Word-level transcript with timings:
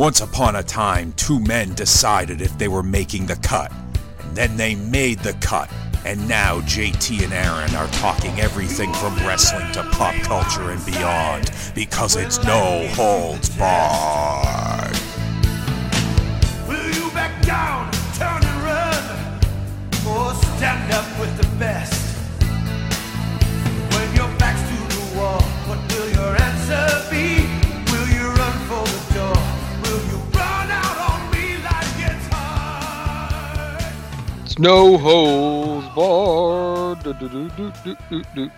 Once 0.00 0.22
upon 0.22 0.56
a 0.56 0.62
time, 0.62 1.12
two 1.12 1.38
men 1.38 1.74
decided 1.74 2.40
if 2.40 2.56
they 2.56 2.68
were 2.68 2.82
making 2.82 3.26
the 3.26 3.36
cut. 3.36 3.70
And 4.22 4.34
then 4.34 4.56
they 4.56 4.74
made 4.74 5.18
the 5.18 5.34
cut. 5.42 5.70
And 6.06 6.26
now 6.26 6.60
JT 6.62 7.22
and 7.22 7.34
Aaron 7.34 7.74
are 7.74 7.86
talking 7.88 8.40
everything 8.40 8.94
from 8.94 9.14
wrestling 9.16 9.70
to 9.72 9.82
pop 9.90 10.14
culture 10.22 10.70
and 10.70 10.82
beyond 10.86 11.50
because 11.74 12.16
it's 12.16 12.42
no 12.42 12.86
holds 12.94 13.50
barred. 13.58 15.09
No 34.60 34.98
holds 34.98 35.88
barred. 35.94 37.02
Do, 37.02 37.12
do, 37.14 38.22
do. 38.34 38.50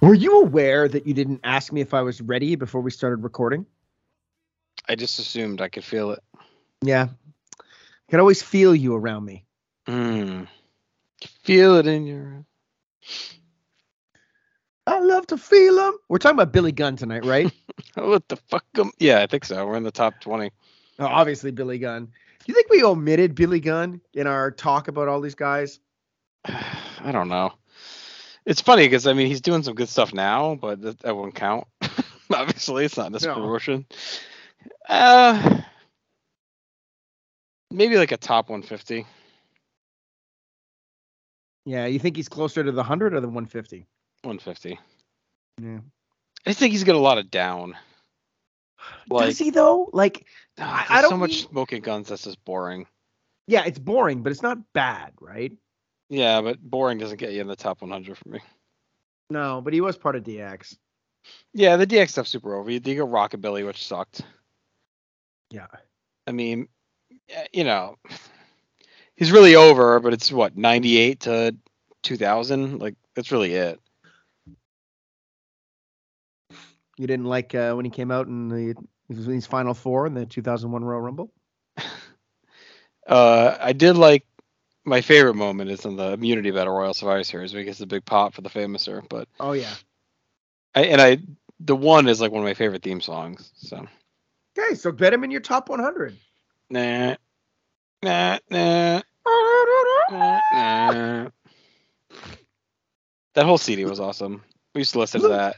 Were 0.00 0.14
you 0.14 0.40
aware 0.42 0.88
that 0.88 1.06
you 1.06 1.14
didn't 1.14 1.40
ask 1.44 1.72
me 1.72 1.80
if 1.80 1.94
I 1.94 2.02
was 2.02 2.20
ready 2.20 2.56
before 2.56 2.80
we 2.80 2.90
started 2.90 3.22
recording? 3.22 3.66
I 4.88 4.96
just 4.96 5.18
assumed 5.18 5.60
I 5.60 5.68
could 5.68 5.84
feel 5.84 6.10
it. 6.10 6.20
Yeah. 6.82 7.08
I 7.60 8.10
can 8.10 8.20
always 8.20 8.42
feel 8.42 8.74
you 8.74 8.94
around 8.94 9.24
me. 9.24 9.44
Mm. 9.86 10.46
Feel 11.42 11.76
it 11.76 11.86
in 11.86 12.06
your. 12.06 12.44
I 14.86 15.00
love 15.00 15.26
to 15.28 15.38
feel 15.38 15.76
them. 15.76 15.96
We're 16.08 16.18
talking 16.18 16.36
about 16.36 16.52
Billy 16.52 16.72
Gunn 16.72 16.96
tonight, 16.96 17.24
right? 17.24 17.50
What 17.94 18.28
the 18.28 18.36
fuck? 18.36 18.64
am- 18.76 18.90
Yeah, 18.98 19.20
I 19.22 19.26
think 19.26 19.44
so. 19.44 19.64
We're 19.66 19.76
in 19.76 19.82
the 19.84 19.90
top 19.90 20.20
20. 20.20 20.50
oh, 20.98 21.06
obviously, 21.06 21.50
Billy 21.52 21.78
Gunn. 21.78 22.08
Do 22.44 22.52
you 22.52 22.54
think 22.54 22.68
we 22.70 22.84
omitted 22.84 23.34
Billy 23.34 23.60
Gunn 23.60 24.00
in 24.12 24.26
our 24.26 24.50
talk 24.50 24.88
about 24.88 25.08
all 25.08 25.20
these 25.20 25.34
guys? 25.34 25.80
I 26.44 27.10
don't 27.10 27.28
know. 27.28 27.52
It's 28.44 28.60
funny 28.60 28.86
because 28.86 29.06
I 29.06 29.14
mean 29.14 29.26
he's 29.28 29.40
doing 29.40 29.62
some 29.62 29.74
good 29.74 29.88
stuff 29.88 30.12
now, 30.12 30.54
but 30.54 30.82
that, 30.82 31.00
that 31.00 31.16
won't 31.16 31.34
count. 31.34 31.66
Obviously, 32.32 32.84
it's 32.84 32.96
not 32.96 33.06
in 33.06 33.12
this 33.12 33.24
No. 33.24 33.34
promotion. 33.34 33.86
Uh, 34.88 35.60
maybe 37.70 37.96
like 37.96 38.12
a 38.12 38.16
top 38.18 38.50
150. 38.50 39.06
Yeah, 41.66 41.86
you 41.86 41.98
think 41.98 42.16
he's 42.16 42.28
closer 42.28 42.62
to 42.62 42.70
the 42.70 42.76
100 42.76 43.14
or 43.14 43.20
the 43.20 43.26
150? 43.26 43.86
150. 44.22 44.78
Yeah. 45.62 45.78
I 46.46 46.52
think 46.52 46.72
he's 46.72 46.84
got 46.84 46.96
a 46.96 46.98
lot 46.98 47.16
of 47.16 47.30
down. 47.30 47.74
Like, 49.08 49.28
Does 49.28 49.38
he, 49.38 49.48
though? 49.50 49.88
Like, 49.94 50.26
ah, 50.58 50.86
I 50.88 50.94
there's 50.94 51.04
so 51.06 51.10
don't 51.10 51.20
much 51.20 51.30
mean- 51.30 51.48
smoking 51.50 51.82
guns 51.82 52.08
that's 52.08 52.24
just 52.24 52.44
boring. 52.44 52.86
yeah, 53.46 53.64
it's 53.64 53.78
boring, 53.78 54.22
but 54.22 54.32
it's 54.32 54.42
not 54.42 54.58
bad, 54.72 55.12
right? 55.20 55.52
Yeah, 56.10 56.40
but 56.42 56.60
boring 56.62 56.98
doesn't 56.98 57.18
get 57.18 57.32
you 57.32 57.40
in 57.40 57.46
the 57.46 57.56
top 57.56 57.80
100 57.80 58.18
for 58.18 58.28
me. 58.28 58.40
No, 59.30 59.60
but 59.62 59.72
he 59.72 59.80
was 59.80 59.96
part 59.96 60.16
of 60.16 60.22
DX. 60.24 60.76
Yeah, 61.54 61.76
the 61.76 61.86
DX 61.86 62.10
stuff's 62.10 62.30
super 62.30 62.54
over. 62.54 62.70
You 62.70 62.80
you 62.84 62.94
got 62.96 63.08
Rockabilly, 63.08 63.64
which 63.64 63.86
sucked. 63.86 64.20
Yeah. 65.50 65.66
I 66.26 66.32
mean, 66.32 66.68
you 67.52 67.64
know, 67.64 67.96
he's 69.16 69.32
really 69.32 69.56
over, 69.56 69.98
but 70.00 70.12
it's 70.12 70.30
what 70.30 70.56
98 70.58 71.20
to 71.20 71.56
2000. 72.02 72.78
Like 72.80 72.96
that's 73.14 73.32
really 73.32 73.54
it. 73.54 73.80
You 76.98 77.06
didn't 77.06 77.24
like 77.24 77.54
uh, 77.54 77.72
when 77.74 77.84
he 77.84 77.90
came 77.90 78.10
out 78.10 78.26
in 78.28 78.48
the 78.48 78.74
his 79.08 79.46
final 79.46 79.74
four 79.74 80.06
in 80.06 80.14
the 80.14 80.26
2001 80.26 80.84
Royal 80.84 81.00
Rumble? 81.00 81.32
Uh, 83.06 83.56
I 83.60 83.74
did 83.74 83.96
like 83.96 84.24
my 84.84 85.02
favorite 85.02 85.34
moment 85.34 85.70
is 85.70 85.84
in 85.84 85.96
the 85.96 86.12
Immunity 86.12 86.50
Battle 86.50 86.74
Royal 86.74 86.94
Survivor 86.94 87.22
Series 87.24 87.52
he 87.52 87.62
gets 87.64 87.78
the 87.78 87.86
big 87.86 88.04
pop 88.04 88.32
for 88.34 88.40
the 88.40 88.48
famouser. 88.48 89.06
But 89.08 89.28
Oh, 89.38 89.52
yeah. 89.52 89.74
I 90.74 90.84
and 90.84 91.00
I 91.00 91.18
the 91.60 91.76
one 91.76 92.08
is 92.08 92.20
like 92.20 92.32
one 92.32 92.42
of 92.42 92.46
my 92.46 92.54
favorite 92.54 92.82
theme 92.82 93.02
songs. 93.02 93.52
So 93.56 93.86
Okay, 94.58 94.74
so 94.74 94.92
bet 94.92 95.12
him 95.12 95.24
in 95.24 95.30
your 95.30 95.40
top 95.40 95.68
100. 95.68 96.16
nah, 96.70 97.16
nah, 98.02 98.38
nah, 98.50 99.02
nah, 100.10 100.40
nah. 100.50 101.28
That 103.34 103.44
whole 103.44 103.58
CD 103.58 103.84
was 103.84 104.00
awesome. 104.00 104.42
We 104.74 104.80
used 104.80 104.92
to 104.92 105.00
listen 105.00 105.20
to 105.22 105.28
that. 105.28 105.56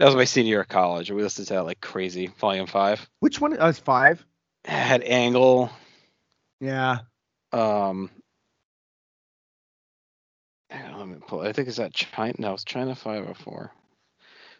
That 0.00 0.06
was 0.06 0.16
my 0.16 0.24
senior 0.24 0.48
year 0.48 0.60
of 0.62 0.68
college, 0.68 1.10
we 1.10 1.22
listened 1.22 1.48
to 1.48 1.54
that 1.54 1.66
like 1.66 1.82
crazy. 1.82 2.28
Volume 2.38 2.66
five 2.66 3.06
Which 3.18 3.38
one? 3.38 3.54
Oh, 3.60 3.68
it's 3.68 3.80
five. 3.80 4.24
It 4.64 4.70
had 4.70 5.02
Angle. 5.02 5.70
Yeah. 6.58 7.00
Um, 7.52 8.08
on, 10.72 10.98
let 10.98 11.06
me 11.06 11.16
pull. 11.26 11.42
I 11.42 11.52
think 11.52 11.68
it's 11.68 11.76
that 11.76 11.92
China. 11.92 12.32
No, 12.38 12.54
it's 12.54 12.64
China 12.64 12.94
five 12.94 13.24
hundred 13.24 13.36
four. 13.36 13.72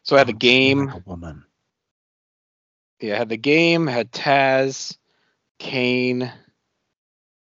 So 0.03 0.15
I 0.15 0.19
had 0.19 0.29
the 0.29 0.35
game. 0.35 0.89
Like 0.89 0.97
a 0.97 1.09
woman. 1.09 1.45
Yeah, 3.01 3.15
I 3.15 3.19
had 3.19 3.31
the 3.31 3.39
game. 3.39 3.87
Had 3.87 4.13
Taz, 4.13 4.99
Kane. 5.59 6.31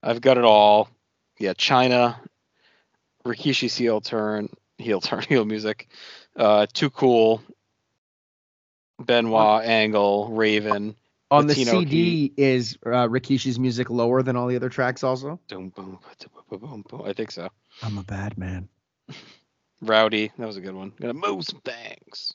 I've 0.02 0.22
got 0.22 0.38
it 0.38 0.46
all. 0.46 0.90
Yeah, 1.38 1.52
China. 1.54 2.18
Rikishi 3.26 3.78
heel 3.78 4.00
turn, 4.00 4.48
heel 4.78 5.02
turn, 5.02 5.22
heel 5.28 5.44
music. 5.44 5.90
Uh, 6.38 6.66
too 6.72 6.90
cool. 6.90 7.42
Benoit, 9.00 9.66
Angle, 9.66 10.30
Raven. 10.30 10.96
On 11.32 11.46
the 11.46 11.54
Latino 11.54 11.82
CD, 11.82 12.34
is 12.38 12.78
uh, 12.86 13.08
Rikishi's 13.08 13.60
music 13.60 13.92
lower 13.92 14.24
than 14.24 14.36
all 14.36 14.48
the 14.48 14.56
other 14.56 14.70
tracks 14.70 15.04
also? 15.04 15.40
Boom, 15.48 15.70
boom, 15.70 16.00
boom, 16.50 16.60
boom, 16.60 16.84
boom. 16.90 17.02
I 17.06 17.14
think 17.14 17.30
so. 17.32 17.50
I'm 17.84 18.00
a 18.00 18.04
bad 18.04 18.38
man. 18.38 18.68
Rowdy, 19.82 20.32
that 20.38 20.48
was 20.48 20.58
a 20.58 20.62
good 20.62 20.74
one. 20.74 20.92
Gonna 21.00 21.14
move 21.14 21.46
some 21.46 21.62
things. 21.62 22.34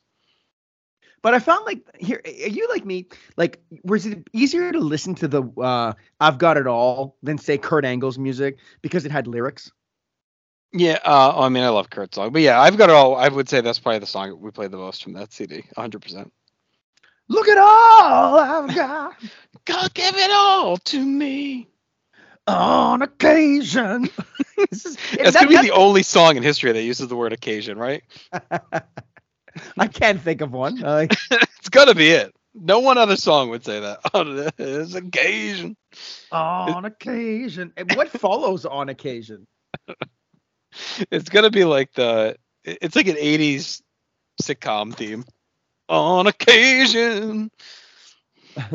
But 1.23 1.35
I 1.35 1.39
found 1.39 1.65
like 1.65 1.81
here, 1.99 2.21
are 2.25 2.31
you 2.31 2.69
like 2.69 2.85
me? 2.85 3.07
Like, 3.37 3.61
was 3.83 4.07
it 4.07 4.29
easier 4.33 4.71
to 4.71 4.79
listen 4.79 5.15
to 5.17 5.29
the 5.29 5.43
uh, 5.43 5.95
"I've 6.21 6.39
Got 6.39 6.57
It 6.57 6.67
All" 6.67 7.17
than 7.23 7.39
say 7.39 7.59
Kurt 7.59 7.85
Angle's 7.85 8.19
music 8.19 8.59
because 8.81 9.05
it 9.07 9.11
had 9.11 9.27
lyrics? 9.27 9.73
Yeah, 10.73 10.99
uh, 11.05 11.33
I 11.37 11.49
mean, 11.49 11.63
I 11.63 11.69
love 11.69 11.91
Kurt's 11.91 12.17
song, 12.17 12.33
but 12.33 12.43
yeah, 12.43 12.61
I've 12.61 12.77
got 12.77 12.91
it 12.91 12.95
all. 12.95 13.15
I 13.17 13.29
would 13.29 13.49
say 13.49 13.61
that's 13.61 13.79
probably 13.79 14.01
the 14.01 14.07
song 14.07 14.39
we 14.41 14.51
played 14.51 14.71
the 14.71 14.77
most 14.77 15.03
from 15.03 15.13
that 15.15 15.33
CD, 15.33 15.65
100. 15.75 16.03
percent 16.03 16.33
Look 17.29 17.49
at 17.49 17.59
all 17.59 18.39
I've 18.39 18.75
got 18.75 19.15
God 19.65 19.95
give 19.95 20.15
it 20.17 20.31
all 20.31 20.77
to 20.77 21.05
me. 21.05 21.69
on 22.47 23.03
occasion. 23.03 24.09
This 24.71 24.87
is- 24.87 24.97
That's 25.17 25.33
that- 25.33 25.45
gonna 25.47 25.63
be 25.63 25.69
the 25.69 25.75
only 25.75 26.03
song 26.03 26.37
in 26.37 26.43
history 26.43 26.71
that 26.73 26.83
uses 26.83 27.09
the 27.09 27.17
word 27.17 27.33
occasion, 27.33 27.77
right? 27.79 28.03
I 29.79 29.87
can't 29.89 30.21
think 30.21 30.41
of 30.41 30.53
one. 30.53 30.79
It's 31.31 31.69
gotta 31.71 31.95
be 31.95 32.11
it. 32.11 32.35
No 32.55 32.81
one 32.81 32.99
other 32.99 33.17
song 33.17 33.51
would 33.51 33.65
say 33.65 33.81
that 33.81 33.99
on 34.15 34.51
this 34.57 34.95
occasion. 34.95 35.77
on 36.31 36.85
occasion. 36.85 37.73
And 37.77 37.93
what 37.97 38.11
follows 38.11 38.65
on 38.67 38.89
occasion? 38.91 39.47
It's 41.11 41.29
gonna 41.31 41.51
be 41.51 41.65
like 41.65 41.93
the. 41.95 42.37
It's 42.65 42.95
like 42.97 43.09
an 43.09 43.17
'80s 43.17 43.81
sitcom 44.43 44.95
theme. 44.95 45.25
On 45.89 46.27
occasion. 46.27 47.51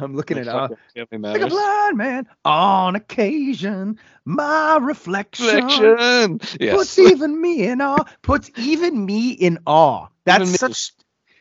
I'm 0.00 0.14
looking 0.14 0.38
at 0.38 0.46
it. 0.46 0.50
Fuck 0.50 0.70
Uh, 0.96 1.18
like 1.20 1.40
a 1.42 1.46
blind 1.48 1.96
man 1.96 2.28
on 2.44 2.94
occasion. 2.94 3.98
My 4.24 4.78
reflection, 4.80 5.46
Reflection. 5.64 6.40
Yes. 6.60 6.76
puts 6.76 6.98
even 6.98 7.40
me 7.40 7.66
in 7.66 7.80
awe. 7.80 8.04
Puts 8.22 8.50
even 8.56 9.04
me 9.04 9.30
in 9.32 9.58
awe. 9.66 10.06
That's 10.24 10.42
Even 10.42 10.52
me. 10.52 10.56
such 10.58 10.92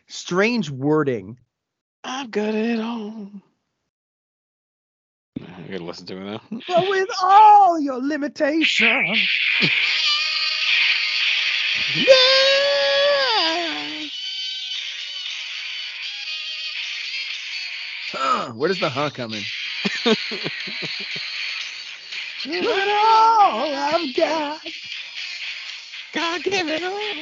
strange 0.07 0.69
wording. 0.71 1.37
I've 2.03 2.31
got 2.31 2.55
it 2.55 2.79
all. 2.79 3.29
I 5.39 5.61
gotta 5.71 5.83
listen 5.83 6.05
to 6.07 6.17
it 6.17 6.23
now. 6.23 6.41
But 6.67 6.87
with 6.89 7.09
all 7.21 7.79
your 7.79 8.01
limitations. 8.01 9.19
Huh, 18.47 18.53
where 18.53 18.69
does 18.69 18.79
the 18.79 18.89
huh 18.89 19.09
come 19.09 19.33
in? 19.33 19.43
With 22.45 22.67
all 22.67 23.75
I've 23.75 24.15
got. 24.15 24.61
God 26.13 26.43
give 26.43 26.67
it 26.69 26.83
all. 26.83 27.15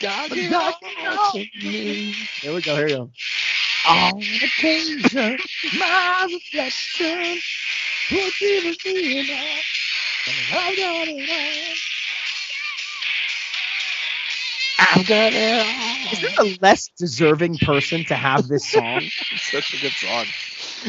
God 0.00 0.30
give 0.32 0.52
it 0.52 0.52
God 0.52 0.74
all 1.08 1.32
give 1.32 1.48
to 1.62 1.68
me. 1.68 2.14
Here 2.42 2.52
we 2.54 2.62
go. 2.62 2.76
Here 2.76 2.88
we 2.88 2.94
go. 2.96 3.10
On 3.88 4.22
occasion, 4.42 5.38
my 5.78 6.28
reflection 6.32 7.40
would 8.12 8.34
give 8.40 8.64
me 8.84 9.20
an 9.20 9.26
eye. 9.30 9.62
I've 10.52 10.76
got 10.76 11.08
it 11.08 11.30
all. 11.30 11.85
I've 14.78 15.06
got 15.06 15.32
it. 15.32 16.12
Is 16.12 16.20
there 16.20 16.30
a 16.38 16.58
less 16.60 16.88
deserving 16.98 17.58
person 17.58 18.04
to 18.06 18.14
have 18.14 18.46
this 18.48 18.68
song? 18.70 19.02
It's 19.32 19.50
such 19.50 19.74
a 19.74 19.80
good 19.80 19.92
song. 19.92 20.24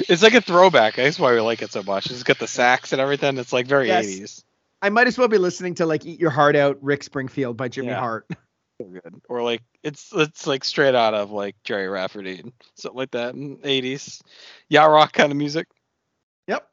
It's 0.10 0.22
like 0.24 0.34
a 0.34 0.42
throwback. 0.42 0.95
That's 0.95 1.19
why 1.19 1.34
we 1.34 1.42
like 1.42 1.62
it 1.62 1.72
so 1.72 1.84
much. 1.84 2.10
It's 2.12 2.24
got 2.24 2.39
the 2.39 2.48
sax 2.48 2.92
and 2.92 3.01
everything. 3.01 3.38
It's 3.38 3.54
like 3.54 3.68
very 3.68 3.88
Yes. 3.88 4.06
80s. 4.06 4.44
I 4.81 4.89
might 4.89 5.07
as 5.07 5.18
well 5.18 5.28
be 5.28 5.38
listening 5.39 5.75
to 5.75 5.86
like 5.86 6.06
"Eat 6.06 6.19
Your 6.19 6.30
Heart 6.30 6.56
Out," 6.56 6.78
Rick 6.81 7.04
Springfield 7.04 7.57
by 7.57 7.68
Jimmy 7.68 7.88
Yeah. 7.89 8.00
Hart. 8.00 8.28
Good. 8.80 9.22
Or 9.28 9.42
like 9.42 9.63
it's 9.84 10.12
it's 10.13 10.45
like 10.45 10.63
straight 10.63 10.94
out 10.94 11.16
of 11.16 11.31
like 11.31 11.56
Gerry 11.63 11.88
Rafferty, 11.88 12.44
something 12.75 12.98
like 12.98 13.12
that 13.12 13.34
in 13.34 13.57
80s. 13.57 14.22
Yacht 14.69 14.92
rock 14.92 15.13
kind 15.13 15.31
of 15.31 15.38
music. 15.38 15.68
Yep. 16.48 16.68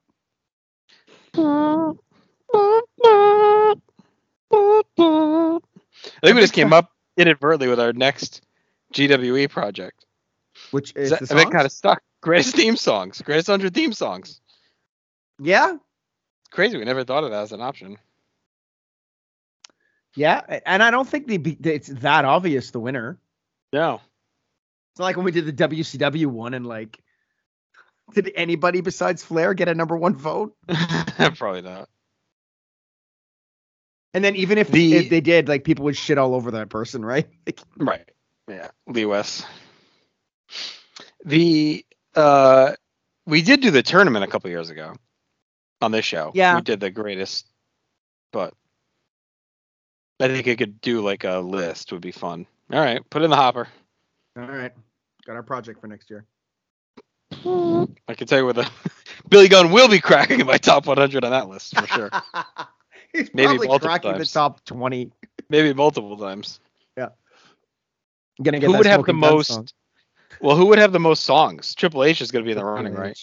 I 1.37 1.93
think 6.23 6.35
we 6.35 6.41
just 6.41 6.53
came 6.53 6.73
up 6.73 6.91
inadvertently 7.17 7.69
with 7.69 7.81
our 7.81 7.93
next 7.93 8.43
GWWE 8.93 9.49
project. 9.51 10.05
Which 10.71 10.93
is 10.97 11.11
That- 11.11 11.21
the 11.21 11.31
and 11.31 11.41
it 11.41 11.45
song? 11.45 11.53
kind 11.53 11.67
of 11.67 11.73
stuck. 11.73 12.03
Greatest 12.21 12.55
theme 12.57 12.77
songs. 12.77 13.21
Greatest 13.23 13.49
100 13.49 13.75
theme 13.75 13.93
songs. 13.93 14.41
yeah, 15.39 15.77
Crazy. 16.51 16.79
We 16.79 16.85
never 16.85 17.03
thought 17.05 17.25
of 17.25 17.31
that 17.31 17.43
as 17.43 17.51
an 17.53 17.61
option. 17.61 17.99
yeah, 20.15 20.61
and 20.65 20.83
I 20.83 20.93
don't 20.93 21.09
think 21.09 21.27
the 21.27 21.57
it's 21.73 21.89
that 21.89 22.25
obvious 22.25 22.71
the 22.71 22.79
winner. 22.79 23.19
No. 23.73 24.01
It's 24.93 25.01
not 25.01 25.07
like 25.07 25.17
when 25.17 25.25
we 25.25 25.33
did 25.33 25.47
the 25.47 25.53
WCW 25.69 26.27
one 26.27 26.55
and 26.55 26.65
like, 26.65 27.01
did 28.13 28.31
anybody 28.37 28.81
besides 28.81 29.25
Flair 29.25 29.53
get 29.55 29.69
a 29.69 29.75
number 29.75 29.97
one 29.97 30.15
vote? 30.15 30.55
Probably 31.37 31.63
not. 31.63 31.89
And 34.15 34.25
then 34.25 34.37
even 34.37 34.59
if, 34.59 34.71
The- 34.71 34.95
if 34.95 35.11
they 35.11 35.21
did, 35.21 35.49
like 35.49 35.65
people 35.65 35.85
would 35.87 35.97
shit 35.97 36.17
all 36.19 36.35
over 36.35 36.53
that 36.53 36.69
person, 36.71 37.05
right? 37.05 37.27
Like, 37.47 37.61
Right. 37.77 38.09
Yeah. 38.49 38.69
Lee 38.87 39.05
West. 39.07 39.47
The 41.25 41.85
uh 42.15 42.73
we 43.27 43.43
did 43.43 43.61
do 43.61 43.71
the 43.71 43.83
tournament 43.83 44.25
a 44.25 44.29
couple 44.29 44.51
years 44.51 44.71
ago 44.71 44.95
on 45.81 45.91
this 45.91 46.05
show. 46.05 46.31
Yeah. 46.35 46.57
We 46.57 46.63
did 46.63 46.81
the 46.81 46.91
greatest 46.91 47.47
but 48.33 48.53
I 50.21 50.29
think 50.29 50.47
I 50.49 50.55
could 50.55 50.81
do 50.81 51.01
like 51.01 51.25
a 51.25 51.39
list 51.39 51.93
would 51.93 52.01
be 52.03 52.13
fun. 52.13 52.47
All 52.73 52.79
right, 52.81 53.01
put 53.11 53.23
it 53.23 53.25
in 53.27 53.31
the 53.31 53.37
hopper. 53.37 53.69
all 54.39 54.47
right, 54.47 54.73
got 55.27 55.35
our 55.37 55.43
project 55.43 55.81
for 55.81 55.87
next 55.87 56.09
year. 56.11 56.25
I 58.09 58.15
can 58.15 58.27
tell 58.27 58.39
you 58.39 58.45
where 58.45 58.53
the 58.55 58.71
Billy 59.29 59.49
Gunn 59.49 59.71
will 59.73 59.89
be 59.89 60.01
cracking 60.01 60.41
in 60.41 60.47
my 60.47 60.57
top 60.59 60.87
100 60.87 61.25
on 61.25 61.31
that 61.31 61.49
list 61.49 61.77
for 61.79 61.87
sure. 61.89 62.11
He's 63.15 63.33
Maybe 63.33 63.47
probably 63.47 63.69
multiple 63.69 63.89
cracking 63.89 64.13
times. 64.13 64.33
the 64.33 64.39
top 64.39 64.65
twenty. 64.65 65.11
Maybe 65.49 65.73
multiple 65.73 66.17
times. 66.17 66.61
Yeah. 66.97 67.11
Gonna 68.43 68.59
get 68.59 68.67
Who 68.67 68.77
would 68.77 68.87
have 68.87 69.05
the 69.05 69.13
most 69.13 69.49
song. 69.49 69.69
Well, 70.41 70.57
who 70.57 70.67
would 70.67 70.79
have 70.79 70.93
the 70.93 71.01
most 71.01 71.25
songs? 71.25 71.75
Triple 71.75 72.03
H 72.03 72.21
is 72.21 72.33
going 72.33 72.45
to 72.45 72.47
be 72.47 72.53
in 72.53 72.59
the 72.59 72.65
running, 72.65 72.93
right? 72.93 73.19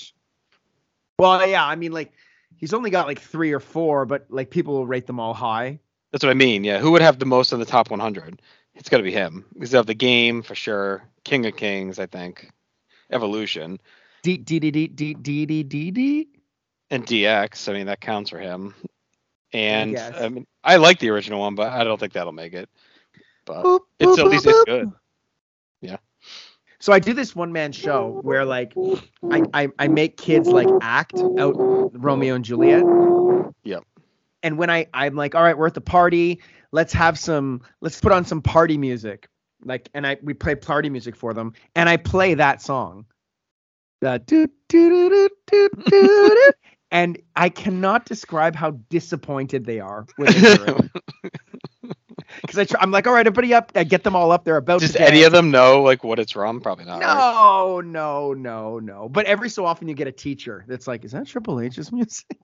Well, 1.19 1.45
yeah, 1.45 1.65
I 1.65 1.75
mean, 1.75 1.91
like 1.91 2.13
he's 2.55 2.73
only 2.73 2.89
got 2.89 3.05
like 3.05 3.19
three 3.19 3.51
or 3.51 3.59
four, 3.59 4.05
but 4.05 4.25
like 4.29 4.49
people 4.49 4.75
will 4.75 4.87
rate 4.87 5.07
them 5.07 5.19
all 5.19 5.33
high. 5.33 5.79
That's 6.11 6.23
what 6.23 6.31
I 6.31 6.35
mean. 6.35 6.63
Yeah, 6.63 6.79
who 6.79 6.91
would 6.91 7.01
have 7.01 7.19
the 7.19 7.25
most 7.25 7.51
in 7.51 7.59
the 7.59 7.65
top 7.65 7.91
100? 7.91 8.41
It's 8.75 8.89
got 8.89 8.97
to 8.97 9.03
be 9.03 9.11
him. 9.11 9.45
Because 9.53 9.73
of 9.73 9.87
the 9.87 9.93
game 9.93 10.41
for 10.41 10.55
sure. 10.55 11.03
King 11.25 11.45
of 11.45 11.55
Kings, 11.57 11.99
I 11.99 12.05
think. 12.05 12.49
Evolution 13.11 13.77
D 14.23 14.37
D 14.37 14.59
D 14.59 14.71
D 14.71 14.87
D 14.87 15.13
D 15.13 15.45
D 15.45 15.63
D 15.63 15.91
D. 15.91 16.27
and 16.89 17.05
DX. 17.05 17.69
I 17.69 17.73
mean, 17.73 17.87
that 17.87 18.01
counts 18.01 18.29
for 18.29 18.39
him. 18.39 18.73
And 19.53 19.95
guess. 19.95 20.13
I 20.19 20.29
mean, 20.29 20.47
I 20.63 20.77
like 20.77 20.99
the 20.99 21.09
original 21.09 21.39
one, 21.39 21.55
but 21.55 21.71
I 21.71 21.83
don't 21.83 21.99
think 21.99 22.13
that'll 22.13 22.31
make 22.31 22.53
it. 22.53 22.69
But 23.45 23.63
Boop, 23.63 23.79
it's 23.99 24.11
boop, 24.11 24.19
at 24.19 24.27
least 24.27 24.45
boop, 24.45 24.51
it's 24.51 24.65
good. 24.65 24.91
Yeah. 25.81 25.97
So 26.79 26.93
I 26.93 26.99
do 26.99 27.13
this 27.13 27.35
one 27.35 27.51
man 27.51 27.71
show 27.71 28.19
where 28.23 28.45
like 28.45 28.73
I, 29.29 29.43
I 29.53 29.67
I 29.77 29.87
make 29.87 30.17
kids 30.17 30.47
like 30.47 30.67
act 30.81 31.15
out 31.15 31.53
Romeo 31.93 32.35
and 32.35 32.45
Juliet. 32.45 32.83
Yep. 33.63 33.83
And 34.41 34.57
when 34.57 34.69
I 34.69 34.87
I'm 34.93 35.15
like, 35.15 35.35
all 35.35 35.43
right, 35.43 35.57
we're 35.57 35.67
at 35.67 35.73
the 35.73 35.81
party. 35.81 36.41
Let's 36.71 36.93
have 36.93 37.19
some. 37.19 37.61
Let's 37.81 37.99
put 37.99 38.11
on 38.11 38.25
some 38.25 38.41
party 38.41 38.77
music. 38.77 39.27
Like, 39.63 39.89
and 39.93 40.07
I 40.07 40.17
we 40.23 40.33
play 40.33 40.55
party 40.55 40.89
music 40.89 41.15
for 41.15 41.33
them, 41.33 41.53
and 41.75 41.87
I 41.87 41.97
play 41.97 42.33
that 42.35 42.61
song. 42.61 43.05
The 43.99 44.21
do 44.25 44.47
do 44.67 45.09
do 45.09 45.29
do 45.47 45.69
do 45.85 45.85
do. 45.85 46.51
And 46.91 47.19
I 47.35 47.49
cannot 47.49 48.05
describe 48.05 48.55
how 48.55 48.71
disappointed 48.89 49.65
they 49.65 49.79
are 49.79 50.05
when 50.17 50.31
they 50.33 50.39
hear 50.39 50.65
it. 50.67 50.91
Because 52.41 52.57
I 52.57 52.65
try, 52.65 52.79
I'm 52.81 52.91
like, 52.91 53.07
all 53.07 53.13
right, 53.13 53.25
everybody 53.25 53.53
up. 53.53 53.71
I 53.75 53.83
get 53.85 54.03
them 54.03 54.15
all 54.15 54.31
up. 54.31 54.43
They're 54.45 54.57
about 54.57 54.81
Does 54.81 54.93
to 54.93 55.01
any 55.01 55.23
of 55.23 55.31
them 55.31 55.51
know 55.51 55.81
like 55.83 56.03
what 56.03 56.19
it's 56.19 56.31
from? 56.33 56.59
Probably 56.61 56.85
not. 56.85 57.01
right? 57.01 57.07
No, 57.13 57.81
no, 57.81 58.33
no, 58.33 58.79
no. 58.79 59.09
But 59.09 59.25
every 59.25 59.49
so 59.49 59.65
often 59.65 59.87
you 59.87 59.93
get 59.93 60.07
a 60.07 60.11
teacher 60.11 60.63
that's 60.67 60.87
like, 60.87 61.05
is 61.05 61.11
that 61.13 61.27
Triple 61.27 61.59
H's 61.61 61.91
music? 61.93 62.37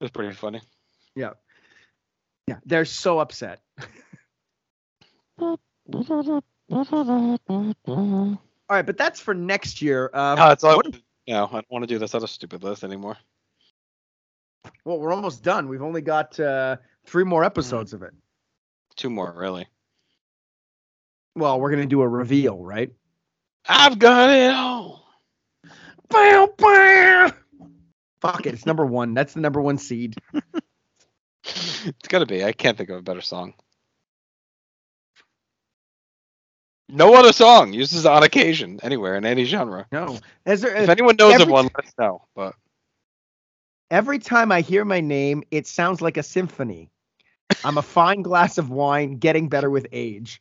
It's 0.00 0.10
pretty 0.10 0.34
funny. 0.34 0.60
Yeah. 1.14 1.30
Yeah. 2.46 2.56
They're 2.64 2.84
so 2.84 3.18
upset. 3.18 3.60
All 5.38 5.58
right, 8.70 8.84
but 8.86 8.96
that's 8.98 9.20
for 9.20 9.34
next 9.34 9.80
year. 9.82 10.10
Um, 10.12 10.38
No, 10.38 10.50
it's 10.50 10.64
all. 10.64 10.76
what- 10.76 10.96
No, 11.28 11.46
I 11.46 11.50
don't 11.52 11.70
want 11.70 11.82
to 11.82 11.86
do 11.86 11.98
this 11.98 12.14
other 12.14 12.26
stupid 12.26 12.62
list 12.64 12.84
anymore. 12.84 13.16
Well, 14.84 14.98
we're 14.98 15.12
almost 15.12 15.42
done. 15.42 15.68
We've 15.68 15.82
only 15.82 16.00
got 16.00 16.38
uh, 16.38 16.76
three 17.04 17.24
more 17.24 17.44
episodes 17.44 17.92
of 17.92 18.02
it. 18.02 18.12
Two 18.96 19.10
more, 19.10 19.32
really. 19.36 19.66
Well, 21.34 21.60
we're 21.60 21.70
gonna 21.70 21.86
do 21.86 22.00
a 22.02 22.08
reveal, 22.08 22.58
right? 22.58 22.90
I've 23.68 23.98
got 23.98 24.30
it 24.30 24.52
all. 24.52 25.06
Bow, 26.08 26.54
bow. 26.56 27.32
Fuck 28.20 28.46
it, 28.46 28.54
it's 28.54 28.66
number 28.66 28.86
one. 28.86 29.14
That's 29.14 29.34
the 29.34 29.40
number 29.40 29.60
one 29.60 29.78
seed. 29.78 30.16
It's 31.86 32.08
got 32.08 32.18
to 32.18 32.26
be. 32.26 32.44
I 32.44 32.52
can't 32.52 32.76
think 32.76 32.90
of 32.90 32.96
a 32.96 33.02
better 33.02 33.20
song. 33.20 33.54
No 36.88 37.14
other 37.14 37.32
song 37.32 37.72
uses 37.72 38.06
on 38.06 38.22
occasion 38.22 38.78
anywhere 38.82 39.16
in 39.16 39.24
any 39.24 39.44
genre. 39.44 39.86
No, 39.90 40.18
Is 40.44 40.60
there, 40.60 40.74
If 40.76 40.88
anyone 40.88 41.16
knows 41.16 41.40
of 41.40 41.48
one, 41.48 41.68
let 41.76 41.86
us 41.86 41.92
know. 41.98 42.22
But 42.34 42.54
Every 43.90 44.18
time 44.18 44.50
I 44.50 44.62
hear 44.62 44.84
my 44.84 45.00
name, 45.00 45.44
it 45.50 45.66
sounds 45.66 46.00
like 46.00 46.16
a 46.16 46.22
symphony. 46.22 46.90
I'm 47.64 47.78
a 47.78 47.82
fine 47.82 48.22
glass 48.22 48.58
of 48.58 48.70
wine, 48.70 49.18
getting 49.18 49.48
better 49.48 49.70
with 49.70 49.86
age. 49.92 50.40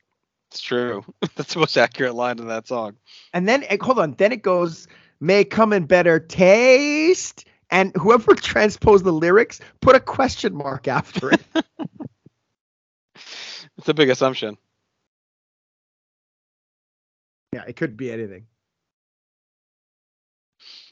it's 0.52 0.60
true. 0.62 1.04
That's 1.36 1.54
the 1.54 1.60
most 1.60 1.78
accurate 1.78 2.16
line 2.16 2.40
in 2.40 2.48
that 2.48 2.68
song. 2.68 2.96
And 3.34 3.48
then, 3.48 3.64
hold 3.82 4.00
on, 4.00 4.14
then 4.14 4.32
it 4.32 4.42
goes, 4.42 4.88
may 5.20 5.44
come 5.44 5.74
in 5.74 5.86
better 5.86 6.20
taste. 6.20 7.46
And 7.70 7.92
whoever 7.96 8.34
transposed 8.36 9.06
the 9.06 9.12
lyrics 9.14 9.60
put 9.82 9.96
a 9.96 10.00
question 10.00 10.56
mark 10.56 10.88
after 10.88 11.32
it. 11.32 11.42
It's 13.78 13.90
a 13.90 13.94
big 13.94 14.10
assumption. 14.10 14.58
yeah, 17.54 17.64
it 17.68 17.76
could 17.76 17.98
be 17.98 18.12
anything. 18.12 18.48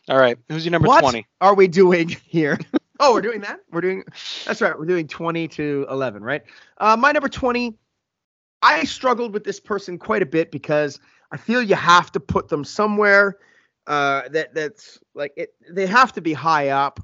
All 0.10 0.18
right, 0.18 0.38
who's 0.50 0.66
your 0.66 0.72
number 0.72 0.88
What? 0.88 1.02
twenty? 1.02 1.26
Are 1.42 1.54
we 1.56 1.68
doing 1.68 2.10
here? 2.28 2.60
oh, 3.00 3.14
we're 3.14 3.22
doing 3.22 3.42
that? 3.42 3.60
We're 3.72 3.82
doing, 3.82 4.04
that's 4.46 4.62
right. 4.62 4.78
We're 4.78 4.86
doing 4.86 5.08
20 5.08 5.48
to 5.50 5.86
11, 5.90 6.24
right? 6.24 6.42
Uh, 6.78 6.96
my 6.96 7.12
number 7.12 7.28
20, 7.28 7.74
I 8.62 8.84
struggled 8.86 9.34
with 9.34 9.44
this 9.44 9.60
person 9.60 9.98
quite 9.98 10.22
a 10.22 10.26
bit 10.26 10.52
because 10.52 11.00
I 11.32 11.38
feel 11.38 11.62
you 11.62 11.76
have 11.76 12.12
to 12.14 12.20
put 12.20 12.48
them 12.48 12.64
somewhere 12.64 13.38
uh, 13.88 14.30
that 14.30 14.54
that's 14.54 15.00
like 15.16 15.34
it. 15.36 15.54
They 15.70 15.86
have 15.88 16.14
to 16.14 16.22
be 16.22 16.32
high 16.32 16.70
up 16.70 17.00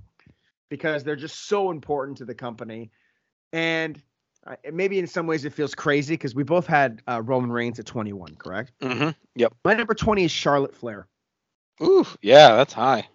because 0.69 1.03
they're 1.03 1.15
just 1.17 1.47
so 1.47 1.71
important 1.71 2.17
to 2.19 2.25
the 2.25 2.35
company. 2.35 2.91
And 3.51 4.01
uh, 4.47 4.55
maybe 4.71 4.99
in 4.99 5.07
some 5.07 5.27
ways 5.27 5.43
it 5.43 5.53
feels 5.53 5.75
crazy 5.75 6.13
because 6.13 6.35
we 6.35 6.43
both 6.43 6.67
had 6.67 7.01
uh, 7.07 7.21
Roman 7.25 7.51
Reigns 7.51 7.79
at 7.79 7.85
21, 7.87 8.35
correct? 8.35 8.71
Mm-hmm. 8.81 9.09
Yep. 9.35 9.53
My 9.65 9.73
number 9.73 9.93
20 9.93 10.23
is 10.23 10.31
Charlotte 10.31 10.75
Flair. 10.75 11.07
Ooh, 11.81 12.05
yeah, 12.21 12.55
that's 12.55 12.73
high. 12.73 13.07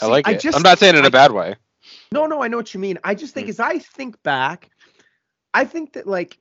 I 0.00 0.04
See, 0.04 0.10
like 0.10 0.28
I 0.28 0.32
it. 0.32 0.40
just- 0.40 0.56
I'm 0.56 0.62
not 0.62 0.78
saying 0.78 0.94
it 0.94 0.98
in 0.98 1.04
I- 1.04 1.08
a 1.08 1.10
bad 1.10 1.32
way. 1.32 1.56
No, 2.12 2.26
no, 2.26 2.42
I 2.42 2.48
know 2.48 2.56
what 2.56 2.74
you 2.74 2.80
mean. 2.80 2.98
I 3.04 3.14
just 3.14 3.32
think 3.34 3.46
Mm. 3.46 3.50
as 3.50 3.60
I 3.60 3.78
think 3.78 4.22
back, 4.22 4.70
I 5.54 5.64
think 5.64 5.92
that 5.94 6.06
like 6.06 6.38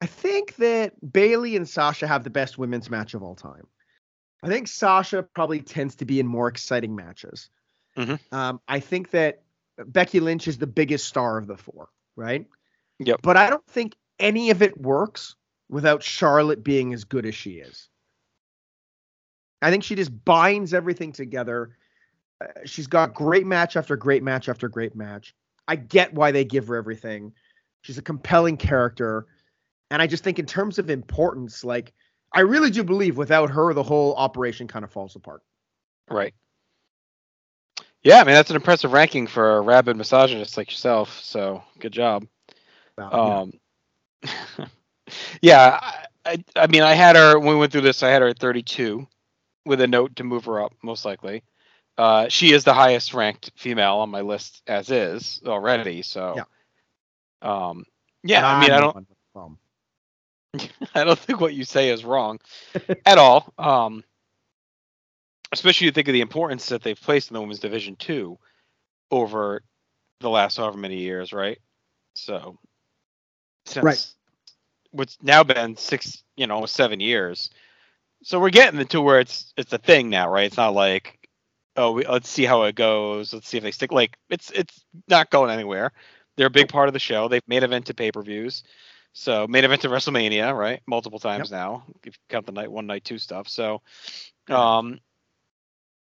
I 0.00 0.06
think 0.06 0.56
that 0.56 1.12
Bayley 1.12 1.56
and 1.56 1.66
Sasha 1.68 2.06
have 2.06 2.24
the 2.24 2.30
best 2.30 2.58
women's 2.58 2.90
match 2.90 3.14
of 3.14 3.22
all 3.22 3.34
time. 3.34 3.66
I 4.42 4.48
think 4.48 4.68
Sasha 4.68 5.22
probably 5.22 5.60
tends 5.62 5.94
to 5.96 6.04
be 6.04 6.20
in 6.20 6.26
more 6.26 6.48
exciting 6.48 6.94
matches. 6.94 7.48
Mhm. 7.96 8.18
Um, 8.32 8.60
I 8.68 8.80
think 8.80 9.10
that 9.12 9.42
Becky 9.78 10.20
Lynch 10.20 10.46
is 10.48 10.58
the 10.58 10.66
biggest 10.66 11.06
star 11.06 11.38
of 11.38 11.46
the 11.46 11.56
four, 11.56 11.88
right? 12.16 12.46
Yep. 12.98 13.20
But 13.22 13.36
I 13.38 13.48
don't 13.48 13.66
think 13.68 13.96
any 14.18 14.50
of 14.50 14.60
it 14.60 14.78
works 14.78 15.36
without 15.70 16.02
Charlotte 16.02 16.62
being 16.62 16.92
as 16.92 17.04
good 17.04 17.24
as 17.24 17.34
she 17.34 17.52
is. 17.52 17.88
I 19.64 19.70
think 19.70 19.82
she 19.82 19.94
just 19.94 20.24
binds 20.24 20.74
everything 20.74 21.10
together. 21.10 21.70
Uh, 22.38 22.48
she's 22.66 22.86
got 22.86 23.14
great 23.14 23.46
match 23.46 23.76
after 23.76 23.96
great 23.96 24.22
match 24.22 24.50
after 24.50 24.68
great 24.68 24.94
match. 24.94 25.34
I 25.66 25.76
get 25.76 26.12
why 26.12 26.32
they 26.32 26.44
give 26.44 26.68
her 26.68 26.76
everything. 26.76 27.32
She's 27.80 27.96
a 27.96 28.02
compelling 28.02 28.58
character. 28.58 29.26
And 29.90 30.02
I 30.02 30.06
just 30.06 30.22
think 30.22 30.38
in 30.38 30.44
terms 30.44 30.78
of 30.78 30.90
importance, 30.90 31.64
like 31.64 31.94
I 32.32 32.40
really 32.40 32.70
do 32.70 32.84
believe 32.84 33.16
without 33.16 33.48
her, 33.50 33.72
the 33.72 33.82
whole 33.82 34.14
operation 34.16 34.68
kind 34.68 34.84
of 34.84 34.90
falls 34.90 35.16
apart. 35.16 35.40
Right. 36.10 36.34
Yeah, 38.02 38.20
I 38.20 38.24
mean 38.24 38.34
that's 38.34 38.50
an 38.50 38.56
impressive 38.56 38.92
ranking 38.92 39.26
for 39.26 39.56
a 39.56 39.60
rabid 39.62 39.96
misogynist 39.96 40.58
like 40.58 40.70
yourself. 40.70 41.20
So 41.22 41.62
good 41.78 41.92
job. 41.92 42.26
Wow, 42.98 43.50
yeah. 44.22 44.28
Um, 44.28 44.68
yeah, 45.40 45.78
I, 45.80 46.04
I, 46.26 46.44
I 46.56 46.66
mean, 46.66 46.82
I 46.82 46.92
had 46.92 47.16
her 47.16 47.38
when 47.38 47.48
we 47.48 47.56
went 47.56 47.72
through 47.72 47.80
this. 47.80 48.02
I 48.02 48.10
had 48.10 48.20
her 48.20 48.28
at 48.28 48.38
32, 48.38 49.06
with 49.64 49.80
a 49.80 49.86
note 49.86 50.16
to 50.16 50.24
move 50.24 50.44
her 50.46 50.62
up, 50.62 50.72
most 50.82 51.04
likely. 51.04 51.42
Uh, 51.96 52.28
she 52.28 52.52
is 52.52 52.64
the 52.64 52.74
highest 52.74 53.14
ranked 53.14 53.52
female 53.56 53.96
on 53.96 54.10
my 54.10 54.20
list 54.22 54.62
as 54.66 54.90
is 54.90 55.40
already. 55.46 56.02
So, 56.02 56.44
um, 57.42 57.84
yeah, 58.22 58.46
I 58.46 58.54
mean, 58.54 58.72
I 58.72 58.76
I'm 58.76 58.80
don't, 58.80 58.96
one 58.96 59.06
with 59.08 59.18
the 59.18 59.32
problem. 59.32 59.58
I 60.94 61.04
don't 61.04 61.18
think 61.18 61.40
what 61.40 61.54
you 61.54 61.64
say 61.64 61.90
is 61.90 62.04
wrong 62.04 62.38
at 63.06 63.18
all. 63.18 63.52
Um, 63.58 64.04
especially 65.52 65.86
you 65.86 65.92
think 65.92 66.08
of 66.08 66.12
the 66.12 66.20
importance 66.20 66.66
that 66.68 66.82
they've 66.82 67.00
placed 67.00 67.30
in 67.30 67.34
the 67.34 67.40
women's 67.40 67.60
division 67.60 67.96
too 67.96 68.38
over 69.10 69.62
the 70.20 70.30
last 70.30 70.56
however 70.56 70.78
many 70.78 70.98
years, 70.98 71.32
right? 71.32 71.58
So, 72.14 72.58
since 73.66 73.84
Right. 73.84 74.06
what's 74.90 75.18
now 75.22 75.42
been 75.44 75.76
six, 75.76 76.22
you 76.36 76.46
know, 76.46 76.54
almost 76.54 76.74
seven 76.74 77.00
years. 77.00 77.50
So 78.24 78.40
we're 78.40 78.50
getting 78.50 78.84
to 78.84 79.00
where 79.02 79.20
it's 79.20 79.52
it's 79.56 79.72
a 79.74 79.78
thing 79.78 80.08
now, 80.08 80.30
right? 80.30 80.46
It's 80.46 80.56
not 80.56 80.72
like, 80.74 81.28
oh, 81.76 81.92
we, 81.92 82.06
let's 82.06 82.28
see 82.28 82.44
how 82.44 82.62
it 82.64 82.74
goes. 82.74 83.34
Let's 83.34 83.46
see 83.46 83.58
if 83.58 83.62
they 83.62 83.70
stick. 83.70 83.92
Like 83.92 84.16
it's 84.30 84.50
it's 84.50 84.82
not 85.08 85.30
going 85.30 85.50
anywhere. 85.50 85.92
They're 86.36 86.46
a 86.46 86.50
big 86.50 86.68
part 86.68 86.88
of 86.88 86.94
the 86.94 86.98
show. 86.98 87.28
They've 87.28 87.46
made 87.46 87.62
event 87.62 87.86
to 87.86 87.94
pay 87.94 88.10
per 88.10 88.22
views. 88.22 88.64
So 89.12 89.46
made 89.46 89.64
event 89.64 89.82
to 89.82 89.88
WrestleMania, 89.88 90.56
right? 90.56 90.80
Multiple 90.86 91.18
times 91.18 91.50
now. 91.50 91.84
If 92.02 92.14
you 92.16 92.22
count 92.30 92.46
the 92.46 92.52
night 92.52 92.72
one, 92.72 92.86
night 92.86 93.04
two 93.04 93.18
stuff. 93.18 93.46
So, 93.46 93.82
um, 94.48 95.00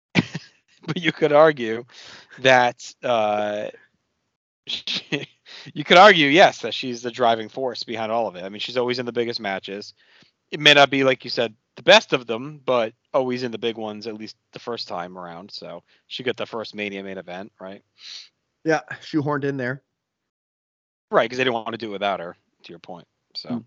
but 0.14 0.96
you 0.96 1.12
could 1.12 1.32
argue 1.32 1.84
that 2.40 2.94
uh, 3.02 3.68
you 5.74 5.84
could 5.84 5.96
argue, 5.96 6.28
yes, 6.28 6.60
that 6.60 6.74
she's 6.74 7.00
the 7.00 7.10
driving 7.10 7.48
force 7.48 7.84
behind 7.84 8.12
all 8.12 8.28
of 8.28 8.36
it. 8.36 8.44
I 8.44 8.50
mean, 8.50 8.60
she's 8.60 8.76
always 8.76 8.98
in 8.98 9.06
the 9.06 9.12
biggest 9.12 9.40
matches. 9.40 9.94
It 10.50 10.60
may 10.60 10.74
not 10.74 10.90
be 10.90 11.04
like 11.04 11.24
you 11.24 11.30
said 11.30 11.54
the 11.76 11.82
best 11.82 12.12
of 12.12 12.26
them, 12.26 12.60
but 12.64 12.92
always 13.14 13.42
in 13.42 13.50
the 13.52 13.58
big 13.58 13.76
ones 13.76 14.06
at 14.06 14.14
least 14.14 14.36
the 14.52 14.58
first 14.58 14.88
time 14.88 15.16
around. 15.18 15.50
So 15.50 15.82
she 16.06 16.22
got 16.22 16.36
the 16.36 16.46
first 16.46 16.74
Mania 16.74 17.02
main 17.02 17.18
event, 17.18 17.52
right? 17.60 17.82
Yeah, 18.64 18.80
shoehorned 19.00 19.44
in 19.44 19.56
there. 19.56 19.82
Right, 21.10 21.24
because 21.24 21.38
they 21.38 21.44
didn't 21.44 21.54
want 21.54 21.72
to 21.72 21.78
do 21.78 21.88
it 21.88 21.92
without 21.92 22.20
her. 22.20 22.36
To 22.64 22.70
your 22.70 22.78
point. 22.78 23.06
So. 23.34 23.48
Mm. 23.48 23.64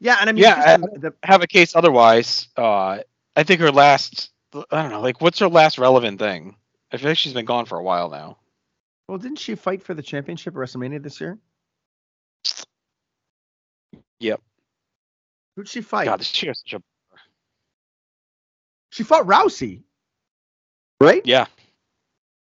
Yeah, 0.00 0.16
and 0.20 0.28
I 0.28 0.32
mean, 0.32 0.42
Yeah, 0.42 0.76
just 0.76 1.00
the- 1.00 1.14
have 1.22 1.42
a 1.42 1.46
case 1.46 1.74
otherwise. 1.74 2.48
Uh, 2.56 2.98
I 3.34 3.42
think 3.42 3.60
her 3.60 3.70
last, 3.72 4.30
I 4.54 4.82
don't 4.82 4.90
know, 4.90 5.00
like 5.00 5.20
what's 5.20 5.38
her 5.40 5.48
last 5.48 5.78
relevant 5.78 6.18
thing? 6.18 6.56
I 6.92 6.98
feel 6.98 7.08
like 7.10 7.18
she's 7.18 7.32
been 7.32 7.46
gone 7.46 7.64
for 7.66 7.78
a 7.78 7.82
while 7.82 8.10
now. 8.10 8.38
well, 9.08 9.18
didn't 9.18 9.38
she 9.38 9.54
fight 9.54 9.82
for 9.82 9.94
the 9.94 10.02
championship 10.02 10.54
at 10.54 10.58
WrestleMania 10.58 11.02
this 11.02 11.20
year? 11.20 11.38
Yep. 14.20 14.40
Who'd 15.56 15.68
she 15.68 15.80
fight? 15.80 16.04
God, 16.04 16.20
this 16.20 16.40
has 16.42 16.60
such 16.60 16.74
a 16.74 16.82
She 18.92 19.04
fought 19.04 19.26
Rousey. 19.26 19.80
Right? 21.00 21.22
yeah. 21.24 21.46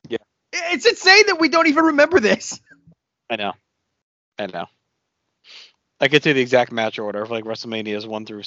yeah. 0.09 0.19
It's 0.53 0.87
insane 0.87 1.25
that 1.27 1.41
we 1.41 1.49
don't 1.49 1.67
even 1.67 1.87
remember 1.87 2.21
this. 2.21 2.61
I 3.31 3.37
know, 3.37 3.55
I 4.39 4.47
know. 4.47 4.67
I 6.01 6.09
could 6.09 6.23
say 6.23 6.35
the 6.35 6.43
exact 6.43 6.71
match 6.71 6.99
order 6.99 7.23
of 7.23 7.31
like 7.31 7.45
WrestleMania 7.45 7.97
is 7.97 8.07
one 8.07 8.27
through 8.27 8.43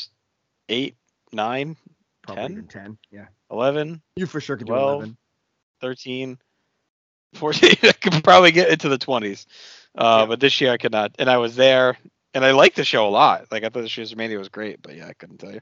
eight, 0.69 0.95
nine, 1.33 1.75
Probably 2.21 2.55
10? 2.55 2.67
10. 2.67 2.97
Yeah. 3.11 3.25
11, 3.49 4.01
You 4.15 4.27
for 4.27 4.39
sure 4.41 4.57
could 4.57 4.67
do 4.67 4.73
12. 4.73 4.95
11. 4.97 5.17
13, 5.81 6.37
14. 7.33 7.75
I 7.83 7.91
could 7.93 8.23
probably 8.23 8.51
get 8.51 8.69
into 8.69 8.89
the 8.89 8.99
20s. 8.99 9.47
Uh, 9.97 10.19
Yeah. 10.19 10.25
But 10.27 10.39
this 10.39 10.61
year 10.61 10.71
I 10.71 10.77
could 10.77 10.91
not. 10.91 11.15
And 11.17 11.31
I 11.31 11.37
was 11.37 11.55
there, 11.55 11.97
and 12.35 12.45
I 12.45 12.51
liked 12.51 12.75
the 12.75 12.85
show 12.85 13.07
a 13.07 13.09
lot. 13.09 13.47
Like 13.51 13.63
I 13.63 13.69
thought 13.69 13.97
year's 13.97 14.13
WrestleMania 14.13 14.37
was 14.37 14.49
great, 14.49 14.83
but 14.83 14.95
yeah, 14.95 15.07
I 15.07 15.13
couldn't 15.13 15.39
tell 15.39 15.51
you 15.51 15.61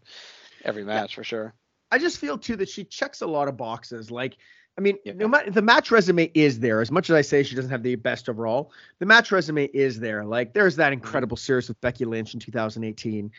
every 0.66 0.84
match 0.84 1.16
for 1.16 1.24
sure. 1.24 1.54
I 1.92 1.98
just 1.98 2.18
feel 2.18 2.38
too 2.38 2.56
that 2.58 2.70
she 2.70 2.84
checks 2.84 3.22
a 3.22 3.28
lot 3.28 3.48
of 3.48 3.58
boxes. 3.58 4.12
Like, 4.12 4.38
I 4.78 4.82
mean, 4.82 4.98
Yeah. 5.06 5.14
no 5.14 5.28
matter 5.28 5.52
the 5.52 5.62
match 5.62 5.92
resume 5.92 6.30
is 6.34 6.60
there. 6.60 6.82
As 6.82 6.92
much 6.92 7.10
as 7.10 7.16
I 7.16 7.22
say 7.22 7.44
she 7.44 7.56
doesn't 7.56 7.72
have 7.72 7.84
the 7.84 7.96
best 7.96 8.28
overall, 8.28 8.72
the 9.00 9.06
match 9.06 9.32
resume 9.32 9.66
is 9.66 10.00
there. 10.00 10.26
Like, 10.26 10.54
there's 10.54 10.76
that 10.78 10.92
incredible 10.94 11.38
series 11.38 11.68
with 11.70 11.80
Becky 11.82 12.04
Lynch 12.06 12.34
in 12.34 12.40
2018. 12.40 13.32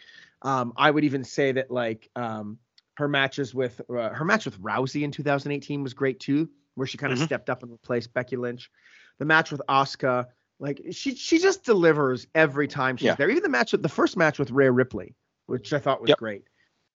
Um, 0.43 0.73
I 0.77 0.91
would 0.91 1.05
even 1.05 1.25
say 1.25 1.53
that 1.53 1.71
like 1.71 2.09
um, 2.17 2.59
her 2.95 3.09
matches 3.09 3.55
with 3.55 3.81
uh, 3.91 4.11
her 4.11 4.25
match 4.25 4.45
with 4.45 4.61
Rousey 4.61 5.03
in 5.03 5.11
2018 5.11 5.83
was 5.83 5.93
great 5.93 6.21
too, 6.21 6.49
where 6.75 6.87
she 6.87 6.97
kind 6.99 7.13
of 7.13 7.19
Mhm. 7.19 7.25
stepped 7.25 7.51
up 7.51 7.63
and 7.63 7.73
replaced 7.73 8.15
Becky 8.15 8.37
Lynch. 8.37 8.71
The 9.19 9.25
match 9.25 9.51
with 9.51 9.61
Asuka, 9.69 10.27
like 10.59 10.81
she 10.93 11.15
she 11.15 11.39
just 11.39 11.65
delivers 11.65 12.27
every 12.35 12.69
time 12.69 12.97
she's 12.97 13.07
Yeah. 13.07 13.15
there. 13.17 13.29
Even 13.31 13.43
the 13.43 13.49
match 13.49 13.73
with 13.73 13.83
the 13.83 13.89
first 13.89 14.17
match 14.17 14.39
with 14.39 14.51
Rhea 14.51 14.71
Ripley, 14.71 15.15
which 15.47 15.73
I 15.73 15.79
thought 15.79 16.01
was 16.01 16.09
Yep. 16.11 16.19
great. 16.19 16.45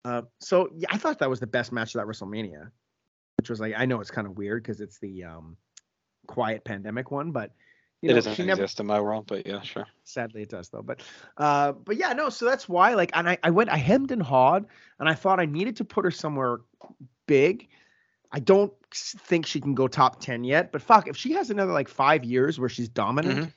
Uh, 0.05 0.23
so 0.39 0.71
yeah, 0.75 0.89
I 0.91 0.99
thought 0.99 1.19
that 1.19 1.31
was 1.31 1.41
the 1.41 1.47
best 1.47 1.73
match 1.73 1.95
of 1.95 2.01
that 2.01 2.07
WrestleMania, 2.07 2.71
which 3.39 3.51
was 3.51 3.61
like 3.61 3.75
I 3.77 3.87
know 3.87 4.01
it's 4.01 4.11
kind 4.11 4.27
of 4.27 4.37
weird 4.37 4.63
because 4.63 4.81
it's 4.81 4.99
the 4.99 5.25
um, 5.25 5.57
quiet 6.27 6.65
pandemic 6.65 7.11
one, 7.11 7.33
but 7.33 7.53
you 8.01 8.09
it 8.09 8.13
know, 8.13 8.17
doesn't 8.17 8.35
she 8.35 8.45
never 8.45 8.63
exist 8.63 8.81
in 8.81 8.87
my 8.87 9.01
world, 9.01 9.27
but 9.27 9.47
yeah, 9.47 9.61
sure. 9.61 9.87
sadly 10.05 10.43
it 10.43 10.49
does 10.49 10.71
though. 10.71 10.83
But 10.83 11.03
uh, 11.37 11.73
but 11.73 11.97
yeah, 11.97 12.15
no. 12.15 12.31
So 12.31 12.47
that's 12.47 12.69
why 12.69 12.95
like, 12.95 13.11
and 13.15 13.29
I 13.29 13.39
I 13.43 13.51
went 13.51 13.69
I 13.69 13.77
hemmed 13.77 14.11
and 14.11 14.23
hawed, 14.23 14.67
and 14.99 15.09
I 15.09 15.15
thought 15.15 15.39
I 15.39 15.45
needed 15.45 15.77
to 15.77 15.85
put 15.85 16.05
her 16.05 16.11
somewhere 16.11 16.61
big. 17.27 17.69
I 18.33 18.41
don't 18.41 18.73
think 18.95 19.45
she 19.45 19.61
can 19.61 19.75
go 19.75 19.87
top 19.87 20.21
ten 20.21 20.45
yet, 20.45 20.73
but 20.73 20.81
fuck, 20.81 21.09
if 21.09 21.17
she 21.17 21.33
has 21.33 21.51
another 21.51 21.73
like 21.73 21.89
five 21.89 22.25
years 22.25 22.59
where 22.59 22.71
she's 22.71 22.89
dominant, 22.89 23.53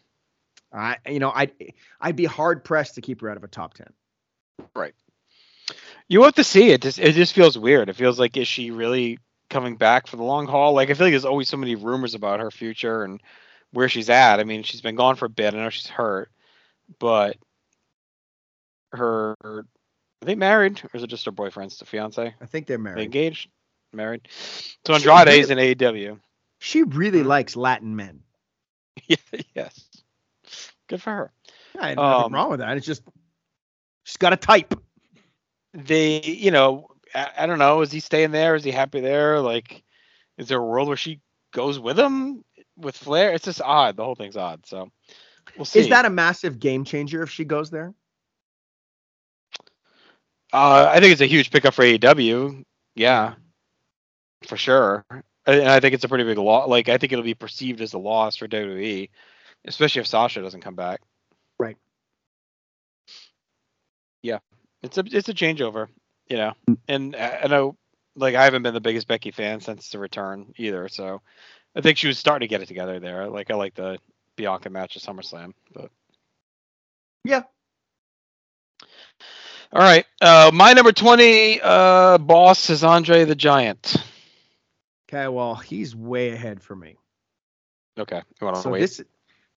I 0.74 0.98
you 1.08 1.20
know 1.20 1.32
I'd 1.34 1.54
I'd 2.02 2.18
be 2.18 2.26
hard 2.26 2.66
pressed 2.66 2.96
to 2.96 3.02
keep 3.02 3.22
her 3.22 3.30
out 3.30 3.38
of 3.38 3.44
a 3.46 3.48
top 3.48 3.76
ten. 3.76 3.94
You 6.14 6.22
have 6.24 6.36
to 6.36 6.44
see 6.44 6.70
it. 6.70 6.82
Just 6.84 7.00
it 7.00 7.14
just 7.16 7.34
feels 7.34 7.58
weird. 7.58 7.90
It 7.90 7.96
feels 7.96 8.20
like 8.20 8.38
is 8.38 8.48
she 8.48 8.70
really 8.70 9.18
coming 9.50 9.76
back 9.78 10.06
for 10.06 10.16
the 10.16 10.24
long 10.24 10.46
haul? 10.46 10.74
Like 10.74 10.92
I 10.92 10.94
feel 10.94 11.08
like 11.08 11.12
there's 11.14 11.26
always 11.26 11.50
so 11.50 11.58
many 11.58 11.74
rumors 11.74 12.14
about 12.14 12.40
her 12.40 12.52
future 12.52 13.04
and 13.04 13.20
where 13.72 13.90
she's 13.90 14.10
at. 14.12 14.40
I 14.40 14.44
mean, 14.44 14.62
she's 14.62 14.82
been 14.82 14.96
gone 14.96 15.16
for 15.16 15.26
a 15.26 15.30
bit. 15.30 15.56
I 15.56 15.58
know 15.58 15.70
she's 15.72 15.88
hurt, 15.88 16.30
but 17.00 17.38
her 18.92 19.36
are 19.44 19.66
they 20.22 20.36
married 20.36 20.82
or 20.84 20.90
is 20.98 21.02
it 21.04 21.08
just 21.08 21.26
her 21.26 21.32
boyfriend's 21.32 21.78
the 21.80 21.86
fiance? 21.86 22.34
I 22.40 22.46
think 22.46 22.68
they're 22.68 22.78
married. 22.78 23.00
They 23.00 23.06
engaged? 23.06 23.50
Married. 23.92 24.28
So 24.86 24.94
Andrade 24.94 25.28
really- 25.28 25.40
is 25.40 25.50
in 25.50 25.58
AEW. 25.58 26.20
She 26.60 26.84
really 26.84 27.22
Mhm. 27.24 27.26
likes 27.26 27.56
Latin 27.56 27.96
men. 27.96 28.22
Yeah, 29.08 29.18
yes. 29.56 29.88
Good 30.88 31.02
for 31.02 31.10
her. 31.12 31.32
Yeah, 31.74 31.96
nothing 31.96 32.26
Um, 32.26 32.34
wrong 32.34 32.52
with 32.52 32.60
that. 32.60 32.78
It's 32.78 32.86
just 32.86 33.02
she's 34.04 34.18
got 34.18 34.32
a 34.34 34.38
type. 34.38 34.74
They 35.74 36.22
you 36.22 36.52
know 36.52 36.88
I, 37.16 37.30
I 37.40 37.46
don't 37.48 37.60
know 37.60 37.82
is 37.82 37.92
he 37.92 38.00
staying 38.00 38.32
there? 38.32 38.56
Is 38.56 38.64
he 38.64 38.72
happy 38.72 39.02
there? 39.02 39.40
Like 39.40 39.84
is 40.38 40.48
there 40.48 40.60
a 40.60 40.66
world 40.66 40.88
where 40.88 40.98
she 40.98 41.22
goes 41.54 41.80
with 41.80 42.00
him 42.00 42.44
with 42.78 42.96
flair? 42.98 43.34
It's 43.34 43.46
just 43.46 43.62
odd. 43.62 43.96
The 43.98 44.04
whole 44.06 44.16
thing's 44.16 44.38
odd 44.38 44.66
so 44.66 44.90
we'll 45.56 45.66
see. 45.66 45.80
Is 45.82 45.90
that 45.90 46.06
a 46.06 46.10
massive 46.10 46.60
game 46.60 46.84
changer 46.86 47.24
if 47.24 47.30
she 47.32 47.46
goes 47.46 47.70
there? 47.72 47.94
uh, 50.54 50.90
i 50.92 51.00
think 51.00 51.12
it's 51.12 51.22
a 51.22 51.26
huge 51.28 51.52
pickup 51.52 51.74
for 51.74 51.84
aew 51.84 52.64
yeah 52.96 53.34
for 54.48 54.58
sure. 54.58 55.06
And 55.46 55.68
i 55.68 55.80
think 55.80 55.94
it's 55.94 56.04
a 56.04 56.10
pretty 56.10 56.24
big 56.24 56.38
loss 56.38 56.68
like 56.70 56.90
i 56.90 56.98
think 56.98 57.12
it'll 57.14 57.24
be 57.24 57.34
perceived 57.34 57.82
as 57.82 57.94
a 57.94 58.00
loss 58.00 58.38
for 58.38 58.48
wwe 58.48 59.10
especially 59.66 60.02
if 60.02 60.08
sasha 60.08 60.42
doesn't 60.42 60.62
come 60.62 60.76
back 60.76 61.02
Right. 61.60 61.78
yeah 64.24 64.40
it's 64.84 64.98
a 64.98 65.04
it's 65.12 65.30
a 65.30 65.34
changeover 65.34 65.88
you 66.30 66.38
know 66.38 66.54
and 66.88 67.16
I 67.16 67.48
know 67.48 67.76
like 68.16 68.36
I 68.36 68.44
haven't 68.44 68.64
been 68.64 68.74
the 68.74 68.82
biggest 68.82 69.08
Becky 69.08 69.32
fan 69.32 69.60
since 69.60 69.90
the 69.90 69.98
return 70.00 70.54
either, 70.58 70.88
so 70.88 71.22
I 71.76 71.82
think 71.82 71.98
she 71.98 72.08
was 72.08 72.20
starting 72.20 72.48
to 72.48 72.50
get 72.50 72.62
it 72.62 72.68
together 72.68 73.00
there. 73.00 73.28
Like 73.28 73.50
I 73.50 73.56
like 73.56 73.74
the 73.74 73.98
Bianca 74.36 74.70
match 74.70 74.96
at 74.96 75.02
SummerSlam, 75.02 75.54
but 75.74 75.90
Yeah. 77.24 77.44
All 79.72 79.82
right, 79.82 80.06
uh, 80.22 80.52
my 80.54 80.74
number 80.74 80.92
twenty 80.92 81.60
uh, 81.60 82.20
boss 82.20 82.70
is 82.70 82.84
Andre 82.84 83.26
the 83.26 83.34
Giant. 83.36 83.96
Okay, 85.10 85.28
well, 85.28 85.56
he's 85.56 85.96
way 85.96 86.30
ahead 86.30 86.62
for 86.62 86.76
me. 86.76 86.98
Okay, 87.98 88.22
you 88.40 88.46
want 88.46 88.58
to 88.58 88.62
So 88.62 88.70
wait? 88.70 88.82
this 88.82 89.02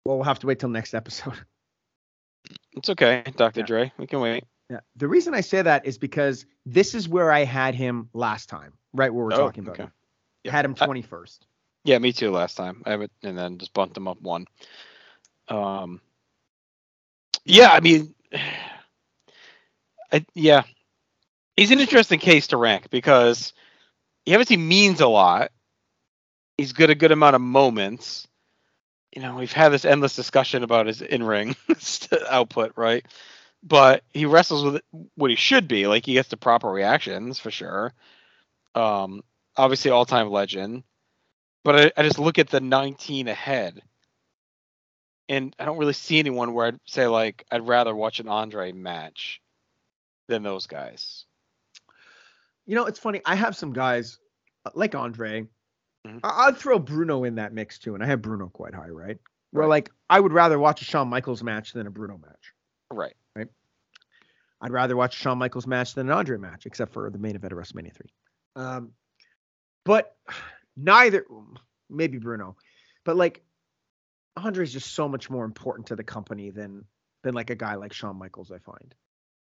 well, 0.06 0.16
we'll 0.16 0.24
have 0.24 0.38
to 0.38 0.46
wait 0.46 0.58
till 0.58 0.70
next 0.70 0.94
episode. 0.94 1.34
It's 2.76 2.88
okay, 2.90 3.24
Dr. 3.36 3.60
Yeah. 3.60 3.66
Dre. 3.66 3.92
We 3.98 4.06
can 4.06 4.20
wait. 4.20 4.44
Yeah. 4.70 4.80
The 4.96 5.06
reason 5.08 5.34
I 5.34 5.40
say 5.42 5.62
that 5.62 5.86
is 5.86 5.96
because 5.98 6.44
this 6.64 6.94
is 6.94 7.08
where 7.08 7.30
I 7.30 7.44
had 7.44 7.74
him 7.74 8.08
last 8.12 8.48
time, 8.48 8.72
right 8.92 9.12
where 9.14 9.24
we're 9.26 9.34
Oh, 9.34 9.38
talking 9.38 9.64
about. 9.64 9.74
okay. 9.74 9.82
him. 9.84 9.92
Yeah. 10.44 10.52
Had 10.52 10.64
him 10.64 10.74
I- 10.80 10.86
21st. 10.86 11.38
Yeah, 11.84 11.98
me 11.98 12.12
too. 12.12 12.32
Last 12.32 12.56
time 12.56 12.82
I 12.84 12.94
it, 12.94 13.12
and 13.22 13.38
then 13.38 13.58
just 13.58 13.72
bumped 13.72 13.94
them 13.94 14.08
up 14.08 14.20
one. 14.20 14.46
Um, 15.46 16.00
yeah, 17.44 17.70
I 17.70 17.78
mean, 17.78 18.12
I, 20.12 20.24
yeah, 20.34 20.62
he's 21.56 21.70
an 21.70 21.78
interesting 21.80 22.18
case 22.18 22.48
to 22.48 22.56
rank 22.56 22.90
because 22.90 23.52
he 24.24 24.34
obviously 24.34 24.56
means 24.56 25.00
a 25.00 25.06
lot. 25.06 25.52
He's 26.58 26.72
got 26.72 26.90
a 26.90 26.94
good 26.96 27.12
amount 27.12 27.36
of 27.36 27.42
moments. 27.42 28.26
You 29.14 29.22
know, 29.22 29.36
we've 29.36 29.52
had 29.52 29.70
this 29.70 29.84
endless 29.84 30.16
discussion 30.16 30.62
about 30.62 30.86
his 30.86 31.02
in-ring 31.02 31.54
output, 32.28 32.72
right? 32.76 33.04
But 33.62 34.04
he 34.12 34.26
wrestles 34.26 34.64
with 34.64 34.82
what 35.16 35.30
he 35.30 35.36
should 35.36 35.66
be. 35.68 35.86
Like 35.86 36.06
he 36.06 36.12
gets 36.14 36.28
the 36.28 36.36
proper 36.36 36.68
reactions 36.68 37.38
for 37.40 37.50
sure. 37.50 37.92
Um, 38.74 39.22
obviously 39.56 39.90
all-time 39.90 40.30
legend. 40.30 40.84
But 41.64 41.76
I, 41.96 42.00
I 42.00 42.02
just 42.04 42.18
look 42.20 42.38
at 42.38 42.48
the 42.48 42.60
19 42.60 43.26
ahead, 43.26 43.82
and 45.28 45.54
I 45.58 45.64
don't 45.64 45.78
really 45.78 45.94
see 45.94 46.20
anyone 46.20 46.52
where 46.54 46.66
I'd 46.68 46.78
say 46.86 47.08
like 47.08 47.44
I'd 47.50 47.66
rather 47.66 47.94
watch 47.94 48.20
an 48.20 48.28
Andre 48.28 48.70
match 48.70 49.40
than 50.28 50.44
those 50.44 50.66
guys. 50.68 51.24
You 52.66 52.76
know, 52.76 52.86
it's 52.86 52.98
funny. 53.00 53.20
I 53.24 53.34
have 53.34 53.56
some 53.56 53.72
guys 53.72 54.18
uh, 54.64 54.70
like 54.74 54.94
Andre. 54.94 55.46
Mhm. 56.06 56.20
I- 56.22 56.46
I'd 56.48 56.56
throw 56.56 56.78
Bruno 56.78 57.24
in 57.24 57.34
that 57.36 57.52
mix 57.52 57.78
too, 57.80 57.94
and 57.94 58.02
I 58.02 58.06
have 58.06 58.22
Bruno 58.22 58.48
quite 58.48 58.74
high, 58.74 58.90
right? 58.90 59.18
Where 59.50 59.62
Right. 59.64 59.68
like 59.70 59.90
I 60.08 60.20
would 60.20 60.32
rather 60.32 60.58
watch 60.60 60.82
a 60.82 60.84
Shawn 60.84 61.08
Michaels 61.08 61.42
match 61.42 61.72
than 61.72 61.88
a 61.88 61.90
Bruno 61.90 62.18
match. 62.18 62.52
Right. 62.92 63.16
I'd 64.66 64.72
rather 64.72 64.96
watch 64.96 65.14
Shawn 65.14 65.38
Michaels 65.38 65.64
match 65.68 65.94
than 65.94 66.08
an 66.10 66.12
Andre 66.12 66.38
match, 66.38 66.66
except 66.66 66.92
for 66.92 67.08
the 67.08 67.18
main 67.18 67.36
event 67.36 67.52
of 67.52 67.58
WrestleMania 67.58 67.94
three. 67.94 68.10
Um, 68.56 68.90
but 69.84 70.16
neither, 70.76 71.24
maybe 71.88 72.18
Bruno, 72.18 72.56
but 73.04 73.14
like 73.14 73.44
Andre's 74.36 74.72
just 74.72 74.92
so 74.94 75.08
much 75.08 75.30
more 75.30 75.44
important 75.44 75.86
to 75.86 75.94
the 75.94 76.02
company 76.02 76.50
than 76.50 76.84
than 77.22 77.32
like 77.32 77.50
a 77.50 77.54
guy 77.54 77.76
like 77.76 77.92
Shawn 77.92 78.16
Michaels. 78.16 78.50
I 78.50 78.58
find, 78.58 78.92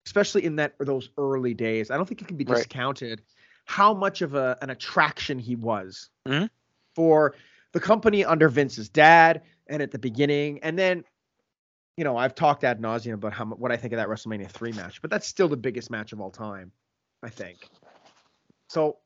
especially 0.06 0.46
in 0.46 0.56
that 0.56 0.76
those 0.80 1.10
early 1.18 1.54
days. 1.54 1.92
I 1.92 1.98
don't 1.98 2.06
think 2.08 2.22
it 2.22 2.28
can 2.30 2.38
be 2.38 2.46
Right. 2.46 2.56
discounted 2.56 3.22
how 3.66 3.94
much 3.94 4.22
of 4.22 4.36
a 4.36 4.58
an 4.62 4.70
attraction 4.70 5.38
he 5.38 5.58
was 5.58 6.10
Mhm. 6.26 6.50
for 6.96 7.36
the 7.74 7.82
company 7.82 8.24
under 8.24 8.48
Vince's 8.48 8.88
dad 8.88 9.44
and 9.68 9.82
at 9.82 9.92
the 9.92 10.00
beginning, 10.00 10.64
and 10.64 10.80
then 10.80 11.04
you 12.00 12.06
know, 12.06 12.16
I've 12.16 12.34
talked 12.34 12.64
ad 12.64 12.80
nauseum 12.80 13.16
about 13.16 13.34
how 13.34 13.44
what 13.44 13.74
I 13.74 13.76
think 13.76 13.92
of 13.92 13.98
that 13.98 14.08
WrestleMania 14.08 14.50
three 14.50 14.72
match, 14.72 15.02
but 15.02 15.12
that's 15.12 15.28
still 15.28 15.50
the 15.50 15.58
biggest 15.58 15.92
match 15.92 16.14
of 16.14 16.22
all 16.22 16.32
time, 16.32 16.72
I 17.22 17.28
think. 17.28 17.68
So 18.70 19.00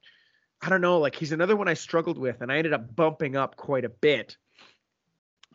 I 0.61 0.69
don't 0.69 0.81
know, 0.81 0.99
like 0.99 1.15
he's 1.15 1.31
another 1.31 1.55
one 1.55 1.67
I 1.67 1.73
struggled 1.73 2.19
with, 2.19 2.41
and 2.41 2.51
I 2.51 2.57
ended 2.57 2.71
up 2.71 2.95
bumping 2.95 3.35
up 3.35 3.55
quite 3.55 3.83
a 3.83 3.89
bit. 3.89 4.37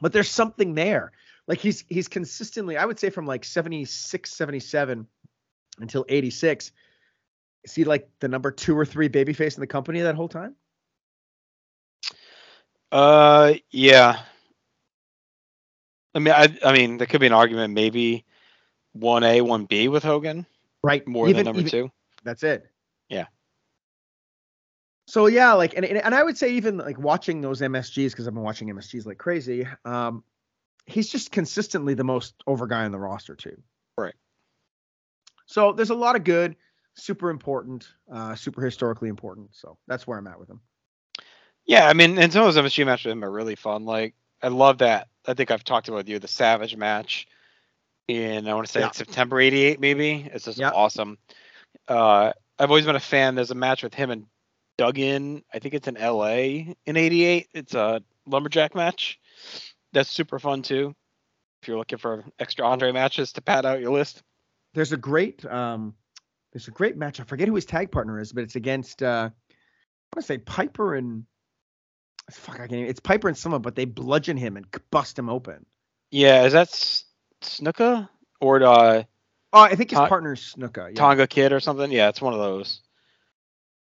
But 0.01 0.13
there's 0.13 0.29
something 0.29 0.75
there. 0.75 1.13
Like 1.47 1.61
he's 1.61 1.85
he's 1.89 2.09
consistently, 2.09 2.77
I 2.77 2.85
would 2.85 2.99
say 2.99 3.09
from 3.09 3.25
like 3.25 3.45
76, 3.45 4.35
77 4.35 5.07
until 5.79 6.05
86. 6.09 6.73
Is 7.63 7.73
he 7.73 7.85
like 7.85 8.09
the 8.19 8.27
number 8.27 8.51
two 8.51 8.77
or 8.77 8.85
three 8.85 9.09
babyface 9.09 9.55
in 9.55 9.61
the 9.61 9.69
company 9.69 10.01
that 10.01 10.17
whole 10.17 10.29
time? 10.29 10.57
Uh, 12.91 13.55
yeah. 13.71 14.23
I 16.15 16.19
mean, 16.21 16.35
I, 16.35 16.49
I 16.65 16.73
mean, 16.73 16.99
there 16.99 17.07
could 17.07 17.21
be 17.21 17.27
an 17.27 17.33
argument 17.33 17.75
maybe 17.75 18.25
one 18.93 19.23
A, 19.25 19.41
one 19.41 19.67
B 19.67 19.89
with 19.89 20.03
Hogan 20.03 20.47
Right. 20.83 21.07
more 21.07 21.29
Even- 21.29 21.39
than 21.39 21.45
number 21.47 21.61
even- 21.61 21.71
two. 21.71 21.91
That's 22.25 22.43
it. 22.43 22.67
Yeah. 23.09 23.27
So 25.07 25.27
yeah, 25.27 25.53
like 25.55 25.75
and 25.75 25.85
and 25.87 26.15
I 26.15 26.23
would 26.23 26.37
say 26.37 26.51
even 26.53 26.77
like 26.77 26.99
watching 26.99 27.41
those 27.41 27.61
MSGs 27.63 28.11
because 28.11 28.29
I've 28.29 28.35
been 28.35 28.43
watching 28.43 28.69
MSGs 28.69 29.07
like 29.07 29.17
crazy. 29.19 29.67
Um, 29.87 30.23
he's 30.87 31.09
just 31.09 31.31
consistently 31.31 31.95
the 31.95 32.05
most 32.05 32.35
over 32.47 32.67
guy 32.67 32.85
on 32.85 32.93
the 32.93 32.99
roster 32.99 33.35
too. 33.35 33.57
Right. 33.97 34.15
So 35.47 35.73
there's 35.73 35.89
a 35.91 35.95
lot 35.95 36.15
of 36.17 36.25
good, 36.25 36.57
super 36.95 37.31
important, 37.31 37.89
uh, 38.13 38.35
super 38.35 38.63
historically 38.63 39.09
important. 39.09 39.55
So 39.55 39.79
that's 39.87 40.07
where 40.07 40.19
I'm 40.19 40.27
at 40.27 40.39
with 40.39 40.51
him. 40.51 40.61
Yeah, 41.65 41.87
I 41.89 41.95
mean, 41.95 42.19
and 42.19 42.31
some 42.33 42.47
of 42.47 42.53
those 42.55 42.63
MSG 42.63 42.85
matches 42.85 43.07
with 43.07 43.13
him 43.13 43.25
are 43.25 43.31
really 43.31 43.55
fun. 43.55 43.85
Like, 43.87 44.15
I 44.43 44.49
love 44.49 44.79
that. 44.79 45.09
I 45.29 45.35
think 45.35 45.51
I've 45.51 45.63
talked 45.65 45.89
about 45.89 46.09
you 46.09 46.19
the 46.19 46.27
Savage 46.29 46.75
match 46.77 47.29
in 48.09 48.49
I 48.49 48.55
want 48.55 48.67
to 48.67 48.73
say 48.73 48.81
Yeah. 48.81 48.91
September 48.91 49.39
'88, 49.41 49.79
maybe. 49.79 50.29
It's 50.33 50.47
just 50.47 50.59
Yeah. 50.59 50.71
awesome. 50.71 51.19
Uh, 51.87 52.33
I've 52.59 52.71
always 52.71 52.87
been 52.87 52.97
a 52.97 53.01
fan. 53.01 53.35
There's 53.35 53.51
a 53.51 53.55
match 53.55 53.83
with 53.83 53.95
him 53.95 54.11
and 54.11 54.27
Duggan. 54.79 55.45
I 55.53 55.59
think 55.59 55.75
it's 55.75 55.87
in 55.89 55.97
LA 55.97 56.75
in 56.87 56.97
'88. 56.97 57.49
It's 57.53 57.75
a 57.75 58.03
lumberjack 58.27 58.75
match. 58.75 59.21
That's 59.93 60.11
super 60.11 60.39
fun 60.39 60.63
too. 60.63 60.95
If 61.63 61.69
you're 61.69 61.77
looking 61.79 61.99
for 61.99 62.25
extra 62.39 62.67
Andre 62.67 62.93
matches 62.93 63.33
to 63.35 63.43
pad 63.43 63.67
out 63.67 63.81
your 63.81 63.93
list. 63.93 64.23
There's 64.75 64.93
a 64.93 64.97
great 64.97 65.45
um, 65.45 65.95
there's 66.53 66.69
a 66.69 66.73
great 66.73 66.97
match. 66.97 67.21
I 67.21 67.25
forget 67.25 67.49
who 67.49 67.55
his 67.55 67.67
tag 67.67 67.91
partner 67.91 68.19
is, 68.21 68.33
but 68.33 68.45
it's 68.45 68.57
against 68.57 69.03
uh, 69.03 69.29
I 69.31 70.17
want 70.17 70.21
to 70.21 70.23
say 70.23 70.39
Piper 70.39 70.95
and 70.95 71.25
fuck 72.31 72.57
I 72.57 72.59
can't. 72.61 72.73
Even, 72.73 72.87
it's 72.87 73.01
Piper 73.01 73.29
and 73.29 73.37
someone, 73.37 73.63
but 73.63 73.75
they 73.75 73.85
bludgeon 73.85 74.37
him 74.37 74.57
and 74.57 74.67
bust 74.91 75.19
him 75.19 75.29
open. 75.29 75.65
Yeah, 76.11 76.45
is 76.45 76.53
that 76.53 76.69
Snuka 77.43 78.09
or 78.41 78.63
uh, 78.63 79.03
Oh, 79.53 79.61
I 79.61 79.75
think 79.75 79.91
his 79.91 79.99
Ta- 79.99 80.09
partner's 80.09 80.55
Snuka. 80.55 80.89
Yeah. 80.89 80.95
Tonga 80.95 81.27
Kid 81.27 81.53
or 81.53 81.61
something? 81.61 81.91
Yeah, 81.91 82.09
it's 82.09 82.21
one 82.21 82.35
of 82.35 82.39
those. 82.39 82.81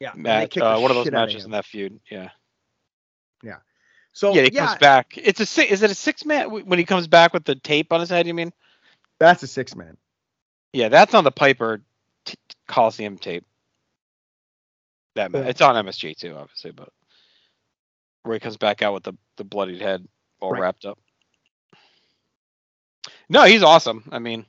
Yeah, 0.01 0.13
match, 0.15 0.57
uh, 0.57 0.79
one 0.79 0.91
of 0.91 0.97
those 0.97 1.11
matches 1.11 1.43
him. 1.43 1.47
in 1.47 1.51
that 1.53 1.65
feud. 1.65 1.99
Yeah. 2.11 2.31
Yeah. 3.43 3.57
So 4.13 4.33
yeah, 4.35 4.43
he 4.43 4.51
comes 4.51 4.77
back. 4.77 5.15
It's 5.17 5.41
a 5.41 5.47
six. 5.47 5.73
Is 5.73 5.83
it 5.83 5.91
a 5.91 5.95
six 5.95 6.25
man 6.25 6.51
when 6.51 6.79
he 6.79 6.85
comes 6.85 7.07
back 7.09 7.33
with 7.33 7.45
the 7.45 7.55
tape 7.57 7.93
on 7.93 8.01
his 8.01 8.09
head? 8.11 8.27
You 8.27 8.35
mean? 8.35 8.53
that's 9.19 9.43
a 9.43 9.47
six 9.49 9.75
man. 9.75 9.97
Yeah, 10.73 10.89
that's 10.89 11.15
on 11.15 11.25
the 11.25 11.33
Piper 11.33 11.83
t- 12.25 12.35
Coliseum 12.69 13.19
tape. 13.19 13.45
That 15.17 15.33
Yeah. 15.33 15.41
it's 15.41 15.61
on 15.61 15.75
MSG 15.85 16.17
too, 16.17 16.37
obviously, 16.37 16.71
but 16.71 16.91
where 18.23 18.35
he 18.35 18.41
comes 18.41 18.57
back 18.57 18.83
out 18.83 18.95
with 18.95 19.05
the 19.05 19.15
the 19.37 19.45
bloodied 19.45 19.81
head 19.81 20.07
all 20.41 20.53
Right. 20.53 20.61
wrapped 20.61 20.85
up. 20.85 20.99
No, 23.29 23.45
he's 23.45 23.63
awesome. 23.63 24.09
I 24.11 24.19
mean, 24.19 24.47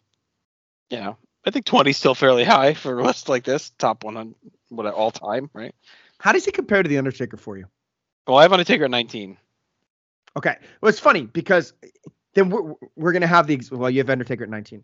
you 0.90 0.98
know, 0.98 1.18
I 1.46 1.52
think 1.52 1.66
20 1.66 1.90
is 1.90 1.98
still 1.98 2.16
fairly 2.16 2.44
high 2.44 2.74
for 2.74 3.00
a 3.00 3.04
list 3.04 3.30
like 3.30 3.44
this, 3.44 3.70
top 3.72 4.04
100, 4.04 4.36
what 4.70 4.86
at 4.86 4.94
all 4.94 5.12
time, 5.12 5.50
right? 5.54 5.74
How 6.20 6.32
does 6.32 6.46
he 6.46 6.52
compare 6.52 6.84
to 6.84 6.90
the 6.90 6.98
Undertaker 6.98 7.38
for 7.38 7.58
you? 7.58 7.66
Well, 8.28 8.38
I 8.38 8.44
have 8.44 8.54
Undertaker 8.54 8.86
at 8.86 8.92
19. 8.92 9.38
Okay, 10.38 10.56
well 10.82 10.90
it's 10.90 11.00
funny 11.00 11.24
because 11.24 11.74
then 12.34 12.50
we're 12.50 12.74
we're 12.96 13.12
gonna 13.12 13.28
have 13.28 13.48
the 13.48 13.60
well 13.72 13.90
you 13.90 13.98
have 14.00 14.10
Undertaker 14.10 14.44
at 14.44 14.50
19. 14.50 14.84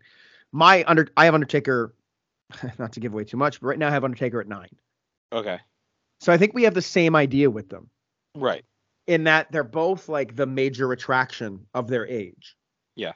My 0.52 0.84
under 0.86 1.08
I 1.16 1.26
have 1.26 1.34
Undertaker, 1.34 1.94
not 2.78 2.92
to 2.94 3.00
give 3.00 3.12
away 3.12 3.24
too 3.24 3.36
much, 3.36 3.60
but 3.60 3.68
right 3.68 3.78
now 3.78 3.88
I 3.88 3.92
have 3.92 4.04
Undertaker 4.04 4.40
at 4.40 4.48
nine. 4.48 4.70
Okay, 5.32 5.58
So 6.20 6.32
I 6.32 6.38
think 6.38 6.54
we 6.54 6.64
have 6.64 6.74
the 6.74 6.82
same 6.82 7.14
idea 7.14 7.50
with 7.50 7.68
them 7.68 7.90
right. 8.34 8.64
In 9.06 9.24
that 9.24 9.50
they're 9.52 9.64
both 9.64 10.08
like 10.08 10.34
the 10.36 10.46
major 10.46 10.92
attraction 10.92 11.66
of 11.74 11.88
their 11.88 12.06
age. 12.06 12.56
Yeah. 12.96 13.12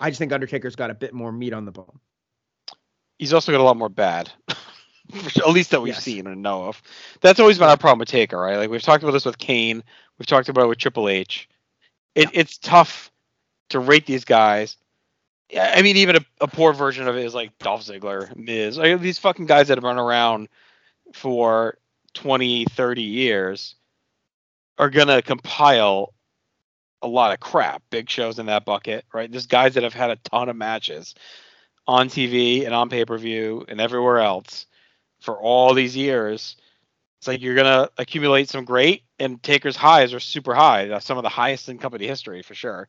I 0.00 0.10
just 0.10 0.18
think 0.18 0.32
Undertaker's 0.32 0.76
got 0.76 0.90
a 0.90 0.94
bit 0.94 1.12
more 1.12 1.32
meat 1.32 1.52
on 1.52 1.64
the 1.64 1.72
bone. 1.72 1.98
he's 3.18 3.32
also 3.32 3.52
got 3.52 3.60
a 3.60 3.64
lot 3.64 3.76
more 3.76 3.88
bad. 3.88 4.30
At 5.36 5.48
least 5.48 5.70
that 5.70 5.80
we've 5.82 5.94
Yes. 5.94 6.04
seen 6.04 6.26
and 6.26 6.42
know 6.42 6.66
of. 6.66 6.82
That's 7.20 7.40
always 7.40 7.58
been 7.58 7.68
our 7.68 7.76
problem 7.78 7.98
with 8.00 8.08
Taker, 8.08 8.38
right? 8.38 8.56
Like 8.56 8.70
we've 8.70 8.82
talked 8.82 9.02
about 9.02 9.12
this 9.12 9.24
with 9.24 9.38
Kane, 9.38 9.82
we've 10.18 10.26
talked 10.26 10.48
about 10.48 10.64
it 10.64 10.68
with 10.68 10.78
Triple 10.78 11.08
H. 11.08 11.48
It, 12.14 12.28
It's 12.32 12.58
tough 12.58 13.10
to 13.70 13.80
rate 13.80 14.06
these 14.06 14.24
guys. 14.24 14.76
Yeah, 15.50 15.72
I 15.74 15.80
mean, 15.82 15.96
even 15.96 16.16
a, 16.16 16.20
a 16.42 16.46
poor 16.46 16.74
version 16.74 17.08
of 17.08 17.16
it 17.16 17.24
is 17.24 17.34
like 17.34 17.56
Dolph 17.58 17.84
Ziggler, 17.84 18.34
Miz, 18.36 18.76
like 18.76 19.00
these 19.00 19.18
fucking 19.18 19.46
guys 19.46 19.68
that 19.68 19.78
have 19.78 19.84
run 19.84 19.98
around 19.98 20.48
for 21.14 21.78
20, 22.12 22.66
30 22.66 23.02
years 23.02 23.74
are 24.78 24.90
gonna 24.90 25.22
compile 25.22 26.14
a 27.02 27.08
lot 27.08 27.32
of 27.32 27.40
crap. 27.40 27.82
Big 27.90 28.08
shows 28.10 28.38
in 28.38 28.46
that 28.46 28.64
bucket, 28.64 29.04
right? 29.12 29.30
There's 29.30 29.46
guys 29.46 29.74
that 29.74 29.82
have 29.82 29.94
had 29.94 30.10
a 30.10 30.16
ton 30.16 30.48
of 30.48 30.56
matches 30.56 31.14
on 31.86 32.08
TV 32.08 32.64
and 32.66 32.74
on 32.74 32.88
pay 32.88 33.04
per 33.04 33.16
view 33.18 33.64
and 33.68 33.80
everywhere 33.80 34.18
else 34.18 34.66
for 35.20 35.40
all 35.40 35.74
these 35.74 35.96
years. 35.96 36.56
It's 37.18 37.26
like 37.26 37.40
you're 37.40 37.54
gonna 37.56 37.88
accumulate 37.98 38.48
some 38.48 38.64
great, 38.64 39.02
and 39.18 39.42
Taker's 39.42 39.76
highs 39.76 40.14
are 40.14 40.20
super 40.20 40.54
high. 40.54 40.86
That's 40.86 41.04
some 41.06 41.18
of 41.18 41.22
the 41.24 41.28
highest 41.28 41.68
in 41.68 41.78
company 41.78 42.06
history 42.06 42.42
for 42.42 42.54
sure. 42.54 42.88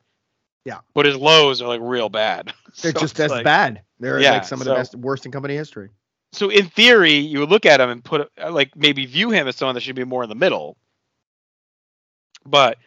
Yeah. 0.66 0.80
but 0.94 1.06
his 1.08 1.16
lows 1.16 1.62
are 1.64 1.68
like 1.68 1.80
real 1.82 2.10
bad. 2.10 2.54
They're 2.82 2.92
So 2.92 3.00
just 3.00 3.20
as 3.20 3.32
like- 3.32 3.44
bad. 3.46 3.82
They're 4.00 4.20
Yeah, 4.20 4.34
like 4.34 4.46
some 4.46 4.60
of 4.62 4.66
so- 4.66 4.72
the 4.72 4.76
best, 4.76 4.96
worst 4.96 5.26
in 5.26 5.32
company 5.32 5.56
history. 5.56 5.90
So 6.32 6.50
in 6.50 6.68
theory, 6.68 7.14
you 7.16 7.40
would 7.40 7.50
look 7.50 7.66
at 7.66 7.82
him 7.82 7.90
and 7.90 8.04
put 8.04 8.30
uh, 8.40 8.52
like 8.52 8.76
maybe 8.76 9.08
view 9.08 9.32
him 9.32 9.48
as 9.48 9.56
someone 9.56 9.74
that 9.74 9.82
should 9.82 9.96
be 9.96 10.04
more 10.04 10.22
in 10.22 10.30
the 10.30 10.36
middle. 10.36 10.78
But 12.50 12.78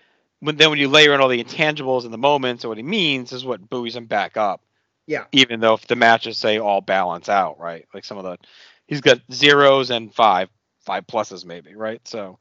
when 0.40 0.56
then 0.56 0.70
when 0.70 0.78
you 0.78 0.88
layer 0.88 1.14
in 1.14 1.20
all 1.20 1.28
the 1.28 1.42
intangibles 1.42 2.04
and 2.04 2.12
the 2.12 2.18
moments 2.18 2.64
and 2.64 2.68
what 2.68 2.76
he 2.78 2.82
means 2.82 3.32
is 3.32 3.44
what 3.44 3.68
buoys 3.70 3.96
him 3.96 4.06
back 4.06 4.36
up. 4.36 4.60
Yeah. 5.06 5.24
Even 5.32 5.60
though 5.60 5.74
if 5.74 5.86
the 5.86 5.96
matches 5.96 6.38
say 6.38 6.58
all 6.58 6.80
balance 6.80 7.28
out, 7.28 7.58
right? 7.58 7.86
Like 7.94 8.04
some 8.04 8.18
of 8.18 8.24
the 8.24 8.38
he's 8.86 9.00
got 9.00 9.20
zeros 9.32 9.90
and 9.90 10.12
five 10.12 10.48
five 10.80 11.06
pluses 11.06 11.44
maybe, 11.44 11.74
right? 11.74 12.00
So 12.06 12.38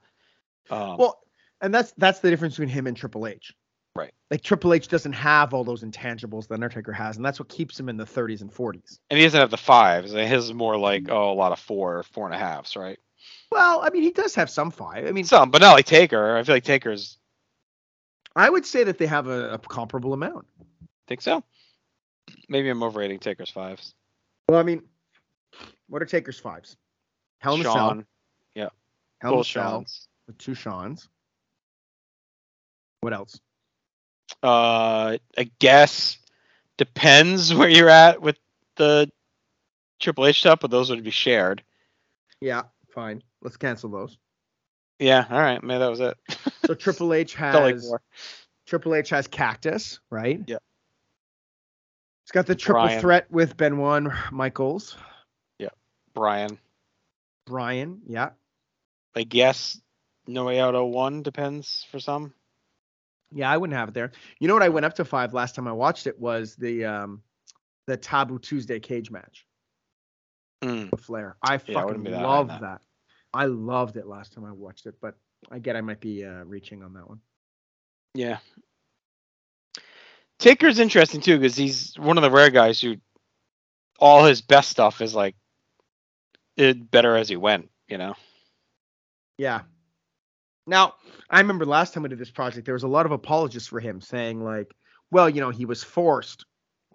um 0.70 0.98
Well, 0.98 1.20
and 1.62 1.74
that's 1.74 1.94
that's 1.98 2.20
the 2.20 2.30
difference 2.30 2.56
between 2.56 2.70
him 2.70 2.88
and 2.88 2.98
Triple 2.98 3.28
H. 3.28 3.54
Right. 3.96 4.14
Like 4.32 4.42
Triple 4.42 4.74
H 4.74 4.88
doesn't 4.88 5.14
have 5.14 5.54
all 5.54 5.64
those 5.64 5.84
intangibles 5.84 6.48
that 6.48 6.56
Undertaker 6.56 6.94
has, 6.94 7.18
and 7.18 7.26
that's 7.26 7.40
what 7.40 7.50
keeps 7.50 7.80
him 7.80 7.90
in 7.90 7.98
the 7.98 8.06
30s 8.06 8.42
and 8.42 8.52
40s. 8.52 9.00
And 9.10 9.18
he 9.20 9.26
doesn't 9.26 9.40
have 9.40 9.52
the 9.52 9.58
fives. 9.58 10.14
His 10.14 10.46
is 10.46 10.54
more 10.54 10.78
like 10.78 11.10
oh 11.10 11.32
a 11.32 11.36
lot 11.36 11.52
of 11.52 11.60
four, 11.60 12.04
four 12.04 12.26
and 12.26 12.34
a 12.34 12.38
halves, 12.38 12.76
right? 12.76 13.00
Well, 13.52 13.82
I 13.84 13.90
mean, 13.90 14.04
he 14.04 14.12
does 14.12 14.34
have 14.36 14.50
some 14.50 14.72
five. 14.72 15.06
I 15.06 15.12
mean, 15.12 15.26
Some, 15.26 15.52
but 15.52 15.62
not 15.62 15.74
like 15.74 15.86
Taker. 15.86 16.38
I 16.38 16.44
feel 16.44 16.56
like 16.56 16.64
Taker's 16.64 17.18
I 18.36 18.50
would 18.50 18.66
say 18.66 18.84
that 18.86 18.98
they 18.98 19.08
have 19.08 19.28
a, 19.28 19.54
a 19.54 19.58
comparable 19.58 20.14
amount. 20.14 20.48
think 21.08 21.22
so. 21.22 21.44
Maybe 22.48 22.70
I'm 22.70 22.82
overrating 22.82 23.20
Taker's 23.20 23.50
fives. 23.50 23.94
Well, 24.48 24.60
I 24.60 24.64
mean, 24.64 24.84
what 25.88 26.02
are 26.02 26.06
Taker's 26.06 26.40
fives? 26.40 26.78
Hell 27.40 27.56
in 27.56 27.62
a 27.62 27.64
Cell. 27.64 27.74
Shawn, 27.74 28.06
Hell 29.22 29.34
in 29.34 29.40
a 29.40 29.44
Cell 29.44 29.86
with 30.28 30.38
two 30.38 30.56
Shawn's. 30.56 31.10
What 33.02 33.14
else? 33.14 33.40
Uh, 34.42 35.18
I 35.38 35.52
guess 35.60 36.18
depends 36.78 37.54
where 37.54 37.70
you're 37.70 37.90
at 37.90 38.22
with 38.22 38.38
the 38.78 39.12
Triple 40.00 40.26
H 40.26 40.40
stuff, 40.40 40.60
but 40.62 40.72
those 40.72 40.90
would 40.90 41.04
be 41.04 41.12
shared. 41.12 41.64
Yeah, 42.40 42.64
fine. 42.94 43.22
Let's 43.42 43.58
cancel 43.58 43.90
those. 43.90 44.18
Yeah, 45.00 45.26
all 45.30 45.40
right, 45.40 45.62
maybe 45.64 45.80
that 45.80 45.90
was 45.90 46.00
it. 46.00 46.18
So 46.66 46.76
Triple 46.76 47.14
H 47.14 47.36
Felt 47.36 47.56
like 47.64 47.74
has. 47.76 47.94
Triple 48.68 48.94
H 48.96 49.10
has 49.10 49.28
Cactus, 49.28 50.00
right? 50.12 50.40
Yeah. 50.48 50.58
He's 52.24 52.32
got 52.32 52.46
the 52.46 52.56
triple 52.56 52.84
Bryan. 52.84 53.02
threat 53.02 53.32
with 53.32 53.58
Benoit 53.58 53.98
and 54.04 54.14
Michaels. 54.32 54.96
Yeah. 55.58 55.70
Bryan. 56.14 56.60
Bryan, 57.46 58.02
yeah. 58.06 58.30
I 59.16 59.24
guess 59.24 59.82
No 60.28 60.46
Way 60.46 60.60
Out 60.62 60.76
01 60.76 61.24
depends 61.24 61.86
for 61.92 62.00
some. 62.00 62.34
Yeah, 63.34 63.50
I 63.50 63.58
wouldn't 63.58 63.76
have 63.78 63.90
it 63.90 63.94
there. 63.96 64.12
You 64.40 64.48
know 64.48 64.54
what 64.54 64.64
I 64.64 64.70
went 64.70 64.86
up 64.86 64.94
to 64.96 65.04
five 65.06 65.34
last 65.34 65.56
time 65.56 65.68
I 65.68 65.72
watched 65.74 66.06
it 66.08 66.20
was 66.20 66.56
the 66.56 66.86
um 66.86 67.24
the 67.88 67.98
Taboo 67.98 68.40
Tuesday 68.40 68.80
cage 68.80 69.10
match 69.12 69.46
Mm. 70.64 70.92
with 70.92 71.02
Flair. 71.02 71.36
I 71.42 71.54
Yeah, 71.54 71.82
fucking 71.82 72.04
love 72.04 72.48
that. 72.50 72.62
that. 72.62 72.82
I 73.34 73.46
loved 73.46 73.98
it 73.98 74.08
last 74.08 74.34
time 74.34 74.46
I 74.46 74.52
watched 74.52 74.86
it, 74.86 74.96
but 75.02 75.16
I 75.50 75.60
get 75.60 75.76
I 75.76 75.82
might 75.82 76.00
be 76.00 76.26
uh, 76.26 76.44
reaching 76.44 76.84
on 76.84 76.94
that 76.94 77.08
one. 77.08 77.20
Yeah. 78.14 78.40
Taker's 80.40 80.80
interesting 80.80 81.22
too 81.22 81.38
because 81.38 81.56
he's 81.56 81.98
one 81.98 82.18
of 82.18 82.24
the 82.24 82.32
rare 82.32 82.50
guys 82.50 82.82
who 82.82 82.98
all 84.00 84.26
his 84.26 84.42
best 84.42 84.70
stuff 84.70 85.02
is 85.02 85.14
like 85.14 85.36
it 86.58 86.90
better 86.90 87.16
as 87.16 87.30
he 87.30 87.38
went, 87.38 87.70
you 87.88 87.98
know. 87.98 88.16
Yeah. 89.38 89.62
Now, 90.68 90.96
I 91.30 91.40
remember 91.40 91.66
last 91.66 91.94
time 91.94 92.04
we 92.04 92.10
did 92.10 92.20
this 92.20 92.32
project, 92.32 92.66
there 92.66 92.74
was 92.74 92.84
a 92.84 92.88
lot 92.88 93.06
of 93.06 93.12
apologists 93.12 93.70
for 93.70 93.80
him 93.80 94.02
saying, 94.02 94.44
like, 94.44 94.76
well, 95.10 95.30
you 95.30 95.42
know, 95.42 95.50
he 95.50 95.66
was 95.66 95.84
forced 95.84 96.46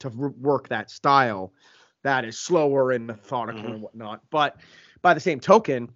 to 0.01 0.09
r- 0.09 0.29
work 0.29 0.69
that 0.69 0.91
style 0.91 1.53
that 2.03 2.25
is 2.25 2.39
slower 2.39 2.93
and 2.93 3.07
methodical 3.07 3.63
Mhm. 3.63 3.73
and 3.75 3.83
whatnot. 3.83 4.23
But 4.31 4.57
by 5.03 5.15
the 5.15 5.21
same 5.21 5.41
token, 5.41 5.93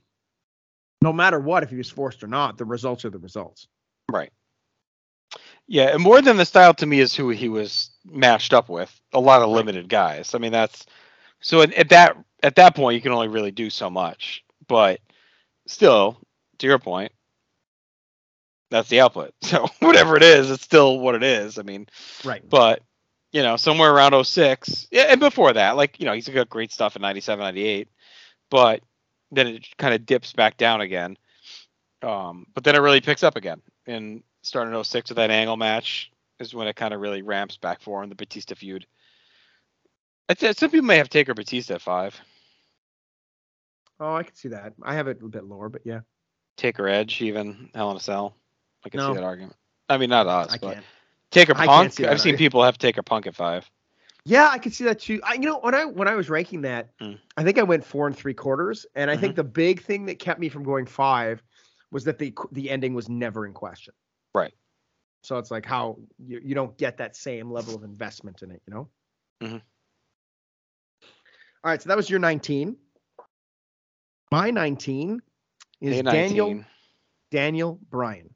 no 1.02 1.12
matter 1.12 1.38
what, 1.40 1.62
if 1.62 1.70
he 1.70 1.76
was 1.76 1.90
forced 1.90 2.22
or 2.22 2.26
not, 2.28 2.58
the 2.58 2.64
results 2.64 3.04
are 3.04 3.10
the 3.10 3.18
results. 3.18 3.68
Right. 4.10 4.30
Yeah, 5.66 5.90
and 5.94 6.02
more 6.02 6.20
than 6.20 6.36
the 6.36 6.44
style 6.44 6.74
to 6.74 6.86
me 6.86 7.00
is 7.00 7.14
who 7.14 7.28
he 7.30 7.48
was 7.48 7.90
matched 8.04 8.52
up 8.52 8.68
with. 8.68 8.92
A 9.12 9.20
lot 9.20 9.42
of 9.42 9.50
limited 9.50 9.88
guys. 9.88 10.34
I 10.34 10.38
mean, 10.38 10.52
that's 10.52 10.86
so 11.40 11.62
at, 11.62 11.72
at 11.74 11.88
that 11.90 12.16
at 12.42 12.56
that 12.56 12.74
point 12.74 12.96
you 12.96 13.00
can 13.00 13.12
only 13.12 13.28
really 13.28 13.52
do 13.52 13.70
so 13.70 13.88
much. 13.88 14.44
But 14.66 15.00
still, 15.66 16.20
to 16.58 16.66
your 16.66 16.78
point, 16.80 17.12
that's 18.70 18.88
the 18.88 19.00
output. 19.00 19.32
So 19.42 19.66
whatever 19.80 20.16
it 20.16 20.22
is, 20.24 20.50
it's 20.50 20.62
still 20.64 20.98
what 20.98 21.14
it 21.14 21.22
is. 21.22 21.58
I 21.58 21.62
mean, 21.62 21.86
Right. 22.24 22.42
but 22.48 22.82
you 23.32 23.42
know, 23.42 23.56
somewhere 23.56 23.92
around 23.92 24.24
06, 24.24 24.88
yeah, 24.90 25.02
and 25.02 25.20
before 25.20 25.52
that, 25.52 25.76
like 25.76 26.00
you 26.00 26.06
know, 26.06 26.12
he's 26.12 26.28
got 26.28 26.48
great 26.48 26.72
stuff 26.72 26.96
in 26.96 27.02
97, 27.02 27.40
98, 27.44 27.88
but 28.50 28.82
then 29.30 29.46
it 29.46 29.66
kind 29.78 29.94
of 29.94 30.06
dips 30.06 30.32
back 30.32 30.56
down 30.56 30.80
again. 30.80 31.16
Um, 32.02 32.46
but 32.54 32.64
then 32.64 32.74
it 32.74 32.80
really 32.80 33.00
picks 33.00 33.22
up 33.22 33.36
again. 33.36 33.60
And 33.86 34.22
starting 34.42 34.74
in 34.74 34.84
06 34.84 35.10
with 35.10 35.16
that 35.16 35.30
angle 35.30 35.56
match 35.56 36.10
is 36.38 36.54
when 36.54 36.66
it 36.66 36.76
kind 36.76 36.94
of 36.94 37.00
really 37.00 37.22
ramps 37.22 37.56
back 37.56 37.80
for 37.80 38.02
him, 38.02 38.08
the 38.08 38.14
Batista 38.14 38.54
feud. 38.54 38.86
I'd 40.28 40.38
some 40.56 40.70
people 40.70 40.86
may 40.86 40.96
have 40.96 41.08
Taker 41.08 41.34
Batista 41.34 41.74
at 41.74 41.82
five. 41.82 42.18
Oh, 43.98 44.14
I 44.14 44.22
can 44.22 44.34
see 44.34 44.48
that. 44.48 44.72
I 44.82 44.94
have 44.94 45.08
it 45.08 45.20
a 45.22 45.26
bit 45.28 45.44
lower, 45.44 45.68
but 45.68 45.82
yeah, 45.84 46.00
Taker 46.56 46.88
Edge, 46.88 47.20
even 47.20 47.68
Hell 47.74 47.90
in 47.90 47.96
a 47.96 48.00
Cell. 48.00 48.34
I 48.84 48.88
can 48.88 48.98
No. 48.98 49.08
see 49.08 49.14
that 49.16 49.24
argument. 49.24 49.56
I 49.88 49.98
mean, 49.98 50.08
not 50.08 50.26
us, 50.26 50.54
I 50.54 50.58
but 50.58 50.74
can't. 50.74 50.86
Taker 51.30 51.54
Punk. 51.54 52.00
I've 52.00 52.20
seen 52.20 52.36
people 52.36 52.62
have 52.62 52.78
Taker 52.78 53.02
Punk 53.02 53.26
at 53.26 53.34
five. 53.34 53.68
Yeah, 54.24 54.48
I 54.50 54.58
can 54.58 54.72
see 54.72 54.84
that 54.84 55.00
too. 55.00 55.20
I, 55.24 55.34
you 55.34 55.40
know, 55.40 55.58
when 55.60 55.74
I 55.74 55.84
when 55.84 56.08
I 56.08 56.14
was 56.14 56.28
ranking 56.30 56.62
that, 56.62 56.90
Mm. 57.00 57.18
I 57.36 57.42
think 57.44 57.58
I 57.58 57.62
went 57.62 57.84
four 57.84 58.06
and 58.06 58.16
three 58.16 58.34
quarters, 58.34 58.86
and 58.94 59.10
I 59.10 59.16
Mm-hmm. 59.16 59.16
think 59.16 59.36
the 59.36 59.44
big 59.44 59.80
thing 59.82 60.06
that 60.06 60.18
kept 60.18 60.40
me 60.40 60.48
from 60.48 60.64
going 60.64 60.86
five 60.86 61.42
was 61.90 62.04
that 62.04 62.18
the 62.18 62.34
the 62.52 62.70
ending 62.70 62.94
was 62.94 63.08
never 63.08 63.46
in 63.46 63.52
question. 63.52 63.94
Right. 64.34 64.54
So 65.22 65.38
it's 65.38 65.50
like 65.50 65.66
how 65.66 65.98
you, 66.18 66.40
you 66.42 66.54
don't 66.54 66.76
get 66.76 66.98
that 66.98 67.16
same 67.16 67.50
level 67.50 67.74
of 67.74 67.82
investment 67.84 68.42
in 68.42 68.50
it, 68.50 68.62
you 68.66 68.74
know. 68.74 68.88
Mhm. 69.40 69.60
All 71.64 71.70
right, 71.70 71.80
so 71.80 71.88
that 71.88 71.96
was 71.96 72.08
your 72.10 72.18
19. 72.20 72.76
My 74.30 74.50
19 74.50 75.22
is 75.80 76.02
A19. 76.02 76.02
Daniel 76.02 76.64
Daniel 77.30 77.78
Bryan. 77.90 78.34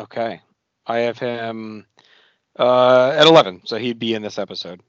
Okay. 0.00 0.40
I 0.86 0.98
have 0.98 1.18
him 1.18 1.86
uh, 2.58 3.10
at 3.16 3.26
11, 3.26 3.62
so 3.64 3.76
he'd 3.76 3.98
be 3.98 4.14
in 4.14 4.22
this 4.22 4.38
episode. 4.38 4.82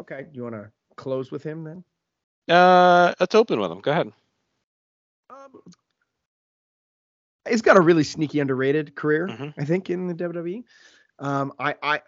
Okay, 0.00 0.26
you 0.32 0.42
want 0.42 0.54
to 0.54 0.70
close 0.96 1.30
with 1.30 1.42
him 1.42 1.64
then? 1.64 1.84
Uh, 2.54 3.14
let's 3.20 3.34
open 3.34 3.60
with 3.60 3.70
him. 3.70 3.80
Go 3.80 3.90
ahead. 3.92 4.12
Um, 5.30 5.60
he's 7.48 7.62
got 7.62 7.76
a 7.76 7.80
really 7.80 8.04
sneaky 8.04 8.40
underrated 8.40 8.94
career, 8.94 9.28
Mhm. 9.28 9.54
I 9.58 9.64
think, 9.64 9.90
in 9.90 10.06
the 10.06 10.14
WWE. 10.14 10.64
Um, 11.18 11.52
I, 11.58 11.74
I 11.82 12.00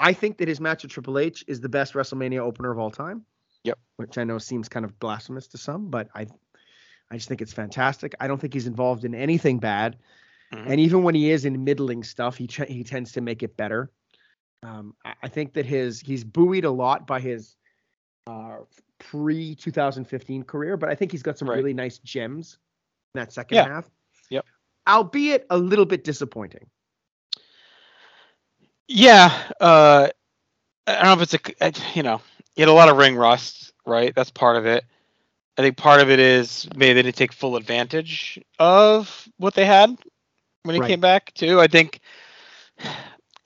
I 0.00 0.12
think 0.12 0.38
that 0.38 0.48
his 0.48 0.60
match 0.60 0.82
with 0.82 0.92
Triple 0.92 1.18
H 1.18 1.44
is 1.48 1.60
the 1.60 1.68
best 1.68 1.94
WrestleMania 1.94 2.38
opener 2.40 2.70
of 2.70 2.78
all 2.78 2.90
time. 2.90 3.24
Yep. 3.64 3.78
Which 3.96 4.18
I 4.18 4.24
know 4.24 4.38
seems 4.38 4.68
kind 4.68 4.84
of 4.84 4.98
blasphemous 4.98 5.46
to 5.48 5.58
some, 5.58 5.90
but 5.90 6.08
I 6.14 6.26
I 7.10 7.16
just 7.16 7.28
think 7.28 7.40
it's 7.40 7.52
fantastic. 7.52 8.14
I 8.20 8.26
don't 8.28 8.38
think 8.40 8.52
he's 8.52 8.66
involved 8.66 9.04
in 9.04 9.14
anything 9.14 9.58
bad, 9.58 9.96
Mhm. 10.52 10.66
and 10.70 10.80
even 10.80 11.02
when 11.02 11.14
he 11.14 11.30
is 11.30 11.44
in 11.44 11.64
middling 11.64 12.02
stuff, 12.02 12.36
he 12.36 12.46
ch- 12.46 12.68
he 12.68 12.84
tends 12.84 13.12
to 13.12 13.20
make 13.20 13.42
it 13.42 13.56
better. 13.56 13.90
Um, 14.62 14.94
I, 15.04 15.14
I 15.24 15.28
think 15.28 15.52
that 15.54 15.66
his 15.66 16.00
he's 16.00 16.24
buoyed 16.24 16.64
a 16.64 16.70
lot 16.70 17.06
by 17.06 17.20
his 17.20 17.56
uh, 18.26 18.58
pre 18.98 19.54
2015 19.54 20.42
career, 20.44 20.76
but 20.76 20.88
I 20.88 20.94
think 20.94 21.12
he's 21.12 21.22
got 21.22 21.38
some 21.38 21.48
Right. 21.48 21.56
really 21.56 21.74
nice 21.74 21.98
gems 21.98 22.58
in 23.14 23.20
that 23.20 23.32
second 23.32 23.56
Yeah. 23.56 23.68
half. 23.68 23.90
Yep. 24.30 24.44
Albeit 24.88 25.46
a 25.50 25.58
little 25.58 25.86
bit 25.86 26.04
disappointing. 26.04 26.68
Yeah. 28.88 29.30
Uh, 29.60 30.08
I 30.86 30.92
don't 30.94 31.04
know 31.04 31.22
if 31.22 31.34
it's 31.34 31.34
a 31.34 31.72
you 31.94 32.02
know, 32.02 32.20
he 32.54 32.62
had 32.62 32.68
a 32.68 32.72
lot 32.72 32.88
of 32.88 32.96
ring 32.96 33.16
rust, 33.16 33.72
right? 33.86 34.14
That's 34.14 34.30
part 34.30 34.56
of 34.56 34.66
it. 34.66 34.84
I 35.56 35.62
think 35.62 35.76
part 35.76 36.00
of 36.00 36.10
it 36.10 36.20
is 36.20 36.68
maybe 36.76 36.94
they 36.94 37.02
didn't 37.02 37.16
take 37.16 37.32
full 37.32 37.56
advantage 37.56 38.40
of 38.58 39.28
what 39.38 39.54
they 39.54 39.66
had 39.66 39.96
when 40.62 40.74
he 40.74 40.80
Right. 40.80 40.88
came 40.88 41.00
back 41.00 41.32
too. 41.34 41.60
I 41.60 41.66
think 41.66 42.00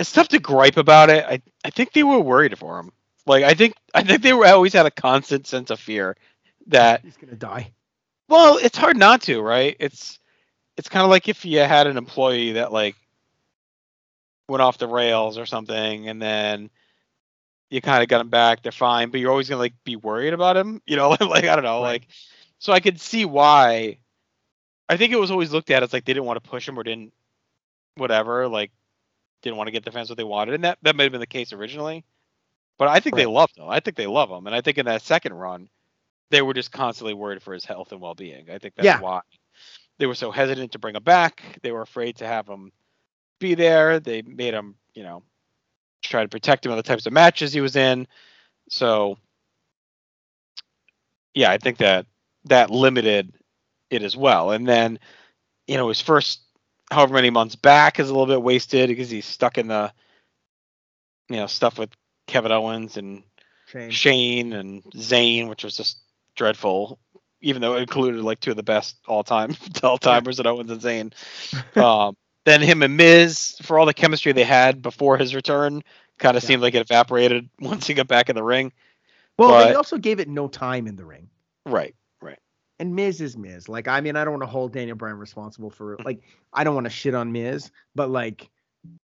it's 0.02 0.12
tough 0.12 0.28
to 0.30 0.40
gripe 0.40 0.78
about 0.78 1.10
it. 1.10 1.24
I, 1.26 1.42
I 1.64 1.70
think 1.70 1.92
they 1.94 2.04
were 2.04 2.20
worried 2.20 2.58
for 2.58 2.78
him. 2.80 2.92
Like 3.26 3.44
I 3.44 3.54
think 3.54 3.74
I 3.94 4.02
think 4.02 4.22
they 4.22 4.34
were 4.34 4.46
always 4.46 4.74
had 4.74 4.86
a 4.86 4.90
constant 4.90 5.46
sense 5.46 5.70
of 5.70 5.80
fear 5.80 6.16
that 6.68 7.04
He's 7.04 7.16
gonna 7.18 7.36
die. 7.36 7.74
well, 8.28 8.58
it's 8.58 8.78
hard 8.78 8.96
not 8.96 9.22
to, 9.22 9.40
right? 9.42 9.76
It's 9.80 10.20
it's 10.76 10.88
kind 10.90 11.04
of 11.04 11.10
like 11.10 11.28
if 11.28 11.44
you 11.46 11.60
had 11.60 11.86
an 11.86 11.98
employee 11.98 12.52
that 12.52 12.72
like 12.72 12.96
went 14.48 14.62
off 14.62 14.78
the 14.78 14.88
rails 14.88 15.38
or 15.38 15.46
something, 15.46 16.08
and 16.08 16.20
then 16.22 16.70
you 17.70 17.80
kind 17.80 18.02
of 18.02 18.08
got 18.08 18.20
him 18.20 18.30
back. 18.30 18.62
They're 18.62 18.72
fine, 18.72 19.10
but 19.10 19.20
you're 19.20 19.30
always 19.30 19.48
gonna 19.48 19.60
like 19.60 19.74
be 19.84 19.96
worried 19.96 20.34
about 20.34 20.56
him. 20.56 20.82
You 20.86 20.96
know, 20.96 21.10
like 21.20 21.44
I 21.44 21.54
don't 21.56 21.64
know, 21.64 21.82
Right. 21.82 22.00
like 22.00 22.08
so 22.58 22.72
I 22.72 22.80
could 22.80 23.00
see 23.00 23.26
why. 23.26 23.98
I 24.88 24.96
think 24.98 25.12
it 25.12 25.20
was 25.20 25.30
always 25.30 25.52
looked 25.52 25.70
at 25.70 25.82
as 25.82 25.92
like 25.92 26.04
they 26.04 26.12
didn't 26.14 26.26
want 26.26 26.42
to 26.42 26.50
push 26.50 26.68
him 26.68 26.78
or 26.78 26.84
didn't 26.84 27.12
whatever, 27.96 28.48
like 28.48 28.72
didn't 29.42 29.56
want 29.56 29.68
to 29.68 29.72
get 29.72 29.84
the 29.84 29.92
fans 29.92 30.08
what 30.08 30.16
they 30.16 30.24
wanted, 30.24 30.54
and 30.54 30.64
that 30.64 30.78
that 30.82 30.96
may 30.96 31.04
have 31.04 31.12
been 31.12 31.20
the 31.20 31.26
case 31.26 31.52
originally. 31.52 32.04
But 32.78 32.88
I 32.88 33.00
think 33.00 33.16
they 33.16 33.26
loved 33.26 33.58
him. 33.58 33.68
I 33.68 33.80
think 33.80 33.96
they 33.96 34.06
love 34.06 34.30
him, 34.30 34.46
and 34.46 34.56
I 34.56 34.60
think 34.60 34.78
in 34.78 34.86
that 34.86 35.02
second 35.02 35.34
run, 35.34 35.68
they 36.30 36.42
were 36.42 36.54
just 36.54 36.72
constantly 36.72 37.14
worried 37.14 37.42
for 37.42 37.52
his 37.52 37.64
health 37.64 37.92
and 37.92 38.00
well-being. 38.00 38.50
I 38.50 38.58
think 38.58 38.74
that's 38.74 38.86
Yeah. 38.86 39.00
why 39.00 39.20
they 39.98 40.06
were 40.06 40.14
so 40.14 40.30
hesitant 40.30 40.72
to 40.72 40.78
bring 40.78 40.96
him 40.96 41.02
back. 41.02 41.42
They 41.62 41.72
were 41.72 41.82
afraid 41.82 42.16
to 42.16 42.26
have 42.26 42.48
him 42.48 42.72
be 43.38 43.54
there. 43.54 44.00
They 44.00 44.22
made 44.22 44.54
him, 44.54 44.76
you 44.94 45.02
know, 45.02 45.22
try 46.02 46.22
to 46.22 46.28
protect 46.28 46.64
him 46.64 46.72
in 46.72 46.76
the 46.76 46.82
types 46.82 47.06
of 47.06 47.12
matches 47.12 47.52
he 47.52 47.60
was 47.60 47.76
in. 47.76 48.08
So, 48.68 49.18
yeah, 51.34 51.50
I 51.50 51.58
think 51.58 51.78
that 51.78 52.06
that 52.46 52.70
limited 52.70 53.32
it 53.90 54.02
as 54.02 54.16
well. 54.16 54.52
And 54.52 54.66
then, 54.66 54.98
you 55.66 55.76
know, 55.76 55.88
his 55.88 56.00
first, 56.00 56.40
however 56.92 57.14
many 57.14 57.30
months 57.30 57.56
back 57.56 57.98
is 57.98 58.08
a 58.08 58.12
little 58.12 58.26
bit 58.26 58.42
wasted 58.42 58.88
because 58.88 59.10
he's 59.10 59.26
stuck 59.26 59.58
in 59.58 59.68
the 59.68 59.92
you 61.28 61.36
know 61.36 61.46
stuff 61.46 61.78
with 61.78 61.90
Kevin 62.26 62.52
Owens 62.52 62.96
and 62.96 63.22
Shane. 63.66 63.90
Shane 63.90 64.52
and 64.52 64.82
Zayn, 64.94 65.48
which 65.48 65.64
was 65.64 65.76
just 65.76 65.98
dreadful, 66.36 66.98
even 67.40 67.62
though 67.62 67.76
it 67.76 67.80
included 67.80 68.22
like 68.22 68.40
two 68.40 68.50
of 68.50 68.56
the 68.56 68.62
best 68.62 68.96
all 69.06 69.24
time 69.24 69.56
all 69.82 69.98
timers 69.98 70.38
in 70.38 70.46
Owens 70.46 70.70
and 70.70 70.80
Zayn. 70.80 71.12
um, 71.82 72.16
then 72.44 72.60
him 72.60 72.82
and 72.82 72.96
Miz, 72.96 73.56
for 73.62 73.78
all 73.78 73.86
the 73.86 73.94
chemistry 73.94 74.32
they 74.32 74.44
had 74.44 74.82
before 74.82 75.16
his 75.16 75.34
return, 75.34 75.82
kind 76.18 76.36
of 76.36 76.42
Yeah. 76.42 76.48
seemed 76.48 76.62
like 76.62 76.74
it 76.74 76.80
evaporated 76.80 77.48
once 77.60 77.86
he 77.86 77.94
got 77.94 78.08
back 78.08 78.28
in 78.28 78.36
the 78.36 78.42
ring. 78.42 78.72
Well, 79.38 79.66
they 79.66 79.74
also 79.74 79.96
gave 79.96 80.20
it 80.20 80.28
no 80.28 80.46
time 80.46 80.86
in 80.86 80.96
the 80.96 81.04
ring. 81.04 81.30
Right. 81.64 81.94
And 82.82 82.96
Miz 82.96 83.20
is 83.20 83.36
Miz. 83.36 83.68
Like, 83.68 83.86
I 83.86 84.00
mean, 84.00 84.16
I 84.16 84.24
don't 84.24 84.32
want 84.32 84.42
to 84.42 84.48
hold 84.48 84.72
Daniel 84.72 84.96
Bryan 84.96 85.16
responsible 85.16 85.70
for 85.70 85.96
like 86.04 86.20
I 86.52 86.64
don't 86.64 86.74
want 86.74 86.86
to 86.86 86.90
shit 86.90 87.14
on 87.14 87.30
Miz, 87.30 87.70
but 87.94 88.10
like 88.10 88.50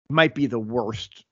might 0.09 0.37
be 0.37 0.47
the 0.47 0.61
worst 0.61 1.25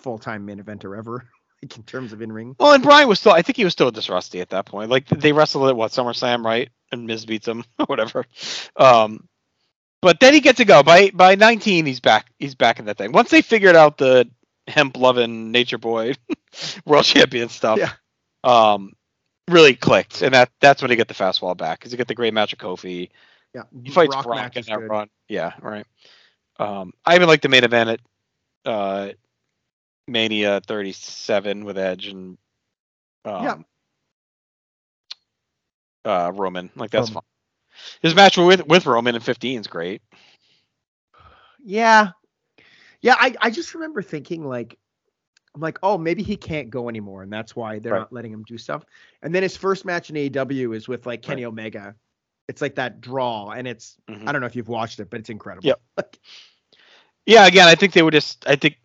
full 0.00 0.18
time 0.18 0.44
main 0.44 0.60
eventer 0.60 0.98
ever, 0.98 1.28
like 1.62 1.76
in 1.76 1.84
terms 1.84 2.12
of 2.12 2.20
in 2.22 2.32
ring. 2.32 2.56
Well, 2.58 2.72
and 2.72 2.82
Bryan 2.82 3.06
was 3.06 3.20
still, 3.20 3.30
I 3.30 3.42
think 3.42 3.56
he 3.56 3.62
was 3.62 3.72
still 3.72 3.92
just 3.92 4.08
rusty 4.08 4.40
at 4.40 4.48
that 4.48 4.66
point. 4.66 4.90
Like 4.90 5.06
they 5.06 5.30
wrestled 5.30 5.68
at 5.68 5.76
what 5.76 5.92
SummerSlam, 5.92 6.44
right? 6.44 6.70
And 6.90 7.06
Miz 7.06 7.24
beats 7.24 7.46
him, 7.46 7.62
or 7.78 7.86
whatever. 7.86 8.24
Um, 8.74 9.28
but 10.02 10.18
then 10.18 10.34
he 10.34 10.40
gets 10.40 10.56
to 10.56 10.64
go 10.64 10.82
by 10.82 11.10
by 11.14 11.36
19. 11.36 11.86
He's 11.86 12.00
back. 12.00 12.32
He's 12.40 12.56
back 12.56 12.80
in 12.80 12.86
that 12.86 12.98
thing. 12.98 13.12
Once 13.12 13.30
they 13.30 13.42
figured 13.42 13.76
out 13.76 13.96
the 13.96 14.28
hemp 14.66 14.96
loving 14.96 15.52
Nature 15.52 15.78
Boy 15.78 16.14
World 16.84 17.04
Champion 17.04 17.48
stuff, 17.48 17.78
Yeah. 17.78 17.92
um, 18.42 18.95
really 19.48 19.74
clicked, 19.76 20.22
and 20.22 20.34
that 20.34 20.50
that's 20.60 20.82
when 20.82 20.90
he 20.90 20.96
get 20.96 21.08
the 21.08 21.14
fastball 21.14 21.56
back 21.56 21.78
because 21.78 21.92
you 21.92 21.98
get 21.98 22.08
the 22.08 22.14
great 22.14 22.34
match 22.34 22.52
of 22.52 22.58
Kofi. 22.58 23.10
Yeah. 23.54 23.64
He 23.84 23.90
fights 23.90 24.14
Brock 24.14 24.22
Brock, 24.22 24.56
in 24.56 24.64
that 24.66 24.82
good. 24.82 24.88
run. 24.88 25.08
Yeah, 25.28 25.52
right. 25.60 25.86
Um, 26.58 26.92
I 27.04 27.16
even 27.16 27.28
like 27.28 27.42
the 27.42 27.48
main 27.48 27.64
event 27.64 27.90
at 27.90 28.00
uh, 28.70 29.12
Mania 30.06 30.60
37 30.66 31.64
with 31.64 31.78
Edge 31.78 32.06
and 32.08 32.38
um, 33.24 33.44
Yeah. 33.44 33.56
uh, 36.04 36.32
Roman. 36.34 36.70
Like 36.76 36.90
that's 36.90 37.08
Roman. 37.08 37.10
fun. 37.10 37.22
His 38.02 38.14
match 38.14 38.36
with 38.38 38.66
with 38.66 38.86
Roman 38.86 39.14
in 39.14 39.20
15 39.20 39.60
is 39.60 39.66
great. 39.68 40.02
Yeah. 41.64 42.10
Yeah, 43.02 43.16
I, 43.18 43.34
I 43.40 43.50
just 43.50 43.74
remember 43.74 44.02
thinking 44.02 44.46
like 44.46 44.78
I'm 45.56 45.62
like, 45.62 45.78
oh, 45.82 45.96
maybe 45.96 46.22
he 46.22 46.36
can't 46.36 46.68
go 46.70 46.88
anymore, 46.90 47.22
and 47.22 47.32
that's 47.32 47.56
why 47.56 47.78
they're 47.78 47.94
Right. 47.94 48.00
not 48.00 48.12
letting 48.12 48.30
him 48.30 48.44
do 48.44 48.58
stuff. 48.58 48.84
And 49.22 49.34
then 49.34 49.42
his 49.42 49.56
first 49.56 49.86
match 49.86 50.10
in 50.10 50.16
AEW 50.16 50.76
is 50.76 50.86
with 50.86 51.06
like 51.06 51.22
Kenny 51.22 51.46
Omega. 51.46 51.94
It's 52.46 52.60
like 52.60 52.74
that 52.76 53.00
draw, 53.00 53.50
and 53.50 53.66
it's 53.66 53.96
Mhm. 54.08 54.28
I 54.28 54.32
don't 54.32 54.42
know 54.42 54.46
if 54.46 54.54
you've 54.54 54.68
watched 54.68 55.00
it, 55.00 55.08
but 55.10 55.18
it's 55.18 55.30
incredible. 55.30 55.66
Yep. 55.66 55.80
Yeah, 57.26 57.46
again, 57.46 57.66
I 57.66 57.74
think 57.74 57.92
they 57.92 58.02
were 58.02 58.10
just. 58.12 58.44
I 58.48 58.54
think, 58.56 58.76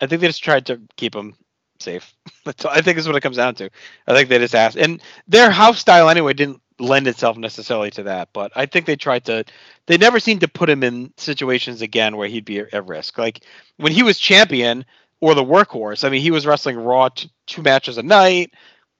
I 0.00 0.06
think 0.06 0.20
they 0.20 0.28
just 0.28 0.44
tried 0.44 0.66
to 0.66 0.80
keep 0.96 1.14
him 1.14 1.34
safe. 1.80 2.14
That's 2.44 2.64
I 2.64 2.80
think 2.82 2.98
is 2.98 3.06
what 3.08 3.16
it 3.16 3.20
comes 3.22 3.36
down 3.36 3.54
to. 3.56 3.70
I 4.06 4.14
think 4.14 4.28
they 4.28 4.38
just 4.38 4.54
asked, 4.54 4.76
and 4.76 5.02
their 5.26 5.50
house 5.50 5.80
style 5.80 6.08
anyway 6.08 6.34
didn't 6.34 6.60
lend 6.78 7.06
itself 7.08 7.36
necessarily 7.36 7.90
to 7.92 8.04
that. 8.04 8.28
But 8.32 8.52
I 8.54 8.66
think 8.66 8.86
they 8.86 8.96
tried 8.96 9.24
to. 9.24 9.44
They 9.86 9.96
never 9.98 10.20
seemed 10.20 10.42
to 10.42 10.48
put 10.48 10.70
him 10.70 10.84
in 10.84 11.12
situations 11.16 11.82
again 11.82 12.16
where 12.16 12.28
he'd 12.28 12.44
be 12.44 12.60
at 12.60 12.86
risk. 12.86 13.18
Like 13.18 13.40
when 13.76 13.92
he 13.92 14.04
was 14.04 14.18
champion 14.18 14.84
or 15.24 15.34
the 15.34 15.42
workhorse. 15.42 16.04
I 16.04 16.10
mean, 16.10 16.20
he 16.20 16.30
was 16.30 16.44
wrestling 16.44 16.76
Raw 16.76 17.08
t- 17.08 17.30
two 17.46 17.62
matches 17.62 17.96
a 17.96 18.02
night. 18.02 18.52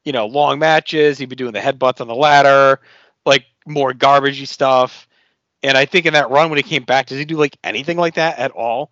You 0.07 0.13
know, 0.13 0.25
long 0.25 0.59
matches. 0.59 1.19
He'd 1.19 1.29
be 1.29 1.37
doing 1.37 1.53
the 1.53 1.61
headbutts 1.61 2.01
on 2.01 2.09
the 2.09 2.15
ladder, 2.15 2.81
like 3.27 3.45
more 3.67 3.93
garbagey 3.93 4.49
stuff. 4.49 5.07
And 5.63 5.77
I 5.77 5.85
think 5.85 6.07
in 6.07 6.15
that 6.15 6.31
run 6.31 6.49
when 6.49 6.57
he 6.57 6.63
came 6.63 6.85
back, 6.85 7.09
does 7.09 7.19
he 7.19 7.27
do 7.27 7.37
like 7.37 7.59
anything 7.63 7.99
like 7.99 8.15
that 8.15 8.39
at 8.39 8.53
all? 8.53 8.91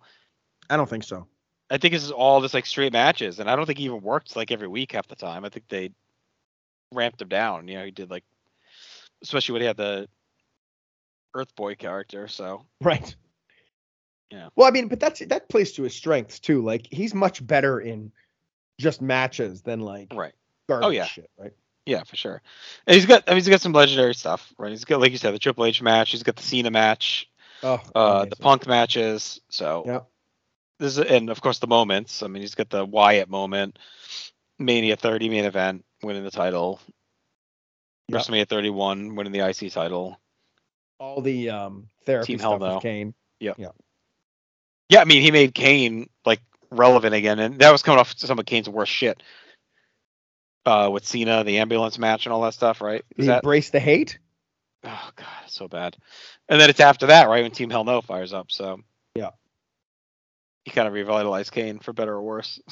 I 0.69 0.77
don't 0.77 0.87
think 0.87 1.05
so. 1.05 1.25
I 1.71 1.79
think 1.79 1.95
this 1.95 2.03
is 2.03 2.11
all 2.11 2.39
just 2.41 2.53
like 2.53 2.67
straight 2.67 2.93
matches, 2.93 3.39
and 3.39 3.49
I 3.49 3.55
don't 3.55 3.65
think 3.65 3.79
he 3.79 3.85
even 3.85 4.01
worked 4.01 4.35
like 4.35 4.51
every 4.51 4.67
week 4.67 4.91
half 4.91 5.07
the 5.07 5.15
time. 5.15 5.43
I 5.43 5.49
think 5.49 5.67
they 5.69 5.89
ramped 6.91 7.19
him 7.19 7.29
down. 7.29 7.67
You 7.67 7.79
know, 7.79 7.85
he 7.85 7.91
did 7.91 8.11
like, 8.11 8.25
especially 9.23 9.53
when 9.53 9.61
he 9.63 9.67
had 9.67 9.77
the 9.77 10.07
Earth 11.33 11.55
Boy 11.55 11.73
character. 11.73 12.27
So 12.27 12.63
Right. 12.79 13.15
Yeah. 14.33 14.47
Well, 14.55 14.67
I 14.67 14.71
mean, 14.71 14.87
but 14.87 14.99
that's 14.99 15.19
that 15.27 15.47
plays 15.47 15.73
to 15.73 15.83
his 15.83 15.93
strengths 15.93 16.39
too. 16.39 16.63
Like 16.63 16.87
he's 16.89 17.13
much 17.13 17.45
better 17.45 17.79
in 17.79 18.11
just 18.79 18.99
matches 18.99 19.61
than 19.61 19.79
like 19.79 20.11
right, 20.11 20.33
garbage 20.67 20.95
yeah. 20.95 21.05
shit, 21.05 21.29
right? 21.37 21.53
yeah, 21.85 22.03
for 22.03 22.15
sure. 22.15 22.41
And 22.87 22.95
he's 22.95 23.05
got, 23.05 23.23
I 23.27 23.31
mean, 23.31 23.37
he's 23.37 23.47
got 23.49 23.61
some 23.61 23.73
legendary 23.73 24.15
stuff. 24.15 24.51
Right, 24.57 24.71
he's 24.71 24.85
got 24.85 24.99
like 24.99 25.11
you 25.11 25.19
said, 25.19 25.35
the 25.35 25.39
Triple 25.39 25.65
H 25.65 25.83
match. 25.83 26.09
He's 26.09 26.23
got 26.23 26.35
the 26.35 26.41
Cena 26.41 26.71
match, 26.71 27.29
Oh, 27.61 27.79
uh, 27.93 28.25
the 28.25 28.35
Punk 28.35 28.65
matches. 28.65 29.39
So 29.49 29.83
Yeah. 29.85 29.99
this 30.79 30.97
is, 30.97 31.05
and 31.05 31.29
of 31.29 31.39
course 31.39 31.59
the 31.59 31.67
moments. 31.67 32.23
I 32.23 32.27
mean, 32.27 32.41
he's 32.41 32.55
got 32.55 32.71
the 32.71 32.83
Wyatt 32.85 33.29
moment, 33.29 33.77
Mania 34.57 34.95
30 34.95 35.29
main 35.29 35.45
event, 35.45 35.85
winning 36.01 36.23
the 36.23 36.31
title. 36.31 36.79
Yep. 38.07 38.21
WrestleMania 38.21 38.49
31, 38.49 39.13
winning 39.13 39.31
the 39.31 39.47
IC 39.47 39.71
title. 39.71 40.19
all 40.99 41.21
the 41.21 41.51
um 41.51 41.87
therapy 42.07 42.33
Team 42.33 42.39
Hell 42.39 42.51
stuff 42.57 42.61
No. 42.61 42.73
with 42.77 42.81
Kane. 42.81 43.13
Yeah, 43.39 43.53
I 45.01 45.05
mean, 45.05 45.21
he 45.21 45.31
made 45.31 45.53
Kane 45.53 46.09
like 46.25 46.41
relevant 46.71 47.13
again, 47.15 47.39
and 47.39 47.59
that 47.59 47.71
was 47.71 47.81
coming 47.83 47.99
off 47.99 48.13
some 48.17 48.39
of 48.39 48.45
Kane's 48.45 48.69
worst 48.69 48.91
shit. 48.91 49.21
Uh, 50.65 50.89
with 50.91 51.05
Cena, 51.05 51.43
the 51.43 51.57
ambulance 51.57 51.99
match, 51.99 52.25
and 52.25 52.31
all 52.31 52.41
that 52.41 52.53
stuff, 52.53 52.79
right? 52.79 53.03
Is 53.17 53.25
He 53.25 53.27
that? 53.27 53.43
embraced 53.43 53.73
the 53.73 53.81
hate. 53.81 54.17
Oh 54.85 55.09
god, 55.15 55.27
so 55.47 55.67
bad. 55.67 55.97
And 56.47 56.59
then 56.59 56.69
it's 56.69 56.79
after 56.79 57.07
that, 57.07 57.27
right, 57.27 57.43
when 57.43 57.51
Team 57.51 57.69
Hell 57.69 57.83
No 57.83 58.01
fires 58.01 58.33
up. 58.33 58.49
So 58.49 58.79
Yeah. 59.15 59.31
he 60.63 60.71
kind 60.71 60.87
of 60.87 60.93
revitalized 60.93 61.51
Kane 61.51 61.79
for 61.79 61.91
better 61.93 62.13
or 62.13 62.21
worse. 62.21 62.59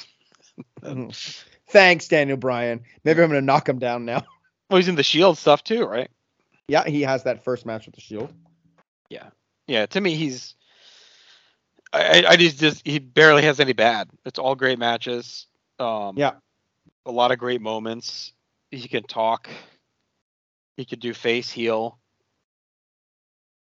Mhm. 0.82 1.44
Thanks, 1.70 2.08
Daniel 2.08 2.36
Bryan. 2.36 2.82
Maybe 3.04 3.22
I'm 3.22 3.28
gonna 3.28 3.40
knock 3.40 3.68
him 3.68 3.78
down 3.78 4.04
now. 4.04 4.22
Well, 4.70 4.78
he's 4.78 4.88
in 4.88 4.94
the 4.94 5.02
Shield 5.02 5.36
stuff 5.36 5.62
too, 5.62 5.84
right? 5.84 6.10
yeah, 6.68 6.84
he 6.88 7.02
has 7.02 7.24
that 7.24 7.44
first 7.44 7.66
match 7.66 7.84
with 7.86 7.94
the 7.94 8.00
Shield. 8.00 8.32
Yeah, 9.10 9.28
yeah, 9.66 9.84
to 9.86 10.00
me, 10.00 10.14
he's. 10.14 10.54
I, 11.92 12.24
I 12.26 12.36
just, 12.36 12.58
just 12.58 12.86
he 12.86 12.98
barely 12.98 13.42
has 13.42 13.60
any 13.60 13.72
bad. 13.74 14.08
It's 14.24 14.38
all 14.38 14.54
great 14.54 14.78
matches. 14.78 15.46
Um, 15.78 16.16
Yeah. 16.16 16.32
a 17.06 17.10
lot 17.12 17.32
of 17.32 17.38
great 17.38 17.60
moments. 17.60 18.32
He 18.70 18.88
can 18.88 19.02
talk. 19.02 19.48
He 20.76 20.84
could 20.86 21.00
do 21.00 21.12
face 21.12 21.50
heel. 21.50 21.98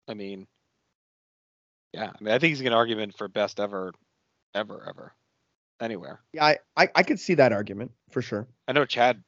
I 0.07 0.13
mean, 0.15 0.47
yeah. 1.93 2.11
I 2.19 2.23
mean, 2.23 2.33
I 2.33 2.39
think 2.39 2.49
he's 2.57 2.61
an 2.61 2.73
argument 2.73 3.15
for 3.17 3.27
best 3.27 3.59
ever, 3.59 3.93
ever, 4.53 4.85
ever, 4.89 5.13
anywhere. 5.79 6.19
Yeah, 6.33 6.45
I, 6.45 6.57
I 6.75 6.89
I 6.95 7.03
could 7.03 7.19
see 7.19 7.35
that 7.35 7.53
argument 7.53 7.91
for 8.11 8.21
sure. 8.21 8.47
I 8.67 8.73
know 8.73 8.85
Chad 8.85 9.23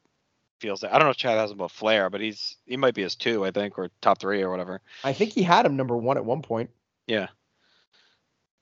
feels 0.60 0.80
that. 0.80 0.92
I 0.92 0.98
don't 0.98 1.06
know 1.06 1.10
if 1.12 1.16
Chad 1.16 1.38
has 1.38 1.50
him 1.50 1.58
above 1.58 1.72
Flair, 1.72 2.10
but 2.10 2.20
he's 2.20 2.56
he 2.66 2.76
might 2.76 2.94
be 2.94 3.02
his 3.02 3.14
two, 3.16 3.44
I 3.46 3.50
think, 3.52 3.78
or 3.78 3.90
top 4.00 4.18
three 4.18 4.42
or 4.42 4.50
whatever. 4.50 4.80
I 5.04 5.12
think 5.12 5.32
he 5.32 5.42
had 5.42 5.64
him 5.64 5.76
number 5.76 5.96
one 5.96 6.16
at 6.16 6.24
one 6.24 6.42
point. 6.42 6.70
Yeah. 7.06 7.28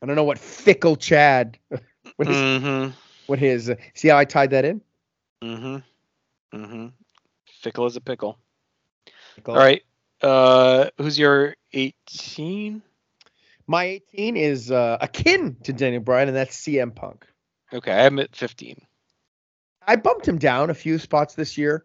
I 0.03 0.07
don't 0.07 0.17
know 0.17 0.25
what 0.25 0.39
fickle 0.39 0.97
Chad. 0.97 1.59
what 2.17 2.29
his, 2.29 2.37
Mm-hmm. 2.37 2.91
what 3.27 3.39
his 3.39 3.71
uh, 3.71 3.77
see 3.95 4.09
how 4.09 4.17
I 4.19 4.25
tied 4.25 4.51
that 4.51 4.65
in? 4.65 4.81
Mm-hmm. 5.43 5.77
Mm-hmm. 6.59 6.87
Fickle 7.61 7.85
as 7.87 7.97
a 7.97 8.01
pickle. 8.01 8.39
Fickle. 9.35 9.55
All 9.55 9.61
right. 9.61 9.83
Uh, 10.23 10.91
who's 10.99 11.19
your 11.19 11.55
18? 11.73 12.83
My 13.67 13.85
18 13.85 14.37
is 14.37 14.71
uh, 14.71 14.99
akin 15.01 15.57
to 15.63 15.73
Daniel 15.73 16.03
Bryan, 16.03 16.29
and 16.29 16.37
that's 16.37 16.57
CM 16.57 16.95
Punk. 16.95 17.25
Okay, 17.73 17.93
I'm 17.93 18.19
at 18.19 18.35
15. 18.35 18.81
I 19.87 19.97
bumped 19.97 20.27
him 20.27 20.39
down 20.39 20.71
a 20.71 20.75
few 20.75 20.99
spots 20.99 21.35
this 21.35 21.57
year. 21.57 21.85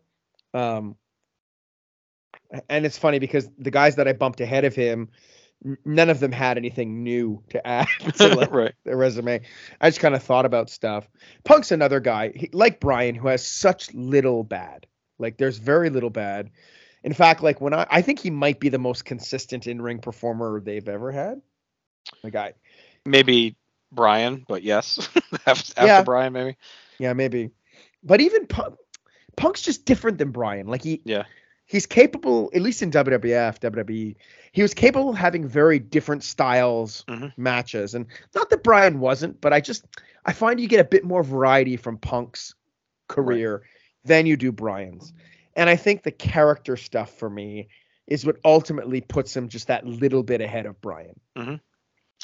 Um, 0.54 0.96
and 2.70 2.86
it's 2.86 2.98
funny 2.98 3.20
because 3.20 3.50
the 3.58 3.72
guys 3.72 3.96
that 3.98 4.08
I 4.08 4.14
bumped 4.14 4.42
ahead 4.42 4.66
of 4.66 4.74
him, 4.76 5.10
none 5.84 6.10
of 6.10 6.20
them 6.20 6.32
had 6.32 6.58
anything 6.58 7.04
new 7.04 7.44
to 7.50 7.66
add 7.66 7.88
to 8.16 8.36
like, 8.36 8.52
right. 8.52 8.74
their 8.84 8.98
resume. 8.98 9.42
I 9.82 9.90
just 9.90 10.00
kind 10.00 10.16
of 10.16 10.24
thought 10.24 10.46
about 10.46 10.70
stuff. 10.70 11.08
Punk's 11.44 11.72
another 11.72 12.00
guy, 12.00 12.32
he, 12.36 12.50
like 12.54 12.80
Bryan, 12.80 13.16
who 13.16 13.28
has 13.28 13.46
such 13.46 13.94
little 13.94 14.44
bad. 14.44 14.86
Like 15.18 15.38
there's 15.38 15.58
very 15.58 15.90
little 15.90 16.10
bad. 16.10 16.52
In 17.04 17.14
fact, 17.14 17.42
like 17.44 17.62
when 17.62 17.74
I, 17.74 17.86
I 17.90 18.02
think 18.02 18.20
he 18.20 18.30
might 18.32 18.60
be 18.60 18.70
the 18.70 18.80
most 18.80 19.06
consistent 19.06 19.68
in 19.68 19.82
ring 19.82 20.00
performer 20.00 20.60
they've 20.60 20.88
ever 20.88 21.12
had. 21.12 21.42
The 22.24 22.32
guy, 22.32 22.54
Maybe 23.06 23.56
Bryan, 23.92 24.44
but 24.48 24.62
yes. 24.64 24.98
after, 25.46 25.74
after 25.78 25.86
Yeah. 25.86 26.04
Bryan, 26.04 26.34
maybe. 26.34 26.58
yeah, 27.00 27.14
maybe. 27.14 27.52
But 28.04 28.22
even 28.22 28.46
Punk, 28.48 28.76
Punk's 29.38 29.62
just 29.62 29.86
different 29.86 30.18
than 30.18 30.32
Bryan. 30.32 30.68
Like 30.68 30.84
he, 30.84 31.02
Yeah. 31.06 31.24
He's 31.68 31.86
capable, 31.88 32.52
at 32.54 32.62
least 32.62 32.84
in 32.84 32.92
WWF, 32.92 33.60
WWE, 33.60 34.16
he 34.52 34.62
was 34.62 34.74
capable 34.76 35.10
of 35.10 35.16
having 35.18 35.48
very 35.48 35.80
different 35.80 36.24
styles 36.24 37.04
Mhm. 37.08 37.34
matches. 37.38 37.96
And 37.96 38.06
not 38.36 38.50
that 38.52 38.64
Bryan 38.64 39.00
wasn't, 39.00 39.42
but 39.42 39.52
I 39.52 39.62
just 39.62 39.84
I 40.26 40.34
find 40.34 40.60
you 40.60 40.68
get 40.68 40.80
a 40.80 40.84
bit 40.90 41.04
more 41.04 41.24
variety 41.24 41.78
from 41.78 41.98
Punk's 41.98 42.56
career 43.08 43.64
than 44.04 44.26
you 44.26 44.38
do 44.38 44.52
Bryan's. 44.52 45.14
And 45.56 45.70
I 45.70 45.76
think 45.76 46.04
the 46.04 46.12
character 46.12 46.78
stuff 46.78 47.18
for 47.18 47.30
me 47.30 47.68
is 48.08 48.26
what 48.26 48.38
ultimately 48.46 49.02
puts 49.02 49.36
him 49.36 49.50
just 49.50 49.68
that 49.68 49.86
little 49.86 50.22
bit 50.24 50.42
ahead 50.42 50.66
of 50.68 50.80
Bryan. 50.82 51.20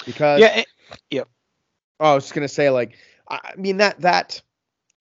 because 0.06 0.40
Yeah, 0.40 0.64
it- 1.12 1.28
Oh, 2.00 2.12
I 2.14 2.16
was 2.16 2.24
just 2.24 2.34
gonna 2.34 2.48
say, 2.48 2.70
like, 2.72 2.96
I 3.28 3.40
I 3.44 3.56
mean 3.58 3.78
that 3.78 4.02
that 4.02 4.42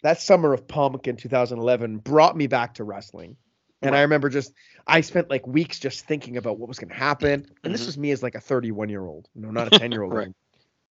that 0.03 0.21
summer 0.21 0.53
of 0.55 0.67
Punk 0.69 1.07
in 1.09 1.17
2011 1.17 1.99
brought 1.99 2.37
me 2.37 2.47
back 2.47 2.75
to 2.75 2.85
wrestling, 2.85 3.37
and 3.83 3.95
I 3.95 4.03
remember 4.03 4.29
just 4.29 4.53
I 4.87 5.01
spent 5.01 5.31
like 5.31 5.47
weeks 5.47 5.79
just 5.79 6.07
thinking 6.07 6.37
about 6.37 6.59
what 6.59 6.69
was 6.69 6.79
gonna 6.79 6.95
happen, 6.95 7.47
and 7.65 7.73
this 7.75 7.87
Mhm. 7.87 7.87
was 7.87 7.99
me 7.99 8.11
as 8.13 8.23
like 8.23 8.35
a 8.35 8.41
31 8.41 8.89
year 8.89 9.05
old, 9.07 9.29
you 9.35 9.43
know, 9.43 9.51
not 9.51 9.69
a 9.69 9.71
10 9.71 9.93
year 9.93 10.03
old, 10.03 10.15
Right. 10.15 10.33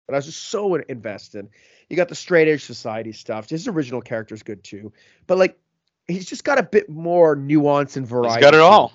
but 0.07 0.15
I 0.15 0.19
was 0.19 0.27
just 0.27 0.43
so 0.49 0.75
invested. 0.77 1.49
You 1.89 1.97
got 1.97 2.09
the 2.09 2.15
straight 2.15 2.49
edge 2.49 2.65
society 2.65 3.13
stuff. 3.13 3.49
His 3.49 3.69
original 3.69 4.01
character 4.01 4.35
is 4.35 4.43
good 4.43 4.63
too, 4.65 4.93
but 5.27 5.39
like 5.39 5.59
he's 6.07 6.27
just 6.27 6.45
got 6.45 6.59
a 6.59 6.63
bit 6.63 6.89
more 6.89 7.35
nuance 7.37 7.97
and 7.97 8.07
variety. 8.07 8.35
he's 8.35 8.41
got 8.41 8.55
it 8.55 8.61
all. 8.61 8.93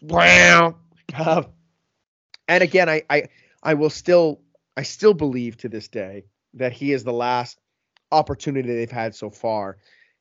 Wow. 0.00 0.76
Um, 1.14 1.46
and 2.48 2.62
again, 2.62 2.88
I, 2.88 3.02
I 3.10 3.28
I 3.62 3.74
will 3.74 3.90
still 3.90 4.40
I 4.76 4.82
still 4.82 5.14
believe 5.14 5.56
to 5.58 5.68
this 5.68 5.88
day 5.88 6.24
that 6.54 6.72
he 6.72 6.92
is 6.92 7.04
the 7.04 7.12
last 7.12 7.58
opportunity 8.10 8.74
they've 8.74 8.90
had 8.90 9.14
so 9.14 9.30
far 9.30 9.78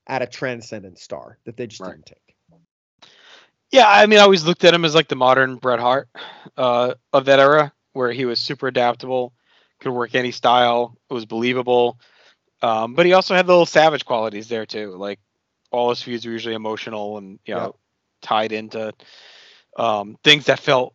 at 0.07 0.21
a 0.21 0.27
transcendent 0.27 0.99
star 0.99 1.37
that 1.45 1.57
they 1.57 1.67
just 1.67 1.83
Right. 1.83 1.85
didn't 1.85 2.05
take. 2.05 2.28
Yeah, 3.71 3.87
I 3.87 4.05
mean, 4.05 4.19
I 4.19 4.23
always 4.23 4.45
looked 4.45 4.63
at 4.63 4.73
him 4.73 4.85
as 4.85 4.95
like 4.95 5.07
the 5.07 5.15
modern 5.15 5.55
Bret 5.57 5.79
Hart 5.79 6.09
uh, 6.57 6.95
of 7.13 7.25
that 7.25 7.39
era, 7.39 7.73
where 7.93 8.11
he 8.11 8.25
was 8.25 8.39
super 8.39 8.67
adaptable, 8.67 9.33
could 9.79 9.91
work 9.91 10.15
any 10.15 10.31
style, 10.31 10.97
it 11.09 11.13
was 11.13 11.25
believable, 11.25 11.99
um, 12.61 12.93
but 12.95 13.05
he 13.05 13.13
also 13.13 13.35
had 13.35 13.45
the 13.45 13.51
little 13.51 13.65
savage 13.65 14.05
qualities 14.05 14.47
there 14.49 14.65
too. 14.65 14.91
Like 14.95 15.19
all 15.71 15.89
his 15.89 16.01
feuds 16.01 16.25
were 16.25 16.31
usually 16.31 16.55
emotional 16.55 17.17
and 17.17 17.39
you 17.45 17.55
know 17.55 17.67
Yeah. 17.67 17.71
tied 18.21 18.51
into 18.51 18.93
um, 19.77 20.17
things 20.23 20.45
that 20.45 20.59
felt 20.59 20.93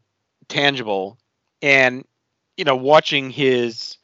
tangible. 0.49 1.19
And 1.63 2.05
you 2.57 2.65
know, 2.65 2.77
watching 2.77 3.31
his 3.31 3.97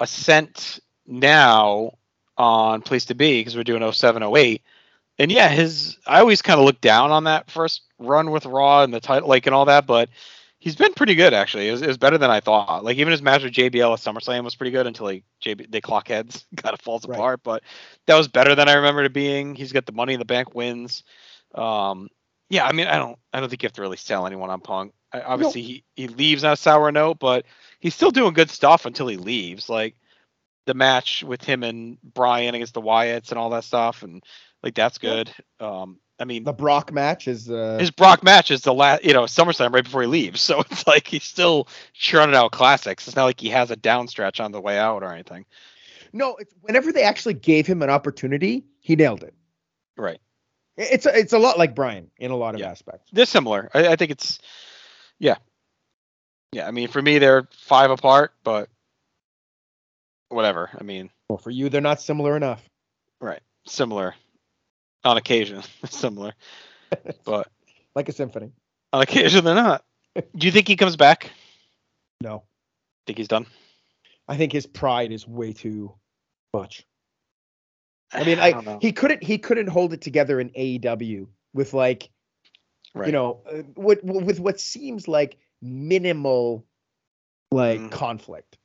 ascent 0.00 0.80
now 1.06 1.92
on 2.36 2.82
Place 2.82 3.06
to 3.06 3.14
Be 3.14 3.40
because 3.40 3.56
we're 3.56 3.64
doing 3.64 3.82
07, 3.82 4.22
08. 4.22 4.62
And 5.18 5.30
yeah, 5.30 5.48
his 5.48 5.98
I 6.06 6.20
always 6.20 6.42
kind 6.42 6.58
of 6.58 6.66
looked 6.66 6.80
down 6.80 7.10
on 7.10 7.24
that 7.24 7.50
first 7.50 7.82
run 7.98 8.30
with 8.30 8.46
Raw 8.46 8.82
and 8.82 8.92
the 8.92 9.00
title, 9.00 9.28
like 9.28 9.46
and 9.46 9.54
all 9.54 9.66
that, 9.66 9.86
but 9.86 10.08
he's 10.58 10.74
been 10.76 10.94
pretty 10.94 11.14
good 11.14 11.32
actually. 11.34 11.68
It 11.68 11.72
was, 11.72 11.82
it 11.82 11.86
was 11.88 11.98
better 11.98 12.18
than 12.18 12.30
I 12.30 12.40
thought. 12.40 12.84
Like 12.84 12.96
even 12.96 13.12
his 13.12 13.22
match 13.22 13.44
with 13.44 13.52
JBL 13.52 13.92
at 13.92 14.00
SummerSlam 14.00 14.44
was 14.44 14.56
pretty 14.56 14.70
good 14.72 14.86
until 14.86 15.06
like 15.06 15.24
JB 15.44 15.70
they 15.70 15.80
clock 15.80 16.08
heads, 16.08 16.44
kind 16.56 16.72
of 16.74 16.80
falls 16.80 17.06
Right. 17.06 17.14
apart. 17.16 17.40
But 17.44 17.62
that 18.06 18.16
was 18.16 18.28
better 18.28 18.54
than 18.54 18.68
I 18.68 18.74
remembered 18.74 19.06
it 19.06 19.12
being. 19.12 19.54
He's 19.54 19.72
got 19.72 19.86
the 19.86 19.92
Money 19.92 20.14
in 20.14 20.18
the 20.18 20.24
Bank 20.24 20.54
wins. 20.54 21.04
Um, 21.54 22.08
yeah, 22.50 22.66
I 22.66 22.72
mean, 22.72 22.86
I 22.88 22.96
don't, 22.98 23.18
I 23.32 23.40
don't 23.40 23.48
think 23.48 23.62
you 23.62 23.66
have 23.68 23.72
to 23.74 23.82
really 23.82 23.96
sell 23.96 24.26
anyone 24.26 24.50
on 24.50 24.60
Punk. 24.60 24.92
I, 25.12 25.20
obviously, 25.22 25.62
he 25.62 25.84
he 25.94 26.08
leaves 26.08 26.42
on 26.44 26.52
a 26.52 26.56
sour 26.56 26.90
note, 26.90 27.18
but 27.20 27.44
he's 27.78 27.94
still 27.94 28.10
doing 28.10 28.34
good 28.34 28.50
stuff 28.50 28.84
until 28.84 29.06
he 29.06 29.16
leaves. 29.16 29.68
Like 29.68 29.94
the 30.66 30.74
match 30.74 31.22
with 31.22 31.44
him 31.44 31.62
and 31.62 31.98
Bryan 32.02 32.54
against 32.54 32.74
the 32.74 32.82
Wyatts 32.82 33.30
and 33.30 33.38
all 33.38 33.50
that 33.50 33.64
stuff, 33.64 34.02
and 34.02 34.22
like 34.64 34.74
that's 34.74 34.98
good. 34.98 35.30
Um, 35.60 36.00
I 36.18 36.24
mean, 36.24 36.44
The 36.44 36.52
Brock 36.52 36.92
match 36.92 37.28
is 37.28 37.50
uh, 37.50 37.76
his 37.78 37.90
Brock 37.90 38.22
match 38.22 38.50
is 38.50 38.62
the 38.62 38.72
last, 38.72 39.04
you 39.04 39.12
know, 39.12 39.24
SummerSlam 39.24 39.72
right 39.72 39.84
before 39.84 40.02
he 40.02 40.08
leaves. 40.08 40.40
So 40.40 40.60
it's 40.70 40.86
like 40.86 41.06
he's 41.06 41.24
still 41.24 41.68
churning 41.92 42.34
out 42.34 42.52
classics. 42.52 43.06
It's 43.06 43.16
not 43.16 43.24
like 43.24 43.40
he 43.40 43.50
has 43.50 43.70
a 43.70 43.76
down 43.76 44.08
stretch 44.08 44.40
on 44.40 44.50
the 44.52 44.60
way 44.60 44.78
out 44.78 45.02
or 45.02 45.12
anything. 45.12 45.44
no. 46.12 46.36
It's, 46.36 46.54
whenever 46.62 46.92
they 46.92 47.02
actually 47.02 47.34
gave 47.34 47.66
him 47.66 47.82
an 47.82 47.90
opportunity, 47.90 48.64
he 48.80 48.96
nailed 48.96 49.22
it. 49.22 49.34
Right. 49.96 50.20
It's 50.76 51.06
a, 51.06 51.16
it's 51.16 51.32
a 51.32 51.38
lot 51.38 51.58
like 51.58 51.74
Bryan 51.74 52.10
in 52.18 52.30
a 52.32 52.36
lot 52.36 52.54
of 52.54 52.60
Yeah. 52.60 52.70
aspects. 52.70 53.10
They're 53.12 53.26
similar. 53.26 53.70
I, 53.74 53.88
I 53.88 53.96
think 53.96 54.10
it's, 54.10 54.38
yeah, 55.20 55.36
yeah. 56.52 56.66
I 56.66 56.70
mean, 56.72 56.88
for 56.88 57.00
me, 57.02 57.18
they're 57.18 57.48
five 57.52 57.90
apart, 57.92 58.32
but 58.42 58.68
whatever. 60.28 60.70
I 60.78 60.82
mean, 60.82 61.10
Well, 61.28 61.38
for 61.38 61.50
you, 61.50 61.68
they're 61.68 61.80
not 61.80 62.00
similar 62.00 62.36
enough. 62.36 62.62
right, 63.20 63.40
similar 63.66 64.14
on 65.04 65.16
occasion, 65.16 65.62
similar, 65.84 66.32
but 67.24 67.48
Like 67.94 68.08
a 68.08 68.12
symphony. 68.12 68.52
on 68.92 69.02
occasion 69.02 69.44
they're 69.44 69.54
not. 69.54 69.84
Do 70.36 70.46
you 70.46 70.52
think 70.52 70.68
he 70.68 70.76
comes 70.76 70.96
back? 70.96 71.30
No, 72.20 72.44
Think 73.06 73.18
he's 73.18 73.28
done? 73.28 73.46
I 74.28 74.36
think 74.36 74.52
his 74.52 74.66
pride 74.66 75.12
is 75.12 75.26
way 75.28 75.52
too 75.52 75.94
much. 76.54 76.86
I 78.12 78.24
mean, 78.24 78.38
I 78.38 78.52
I, 78.52 78.78
he 78.80 78.92
couldn't 78.92 79.22
he 79.22 79.38
couldn't 79.38 79.66
hold 79.68 79.92
it 79.92 80.00
together 80.00 80.40
in 80.40 80.50
AEW 80.50 81.26
with 81.52 81.74
like 81.74 82.10
Right. 82.94 83.06
you 83.06 83.12
know 83.12 83.40
uh, 83.50 83.62
what 83.74 84.04
with 84.04 84.38
what 84.38 84.60
seems 84.60 85.08
like 85.08 85.36
minimal 85.60 86.64
like 87.50 87.80
Mm. 87.80 87.90
conflict. 87.90 88.56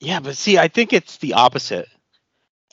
Yeah, 0.00 0.20
but 0.20 0.36
see, 0.36 0.58
I 0.58 0.68
think 0.68 0.92
it's 0.92 1.18
the 1.18 1.34
opposite. 1.34 1.88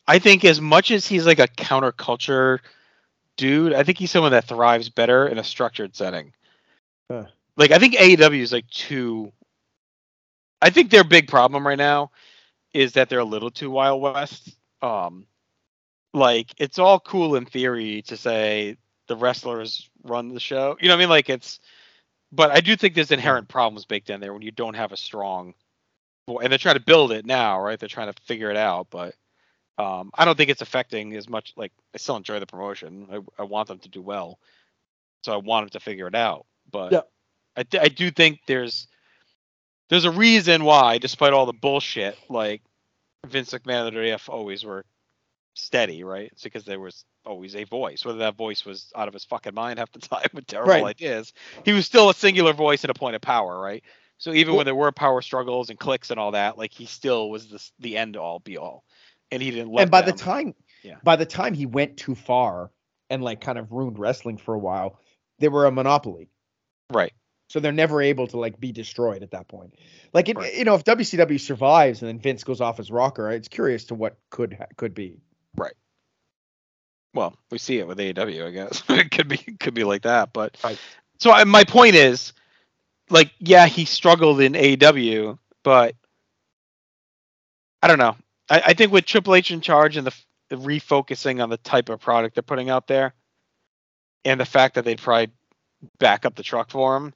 I 0.07 0.17
think 0.19 0.43
as 0.43 0.59
much 0.59 0.89
as 0.91 1.05
he's 1.07 1.25
like 1.25 1.39
a 1.39 1.47
counterculture 1.47 2.59
dude, 3.41 3.73
I 3.73 3.81
think 3.81 3.97
he's 3.97 4.11
someone 4.11 4.33
that 4.33 4.45
thrives 4.45 4.89
better 4.89 5.27
in 5.27 5.39
a 5.39 5.43
structured 5.43 5.95
setting. 5.95 6.31
Huh. 7.09 7.25
Like 7.57 7.71
I 7.71 7.79
think 7.79 7.95
AEW 7.95 8.39
is 8.39 8.53
like 8.53 8.69
too 8.69 9.31
I 10.61 10.69
think 10.69 10.91
their 10.91 11.03
big 11.03 11.27
problem 11.27 11.65
right 11.65 11.77
now 11.77 12.11
is 12.71 12.93
that 12.93 13.09
they're 13.09 13.17
a 13.17 13.25
little 13.25 13.49
too 13.49 13.71
Wild 13.71 13.99
West. 13.99 14.55
Um 14.83 15.25
like 16.13 16.51
it's 16.59 16.77
all 16.77 16.99
cool 16.99 17.35
in 17.35 17.45
theory 17.45 18.03
to 18.03 18.15
say 18.15 18.77
the 19.07 19.15
wrestlers 19.15 19.89
run 20.03 20.29
the 20.29 20.39
show. 20.39 20.77
You 20.79 20.87
know 20.87 20.93
what 20.93 20.99
I 20.99 21.01
mean? 21.01 21.09
Like 21.09 21.29
it's 21.31 21.59
but 22.31 22.51
I 22.51 22.61
do 22.61 22.75
think 22.75 22.93
there's 22.93 23.09
inherent 23.09 23.47
problems 23.47 23.85
baked 23.85 24.11
in 24.11 24.21
there 24.21 24.33
when 24.33 24.43
you 24.43 24.51
don't 24.51 24.75
have 24.75 24.91
a 24.91 24.97
strong 24.97 25.55
and 26.27 26.51
they're 26.51 26.59
trying 26.59 26.75
to 26.75 26.81
build 26.81 27.11
it 27.11 27.25
now, 27.25 27.59
right? 27.59 27.79
They're 27.79 27.89
trying 27.89 28.13
to 28.13 28.21
figure 28.21 28.51
it 28.51 28.57
out, 28.57 28.85
but 28.91 29.15
um, 29.81 30.11
I 30.13 30.25
don't 30.25 30.37
think 30.37 30.49
it's 30.49 30.61
affecting 30.61 31.15
as 31.15 31.27
much. 31.29 31.53
Like 31.55 31.71
I 31.93 31.97
still 31.97 32.15
enjoy 32.17 32.39
the 32.39 32.45
promotion. 32.45 33.07
I, 33.11 33.19
I 33.41 33.43
want 33.43 33.67
them 33.67 33.79
to 33.79 33.89
do 33.89 34.01
well, 34.01 34.39
so 35.23 35.33
I 35.33 35.37
want 35.37 35.65
them 35.65 35.79
to 35.79 35.83
figure 35.83 36.07
it 36.07 36.15
out. 36.15 36.45
But 36.71 36.91
Yeah. 36.91 37.01
I, 37.57 37.65
I 37.79 37.87
do 37.89 38.11
think 38.11 38.39
there's 38.47 38.87
there's 39.89 40.05
a 40.05 40.11
reason 40.11 40.63
why, 40.63 40.97
despite 40.99 41.33
all 41.33 41.45
the 41.45 41.53
bullshit, 41.53 42.17
like 42.29 42.61
Vince 43.27 43.51
McMahon 43.51 43.87
and 43.87 43.97
WWF 43.97 44.29
always 44.29 44.63
were 44.63 44.85
steady, 45.53 46.03
right? 46.03 46.29
It's 46.31 46.43
because 46.43 46.63
there 46.63 46.79
was 46.79 47.03
always 47.25 47.55
a 47.55 47.65
voice, 47.65 48.05
whether 48.05 48.19
that 48.19 48.35
voice 48.37 48.63
was 48.65 48.91
out 48.95 49.07
of 49.09 49.13
his 49.13 49.25
fucking 49.25 49.53
mind 49.53 49.79
half 49.79 49.91
the 49.91 49.99
time 49.99 50.27
with 50.33 50.47
terrible 50.47 50.71
Right. 50.71 50.83
ideas. 50.85 51.33
He 51.65 51.73
was 51.73 51.85
still 51.85 52.09
a 52.09 52.13
singular 52.13 52.53
voice 52.53 52.83
and 52.83 52.91
a 52.91 52.93
point 52.93 53.15
of 53.15 53.21
power, 53.21 53.59
right? 53.59 53.83
So 54.17 54.31
even 54.33 54.51
Well- 54.53 54.57
when 54.59 54.65
there 54.65 54.75
were 54.75 54.91
power 54.93 55.21
struggles 55.21 55.69
and 55.69 55.77
cliques 55.77 56.09
and 56.09 56.19
all 56.19 56.31
that, 56.31 56.57
like 56.57 56.71
he 56.71 56.85
still 56.85 57.29
was 57.29 57.47
the 57.47 57.69
the 57.79 57.97
end 57.97 58.15
all 58.15 58.39
be 58.39 58.57
all, 58.57 58.85
and 59.31 59.41
he 59.41 59.51
didn't 59.51 59.77
and 59.77 59.89
by 59.91 60.01
the 60.01 60.11
time 60.11 60.53
Yeah. 60.83 60.97
by 61.03 61.15
the 61.15 61.25
time 61.25 61.53
he 61.53 61.65
went 61.65 61.97
too 61.97 62.15
far 62.15 62.71
and 63.09 63.23
like 63.23 63.41
kind 63.41 63.57
of 63.57 63.71
ruined 63.71 63.99
wrestling 63.99 64.37
for 64.37 64.53
a 64.53 64.59
while, 64.59 64.99
they 65.39 65.47
were 65.49 65.65
a 65.65 65.71
monopoly. 65.71 66.29
right, 66.91 67.13
So 67.49 67.59
they're 67.59 67.71
never 67.71 68.01
able 68.01 68.27
to 68.27 68.37
like 68.37 68.59
be 68.59 68.71
destroyed 68.71 69.23
at 69.23 69.31
that 69.31 69.47
point. 69.47 69.75
Like 70.13 70.29
it, 70.29 70.37
Right. 70.37 70.53
you 70.55 70.63
know, 70.65 70.75
if 70.75 70.83
WCW 70.83 71.39
survives 71.39 72.01
and 72.01 72.09
then 72.09 72.19
Vince 72.19 72.43
goes 72.43 72.61
off 72.61 72.79
as 72.79 72.91
rocker, 72.91 73.29
it's 73.31 73.47
curious 73.47 73.85
to 73.85 73.95
what 73.95 74.17
could 74.29 74.57
could 74.77 74.93
be. 74.93 75.19
Right. 75.55 75.73
Well, 77.13 77.35
we 77.49 77.57
see 77.57 77.77
it 77.79 77.87
with 77.87 77.97
AEW, 77.99 78.47
I 78.47 78.51
guess. 78.51 78.83
it 78.89 79.11
could 79.11 79.27
be 79.27 79.37
could 79.37 79.73
be 79.73 79.83
like 79.83 80.03
that, 80.03 80.31
but 80.33 80.57
Right. 80.63 80.79
so 81.19 81.31
I, 81.31 81.43
my 81.43 81.63
point 81.65 81.95
is, 81.95 82.33
like, 83.09 83.31
yeah, 83.39 83.67
he 83.67 83.83
struggled 83.85 84.39
in 84.39 84.53
AEW, 84.53 85.37
but 85.63 85.95
I 87.83 87.87
don't 87.87 87.97
know. 87.99 88.15
I, 88.51 88.61
I 88.67 88.73
think 88.73 88.91
with 88.91 89.05
Triple 89.05 89.33
H 89.33 89.49
in 89.49 89.61
charge 89.61 89.95
and 89.95 90.05
the, 90.05 90.13
the 90.49 90.57
refocusing 90.57 91.41
on 91.41 91.49
the 91.49 91.57
type 91.57 91.87
of 91.89 92.01
product 92.01 92.35
they're 92.35 92.43
putting 92.43 92.69
out 92.69 92.85
there, 92.85 93.13
and 94.25 94.39
the 94.39 94.45
fact 94.45 94.75
that 94.75 94.83
they'd 94.83 94.99
probably 95.01 95.29
back 95.97 96.25
up 96.25 96.35
the 96.35 96.43
truck 96.43 96.69
for 96.69 96.97
him, 96.97 97.13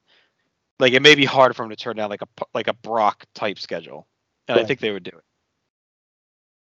like 0.79 0.93
it 0.93 1.01
may 1.01 1.13
be 1.13 1.25
hard 1.25 1.55
for 1.55 1.63
him 1.63 1.69
to 1.69 1.75
turn 1.75 1.97
down 1.97 2.09
like 2.09 2.21
a 2.21 2.27
like 2.53 2.69
a 2.69 2.73
Brock 2.73 3.25
type 3.35 3.59
schedule, 3.59 4.07
and 4.47 4.57
I 4.57 4.63
think 4.63 4.79
they 4.79 4.91
would 4.91 5.03
do 5.03 5.11
it. 5.11 5.23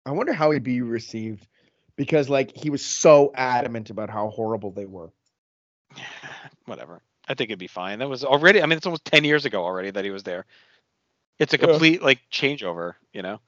I 0.05 0.11
wonder 0.11 0.33
how 0.33 0.51
he'd 0.51 0.63
be 0.63 0.81
received 0.81 1.45
because 1.97 2.29
like 2.29 2.55
he 2.55 2.69
was 2.69 2.83
so 2.83 3.31
adamant 3.35 3.89
about 3.89 4.09
how 4.09 4.29
horrible 4.29 4.71
they 4.71 4.85
were. 4.85 5.11
whatever. 6.65 7.01
I 7.27 7.35
think 7.35 7.49
it'd 7.49 7.59
be 7.59 7.67
fine. 7.67 7.99
That 7.99 8.09
was 8.09 8.23
already. 8.23 8.61
I 8.61 8.65
mean, 8.65 8.77
it's 8.77 8.85
almost 8.85 9.05
ten 9.05 9.25
years 9.25 9.43
ago 9.43 9.63
already 9.63 9.91
that 9.91 10.05
he 10.05 10.11
was 10.11 10.23
there. 10.23 10.45
It's 11.37 11.53
a 11.53 11.57
Yeah. 11.57 11.67
complete 11.67 12.01
like 12.01 12.19
changeover, 12.31 12.93
you 13.11 13.21
know. 13.21 13.41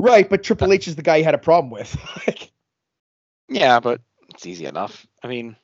Right, 0.00 0.28
but 0.28 0.42
Triple 0.42 0.72
H 0.72 0.88
is 0.88 0.96
the 0.96 1.02
guy 1.02 1.18
he 1.18 1.24
had 1.24 1.34
a 1.34 1.38
problem 1.38 1.70
with. 1.70 1.96
Yeah, 3.48 3.80
but 3.80 4.00
it's 4.28 4.46
easy 4.46 4.66
enough. 4.66 5.06
I 5.22 5.28
mean, 5.28 5.56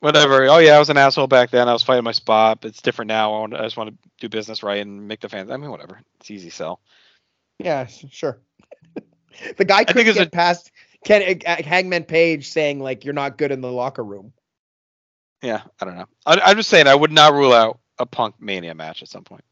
whatever. 0.00 0.44
Oh 0.46 0.58
yeah, 0.58 0.74
I 0.74 0.78
was 0.78 0.90
an 0.90 0.96
asshole 0.96 1.26
back 1.26 1.50
then. 1.50 1.68
I 1.68 1.72
was 1.72 1.82
fighting 1.82 2.04
my 2.04 2.12
spot. 2.12 2.62
But 2.62 2.68
it's 2.68 2.82
different 2.82 3.08
now. 3.08 3.34
I, 3.34 3.40
want, 3.40 3.54
I 3.54 3.62
just 3.62 3.76
want 3.76 3.90
to 3.90 4.10
do 4.20 4.28
business 4.28 4.62
right 4.62 4.80
and 4.80 5.06
make 5.06 5.20
the 5.20 5.28
fans. 5.28 5.50
I 5.50 5.56
mean, 5.56 5.70
whatever. 5.70 6.00
It's 6.18 6.30
easy 6.30 6.50
sell. 6.50 6.80
yeah, 7.58 7.86
sure. 7.86 8.40
the 9.58 9.64
guy 9.64 9.84
couldn't 9.84 10.14
get 10.14 10.26
a- 10.26 10.30
past 10.30 10.70
Ken, 11.04 11.40
uh, 11.46 11.62
Hangman 11.62 12.04
Page 12.04 12.48
saying 12.48 12.80
like 12.80 13.04
you're 13.04 13.14
not 13.14 13.38
good 13.38 13.52
in 13.52 13.60
the 13.60 13.70
locker 13.70 14.04
room. 14.04 14.32
Yeah, 15.42 15.62
I 15.80 15.84
don't 15.84 15.96
know. 15.96 16.06
I, 16.26 16.40
I'm 16.40 16.56
just 16.56 16.68
saying 16.68 16.86
I 16.86 16.94
would 16.94 17.12
not 17.12 17.32
rule 17.32 17.52
out 17.52 17.80
a 17.98 18.06
Punk 18.06 18.36
Mania 18.40 18.74
match 18.74 19.02
at 19.02 19.08
some 19.08 19.24
point. 19.24 19.44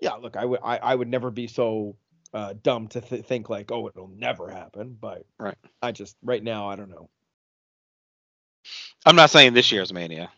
Yeah, 0.00 0.14
look, 0.14 0.36
I 0.36 0.44
would 0.44 0.60
I, 0.62 0.76
I 0.78 0.94
would 0.94 1.08
never 1.08 1.30
be 1.30 1.46
so 1.48 1.96
uh, 2.34 2.54
dumb 2.62 2.88
to 2.88 3.00
th- 3.00 3.24
think 3.24 3.48
like, 3.48 3.70
oh, 3.72 3.88
it'll 3.88 4.08
never 4.08 4.48
happen. 4.50 4.96
But 5.00 5.24
Right. 5.38 5.56
I 5.82 5.92
just 5.92 6.16
right 6.22 6.42
now 6.42 6.68
I 6.68 6.76
don't 6.76 6.90
know. 6.90 7.08
I'm 9.06 9.16
not 9.16 9.30
saying 9.30 9.54
this 9.54 9.72
year's 9.72 9.92
Mania, 9.92 10.30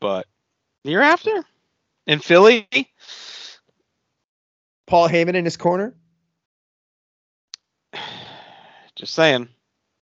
but 0.00 0.26
the 0.84 0.90
year 0.90 1.02
after 1.02 1.44
in 2.06 2.20
Philly, 2.20 2.68
Paul 4.86 5.08
Heyman 5.08 5.34
in 5.34 5.44
his 5.44 5.56
corner. 5.56 5.94
just 8.94 9.14
saying. 9.14 9.48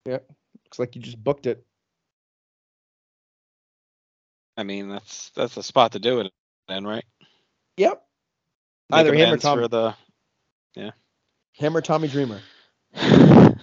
Yeah, 0.06 0.20
looks 0.66 0.80
like 0.80 0.96
you 0.96 1.02
just 1.02 1.24
booked 1.24 1.46
it. 1.46 1.64
I 4.58 4.64
mean, 4.64 4.90
that's 4.90 5.30
that's 5.36 5.56
a 5.56 5.64
spot 5.64 5.94
to 5.94 6.00
do 6.00 6.20
it 6.22 6.32
in, 6.68 6.86
right? 6.86 7.06
Yep. 7.78 8.04
Either 8.92 9.14
him 9.14 9.22
or 9.22 9.26
amends 9.28 9.44
Tom- 9.44 9.60
for 9.60 9.68
the 9.70 9.96
Him 11.54 11.76
or 11.76 11.82
Tommy 11.82 12.08
Dreamer. 12.08 12.42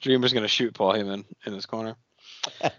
Dreamer's 0.00 0.32
gonna 0.32 0.48
shoot 0.48 0.74
Paul 0.74 0.92
Heyman 0.92 1.24
in 1.44 1.52
this 1.52 1.66
corner. 1.66 1.96
All 2.62 2.70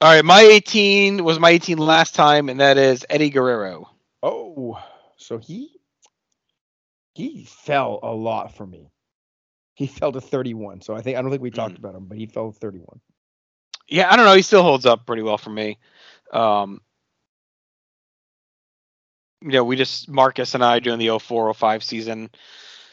right, 0.00 0.24
my 0.24 0.42
18 0.42 1.24
was 1.24 1.38
my 1.38 1.50
18 1.50 1.78
last 1.78 2.14
time, 2.14 2.48
and 2.48 2.60
that 2.60 2.78
is 2.78 3.04
Eddie 3.08 3.30
Guerrero. 3.30 3.90
oh, 4.22 4.82
so 5.16 5.38
he 5.38 5.80
he 7.14 7.44
fell 7.44 8.00
a 8.02 8.12
lot 8.12 8.56
for 8.56 8.66
me. 8.66 8.90
He 9.74 9.86
fell 9.88 10.12
to 10.12 10.20
31. 10.20 10.82
So 10.82 10.94
I 10.94 11.02
think 11.02 11.16
I 11.16 11.22
don't 11.22 11.30
think 11.30 11.42
we 11.42 11.50
talked 11.50 11.78
about 11.78 11.94
him, 11.94 12.06
but 12.06 12.18
he 12.18 12.26
fell 12.26 12.52
to 12.52 12.58
31. 12.58 13.00
Yeah, 13.88 14.10
I 14.10 14.16
don't 14.16 14.24
know. 14.24 14.34
He 14.34 14.42
still 14.42 14.62
holds 14.62 14.86
up 14.86 15.06
pretty 15.06 15.22
well 15.22 15.38
for 15.38 15.50
me. 15.50 15.78
Um, 16.32 16.80
you 19.42 19.50
know, 19.50 19.64
we 19.64 19.76
just 19.76 20.08
Marcus 20.08 20.54
and 20.54 20.64
I 20.64 20.78
doing 20.78 20.98
the 20.98 21.18
0405 21.18 21.82
season 21.82 22.30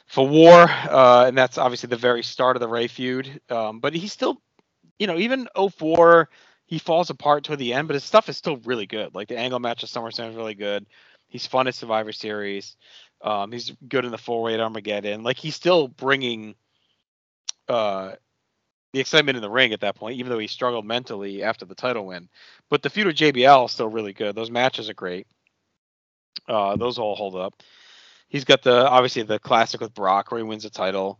for 0.09 0.27
War, 0.27 0.63
uh, 0.69 1.25
and 1.27 1.37
that's 1.37 1.59
obviously 1.59 1.89
the 1.89 1.97
very 1.97 2.23
start 2.23 2.57
of 2.57 2.61
the 2.61 2.69
Rey 2.69 2.87
feud. 2.89 3.41
Um, 3.49 3.81
but 3.81 3.95
he's 3.95 4.13
still, 4.13 4.41
you 4.99 5.07
know, 5.07 5.17
even 5.17 5.49
04, 5.79 6.29
he 6.67 6.79
falls 6.79 7.11
apart 7.11 7.45
toward 7.45 7.59
the 7.59 7.73
end, 7.73 7.89
but 7.89 7.95
his 7.95 8.05
stuff 8.05 8.29
is 8.29 8.37
still 8.37 8.57
really 8.59 8.87
good. 8.87 9.15
Like 9.15 9.29
the 9.29 9.37
Angle 9.39 9.59
match 9.59 9.83
at 9.83 9.89
SummerSlam 9.91 10.31
is 10.31 10.37
really 10.37 10.55
good. 10.55 10.87
He's 11.29 11.47
fun 11.47 11.67
at 11.67 11.75
Survivor 11.75 12.13
Series. 12.13 12.77
Um, 13.23 13.51
he's 13.53 13.73
good 13.89 14.05
in 14.05 14.11
the 14.11 14.19
full 14.19 14.49
at 14.49 14.61
Armageddon. 14.61 15.23
Like 15.23 15.37
he's 15.37 15.55
still 15.55 15.89
bringing 15.89 16.55
uh, 17.69 18.13
the 18.93 18.99
excitement 19.01 19.37
in 19.37 19.41
the 19.43 19.49
ring 19.51 19.73
at 19.73 19.81
that 19.81 19.95
point, 19.95 20.17
even 20.19 20.31
though 20.31 20.39
he 20.39 20.47
struggled 20.47 20.85
mentally 20.85 21.43
after 21.43 21.65
the 21.65 21.75
title 21.75 22.07
win. 22.07 22.29
But 22.69 22.83
the 22.83 22.89
feud 22.89 23.07
with 23.07 23.17
JBL 23.17 23.65
is 23.67 23.71
still 23.71 23.89
really 23.89 24.13
good. 24.13 24.35
Those 24.35 24.51
matches 24.51 24.89
are 24.89 24.93
great. 24.95 25.27
Uh, 26.47 26.75
those 26.77 26.99
all 26.99 27.15
hold 27.15 27.35
up. 27.35 27.55
He's 28.29 28.45
got 28.45 28.61
the 28.61 28.87
obviously 28.87 29.23
the 29.23 29.39
classic 29.39 29.81
with 29.81 29.93
Brock 29.93 30.31
where 30.31 30.39
he 30.39 30.43
wins 30.43 30.63
the 30.63 30.69
title. 30.69 31.19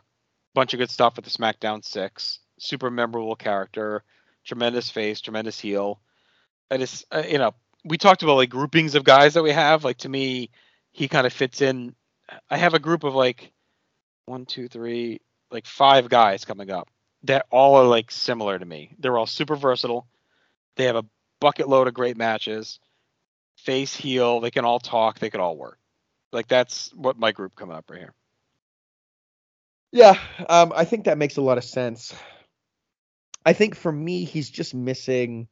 Bunch 0.53 0.73
of 0.73 0.79
good 0.79 0.89
stuff 0.89 1.15
with 1.15 1.25
the 1.25 1.31
SmackDown 1.31 1.83
Six. 1.83 2.39
Super 2.59 2.89
memorable 2.89 3.35
character. 3.35 4.03
Tremendous 4.45 4.89
face. 4.89 5.21
Tremendous 5.21 5.59
heel. 5.59 5.99
I 6.71 6.77
just 6.77 7.05
uh, 7.11 7.23
you 7.27 7.37
know 7.37 7.53
we 7.83 7.97
talked 7.97 8.23
about 8.23 8.35
like 8.35 8.49
groupings 8.49 8.95
of 8.95 9.03
guys 9.03 9.33
that 9.33 9.43
we 9.43 9.51
have. 9.51 9.83
Like 9.83 9.97
to 9.99 10.09
me, 10.09 10.51
he 10.91 11.07
kind 11.07 11.27
of 11.27 11.33
fits 11.33 11.61
in. 11.61 11.95
I 12.49 12.57
have 12.57 12.75
a 12.75 12.79
group 12.79 13.03
of 13.03 13.15
like 13.15 13.51
one, 14.25 14.45
two, 14.45 14.67
three, 14.67 15.21
like 15.51 15.65
five 15.65 16.09
guys 16.09 16.45
coming 16.45 16.69
up 16.69 16.89
that 17.23 17.45
all 17.51 17.75
are 17.75 17.85
like 17.85 18.11
similar 18.11 18.57
to 18.57 18.65
me. 18.65 18.95
They're 18.99 19.17
all 19.17 19.25
super 19.25 19.55
versatile. 19.55 20.07
They 20.75 20.85
have 20.85 20.95
a 20.95 21.05
bucket 21.39 21.67
load 21.67 21.87
of 21.87 21.93
great 21.93 22.17
matches. 22.17 22.79
Face, 23.57 23.95
heel, 23.95 24.39
they 24.39 24.51
can 24.51 24.63
all 24.63 24.79
talk, 24.79 25.19
they 25.19 25.29
can 25.29 25.41
all 25.41 25.57
work. 25.57 25.78
Like 26.31 26.47
that's 26.47 26.93
what 26.93 27.17
my 27.17 27.31
group 27.31 27.55
come 27.55 27.71
up 27.71 27.89
right 27.89 27.99
here. 27.99 28.13
Yeah, 29.91 30.19
um, 30.47 30.71
I 30.75 30.85
think 30.85 31.05
that 31.05 31.17
makes 31.17 31.37
a 31.37 31.41
lot 31.41 31.57
of 31.57 31.63
sense. 31.63 32.13
I 33.45 33.53
think 33.53 33.75
for 33.75 33.91
me, 33.91 34.23
he's 34.23 34.49
just 34.49 34.75
missing. 34.75 35.47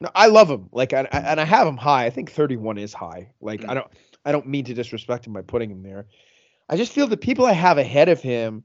No, 0.00 0.10
I 0.14 0.28
love 0.28 0.48
him. 0.48 0.68
Like, 0.70 0.92
I, 0.92 1.08
I- 1.10 1.18
and 1.18 1.40
I 1.40 1.44
have 1.44 1.66
him 1.66 1.76
high. 1.76 2.06
I 2.06 2.10
think 2.10 2.30
31 2.30 2.78
is 2.78 2.92
high. 2.94 3.32
Like, 3.40 3.64
I 3.64 3.72
Mm. 3.72 3.74
don't, 3.74 3.86
I 4.24 4.32
don't 4.32 4.46
mean 4.46 4.64
to 4.66 4.74
disrespect 4.74 5.26
him 5.26 5.32
by 5.32 5.42
putting 5.42 5.70
him 5.70 5.82
there. 5.82 6.06
I 6.68 6.76
just 6.76 6.92
feel 6.92 7.08
the 7.08 7.16
people 7.16 7.46
I 7.46 7.52
have 7.52 7.78
ahead 7.78 8.08
of 8.08 8.20
him 8.22 8.62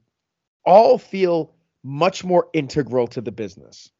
all 0.64 0.98
feel 0.98 1.52
much 1.82 2.22
more 2.22 2.48
integral 2.52 3.08
to 3.08 3.20
the 3.20 3.32
business 3.32 3.90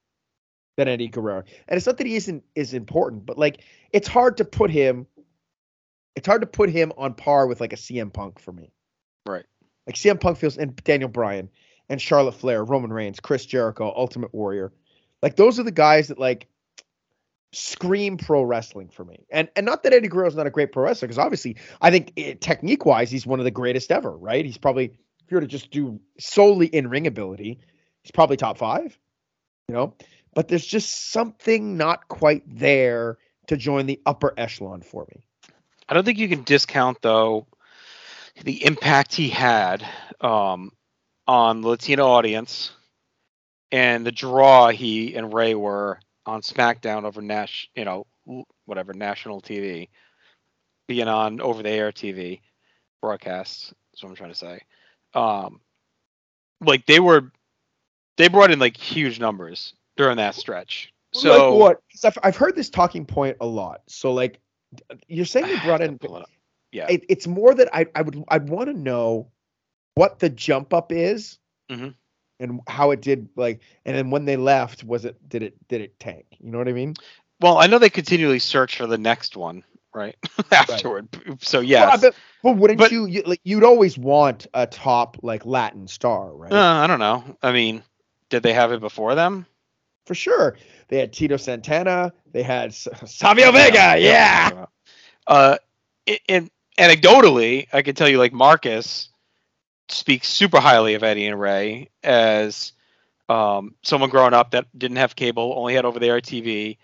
than 0.76 0.86
Eddie 0.86 1.08
Guerrero. 1.08 1.42
And 1.66 1.76
it's 1.76 1.86
not 1.86 1.98
that 1.98 2.06
he 2.06 2.14
isn't 2.14 2.44
is 2.54 2.74
important, 2.74 3.26
but 3.26 3.38
like, 3.38 3.62
it's 3.92 4.06
hard 4.08 4.36
to 4.36 4.44
put 4.44 4.70
him. 4.70 5.06
It's 6.16 6.26
hard 6.26 6.42
to 6.42 6.46
put 6.46 6.70
him 6.70 6.92
on 6.96 7.14
par 7.14 7.46
with 7.46 7.60
like 7.60 7.72
a 7.72 7.76
CM 7.76 8.12
Punk 8.12 8.38
for 8.38 8.52
me. 8.52 8.72
Right. 9.26 9.44
Like 9.86 9.96
CM 9.96 10.20
Punk 10.20 10.38
feels 10.38 10.56
and 10.56 10.74
Daniel 10.84 11.08
Bryan 11.08 11.50
and 11.88 12.00
Charlotte 12.00 12.34
Flair, 12.34 12.64
Roman 12.64 12.92
Reigns, 12.92 13.20
Chris 13.20 13.44
Jericho, 13.46 13.92
Ultimate 13.94 14.34
Warrior. 14.34 14.72
Like 15.22 15.36
those 15.36 15.58
are 15.58 15.64
the 15.64 15.72
guys 15.72 16.08
that 16.08 16.18
like 16.18 16.48
scream 17.52 18.16
pro 18.16 18.42
wrestling 18.42 18.88
for 18.88 19.04
me. 19.04 19.26
And 19.30 19.48
and 19.56 19.66
not 19.66 19.82
that 19.82 19.92
Eddie 19.92 20.08
Guerrero's 20.08 20.36
not 20.36 20.46
a 20.46 20.50
great 20.50 20.72
pro 20.72 20.84
wrestler, 20.84 21.08
because 21.08 21.18
obviously 21.18 21.56
I 21.80 21.90
think 21.90 22.12
eh, 22.16 22.34
technique 22.40 22.84
wise 22.84 23.10
he's 23.10 23.26
one 23.26 23.40
of 23.40 23.44
the 23.44 23.50
greatest 23.50 23.90
ever, 23.90 24.16
right? 24.16 24.44
He's 24.44 24.58
probably 24.58 24.86
if 24.86 25.30
you 25.30 25.36
were 25.36 25.40
to 25.40 25.46
just 25.46 25.70
do 25.70 26.00
solely 26.18 26.66
in 26.66 26.88
ring 26.88 27.06
ability, 27.06 27.60
he's 28.02 28.10
probably 28.10 28.36
top 28.36 28.58
five, 28.58 28.98
you 29.68 29.74
know. 29.74 29.94
But 30.34 30.48
there's 30.48 30.66
just 30.66 31.12
something 31.12 31.76
not 31.76 32.08
quite 32.08 32.42
there 32.46 33.18
to 33.46 33.56
join 33.56 33.86
the 33.86 34.00
upper 34.04 34.34
echelon 34.36 34.82
for 34.82 35.06
me. 35.14 35.24
I 35.88 35.94
don't 35.94 36.04
think 36.04 36.18
you 36.18 36.28
can 36.28 36.42
discount 36.42 37.00
though 37.02 37.46
the 38.42 38.64
impact 38.64 39.14
he 39.14 39.28
had 39.28 39.86
um, 40.20 40.72
on 41.26 41.60
the 41.60 41.68
Latino 41.68 42.06
audience 42.06 42.72
and 43.70 44.06
the 44.06 44.12
draw 44.12 44.68
he 44.68 45.14
and 45.14 45.32
Rey 45.32 45.54
were 45.54 46.00
on 46.26 46.40
SmackDown 46.42 47.04
over 47.04 47.20
Nash, 47.20 47.68
you 47.74 47.84
know, 47.84 48.06
whatever 48.66 48.92
national 48.94 49.40
TV, 49.40 49.88
being 50.88 51.08
on 51.08 51.40
over 51.40 51.62
the 51.62 51.70
air 51.70 51.92
TV 51.92 52.40
broadcasts. 53.00 53.72
That's 53.92 54.02
what 54.02 54.10
I'm 54.10 54.16
trying 54.16 54.32
to 54.32 54.36
say. 54.36 54.60
Um, 55.14 55.60
like 56.60 56.86
they 56.86 57.00
were, 57.00 57.30
they 58.16 58.28
brought 58.28 58.50
in 58.50 58.58
like 58.58 58.76
huge 58.76 59.20
numbers 59.20 59.74
during 59.96 60.16
that 60.16 60.34
stretch. 60.34 60.92
So 61.12 61.50
like 61.50 61.60
what? 61.60 61.82
I've, 62.04 62.18
I've 62.22 62.36
heard 62.36 62.56
this 62.56 62.70
talking 62.70 63.04
point 63.06 63.36
a 63.40 63.46
lot. 63.46 63.82
So 63.86 64.12
like, 64.12 64.40
you're 65.08 65.24
saying 65.26 65.46
they 65.46 65.58
brought 65.64 65.80
in. 65.82 65.98
Pull 65.98 66.16
it 66.16 66.22
up. 66.22 66.30
Yeah. 66.72 66.86
It, 66.88 67.04
it's 67.08 67.26
more 67.26 67.54
that 67.54 67.68
I 67.74 67.86
I 67.94 68.02
would 68.02 68.22
I'd 68.28 68.48
want 68.48 68.68
to 68.68 68.74
know 68.74 69.30
what 69.94 70.18
the 70.18 70.28
jump 70.28 70.74
up 70.74 70.90
is, 70.92 71.38
Mhm. 71.70 71.94
and 72.40 72.60
how 72.66 72.90
it 72.90 73.00
did 73.00 73.28
like, 73.36 73.60
and 73.84 73.96
then 73.96 74.10
when 74.10 74.24
they 74.24 74.36
left, 74.36 74.82
was 74.84 75.04
it 75.04 75.16
did 75.28 75.42
it 75.42 75.54
did 75.68 75.80
it 75.80 75.98
tank? 76.00 76.26
You 76.40 76.50
know 76.50 76.58
what 76.58 76.68
I 76.68 76.72
mean? 76.72 76.94
Well, 77.40 77.58
I 77.58 77.66
know 77.66 77.78
they 77.78 77.90
continually 77.90 78.38
search 78.40 78.76
for 78.76 78.86
the 78.86 78.98
next 78.98 79.36
one, 79.36 79.62
right? 79.94 80.16
Afterward. 80.52 81.08
So 81.40 81.58
Well, 81.58 81.64
yes. 81.64 82.00
but, 82.00 82.14
but 82.42 82.56
wouldn't 82.56 82.78
But- 82.78 82.90
you, 82.92 83.06
you 83.06 83.22
like 83.24 83.40
you'd 83.44 83.64
always 83.64 83.96
want 83.98 84.46
a 84.54 84.66
top 84.66 85.18
like 85.22 85.46
Latin 85.46 85.86
star, 85.86 86.34
right? 86.34 86.52
Uh, 86.52 86.56
I 86.82 86.86
don't 86.86 86.98
know. 87.00 87.36
I 87.42 87.52
mean, 87.52 87.82
did 88.30 88.42
they 88.42 88.52
have 88.52 88.72
it 88.72 88.80
before 88.80 89.14
them? 89.14 89.46
For 90.06 90.14
sure. 90.14 90.56
They 90.88 90.98
had 90.98 91.12
Tito 91.12 91.36
Santana. 91.36 92.12
They 92.32 92.42
had 92.42 92.74
Savio 92.74 93.52
Vega. 93.52 93.96
Yeah. 93.98 94.66
Uh, 95.26 95.56
and 96.28 96.50
anecdotally, 96.78 97.66
I 97.72 97.82
can 97.82 97.94
tell 97.94 98.08
you, 98.08 98.18
like 98.18 98.32
Marcus 98.32 99.08
speaks 99.88 100.28
super 100.28 100.60
highly 100.60 100.94
of 100.94 101.02
Eddie 101.02 101.26
and 101.26 101.40
Rey 101.40 101.88
as 102.02 102.72
um, 103.28 103.74
someone 103.82 104.10
growing 104.10 104.34
up 104.34 104.50
that 104.50 104.66
didn't 104.78 104.98
have 104.98 105.16
cable, 105.16 105.54
only 105.56 105.74
had 105.74 105.84
over-the-air 105.84 106.20
TV, 106.20 106.76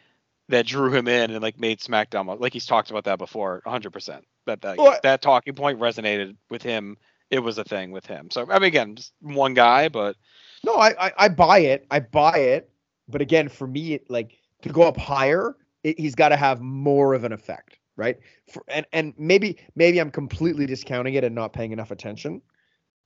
that 0.48 0.66
drew 0.66 0.92
him 0.92 1.08
in 1.08 1.30
and 1.30 1.42
like 1.42 1.58
made 1.58 1.80
SmackDown. 1.80 2.40
Like 2.40 2.52
he's 2.52 2.66
talked 2.66 2.90
about 2.90 3.04
that 3.04 3.18
before, 3.18 3.60
100. 3.64 3.90
percent 3.92 4.24
That 4.46 4.60
that 4.62 4.78
Well, 4.78 4.98
that 5.02 5.22
talking 5.22 5.54
point 5.54 5.78
resonated 5.78 6.36
with 6.50 6.62
him. 6.62 6.96
It 7.30 7.38
was 7.38 7.58
a 7.58 7.64
thing 7.64 7.92
with 7.92 8.06
him. 8.06 8.28
So 8.30 8.46
I 8.50 8.54
mean, 8.54 8.64
again, 8.64 8.96
just 8.96 9.12
one 9.20 9.54
guy, 9.54 9.88
but 9.88 10.16
No, 10.64 10.74
I, 10.74 11.06
I 11.06 11.12
I 11.18 11.28
buy 11.28 11.60
it. 11.60 11.86
I 11.90 12.00
buy 12.00 12.38
it. 12.38 12.69
But 13.10 13.20
again, 13.20 13.48
for 13.48 13.66
me, 13.66 13.94
it, 13.94 14.10
like 14.10 14.38
to 14.62 14.68
go 14.68 14.82
up 14.82 14.96
higher, 14.96 15.56
it, 15.82 15.98
he's 15.98 16.14
got 16.14 16.30
to 16.30 16.36
have 16.36 16.60
more 16.60 17.14
of 17.14 17.24
an 17.24 17.32
effect, 17.32 17.78
right? 17.96 18.18
For, 18.52 18.62
and 18.68 18.86
and 18.92 19.14
maybe 19.18 19.58
maybe 19.74 19.98
I'm 20.00 20.10
completely 20.10 20.66
discounting 20.66 21.14
it 21.14 21.24
and 21.24 21.34
not 21.34 21.52
paying 21.52 21.72
enough 21.72 21.90
attention. 21.90 22.42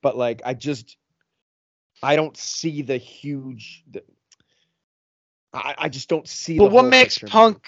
But 0.03 0.17
like, 0.17 0.43
I 0.45 0.55
just 0.55 0.97
I 2.03 2.17
don't 2.17 2.37
see 2.37 2.83
the 2.83 2.97
huge. 2.97 3.85
The, 3.91 4.03
I 5.53 5.75
I 5.79 5.89
just 5.89 6.09
don't 6.09 6.29
see. 6.29 6.59
But 6.59 6.71
what 6.71 6.87
makes 6.87 7.19
picture. 7.19 7.31
Punk? 7.31 7.67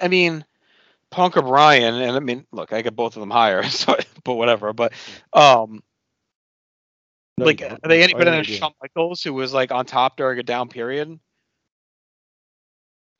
I 0.00 0.08
mean, 0.08 0.44
Punk 1.12 1.36
or 1.36 1.42
Bryan, 1.42 1.94
and 1.94 2.16
I 2.16 2.20
mean, 2.20 2.46
look, 2.52 2.72
I 2.72 2.82
get 2.82 2.96
both 2.96 3.16
of 3.16 3.20
them 3.20 3.30
higher, 3.30 3.62
so 3.68 3.96
but 4.24 4.34
whatever. 4.34 4.72
But 4.72 4.92
um, 5.32 5.82
No, 7.38 7.44
like, 7.44 7.62
are 7.62 7.88
they 7.88 8.02
any 8.02 8.14
better 8.14 8.30
than. 8.30 8.44
Shawn 8.44 8.72
Michaels, 8.80 9.22
who 9.22 9.34
was 9.34 9.52
like 9.52 9.70
on 9.70 9.84
top 9.84 10.16
during 10.16 10.38
a 10.38 10.42
down 10.42 10.68
period? 10.68 11.20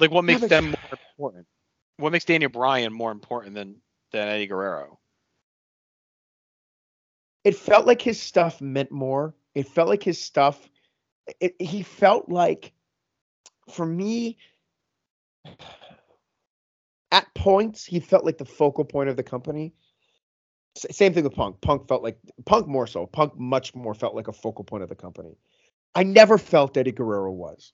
Like, 0.03 0.11
what 0.11 0.25
makes 0.25 0.41
but- 0.41 0.51
them 0.51 0.71
more 0.71 0.99
important? 1.13 1.47
What 1.99 2.11
makes 2.11 2.25
Daniel 2.25 2.51
Bryan 2.51 2.93
more 2.93 3.13
important 3.13 3.55
than 3.55 3.77
than 4.11 4.27
Eddie 4.27 4.49
Guerrero? 4.49 4.99
it 7.45 7.57
felt 7.57 7.87
like 7.87 8.01
his 8.03 8.21
stuff 8.21 8.61
meant 8.61 8.91
more. 8.93 9.35
It 9.55 9.69
felt 9.69 9.89
like 9.89 10.03
his 10.03 10.21
stuff. 10.21 10.69
It, 11.41 11.55
he 11.61 11.83
felt 11.83 12.29
like, 12.29 12.73
for 13.71 13.85
me, 13.87 14.39
at 17.11 17.27
points 17.35 17.85
he 17.85 18.01
felt 18.01 18.25
like 18.25 18.39
the 18.39 18.45
focal 18.45 18.85
point 18.85 19.09
of 19.09 19.17
the 19.17 19.23
company. 19.23 19.73
S- 20.77 20.97
same 20.97 21.13
thing 21.15 21.25
with 21.25 21.35
Punk. 21.35 21.61
Punk 21.61 21.87
felt 21.89 22.03
like 22.03 22.19
Punk 22.47 22.67
more 22.67 22.87
so. 22.87 23.07
Punk 23.07 23.37
much 23.39 23.75
more 23.75 23.95
felt 23.95 24.15
like 24.15 24.29
a 24.29 24.33
focal 24.33 24.65
point 24.65 24.83
of 24.83 24.89
the 24.89 24.95
company. 24.97 25.37
I 25.95 26.03
never 26.05 26.39
felt 26.39 26.77
Eddie 26.77 26.93
Guerrero 26.93 27.31
was. 27.33 27.73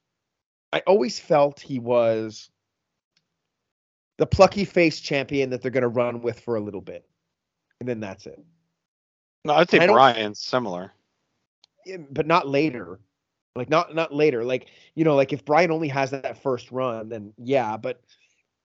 I 0.73 0.81
always 0.87 1.19
felt 1.19 1.61
he 1.61 1.79
was 1.79 2.51
the 4.19 4.27
plucky 4.27 4.65
face 4.65 5.01
champion 5.01 5.51
that 5.51 5.63
they're 5.63 5.71
going 5.71 5.83
to 5.83 5.89
run 5.89 6.21
with 6.21 6.41
for 6.41 6.57
a 6.57 6.61
little 6.61 6.81
bit, 6.81 7.09
and 7.81 7.89
then 7.89 8.01
that's 8.01 8.27
it. 8.27 8.39
No, 9.45 9.55
I'd 9.55 9.71
say 9.71 9.87
Bryan's 9.87 10.41
similar. 10.41 10.93
But 12.11 12.27
not 12.27 12.49
later. 12.49 13.01
Like 13.57 13.71
not 13.71 13.95
not 13.95 14.15
later. 14.15 14.45
Like 14.45 14.69
you 14.95 15.05
know, 15.05 15.17
like 15.17 15.33
if 15.33 15.45
Bryan 15.45 15.71
only 15.71 15.89
has 15.89 16.11
that 16.11 16.43
first 16.43 16.71
run, 16.71 17.09
then 17.09 17.33
yeah. 17.39 17.77
But 17.77 18.03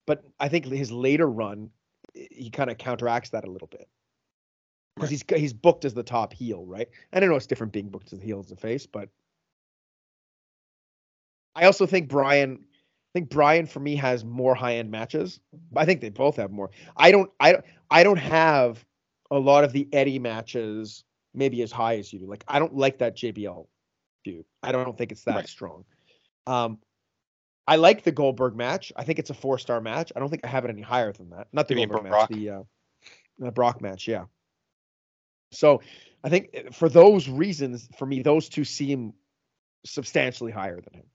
but 0.05 0.23
I 0.39 0.49
think 0.49 0.65
his 0.65 0.91
later 0.91 1.29
run, 1.29 1.69
he 2.13 2.49
kind 2.49 2.69
of 2.69 2.77
counteracts 2.77 3.31
that 3.31 3.45
a 3.45 3.51
little 3.51 3.67
bit 3.67 3.87
because 4.95 5.09
he's 5.09 5.23
he's 5.35 5.53
booked 5.53 5.85
as 5.85 5.93
the 5.93 6.03
top 6.03 6.33
heel, 6.33 6.65
right? 6.65 6.87
I 7.11 7.19
don't 7.19 7.29
know 7.29 7.35
it's 7.35 7.47
different 7.47 7.73
being 7.73 7.89
booked 7.89 8.13
as 8.13 8.19
the 8.19 8.25
heel 8.25 8.39
as 8.39 8.47
the 8.47 8.55
face, 8.55 8.85
but 8.85 9.09
I 11.57 11.65
also 11.65 11.85
think 11.85 12.07
Bryan. 12.07 12.59
I 12.61 13.19
think 13.19 13.29
Bryan 13.31 13.65
for 13.65 13.79
me 13.79 13.95
has 13.95 14.23
more 14.23 14.53
high 14.53 14.75
end 14.75 14.91
matches. 14.91 15.39
I 15.75 15.85
think 15.85 16.01
they 16.01 16.09
both 16.09 16.35
have 16.35 16.51
more. 16.51 16.69
I 16.95 17.11
don't. 17.11 17.31
I 17.39 17.51
don't. 17.53 17.65
I 17.89 18.03
don't 18.03 18.17
have 18.19 18.85
a 19.31 19.39
lot 19.39 19.63
of 19.63 19.73
the 19.73 19.87
Eddie 19.91 20.19
matches 20.19 21.03
maybe 21.33 21.61
as 21.63 21.71
high 21.71 21.97
as 21.97 22.13
you 22.13 22.19
do. 22.19 22.27
Like 22.27 22.43
I 22.47 22.59
don't 22.59 22.75
like 22.75 22.99
that 22.99 23.17
JBL 23.17 23.65
dude. 24.23 24.45
I 24.63 24.71
don't 24.71 24.97
think 24.97 25.11
it's 25.11 25.23
that 25.23 25.35
Right. 25.35 25.47
strong. 25.49 25.83
Um, 26.45 26.77
I 27.67 27.75
like 27.75 28.03
the 28.03 28.11
Goldberg 28.11 28.55
match. 28.55 28.93
I 28.95 29.03
think 29.03 29.19
it's 29.19 29.29
a 29.29 29.33
four 29.33 29.57
star 29.57 29.81
match. 29.81 30.11
I 30.15 30.19
don't 30.19 30.29
think 30.29 30.45
I 30.45 30.47
have 30.47 30.63
it 30.65 30.69
any 30.69 30.81
higher 30.81 31.11
than 31.11 31.29
that. 31.31 31.47
Not 31.51 31.67
the 31.67 31.73
You 31.75 31.87
Goldberg 31.87 32.09
Brock? 32.09 32.29
match, 32.29 32.37
the 32.39 32.49
uh, 32.51 32.63
the 33.39 33.51
Brock 33.51 33.81
match. 33.81 34.07
Yeah. 34.07 34.25
So 35.51 35.81
I 36.23 36.29
think 36.29 36.49
uh, 36.55 36.71
for 36.71 36.89
those 36.89 37.27
reasons, 37.29 37.87
for 37.97 38.05
me, 38.05 38.21
those 38.21 38.47
two 38.49 38.63
seem 38.63 39.13
substantially 39.85 40.51
higher 40.51 40.79
than 40.81 40.93
him. 40.93 41.05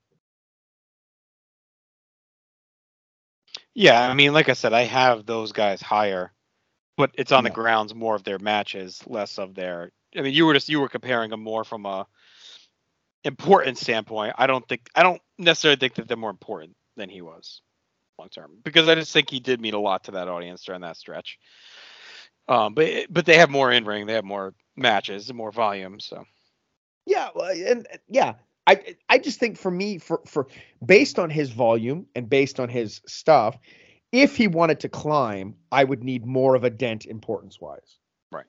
Yeah, 3.75 4.01
I 4.01 4.13
mean, 4.13 4.33
like 4.33 4.49
I 4.49 4.53
said, 4.53 4.73
I 4.73 4.83
have 4.83 5.25
those 5.25 5.51
guys 5.51 5.81
higher, 5.81 6.31
but 6.97 7.11
it's 7.15 7.31
on 7.31 7.43
Yeah. 7.43 7.49
the 7.49 7.55
grounds 7.55 7.95
more 7.95 8.15
of 8.15 8.23
their 8.23 8.39
matches, 8.39 9.01
less 9.07 9.39
of 9.39 9.55
their. 9.55 9.91
I 10.15 10.21
mean, 10.21 10.33
you 10.33 10.45
were 10.45 10.53
just 10.53 10.69
you 10.69 10.79
were 10.79 10.89
comparing 10.89 11.31
them 11.31 11.41
more 11.43 11.63
from 11.63 11.85
a 11.85 12.05
important 13.23 13.77
standpoint. 13.77 14.35
I 14.37 14.47
don't 14.47 14.67
think 14.67 14.89
I 14.95 15.03
don't 15.03 15.21
necessarily 15.37 15.77
think 15.77 15.95
that 15.95 16.07
they're 16.07 16.17
more 16.17 16.29
important 16.29 16.75
than 16.97 17.09
he 17.09 17.21
was 17.21 17.61
long 18.19 18.29
term 18.29 18.59
because 18.63 18.87
I 18.87 18.95
just 18.95 19.11
think 19.11 19.29
he 19.29 19.39
did 19.39 19.59
mean 19.59 19.73
a 19.73 19.79
lot 19.79 20.03
to 20.05 20.11
that 20.11 20.27
audience 20.27 20.63
during 20.63 20.81
that 20.81 20.97
stretch. 20.97 21.39
Um, 22.47 22.73
but 22.73 23.07
but 23.09 23.25
they 23.25 23.37
have 23.37 23.49
more 23.49 23.71
in 23.71 23.85
ring, 23.85 24.05
they 24.05 24.13
have 24.13 24.25
more 24.25 24.53
matches, 24.75 25.33
more 25.33 25.51
volume. 25.51 25.99
So 25.99 26.25
Yeah, 27.05 27.29
and- 27.37 27.87
yeah, 28.07 28.33
I 28.65 28.95
I 29.09 29.17
just 29.17 29.39
think 29.39 29.57
for 29.57 29.71
me, 29.71 29.97
for 29.97 30.21
for 30.25 30.47
based 30.85 31.19
on 31.19 31.29
his 31.29 31.51
volume 31.51 32.07
and 32.15 32.29
based 32.29 32.59
on 32.59 32.69
his 32.69 33.01
stuff, 33.05 33.57
if 34.11 34.35
he 34.35 34.47
wanted 34.47 34.79
to 34.81 34.89
climb, 34.89 35.55
I 35.71 35.83
would 35.83 36.03
need 36.03 36.25
more 36.25 36.55
of 36.55 36.63
a 36.63 36.69
dent 36.69 37.05
importance 37.05 37.59
wise. 37.59 37.97
Right. 38.31 38.45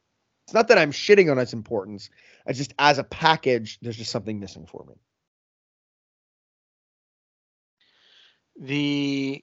It's 0.47 0.55
not 0.55 0.69
that 0.69 0.79
I'm 0.79 0.93
shitting 0.93 1.31
on 1.31 1.39
his 1.39 1.53
importance. 1.53 2.11
I 2.47 2.53
just 2.53 2.75
as 2.79 2.99
a 2.99 3.05
package, 3.05 3.79
there's 3.83 3.97
just 3.97 4.13
something 4.13 4.39
missing 4.39 4.67
for 4.67 4.85
me. 4.87 4.95
the 8.59 9.43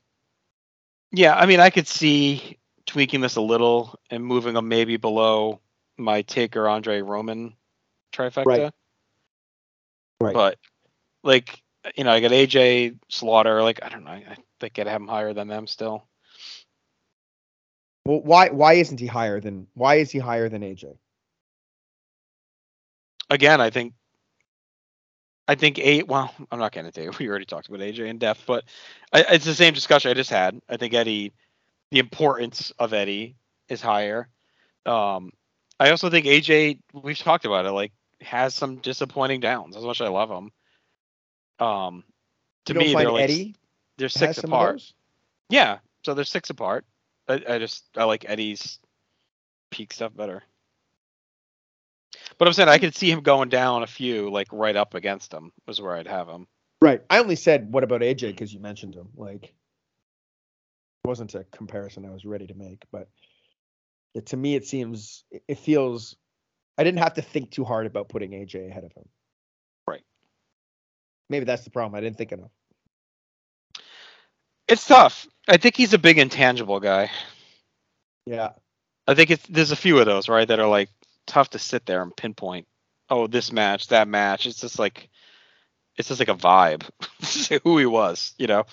yeah, 1.11 1.36
I 1.36 1.45
mean, 1.45 1.59
I 1.59 1.69
could 1.69 1.88
see 1.88 2.57
tweaking 2.86 3.22
this 3.22 3.36
a 3.36 3.41
little 3.41 3.99
and 4.09 4.24
moving 4.24 4.53
them 4.53 4.69
maybe 4.69 4.97
below 4.97 5.59
my 5.97 6.22
Taker 6.22 6.67
Andre 6.67 7.01
Roman 7.01 7.53
trifecta. 8.13 8.45
Right. 8.45 8.74
Right. 10.24 10.34
But 10.34 10.57
like 11.24 11.61
you 11.95 12.03
know, 12.03 12.11
I 12.11 12.19
got 12.19 12.32
AJ 12.32 12.97
Slaughter. 13.09 13.61
Like 13.63 13.80
I 13.84 13.89
don't 13.89 14.03
know. 14.03 14.11
I 14.11 14.38
think 14.59 14.78
I'd 14.78 14.88
have 14.88 15.01
him 15.01 15.07
higher 15.07 15.34
than 15.34 15.47
them 15.47 15.67
still. 15.67 16.07
Well, 18.05 18.22
why 18.22 18.49
why 18.49 18.74
isn't 18.74 18.99
he 18.99 19.07
higher 19.07 19.39
than 19.39 19.67
why 19.74 19.95
is 19.95 20.11
he 20.11 20.19
higher 20.19 20.49
than 20.49 20.61
AJ? 20.61 20.97
Again, 23.30 23.61
I 23.61 23.69
think. 23.69 23.93
I 25.47 25.55
think 25.55 25.80
eight. 25.80 26.07
Well, 26.07 26.34
I'm 26.51 26.59
not 26.59 26.72
going 26.72 26.86
to 26.86 26.91
take. 26.91 27.07
it. 27.07 27.19
We 27.19 27.28
already 27.28 27.45
talked 27.45 27.67
about 27.67 27.82
AJ 27.82 28.07
in 28.07 28.19
depth, 28.19 28.43
but 28.45 28.63
I, 29.11 29.26
it's 29.32 29.45
the 29.45 29.53
same 29.53 29.74
discussion 29.74 30.11
I 30.11 30.13
just 30.13 30.30
had. 30.30 30.61
I 30.69 30.78
think 30.78 30.93
Eddie, 30.93 31.34
the 31.89 31.99
importance 31.99 32.72
of 32.80 32.93
Eddie 32.93 33.36
is 33.67 33.82
higher. 33.82 34.30
Um, 34.86 35.32
I 35.80 35.89
also 35.89 36.09
think 36.09 36.26
AJ. 36.26 36.80
We've 36.93 37.17
talked 37.17 37.45
about 37.45 37.65
it. 37.65 37.72
Like 37.72 37.91
has 38.22 38.53
some 38.53 38.78
disappointing 38.78 39.39
downs. 39.39 39.76
As 39.76 39.84
much 39.84 40.01
as 40.01 40.07
I 40.07 40.09
love 40.09 40.30
him. 40.30 40.51
Um, 41.65 42.03
to 42.65 42.74
me, 42.74 42.93
they're 42.93 43.11
like 43.11 43.24
Eddie 43.24 43.55
they're 44.01 44.09
six 44.09 44.39
apart. 44.39 44.82
Yeah, 45.49 45.78
so 46.03 46.15
they're 46.15 46.26
six 46.26 46.49
apart. 46.49 46.86
I, 47.28 47.41
I 47.47 47.59
just 47.59 47.84
I 47.95 48.05
like 48.05 48.26
Eddie's 48.28 48.80
peak 49.69 49.93
stuff 49.93 50.15
better. 50.15 50.41
But 52.38 52.47
I'm 52.47 52.53
saying 52.53 52.67
I 52.67 52.80
could 52.80 52.95
see 52.95 53.11
him 53.11 53.22
going 53.22 53.49
down 53.49 53.84
a 53.84 53.88
few, 53.88 54.32
like 54.32 54.47
right 54.51 54.76
up 54.76 54.95
against 54.95 55.32
him, 55.32 55.51
was 55.67 55.80
where 55.80 55.95
I'd 55.95 56.07
have 56.07 56.28
him. 56.28 56.47
Right. 56.82 57.01
I 57.11 57.19
only 57.19 57.36
said 57.36 57.72
what 57.72 57.84
about 57.84 58.01
AJ 58.01 58.30
because 58.30 58.51
you 58.51 58.59
mentioned 58.59 58.95
him. 58.95 59.09
Like, 59.15 59.43
it 59.43 61.07
wasn't 61.07 61.36
a 61.36 61.43
comparison 61.51 62.05
I 62.05 62.09
was 62.09 62.26
ready 62.26 62.47
to 62.47 62.55
make, 62.55 62.84
but 62.91 63.07
it, 64.15 64.26
to 64.28 64.38
me, 64.38 64.55
it 64.55 64.65
seems 64.65 65.24
it 65.47 65.59
feels. 65.59 66.15
I 66.78 66.84
didn't 66.84 66.99
have 66.99 67.15
to 67.15 67.22
think 67.22 67.51
too 67.51 67.63
hard 67.63 67.86
about 67.86 68.09
putting 68.09 68.32
AJ 68.32 68.69
ahead 68.69 68.84
of 68.84 68.91
him. 68.93 69.07
Right. 69.88 70.03
Maybe 71.30 71.45
that's 71.45 71.63
the 71.63 71.69
problem. 71.69 71.95
I 71.95 72.01
didn't 72.01 72.17
think 72.17 72.32
enough. 72.32 72.51
It's 74.67 74.88
tough. 74.88 75.28
I 75.47 75.57
think 75.57 75.76
he's 75.76 75.93
a 75.93 75.99
big 75.99 76.17
intangible 76.17 76.80
guy. 76.80 77.11
Yeah. 78.26 78.51
I 79.07 79.15
think 79.15 79.32
it's 79.32 79.45
there's 79.47 79.72
a 79.72 79.76
few 79.76 79.99
of 79.99 80.05
those 80.05 80.30
right 80.30 80.47
that 80.47 80.59
are 80.59 80.67
like 80.67 80.89
tough 81.28 81.49
to 81.51 81.59
sit 81.59 81.86
there 81.86 82.01
and 82.01 82.15
pinpoint. 82.15 82.67
Oh, 83.09 83.28
this 83.28 83.51
match, 83.51 83.88
that 83.88 84.07
match. 84.07 84.45
It's 84.45 84.61
just 84.61 84.80
like 84.80 85.09
it's 85.97 86.07
just 86.07 86.19
like 86.19 86.30
a 86.30 86.36
vibe. 86.36 86.89
Who 87.63 87.78
he 87.78 87.86
was, 87.86 88.34
you 88.38 88.47
know. 88.47 88.65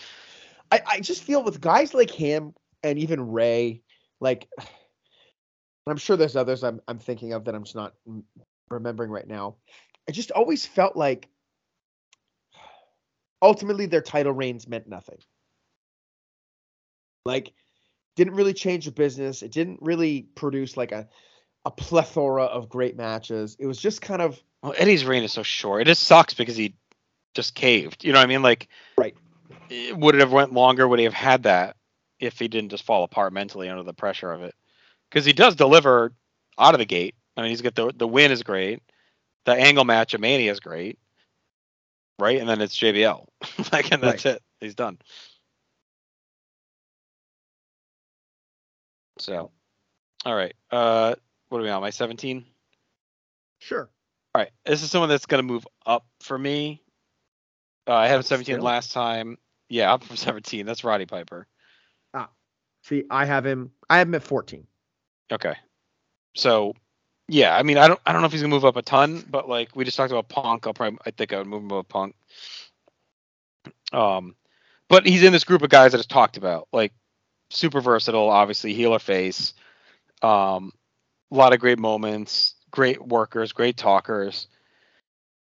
I, 0.70 0.82
I 0.86 1.00
just 1.00 1.24
feel 1.24 1.42
with 1.42 1.60
guys 1.60 1.94
like 1.94 2.10
him 2.10 2.54
and 2.82 2.98
even 2.98 3.30
Rey, 3.32 3.82
like 4.20 4.48
I'm 5.90 5.96
sure 5.96 6.16
there's 6.16 6.36
others 6.36 6.64
I'm 6.64 6.80
I'm 6.88 6.98
thinking 6.98 7.32
of 7.32 7.44
that 7.44 7.54
I'm 7.54 7.64
just 7.64 7.76
not 7.76 7.94
remembering 8.70 9.10
right 9.10 9.26
now. 9.26 9.56
I 10.08 10.12
just 10.12 10.30
always 10.30 10.66
felt 10.66 10.96
like 10.96 11.28
ultimately 13.42 13.86
their 13.86 14.00
title 14.00 14.32
reigns 14.32 14.66
meant 14.68 14.88
nothing. 14.88 15.18
Like 17.24 17.52
didn't 18.16 18.34
really 18.34 18.54
change 18.54 18.86
the 18.86 18.90
business. 18.90 19.42
It 19.42 19.52
didn't 19.52 19.78
really 19.80 20.22
produce 20.34 20.76
like 20.76 20.92
a 20.92 21.08
a 21.64 21.70
plethora 21.70 22.44
of 22.44 22.68
great 22.68 22.96
matches. 22.96 23.56
It 23.58 23.66
was 23.66 23.78
just 23.78 24.00
kind 24.00 24.22
of 24.22 24.42
Well, 24.62 24.74
Eddie's 24.76 25.04
reign 25.04 25.22
is 25.22 25.32
so 25.32 25.42
short. 25.42 25.82
It 25.82 25.86
just 25.86 26.04
sucks 26.04 26.34
because 26.34 26.56
he 26.56 26.74
just 27.34 27.54
caved. 27.54 28.04
You 28.04 28.12
know 28.12 28.18
what 28.18 28.24
I 28.24 28.28
mean? 28.28 28.42
Like, 28.42 28.68
Right. 28.96 29.14
Would 29.92 30.14
it 30.14 30.20
have 30.20 30.32
went 30.32 30.52
longer? 30.52 30.88
Would 30.88 30.98
he 30.98 31.04
have 31.04 31.14
had 31.14 31.42
that 31.42 31.76
if 32.18 32.38
he 32.38 32.48
didn't 32.48 32.70
just 32.70 32.84
fall 32.84 33.04
apart 33.04 33.32
mentally 33.32 33.68
under 33.68 33.82
the 33.82 33.92
pressure 33.92 34.32
of 34.32 34.42
it? 34.42 34.54
Because 35.10 35.24
he 35.24 35.32
does 35.32 35.56
deliver 35.56 36.12
out 36.58 36.74
of 36.74 36.78
the 36.78 36.84
gate. 36.86 37.14
I 37.36 37.42
mean, 37.42 37.50
he's 37.50 37.62
got 37.62 37.74
the 37.74 37.92
the 37.94 38.08
win 38.08 38.32
is 38.32 38.42
great. 38.42 38.82
The 39.44 39.52
Angle 39.54 39.84
match 39.84 40.14
at 40.14 40.20
Mania 40.20 40.50
is 40.50 40.60
great, 40.60 40.98
right? 42.18 42.38
And 42.38 42.48
then 42.48 42.60
it's 42.60 42.76
JBL, 42.78 43.26
like, 43.72 43.92
and 43.92 44.02
that's 44.02 44.26
it. 44.26 44.42
He's 44.60 44.74
done. 44.74 44.98
So, 49.18 49.50
all 50.24 50.34
right. 50.34 50.54
Uh, 50.70 51.14
what 51.48 51.58
are 51.58 51.62
we 51.62 51.70
on? 51.70 51.80
My 51.80 51.90
17. 51.90 52.44
sure. 53.58 53.88
All 54.34 54.42
right, 54.42 54.50
this 54.66 54.82
is 54.82 54.90
someone 54.90 55.08
that's 55.08 55.26
going 55.26 55.42
to 55.42 55.52
move 55.52 55.66
up 55.86 56.06
for 56.20 56.38
me. 56.38 56.82
Uh, 57.88 57.94
I 57.94 58.06
had 58.08 58.16
him 58.16 58.22
17 58.22 58.56
Still? 58.56 58.64
last 58.64 58.92
time. 58.92 59.38
Yeah, 59.68 59.92
I'm 59.92 60.00
from 60.00 60.16
17. 60.16 60.66
That's 60.66 60.84
Roddy 60.84 61.06
Piper. 61.06 61.46
Ah, 62.12 62.28
see, 62.82 63.04
I 63.10 63.24
have 63.24 63.46
him 63.46 63.72
I 63.88 63.98
have 63.98 64.08
him 64.08 64.14
at 64.14 64.22
14. 64.22 64.66
Okay. 65.32 65.54
So, 66.34 66.74
yeah, 67.28 67.56
I 67.56 67.62
mean, 67.62 67.78
I 67.78 67.88
don't, 67.88 68.00
I 68.06 68.12
don't 68.12 68.22
know 68.22 68.26
if 68.26 68.32
he's 68.32 68.42
gonna 68.42 68.54
move 68.54 68.64
up 68.64 68.76
a 68.76 68.82
ton, 68.82 69.24
but 69.30 69.48
like 69.48 69.74
we 69.76 69.84
just 69.84 69.96
talked 69.96 70.12
about 70.12 70.28
Punk, 70.28 70.66
I'll 70.66 70.74
probably, 70.74 70.98
I 71.04 71.10
think 71.10 71.32
I 71.32 71.38
would 71.38 71.46
move 71.46 71.62
him 71.62 71.70
above 71.70 71.88
Punk. 71.88 72.14
Um, 73.92 74.34
but 74.88 75.06
he's 75.06 75.22
in 75.22 75.32
this 75.32 75.44
group 75.44 75.62
of 75.62 75.70
guys 75.70 75.92
that 75.92 75.98
just 75.98 76.10
talked 76.10 76.36
about, 76.36 76.68
like 76.72 76.92
super 77.50 77.80
versatile, 77.80 78.28
obviously 78.28 78.74
healer 78.74 78.98
face. 78.98 79.54
Um, 80.22 80.72
a 81.30 81.34
lot 81.34 81.52
of 81.52 81.60
great 81.60 81.78
moments. 81.78 82.54
great 82.70 83.04
workers, 83.06 83.52
great 83.52 83.76
talkers. 83.76 84.46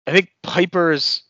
I 0.06 0.12
think 0.12 0.30
Piper's 0.42 1.22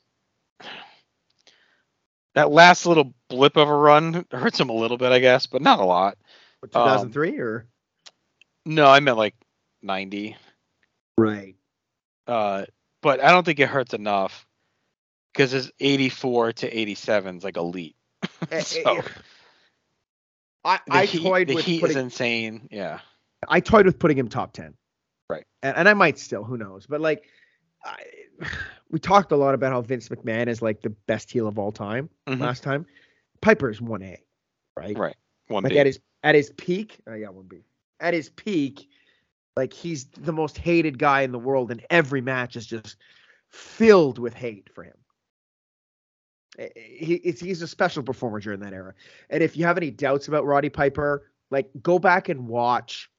that 2.34 2.50
last 2.50 2.84
little 2.84 3.14
blip 3.28 3.56
of 3.56 3.68
a 3.68 3.74
run 3.74 4.26
hurts 4.30 4.60
him 4.60 4.68
a 4.68 4.74
little 4.74 4.98
bit, 4.98 5.12
I 5.12 5.18
guess, 5.18 5.46
but 5.46 5.62
not 5.62 5.80
a 5.80 5.84
lot. 5.84 6.18
What, 6.60 6.72
2003 6.72 7.38
or 7.38 7.66
No, 8.66 8.86
I 8.86 9.00
meant 9.00 9.16
like 9.16 9.34
90. 9.82 10.36
right? 11.16 11.54
Uh, 12.26 12.64
but 13.00 13.22
I 13.22 13.30
don't 13.30 13.44
think 13.44 13.60
it 13.60 13.68
hurts 13.68 13.94
enough 13.94 14.46
because 15.32 15.52
his 15.52 15.70
84 15.80 16.52
to 16.54 16.78
87 16.78 17.36
is 17.38 17.44
like 17.44 17.56
elite. 17.56 17.96
Eh, 18.50 18.60
so 18.60 18.96
eh, 18.96 19.02
I 20.64 20.80
the 20.86 20.92
I 20.92 21.04
heat, 21.04 21.22
toyed 21.22 21.48
the 21.48 21.54
with 21.54 21.64
heat 21.64 21.80
putting 21.80 21.96
is 21.96 22.02
insane. 22.02 22.68
Yeah. 22.70 23.00
I 23.48 23.60
toyed 23.60 23.86
with 23.86 23.98
putting 23.98 24.18
him 24.18 24.28
top 24.28 24.52
10. 24.52 24.74
Right. 25.30 25.44
And, 25.62 25.76
and 25.76 25.88
I 25.88 25.94
might 25.94 26.18
still, 26.18 26.42
who 26.44 26.56
knows? 26.56 26.86
But 26.86 27.00
like, 27.00 27.24
I, 27.84 28.02
we 28.90 28.98
talked 28.98 29.30
a 29.32 29.36
lot 29.36 29.54
about 29.54 29.72
how 29.72 29.80
Vince 29.80 30.08
McMahon 30.08 30.48
is 30.48 30.60
like 30.60 30.82
the 30.82 30.90
best 30.90 31.30
heel 31.30 31.46
of 31.46 31.58
all 31.58 31.70
time 31.72 32.10
Mhm. 32.28 32.40
last 32.40 32.62
time. 32.62 32.84
Piper's 33.40 33.80
1A, 33.80 34.18
right? 34.76 34.96
Right. 34.98 35.16
One 35.48 35.62
Like 35.62 35.74
at 35.74 35.86
his 35.86 36.00
at 36.24 36.34
his 36.34 36.50
peak, 36.56 36.98
I 37.06 37.20
got 37.20 37.34
1B. 37.34 37.62
At 38.00 38.14
his 38.14 38.28
peak, 38.28 38.88
like 39.56 39.72
he's 39.72 40.04
the 40.06 40.32
most 40.32 40.58
hated 40.58 40.98
guy 40.98 41.22
in 41.22 41.32
the 41.32 41.38
world, 41.38 41.70
and 41.70 41.84
every 41.90 42.20
match 42.20 42.56
is 42.56 42.66
just 42.66 42.96
filled 43.48 44.18
with 44.18 44.34
hate 44.34 44.68
for 44.74 44.84
him. 44.84 44.96
He, 46.74 47.20
he's 47.22 47.62
a 47.62 47.68
special 47.68 48.02
performer 48.02 48.40
during 48.40 48.60
that 48.60 48.72
era. 48.72 48.94
And 49.30 49.42
if 49.42 49.56
you 49.56 49.64
have 49.64 49.76
any 49.76 49.90
doubts 49.90 50.28
about 50.28 50.46
Roddy 50.46 50.70
Piper, 50.70 51.30
like 51.50 51.70
go 51.82 51.98
back 51.98 52.28
and 52.28 52.48
watch 52.48 53.10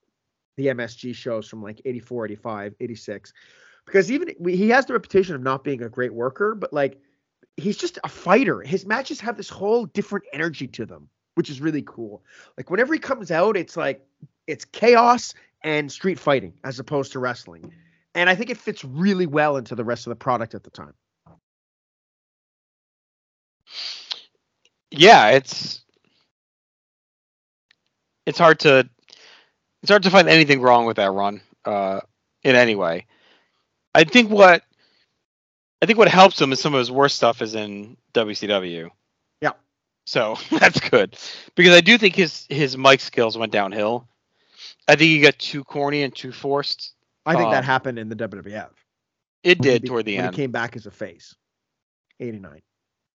the 0.57 0.67
MSG 0.67 1.13
shows 1.15 1.47
from 1.47 1.61
like 1.61 1.82
84, 1.86 2.25
85, 2.25 2.75
86. 2.80 3.34
Because 3.86 4.11
even 4.11 4.34
he 4.45 4.69
has 4.69 4.86
the 4.86 4.93
reputation 4.93 5.36
of 5.36 5.41
not 5.41 5.63
being 5.63 5.84
a 5.84 5.89
great 5.89 6.13
worker, 6.13 6.55
but 6.55 6.73
like 6.73 6.99
he's 7.55 7.78
just 7.78 7.99
a 8.03 8.09
fighter. 8.09 8.61
His 8.61 8.86
matches 8.86 9.19
have 9.21 9.38
this 9.38 9.49
whole 9.49 9.86
different 9.86 10.25
energy 10.34 10.67
to 10.67 10.86
them, 10.86 11.07
which 11.36 11.49
is 11.49 11.61
really 11.61 11.84
cool. 11.84 12.23
Like 12.57 12.69
whenever 12.69 12.93
he 12.93 12.99
comes 12.99 13.32
out, 13.32 13.55
it's 13.55 13.78
like 13.78 14.05
it's 14.48 14.66
chaos 14.66 15.34
and 15.64 15.91
street 15.91 16.20
fighting 16.20 16.54
as 16.64 16.80
opposed 16.80 17.12
to 17.14 17.20
wrestling. 17.20 17.72
And 18.16 18.30
I 18.30 18.36
think 18.36 18.50
it 18.50 18.58
fits 18.58 18.84
really 18.84 19.28
well 19.28 19.58
into 19.58 19.76
the 19.76 19.84
rest 19.84 20.08
of 20.08 20.12
the 20.12 20.16
product 20.16 20.56
at 20.56 20.64
the 20.64 20.72
time. 20.72 20.93
yeah, 24.91 25.30
it's 25.30 25.84
it's 28.26 28.39
hard 28.39 28.60
to 28.62 28.89
it's 29.82 29.89
hard 29.89 30.04
to 30.04 30.10
find 30.10 30.28
anything 30.28 30.62
wrong 30.62 30.86
with 30.86 30.98
that 30.98 31.12
run 31.12 31.41
uh, 31.66 32.02
in 32.43 32.56
any 32.56 32.76
way. 32.76 33.06
I 33.93 34.04
think 34.04 34.30
what 34.30 34.64
I 35.82 35.86
think 35.86 35.98
what 35.98 36.08
helps 36.08 36.39
him 36.41 36.52
is 36.52 36.60
some 36.60 36.74
of 36.74 36.80
his 36.80 36.91
worst 36.91 37.16
stuff 37.16 37.41
is 37.41 37.56
in 37.56 37.98
WCW. 38.14 38.89
Yeah. 39.41 39.54
So 40.06 40.38
that's 40.52 40.80
good 40.80 41.18
because 41.56 41.76
I 41.76 41.82
do 41.82 41.98
think 41.98 42.16
his 42.16 42.45
his 42.50 42.78
mic 42.78 43.02
skills 43.02 43.38
went 43.38 43.52
downhill. 43.52 44.08
I 44.88 44.95
think 44.95 45.09
he 45.09 45.19
got 45.21 45.38
too 45.38 45.63
corny 45.63 46.03
and 46.03 46.15
too 46.15 46.31
forced. 46.31 46.93
I 47.25 47.35
think 47.35 47.51
that 47.51 47.59
Um, 47.59 47.63
happened 47.65 47.99
in 47.99 48.09
the 48.09 48.15
WWF. 48.15 48.71
It 49.43 49.59
did 49.59 49.81
be- 49.81 49.88
toward 49.88 50.05
the 50.05 50.17
end. 50.17 50.35
He 50.35 50.41
came 50.43 50.51
back 50.51 50.75
as 50.75 50.85
a 50.85 50.91
face. 50.91 51.35
89. 52.19 52.61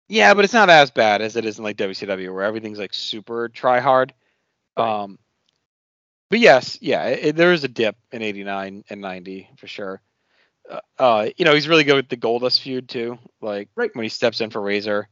Yeah, 0.09 0.33
but 0.35 0.45
it's 0.45 0.55
not 0.55 0.71
as 0.71 0.91
bad 0.91 1.21
as 1.21 1.37
it 1.37 1.45
is 1.45 1.59
in 1.59 1.65
like 1.65 1.77
WCW 1.77 2.33
where 2.35 2.45
everything's 2.45 2.79
like 2.79 2.95
super 2.95 3.49
try 3.51 3.81
hard. 3.81 4.15
Right. 4.79 5.03
Um, 5.03 5.19
but 6.31 6.39
yes, 6.39 6.79
yeah, 6.81 7.05
it, 7.07 7.37
there 7.37 7.53
is 7.53 7.65
a 7.65 7.69
dip 7.69 7.97
in 8.13 8.23
'89 8.23 8.85
and 8.89 9.01
'90 9.01 9.51
for 9.57 9.67
sure. 9.67 10.01
Uh, 10.69 10.81
uh, 10.99 11.29
you 11.37 11.45
know, 11.45 11.55
he's 11.55 11.69
really 11.69 11.85
good 11.85 11.97
with 11.97 12.09
the 12.09 12.17
Goldust 12.17 12.61
feud 12.61 12.89
too. 12.89 13.19
Like 13.41 13.69
Right. 13.77 13.95
when 13.95 14.03
he 14.05 14.09
steps 14.09 14.41
in 14.41 14.51
for 14.51 14.61
Razor. 14.63 15.09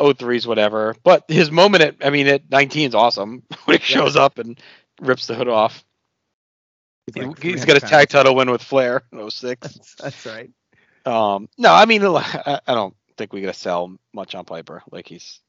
03's 0.00 0.46
whatever, 0.48 0.96
but 1.04 1.24
his 1.28 1.50
moment 1.52 1.82
at 1.84 1.96
I 2.04 2.10
mean 2.10 2.26
at 2.26 2.50
19 2.50 2.88
is 2.88 2.94
awesome 2.94 3.44
when 3.66 3.78
he 3.78 3.84
shows 3.84 4.16
up 4.16 4.38
and 4.38 4.60
rips 5.00 5.26
the 5.26 5.34
hood 5.34 5.48
off. 5.48 5.84
He's 7.06 7.16
like 7.16 7.38
he's 7.42 7.64
300 7.64 7.66
got 7.66 7.76
a 7.76 7.80
tag 7.80 8.08
title 8.08 8.34
win 8.34 8.50
with 8.50 8.62
Flair 8.62 9.02
in 9.12 9.30
06. 9.30 9.60
That's, 9.62 9.94
that's 9.96 10.26
right. 10.26 10.50
Um, 11.04 11.48
no, 11.56 11.72
I 11.72 11.84
mean 11.86 12.04
I, 12.04 12.60
I 12.66 12.74
don't 12.74 12.94
think 13.16 13.32
we 13.32 13.40
gotta 13.40 13.54
sell 13.54 13.96
much 14.12 14.34
on 14.34 14.44
Piper. 14.44 14.82
Like 14.90 15.06
he's 15.06 15.40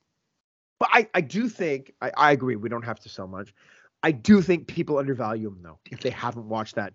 But 0.80 0.90
I, 0.92 1.08
I 1.14 1.22
do 1.22 1.50
think 1.50 1.94
I, 2.02 2.12
I 2.16 2.32
agree 2.32 2.56
we 2.56 2.70
don't 2.70 2.84
have 2.86 3.00
to 3.02 3.10
sell 3.10 3.28
much. 3.28 3.54
I 4.04 4.12
do 4.12 4.42
think 4.42 4.68
people 4.68 5.00
undervalue 5.00 5.48
him 5.48 5.62
though 5.64 5.80
if 5.90 6.02
they 6.02 6.12
haven't 6.12 6.48
watched 6.48 6.76
that 6.76 6.94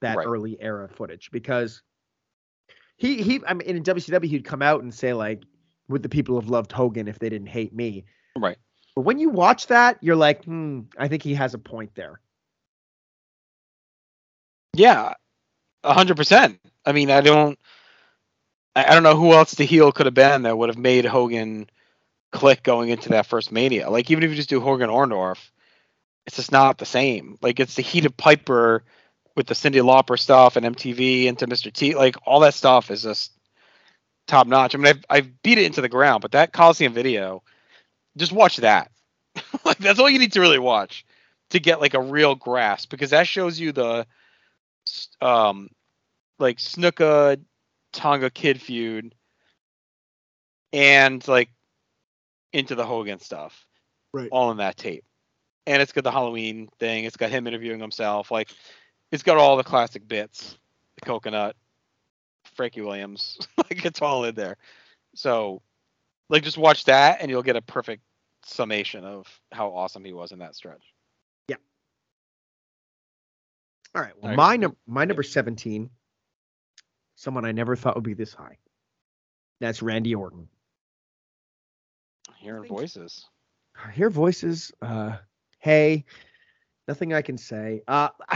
that 0.00 0.16
Right. 0.16 0.26
early 0.26 0.60
era 0.60 0.88
footage 0.88 1.30
because 1.30 1.82
he 2.96 3.22
he 3.22 3.40
I 3.46 3.54
mean 3.54 3.68
in 3.76 3.82
WCW 3.82 4.24
he'd 4.24 4.44
come 4.44 4.62
out 4.62 4.82
and 4.82 4.92
say 4.92 5.12
like 5.12 5.42
would 5.88 6.02
the 6.02 6.08
people 6.08 6.40
have 6.40 6.50
loved 6.50 6.72
Hogan 6.72 7.08
if 7.08 7.18
they 7.18 7.28
didn't 7.28 7.48
hate 7.48 7.72
me. 7.72 8.04
right. 8.36 8.58
But 8.94 9.02
when 9.02 9.18
you 9.18 9.30
watch 9.30 9.68
that 9.68 9.98
you're 10.00 10.16
like 10.16 10.44
hmm 10.44 10.80
I 10.98 11.08
think 11.08 11.22
he 11.22 11.34
has 11.34 11.54
a 11.54 11.58
point 11.58 11.94
there. 11.94 12.20
Yeah, 14.74 15.14
hundred 15.84 16.16
percent. 16.16 16.60
I 16.86 16.92
mean, 16.92 17.10
I 17.10 17.20
don't, 17.20 17.58
I, 18.74 18.84
I 18.84 18.94
don't 18.94 19.02
know 19.02 19.16
who 19.16 19.32
else 19.32 19.54
the 19.54 19.64
heel 19.64 19.92
could 19.92 20.06
have 20.06 20.14
been 20.14 20.42
that 20.42 20.56
would 20.56 20.68
have 20.68 20.78
made 20.78 21.04
Hogan 21.04 21.68
click 22.32 22.62
going 22.62 22.90
into 22.90 23.10
that 23.10 23.26
first 23.26 23.52
Mania. 23.52 23.90
Like 23.90 24.10
even 24.10 24.22
if 24.24 24.30
you 24.30 24.36
just 24.36 24.48
do 24.48 24.60
Hogan 24.60 24.90
Orndorff, 24.90 25.50
it's 26.26 26.36
just 26.36 26.52
not 26.52 26.78
the 26.78 26.86
same. 26.86 27.38
Like 27.42 27.60
it's 27.60 27.74
the 27.74 27.82
heat 27.82 28.06
of 28.06 28.16
Piper 28.16 28.84
with 29.36 29.46
the 29.46 29.54
Cyndi 29.54 29.82
Lauper 29.82 30.18
stuff 30.18 30.56
and 30.56 30.66
MTV 30.66 31.26
into 31.26 31.46
Mr. 31.46 31.72
T. 31.72 31.94
Like 31.94 32.16
all 32.26 32.40
that 32.40 32.54
stuff 32.54 32.90
is 32.90 33.02
just 33.02 33.32
top 34.26 34.46
notch. 34.46 34.74
I 34.74 34.78
mean, 34.78 34.86
I've 34.88 35.04
I've 35.10 35.42
beat 35.42 35.58
it 35.58 35.64
into 35.64 35.80
the 35.80 35.88
ground, 35.88 36.22
but 36.22 36.32
that 36.32 36.52
Coliseum 36.52 36.92
video, 36.92 37.42
just 38.20 38.32
watch 38.32 38.58
that. 38.58 38.92
like 39.64 39.78
that's 39.78 39.98
all 39.98 40.10
you 40.10 40.18
need 40.18 40.32
to 40.32 40.40
really 40.40 40.58
watch 40.58 41.04
to 41.50 41.58
get 41.58 41.80
like 41.80 41.94
a 41.94 42.00
real 42.00 42.34
grasp 42.34 42.90
because 42.90 43.10
that 43.10 43.26
shows 43.26 43.58
you 43.58 43.72
the 43.72 44.06
um 45.20 45.68
like 46.38 46.58
Snuka 46.58 47.40
Tonga 47.92 48.30
Kid 48.30 48.60
feud 48.60 49.14
and 50.72 51.26
like 51.26 51.50
into 52.52 52.74
the 52.74 52.86
Hogan 52.86 53.18
stuff. 53.18 53.66
Right. 54.12 54.28
All 54.30 54.50
in 54.50 54.58
that 54.58 54.76
tape. 54.76 55.04
And 55.66 55.80
it's 55.80 55.92
got 55.92 56.04
the 56.04 56.10
Halloween 56.10 56.68
thing. 56.78 57.04
It's 57.04 57.16
got 57.16 57.30
him 57.30 57.46
interviewing 57.46 57.80
himself. 57.80 58.30
Like 58.30 58.50
it's 59.12 59.22
got 59.22 59.36
all 59.36 59.56
the 59.56 59.64
classic 59.64 60.06
bits. 60.06 60.56
The 60.96 61.06
coconut, 61.06 61.56
Frankie 62.54 62.80
Williams. 62.80 63.38
like 63.56 63.84
it's 63.84 64.02
all 64.02 64.24
in 64.24 64.34
there. 64.34 64.56
So 65.14 65.62
like 66.28 66.42
just 66.42 66.58
watch 66.58 66.84
that 66.84 67.18
and 67.20 67.30
you'll 67.30 67.42
get 67.42 67.56
a 67.56 67.62
perfect 67.62 68.02
summation 68.50 69.04
of 69.04 69.26
how 69.52 69.68
awesome 69.68 70.04
he 70.04 70.12
was 70.12 70.32
in 70.32 70.38
that 70.40 70.54
stretch. 70.54 70.82
Yeah. 71.48 71.56
All 73.94 74.02
right. 74.02 74.12
Well, 74.16 74.24
All 74.24 74.28
right. 74.30 74.36
my 74.36 74.56
num- 74.56 74.76
my 74.86 75.04
number 75.04 75.22
17 75.22 75.90
someone 77.16 77.44
I 77.44 77.52
never 77.52 77.76
thought 77.76 77.96
would 77.96 78.04
be 78.04 78.14
this 78.14 78.32
high. 78.32 78.56
That's 79.60 79.82
Randy 79.82 80.14
Orton. 80.14 80.48
Hearing 82.38 82.66
voices. 82.66 83.26
I 83.84 83.90
hear 83.90 84.08
voices 84.10 84.72
uh 84.80 85.16
hey 85.58 86.04
nothing 86.88 87.12
I 87.12 87.22
can 87.22 87.36
say. 87.38 87.82
Uh 87.86 88.08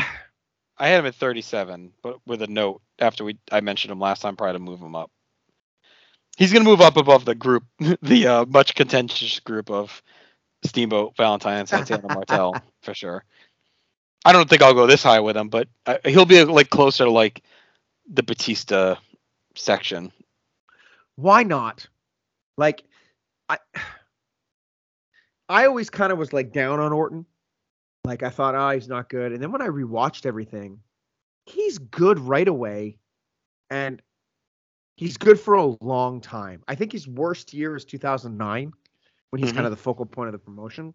I 0.76 0.88
had 0.88 0.98
him 1.00 1.06
at 1.06 1.14
37, 1.14 1.92
but 2.02 2.18
with 2.26 2.42
a 2.42 2.48
note 2.48 2.82
after 2.98 3.24
we 3.24 3.38
I 3.50 3.60
mentioned 3.60 3.92
him 3.92 4.00
last 4.00 4.20
time, 4.22 4.36
probably 4.36 4.54
to 4.54 4.58
move 4.58 4.80
him 4.80 4.94
up. 4.96 5.10
He's 6.36 6.52
gonna 6.52 6.64
move 6.64 6.80
up 6.80 6.96
above 6.96 7.24
the 7.24 7.34
group, 7.34 7.64
the 8.02 8.26
uh, 8.26 8.44
much 8.46 8.74
contentious 8.74 9.40
group 9.40 9.70
of 9.70 10.02
Steamboat, 10.64 11.16
Valentine, 11.16 11.60
and 11.60 11.68
Santana 11.68 12.08
Martel 12.08 12.54
for 12.82 12.94
sure. 12.94 13.24
I 14.24 14.32
don't 14.32 14.48
think 14.48 14.62
I'll 14.62 14.74
go 14.74 14.86
this 14.86 15.02
high 15.02 15.20
with 15.20 15.36
him, 15.36 15.48
but 15.48 15.68
I, 15.86 15.98
he'll 16.04 16.24
be 16.24 16.42
like 16.44 16.70
closer 16.70 17.04
to 17.04 17.10
like 17.10 17.42
the 18.08 18.22
Batista 18.22 18.96
section. 19.54 20.12
why 21.16 21.42
not? 21.42 21.86
Like 22.56 22.84
I 23.48 23.58
I 25.48 25.66
always 25.66 25.90
kind 25.90 26.12
of 26.12 26.18
was 26.18 26.32
like 26.32 26.52
down 26.52 26.80
on 26.80 26.92
Orton. 26.92 27.26
Like 28.04 28.22
I 28.22 28.30
thought, 28.30 28.54
oh, 28.54 28.70
he's 28.70 28.88
not 28.88 29.08
good. 29.08 29.32
And 29.32 29.42
then 29.42 29.52
when 29.52 29.62
I 29.62 29.68
rewatched 29.68 30.26
everything, 30.26 30.80
he's 31.46 31.78
good 31.78 32.18
right 32.18 32.48
away. 32.48 32.98
And 33.70 34.00
he's 34.96 35.16
good 35.16 35.38
for 35.38 35.54
a 35.54 35.66
long 35.80 36.20
time. 36.20 36.62
I 36.68 36.74
think 36.74 36.92
his 36.92 37.06
worst 37.08 37.52
year 37.52 37.76
is 37.76 37.84
2009 37.84 38.72
when 39.30 39.40
he's 39.40 39.52
Mhm. 39.52 39.54
kind 39.54 39.66
of 39.66 39.70
the 39.70 39.76
focal 39.76 40.06
point 40.06 40.28
of 40.28 40.32
the 40.32 40.38
promotion. 40.38 40.94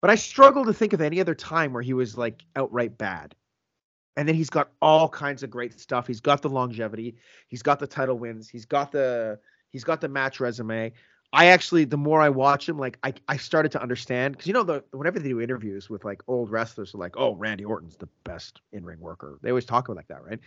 But 0.00 0.10
I 0.10 0.14
struggle 0.14 0.64
to 0.64 0.72
think 0.72 0.92
of 0.92 1.00
any 1.00 1.20
other 1.20 1.34
time 1.34 1.72
where 1.72 1.82
he 1.82 1.94
was 1.94 2.16
like 2.16 2.44
outright 2.54 2.96
bad. 2.98 3.34
And 4.16 4.26
then 4.26 4.34
he's 4.34 4.50
got 4.50 4.70
all 4.80 5.08
kinds 5.08 5.42
of 5.42 5.50
great 5.50 5.78
stuff. 5.78 6.06
He's 6.06 6.20
got 6.20 6.42
the 6.42 6.48
longevity. 6.48 7.16
He's 7.48 7.62
got 7.62 7.78
the 7.78 7.86
title 7.86 8.18
wins. 8.18 8.48
He's 8.48 8.64
got 8.64 8.90
the 8.92 9.38
he's 9.70 9.84
got 9.84 10.00
the 10.00 10.08
match 10.08 10.40
resume. 10.40 10.92
I 11.32 11.46
actually, 11.46 11.84
the 11.84 11.98
more 11.98 12.20
I 12.22 12.28
watch 12.28 12.68
him, 12.68 12.78
like 12.78 12.98
I, 13.02 13.12
I 13.28 13.36
started 13.36 13.72
to 13.72 13.82
understand 13.82 14.34
because 14.34 14.46
you 14.46 14.54
know 14.54 14.62
the 14.62 14.84
whenever 14.92 15.18
they 15.18 15.28
do 15.28 15.40
interviews 15.40 15.90
with 15.90 16.04
like 16.04 16.22
old 16.28 16.50
wrestlers, 16.50 16.94
are 16.94 16.98
like, 16.98 17.16
oh, 17.16 17.34
Randy 17.34 17.64
Orton's 17.64 17.96
the 17.96 18.08
best 18.24 18.62
in 18.72 18.84
ring 18.84 19.00
worker. 19.00 19.38
They 19.42 19.50
always 19.50 19.66
talk 19.66 19.88
about 19.88 19.96
like 19.96 20.08
that, 20.08 20.24
right? 20.24 20.40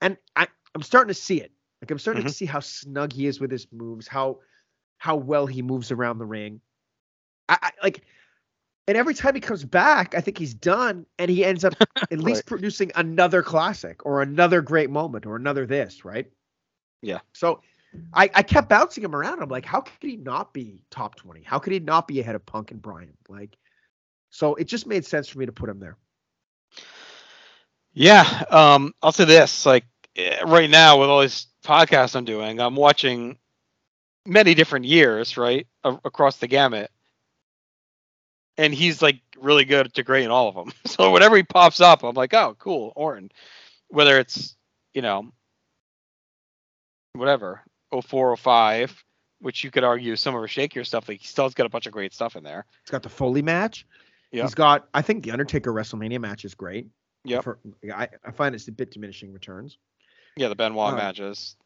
And 0.00 0.16
I, 0.36 0.48
I'm 0.74 0.82
starting 0.82 1.08
to 1.08 1.14
see 1.14 1.40
it. 1.40 1.52
Like 1.82 1.90
I'm 1.90 1.98
starting 1.98 2.24
to 2.24 2.30
see 2.30 2.46
how 2.46 2.60
snug 2.60 3.12
he 3.12 3.26
is 3.26 3.40
with 3.40 3.50
his 3.50 3.66
moves, 3.72 4.06
how 4.08 4.38
how 4.98 5.16
well 5.16 5.46
he 5.46 5.62
moves 5.62 5.90
around 5.90 6.18
the 6.18 6.24
ring. 6.26 6.60
I, 7.48 7.58
I 7.62 7.70
like, 7.82 8.02
and 8.88 8.96
every 8.96 9.14
time 9.14 9.34
he 9.34 9.40
comes 9.40 9.64
back, 9.64 10.14
I 10.14 10.20
think 10.20 10.38
he's 10.38 10.54
done, 10.54 11.06
and 11.18 11.30
he 11.30 11.44
ends 11.44 11.64
up 11.64 11.74
at 12.10 12.18
least 12.20 12.46
Right. 12.46 12.46
producing 12.46 12.90
another 12.94 13.42
classic 13.42 14.04
or 14.06 14.22
another 14.22 14.60
great 14.60 14.90
moment 14.90 15.26
or 15.26 15.36
another 15.36 15.66
this, 15.66 16.04
right? 16.04 16.30
Yeah. 17.02 17.20
So 17.32 17.60
I, 18.12 18.30
I 18.34 18.42
kept 18.42 18.68
bouncing 18.68 19.04
him 19.04 19.14
around. 19.14 19.42
I'm 19.42 19.48
like, 19.48 19.64
how 19.66 19.80
could 19.80 19.94
he 20.00 20.16
not 20.16 20.52
be 20.52 20.72
top 20.90 21.04
20? 21.16 21.42
How 21.42 21.58
could 21.58 21.72
he 21.72 21.80
not 21.80 22.06
be 22.08 22.20
ahead 22.20 22.34
of 22.34 22.44
Punk 22.46 22.70
and 22.70 22.80
Bryan? 22.80 23.16
Like, 23.28 23.56
so 24.30 24.54
it 24.54 24.64
just 24.64 24.86
made 24.86 25.04
sense 25.04 25.28
for 25.28 25.38
me 25.38 25.46
to 25.46 25.52
put 25.52 25.68
him 25.68 25.80
there. 25.80 25.96
Yeah, 27.92 28.44
um, 28.50 28.92
I'll 29.02 29.12
say 29.12 29.24
this: 29.24 29.66
like 29.66 29.84
Eh, 30.16 30.42
right 30.46 30.70
now, 30.70 31.00
with 31.00 31.08
all 31.08 31.20
these 31.20 31.46
podcasts 31.64 32.16
I'm 32.16 32.24
doing, 32.24 32.60
I'm 32.60 32.76
watching 32.76 33.38
many 34.26 34.54
different 34.54 34.84
years, 34.84 35.36
right, 35.36 35.66
a- 35.84 35.98
across 36.04 36.36
the 36.38 36.46
gamut, 36.46 36.90
and 38.56 38.74
he's 38.74 39.00
like 39.00 39.20
really 39.38 39.64
good 39.64 39.92
to 39.94 40.02
great 40.02 40.24
in 40.24 40.30
all 40.30 40.48
of 40.48 40.54
them. 40.54 40.72
So 40.86 41.12
whenever 41.12 41.36
he 41.36 41.42
pops 41.44 41.80
up, 41.80 42.02
I'm 42.02 42.14
like, 42.14 42.34
oh, 42.34 42.56
cool, 42.58 42.92
Orton. 42.96 43.30
Whether 43.88 44.18
it's 44.18 44.56
you 44.94 45.02
know, 45.02 45.30
whatever, 47.12 47.62
04, 47.92 48.36
05, 48.36 49.04
which 49.40 49.62
you 49.62 49.70
could 49.70 49.84
argue 49.84 50.16
some 50.16 50.34
of 50.34 50.40
her 50.40 50.48
shakier 50.48 50.84
stuff, 50.84 51.08
like 51.08 51.20
he 51.20 51.26
still's 51.26 51.54
got 51.54 51.66
a 51.66 51.68
bunch 51.68 51.86
of 51.86 51.92
great 51.92 52.12
stuff 52.12 52.36
in 52.36 52.42
there. 52.42 52.64
He's 52.84 52.90
got 52.90 53.02
the 53.02 53.08
Foley 53.08 53.42
match. 53.42 53.86
yeah 54.32 54.42
He's 54.42 54.54
got, 54.54 54.88
I 54.94 55.02
think 55.02 55.24
the 55.24 55.30
Undertaker 55.30 55.72
WrestleMania 55.72 56.20
match 56.20 56.44
is 56.44 56.54
great. 56.54 56.88
yeah 57.24 57.40
I, 57.94 58.08
I 58.24 58.30
find 58.32 58.54
it's 58.54 58.68
a 58.68 58.72
bit 58.72 58.90
diminishing 58.90 59.32
returns. 59.32 59.78
Yeah, 60.38 60.48
the 60.48 60.54
Benoit 60.56 60.90
Um, 60.92 60.96
matches. 60.96 61.56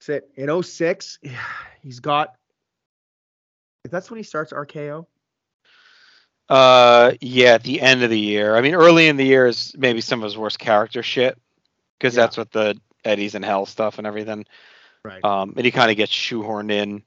That's 0.00 0.24
it. 0.24 0.30
In 0.36 0.62
06, 0.62 1.18
he's 1.82 2.00
got, 2.00 2.34
that's 3.90 4.10
when 4.10 4.18
he 4.18 4.24
starts 4.24 4.52
RKO. 4.52 5.06
Uh, 6.48 7.12
yeah, 7.20 7.54
at 7.54 7.62
the 7.62 7.80
end 7.80 8.02
of 8.02 8.10
the 8.10 8.18
year. 8.18 8.54
I 8.54 8.60
mean, 8.60 8.74
early 8.74 9.08
in 9.08 9.16
the 9.16 9.24
year 9.24 9.46
is 9.46 9.74
maybe 9.76 10.00
some 10.00 10.20
of 10.20 10.24
his 10.24 10.36
worst 10.36 10.58
character 10.58 11.02
shit, 11.02 11.38
because 11.98 12.14
Yeah. 12.14 12.22
that's 12.24 12.36
what 12.36 12.50
the 12.52 12.78
Eddie's 13.04 13.34
and 13.34 13.44
Hell 13.44 13.66
stuff 13.66 13.98
and 13.98 14.06
everything. 14.06 14.44
Right. 15.04 15.24
Um, 15.24 15.54
and 15.56 15.64
he 15.64 15.70
kind 15.70 15.90
of 15.90 15.96
gets 15.96 16.12
shoehorned 16.12 16.70
in 16.70 17.02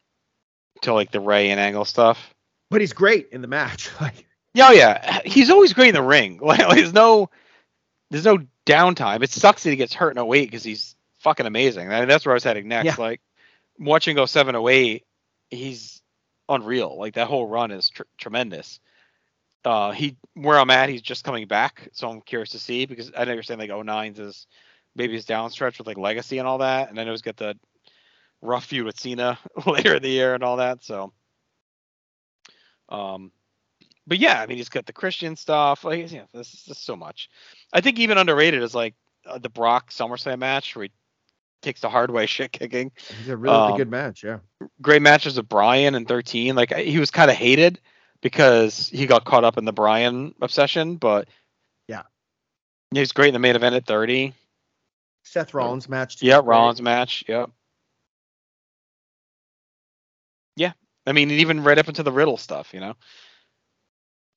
to 0.83 0.93
like 0.93 1.11
the 1.11 1.19
Rey 1.19 1.49
and 1.51 1.59
Angle 1.59 1.85
stuff. 1.85 2.33
but 2.69 2.81
he's 2.81 2.93
great 2.93 3.29
in 3.31 3.41
the 3.41 3.47
match. 3.47 3.89
Like, 4.01 4.25
Yeah, 4.53 4.69
oh, 4.69 4.71
yeah, 4.73 5.21
he's 5.23 5.49
always 5.51 5.73
great 5.73 5.89
in 5.89 5.95
the 5.95 6.01
ring. 6.01 6.39
Like, 6.41 6.67
there's 6.75 6.93
no, 6.93 7.29
there's 8.09 8.25
no 8.25 8.39
downtime. 8.65 9.23
It 9.23 9.31
sucks 9.31 9.63
that 9.63 9.69
he 9.69 9.75
gets 9.75 9.93
hurt 9.93 10.17
in 10.17 10.23
08 10.23 10.45
because 10.45 10.63
he's 10.63 10.95
fucking 11.19 11.45
amazing. 11.45 11.91
I 11.91 11.99
mean, 11.99 12.07
that's 12.07 12.25
where 12.25 12.33
I 12.33 12.37
was 12.37 12.43
heading 12.43 12.67
next. 12.67 12.85
Yeah. 12.85 12.95
Like, 12.97 13.21
watching 13.79 14.15
go 14.15 14.25
07, 14.25 14.55
08, 14.55 15.05
he's 15.49 16.01
unreal. 16.49 16.97
Like 16.97 17.15
that 17.15 17.27
whole 17.27 17.47
run 17.47 17.71
is 17.71 17.89
tr- 17.89 18.03
tremendous. 18.17 18.79
Uh, 19.65 19.91
he 19.91 20.15
where 20.33 20.57
I'm 20.57 20.69
at, 20.69 20.89
he's 20.89 21.01
just 21.01 21.23
coming 21.23 21.47
back, 21.47 21.89
so 21.91 22.09
I'm 22.09 22.21
curious 22.21 22.51
to 22.51 22.59
see 22.59 22.85
because 22.85 23.11
I 23.17 23.25
know 23.25 23.33
you're 23.33 23.43
saying 23.43 23.59
like 23.59 23.69
09's 23.69 24.19
is 24.19 24.47
maybe 24.95 25.13
his 25.13 25.25
down 25.25 25.49
stretch 25.49 25.77
with 25.77 25.87
like 25.87 25.97
legacy 25.97 26.37
and 26.37 26.47
all 26.47 26.59
that, 26.59 26.89
and 26.89 26.99
I 26.99 27.03
know 27.03 27.11
he's 27.11 27.21
got 27.21 27.37
the 27.37 27.57
rough 28.41 28.65
feud 28.65 28.85
with 28.85 28.99
Cena 28.99 29.37
later 29.65 29.95
in 29.95 30.03
the 30.03 30.09
year 30.09 30.33
and 30.35 30.43
all 30.43 30.57
that. 30.57 30.83
So, 30.83 31.11
um, 32.87 33.31
but 34.07 34.17
yeah, 34.17 34.41
I 34.41 34.45
mean 34.47 34.57
he's 34.57 34.69
got 34.69 34.85
the 34.85 34.93
Christian 34.93 35.35
stuff. 35.35 35.83
Like 35.83 36.11
yeah, 36.11 36.23
this 36.33 36.53
is 36.53 36.63
just 36.63 36.85
so 36.85 36.95
much. 36.95 37.29
I 37.73 37.81
think 37.81 37.99
even 37.99 38.17
underrated 38.17 38.63
is 38.63 38.73
like 38.73 38.95
uh, 39.25 39.37
the 39.37 39.49
Brock 39.49 39.91
SummerSlam 39.91 40.39
match 40.39 40.75
where 40.75 40.85
he 40.85 40.91
takes 41.61 41.81
the 41.81 41.89
hard 41.89 42.09
way 42.11 42.25
shit 42.27 42.51
kicking 42.51 42.91
he's 43.19 43.29
a 43.29 43.37
really 43.37 43.55
Um, 43.55 43.77
good 43.77 43.91
match. 43.91 44.23
Yeah. 44.23 44.39
great 44.81 45.01
matches 45.01 45.37
with 45.37 45.49
Bryan 45.49 45.95
and 45.95 46.07
13. 46.07 46.55
Like 46.55 46.71
I- 46.71 46.83
he 46.83 46.99
was 46.99 47.11
kind 47.11 47.29
of 47.29 47.37
hated 47.37 47.79
because 48.21 48.89
he 48.89 49.05
got 49.05 49.25
caught 49.25 49.43
up 49.43 49.57
in 49.57 49.65
the 49.65 49.73
Bryan 49.73 50.33
obsession, 50.41 50.95
but 50.95 51.27
Yeah. 51.87 52.03
he 52.91 52.99
was 52.99 53.11
great 53.11 53.27
in 53.29 53.33
the 53.33 53.39
main 53.39 53.55
event 53.55 53.75
at 53.75 53.85
30. 53.85 54.33
Seth 55.23 55.53
Rollins 55.53 55.89
match. 55.89 56.21
Yeah. 56.23 56.39
Rollins 56.43 56.81
match. 56.81 57.23
Yep. 57.27 57.49
Yeah, 60.55 60.71
I 61.05 61.11
mean, 61.11 61.29
even 61.31 61.63
right 61.63 61.77
up 61.77 61.87
into 61.87 62.01
the 62.03 62.11
Riddle 62.11 62.37
stuff, 62.37 62.73
you 62.73 62.79
know. 62.79 62.95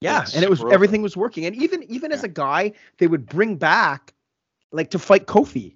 Yeah, 0.01 0.23
It's 0.23 0.35
and 0.35 0.43
it 0.43 0.51
was 0.51 0.65
everything 0.73 1.03
was 1.03 1.17
working, 1.17 1.45
and 1.45 1.55
even 1.57 1.83
even 1.85 2.11
as 2.13 2.25
a 2.25 2.29
guy, 2.29 2.73
they 2.99 3.07
would 3.07 3.27
bring 3.27 3.57
back 3.57 4.15
like 4.73 4.91
to 4.91 4.99
fight 4.99 5.27
Kofi, 5.27 5.75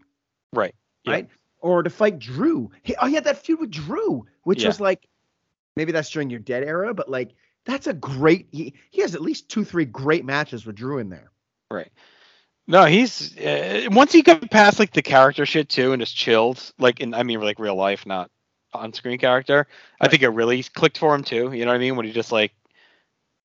Right. 0.52 0.74
Yeah. 1.04 1.12
right, 1.12 1.28
or 1.60 1.82
to 1.82 1.90
fight 1.90 2.18
Drew. 2.18 2.70
He, 2.82 2.94
oh, 2.96 3.06
he 3.06 3.14
had 3.14 3.24
that 3.24 3.38
feud 3.38 3.60
with 3.60 3.70
Drew, 3.70 4.26
which 4.44 4.62
Yeah. 4.62 4.68
was 4.68 4.80
like 4.80 5.06
maybe 5.76 5.92
that's 5.92 6.08
during 6.10 6.30
your 6.30 6.40
dead 6.40 6.64
era, 6.64 6.94
but 6.94 7.10
like 7.10 7.34
that's 7.66 7.86
a 7.86 7.92
great. 7.92 8.48
He 8.52 8.74
he 8.90 9.02
has 9.02 9.14
at 9.14 9.20
least 9.20 9.48
two 9.50 9.64
three 9.64 9.84
great 9.84 10.24
matches 10.24 10.64
with 10.64 10.76
Drew 10.76 10.98
in 10.98 11.10
there. 11.10 11.30
Right. 11.70 11.90
No, 12.66 12.86
he's 12.86 13.36
uh, 13.36 13.88
once 13.90 14.12
he 14.12 14.22
got 14.22 14.50
past 14.50 14.78
like 14.78 14.92
the 14.92 15.02
character 15.02 15.44
shit 15.44 15.68
too 15.68 15.92
and 15.92 16.00
just 16.00 16.16
chilled, 16.16 16.72
like 16.78 17.00
in 17.00 17.12
I 17.12 17.22
mean 17.24 17.40
like 17.40 17.58
real 17.58 17.76
life, 17.76 18.06
not 18.06 18.30
on-screen 18.72 19.18
character. 19.18 19.66
I 20.00 20.08
think 20.08 20.22
it 20.22 20.30
really 20.30 20.62
clicked 20.62 20.98
for 20.98 21.14
him 21.14 21.22
too. 21.24 21.52
You 21.52 21.64
know 21.64 21.70
what 21.72 21.76
I 21.76 21.78
mean? 21.78 21.96
When 21.96 22.06
he 22.06 22.12
just 22.12 22.32
like 22.32 22.52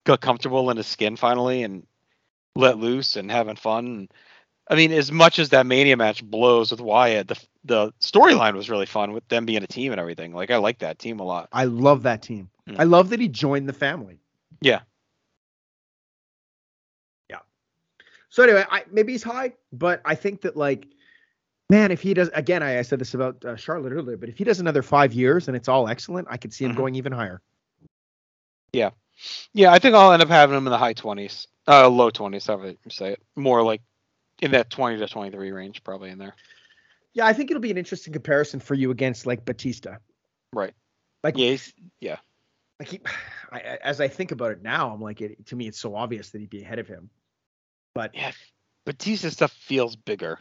got 0.09 0.21
comfortable 0.21 0.69
in 0.71 0.77
his 0.77 0.87
skin 0.87 1.15
finally 1.15 1.61
and 1.63 1.85
let 2.55 2.79
loose 2.79 3.15
and 3.15 3.29
having 3.29 3.55
fun. 3.55 3.85
And, 3.85 4.13
I 4.67 4.75
mean, 4.75 4.91
as 4.91 5.11
much 5.11 5.37
as 5.39 5.49
that 5.49 5.65
Mania 5.65 5.95
match 5.97 6.23
blows 6.23 6.71
with 6.71 6.81
Wyatt, 6.81 7.27
the 7.27 7.39
the 7.65 7.91
storyline 7.99 8.55
was 8.55 8.69
really 8.69 8.85
fun 8.85 9.11
with 9.11 9.27
them 9.27 9.45
being 9.45 9.63
a 9.63 9.67
team 9.67 9.91
and 9.91 9.99
everything. 9.99 10.33
Like 10.33 10.49
I 10.49 10.57
like 10.57 10.79
that 10.79 10.97
team 10.97 11.19
a 11.19 11.23
lot. 11.23 11.49
I 11.51 11.65
love 11.65 12.03
that 12.03 12.21
team. 12.21 12.49
Mm. 12.67 12.77
I 12.79 12.83
love 12.83 13.09
that 13.09 13.19
he 13.19 13.27
joined 13.27 13.67
the 13.67 13.73
family. 13.73 14.19
Yeah. 14.61 14.81
Yeah. 17.29 17.39
So 18.29 18.43
anyway, 18.43 18.65
I 18.71 18.85
maybe 18.91 19.11
he's 19.11 19.23
high, 19.23 19.53
but 19.73 20.01
I 20.05 20.15
think 20.15 20.41
that 20.41 20.55
like, 20.55 20.87
man, 21.69 21.91
if 21.91 22.01
he 22.01 22.13
does 22.13 22.29
again, 22.33 22.63
I, 22.63 22.79
I 22.79 22.81
said 22.81 22.99
this 22.99 23.13
about 23.13 23.43
uh, 23.43 23.55
Charlotte 23.57 23.91
earlier, 23.91 24.17
but 24.17 24.29
if 24.29 24.37
he 24.37 24.43
does 24.43 24.59
another 24.59 24.81
five 24.81 25.13
years 25.13 25.47
and 25.47 25.57
it's 25.57 25.67
all 25.67 25.87
excellent, 25.89 26.27
I 26.31 26.37
could 26.37 26.53
see 26.53 26.65
him 26.65 26.73
Mhm. 26.73 26.77
going 26.77 26.95
even 26.95 27.11
higher. 27.11 27.41
Yeah, 28.71 28.91
I 29.57 29.79
think 29.79 29.95
I'll 29.95 30.11
end 30.11 30.21
up 30.21 30.29
having 30.29 30.57
him 30.57 30.67
in 30.67 30.71
the 30.71 30.77
high 30.77 30.93
twenties, 30.93 31.47
uh, 31.67 31.87
low 31.89 32.09
twenties, 32.09 32.47
however 32.47 32.69
you 32.69 32.77
say 32.89 33.13
it. 33.13 33.21
More 33.35 33.63
like 33.63 33.81
in 34.41 34.51
that 34.51 34.69
twenty 34.69 34.97
to 34.97 35.07
twenty-three 35.07 35.51
range, 35.51 35.83
probably 35.83 36.09
in 36.09 36.17
there. 36.17 36.35
Yeah, 37.13 37.25
I 37.25 37.33
think 37.33 37.49
it'll 37.51 37.61
be 37.61 37.71
an 37.71 37.77
interesting 37.77 38.13
comparison 38.13 38.59
for 38.59 38.75
you 38.75 38.91
against 38.91 39.25
like 39.25 39.43
Batista. 39.45 39.97
Right. 40.53 40.73
Like- 41.23 41.37
yeah, 41.37 41.49
he's, 41.49 41.73
Like 42.79 42.87
he, 42.87 43.01
I, 43.51 43.57
I- 43.59 43.79
as 43.83 43.99
I 43.99 44.07
think 44.07 44.31
about 44.31 44.51
it 44.51 44.61
now, 44.61 44.91
I'm 44.93 45.01
like, 45.01 45.19
it, 45.21 45.45
to 45.47 45.55
me, 45.55 45.67
it's 45.67 45.79
so 45.79 45.95
obvious 45.95 46.29
that 46.29 46.39
he'd 46.39 46.49
be 46.49 46.61
ahead 46.61 46.79
of 46.79 46.87
him. 46.87 47.09
But 47.95 48.15
yeah. 48.15 48.31
Batista 48.85 49.29
stuff 49.29 49.51
feels 49.51 49.95
bigger. 49.95 50.39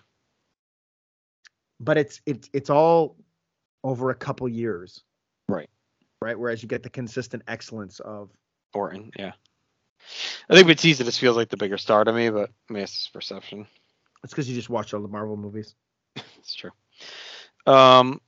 but 1.80 1.98
it's 1.98 2.20
it's 2.26 2.48
it's 2.52 2.70
all 2.70 3.16
over 3.84 4.10
a 4.10 4.14
couple 4.14 4.48
years. 4.48 5.02
Right. 5.48 5.68
Right. 6.20 6.38
Whereas 6.38 6.62
you 6.62 6.68
get 6.68 6.82
the 6.82 6.90
consistent 6.90 7.42
excellence 7.48 8.00
of 8.00 8.30
Orton, 8.74 9.10
yeah. 9.16 9.32
I 10.48 10.54
think 10.54 10.66
Batista 10.66 11.04
just 11.04 11.20
feels 11.20 11.36
like 11.36 11.48
the 11.48 11.56
bigger 11.56 11.78
star 11.78 12.04
to 12.04 12.12
me, 12.12 12.30
but 12.30 12.50
I 12.68 12.72
mean, 12.72 12.82
it's 12.82 12.92
just 12.92 13.12
perception. 13.12 13.66
it's 14.24 14.32
because 14.32 14.48
you 14.48 14.54
just 14.54 14.70
watched 14.70 14.94
all 14.94 15.02
the 15.02 15.08
Marvel 15.08 15.36
movies. 15.36 15.74
It's 16.38 16.54
true. 16.54 16.70
Um, 17.66 18.22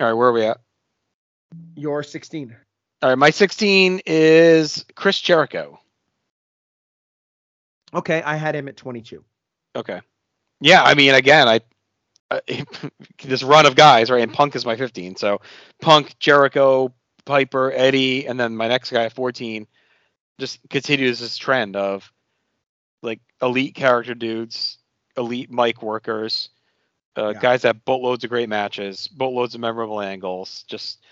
all 0.00 0.06
right, 0.06 0.14
where 0.14 0.28
are 0.28 0.32
we 0.32 0.44
at? 0.44 0.58
You're 1.74 2.02
16. 2.02 2.56
All 3.02 3.10
right, 3.10 3.18
my 3.18 3.28
16 3.28 4.00
is 4.06 4.86
Chris 4.94 5.20
Jericho. 5.20 5.78
Okay, 7.92 8.22
I 8.22 8.36
had 8.36 8.54
him 8.54 8.68
at 8.68 8.76
22. 8.76 9.22
Okay. 9.74 10.00
Yeah, 10.60 10.82
I 10.82 10.94
mean, 10.94 11.14
again, 11.14 11.48
I, 11.48 11.60
I 12.30 12.40
this 13.22 13.42
run 13.42 13.66
of 13.66 13.76
guys, 13.76 14.10
right? 14.10 14.22
And 14.22 14.32
Punk 14.32 14.56
is 14.56 14.64
my 14.64 14.76
15. 14.76 15.16
So 15.16 15.40
Punk, 15.82 16.18
Jericho, 16.18 16.94
Piper, 17.26 17.72
Eddie, 17.72 18.26
and 18.26 18.40
then 18.40 18.56
my 18.56 18.68
next 18.68 18.90
guy 18.90 19.04
at 19.04 19.12
14 19.12 19.66
just 20.38 20.58
continues 20.70 21.20
this 21.20 21.36
trend 21.36 21.76
of 21.76 22.10
like 23.02 23.20
elite 23.42 23.74
character 23.74 24.14
dudes, 24.14 24.78
elite 25.16 25.50
mic 25.50 25.82
workers, 25.82 26.50
uh, 27.16 27.32
Yeah. 27.32 27.38
guys 27.38 27.62
that 27.62 27.84
boatloads 27.84 28.24
of 28.24 28.30
great 28.30 28.48
matches, 28.48 29.08
boatloads 29.08 29.54
of 29.54 29.60
memorable 29.60 30.00
angles. 30.00 30.64
Just, 30.68 31.04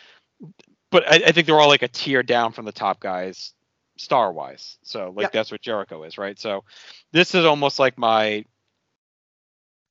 but 0.90 1.04
I, 1.10 1.16
I 1.28 1.32
think 1.32 1.46
they're 1.46 1.60
all 1.60 1.68
like 1.68 1.82
a 1.82 1.88
tier 1.88 2.22
down 2.22 2.52
from 2.52 2.64
the 2.64 2.72
top 2.72 3.00
guys, 3.00 3.52
star 3.96 4.32
wise. 4.32 4.78
So 4.84 5.12
like 5.14 5.30
Yeah. 5.30 5.30
that's 5.30 5.50
what 5.50 5.62
Jericho 5.62 6.02
is, 6.04 6.18
right? 6.18 6.38
So 6.38 6.64
this 7.12 7.34
is 7.34 7.44
almost 7.44 7.78
like 7.78 7.98
my 7.98 8.44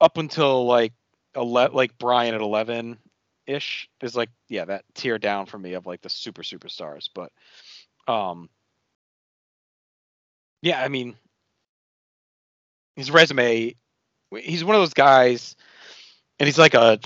up 0.01 0.17
until 0.17 0.65
like 0.65 0.93
ele- 1.35 1.71
like 1.73 1.97
Bryan 1.97 2.35
at 2.35 2.41
11 2.41 2.99
ish 3.45 3.89
is 4.01 4.15
like 4.15 4.29
yeah 4.49 4.65
that 4.65 4.85
tier 4.95 5.17
down 5.19 5.45
for 5.45 5.57
me 5.57 5.73
of 5.73 5.85
like 5.85 6.01
the 6.01 6.09
super 6.09 6.43
superstars. 6.43 7.09
But 7.13 7.31
um, 8.11 8.49
yeah, 10.63 10.81
I 10.81 10.87
mean, 10.87 11.15
his 12.95 13.11
resume, 13.11 13.75
he's 14.33 14.63
one 14.63 14.75
of 14.75 14.81
those 14.81 14.93
guys, 14.93 15.57
and 16.39 16.47
he's 16.47 16.57
like 16.57 16.73
a 16.73 16.99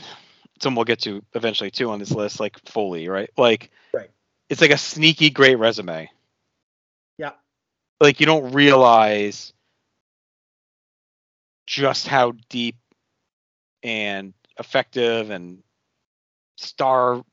someone 0.62 0.78
we'll 0.78 0.86
get 0.86 1.02
to 1.02 1.24
eventually 1.34 1.72
too 1.72 1.90
on 1.90 2.00
this 2.00 2.12
list, 2.12 2.40
like 2.40 2.58
Foley, 2.68 3.10
right? 3.10 3.30
Like, 3.36 3.72
Right. 3.94 4.12
it's 4.50 4.62
like 4.62 4.72
a 4.72 4.78
sneaky 4.78 5.32
great 5.32 5.56
resume. 5.56 6.10
Yeah. 7.18 7.32
Like 8.00 8.20
you 8.20 8.28
don't 8.28 8.54
realize 8.54 9.54
just 11.66 12.08
how 12.08 12.34
deep 12.50 12.76
and 13.84 14.34
effective 14.60 15.32
and 15.32 15.64
star 16.58 17.24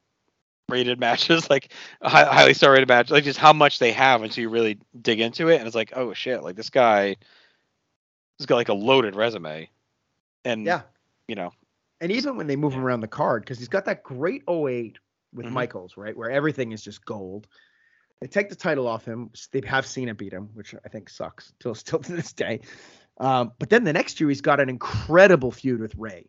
rated 0.68 0.98
matches 0.98 1.48
like 1.50 1.72
hi- 2.02 2.24
highly 2.24 2.54
star 2.54 2.72
rated 2.72 2.88
matches 2.88 3.10
like 3.10 3.24
just 3.24 3.38
how 3.38 3.52
much 3.52 3.78
they 3.78 3.92
have 3.92 4.22
until 4.22 4.42
you 4.42 4.48
really 4.48 4.78
dig 5.02 5.20
into 5.20 5.48
it 5.48 5.56
and 5.58 5.66
it's 5.66 5.76
like 5.76 5.92
oh 5.94 6.12
shit 6.14 6.42
like 6.42 6.56
this 6.56 6.70
guy 6.70 7.16
has 8.38 8.46
got 8.46 8.56
like 8.56 8.68
a 8.70 8.74
loaded 8.74 9.14
resume 9.14 9.68
and 10.44 10.64
Yeah. 10.66 10.82
you 11.28 11.34
know 11.34 11.52
And 12.00 12.10
even 12.10 12.36
when 12.36 12.46
they 12.46 12.56
move 12.56 12.72
him 12.74 12.84
around 12.84 13.00
the 13.00 13.08
card, 13.08 13.42
because 13.42 13.58
he's 13.58 13.68
got 13.68 13.84
that 13.86 14.02
great 14.02 14.42
08 14.48 14.98
with 15.32 15.46
Mhm. 15.46 15.52
Michaels, 15.52 15.96
right? 15.96 16.14
Where 16.16 16.30
everything 16.30 16.72
is 16.72 16.82
just 16.82 17.04
gold. 17.04 17.46
They 18.20 18.26
take 18.26 18.48
the 18.48 18.56
title 18.56 18.86
off 18.86 19.04
him. 19.04 19.30
They 19.52 19.62
have 19.66 19.86
Cena 19.86 20.14
beat 20.14 20.32
him, 20.32 20.50
which 20.54 20.74
I 20.84 20.88
think 20.88 21.08
sucks 21.08 21.52
till 21.60 21.74
still 21.74 22.00
to 22.00 22.12
this 22.12 22.32
day. 22.32 22.60
Um, 23.18 23.52
but 23.58 23.70
then 23.70 23.84
the 23.84 23.92
next 23.92 24.20
year 24.20 24.28
he's 24.28 24.40
got 24.40 24.60
an 24.60 24.68
incredible 24.68 25.50
feud 25.52 25.80
with 25.80 25.94
Rey. 25.96 26.26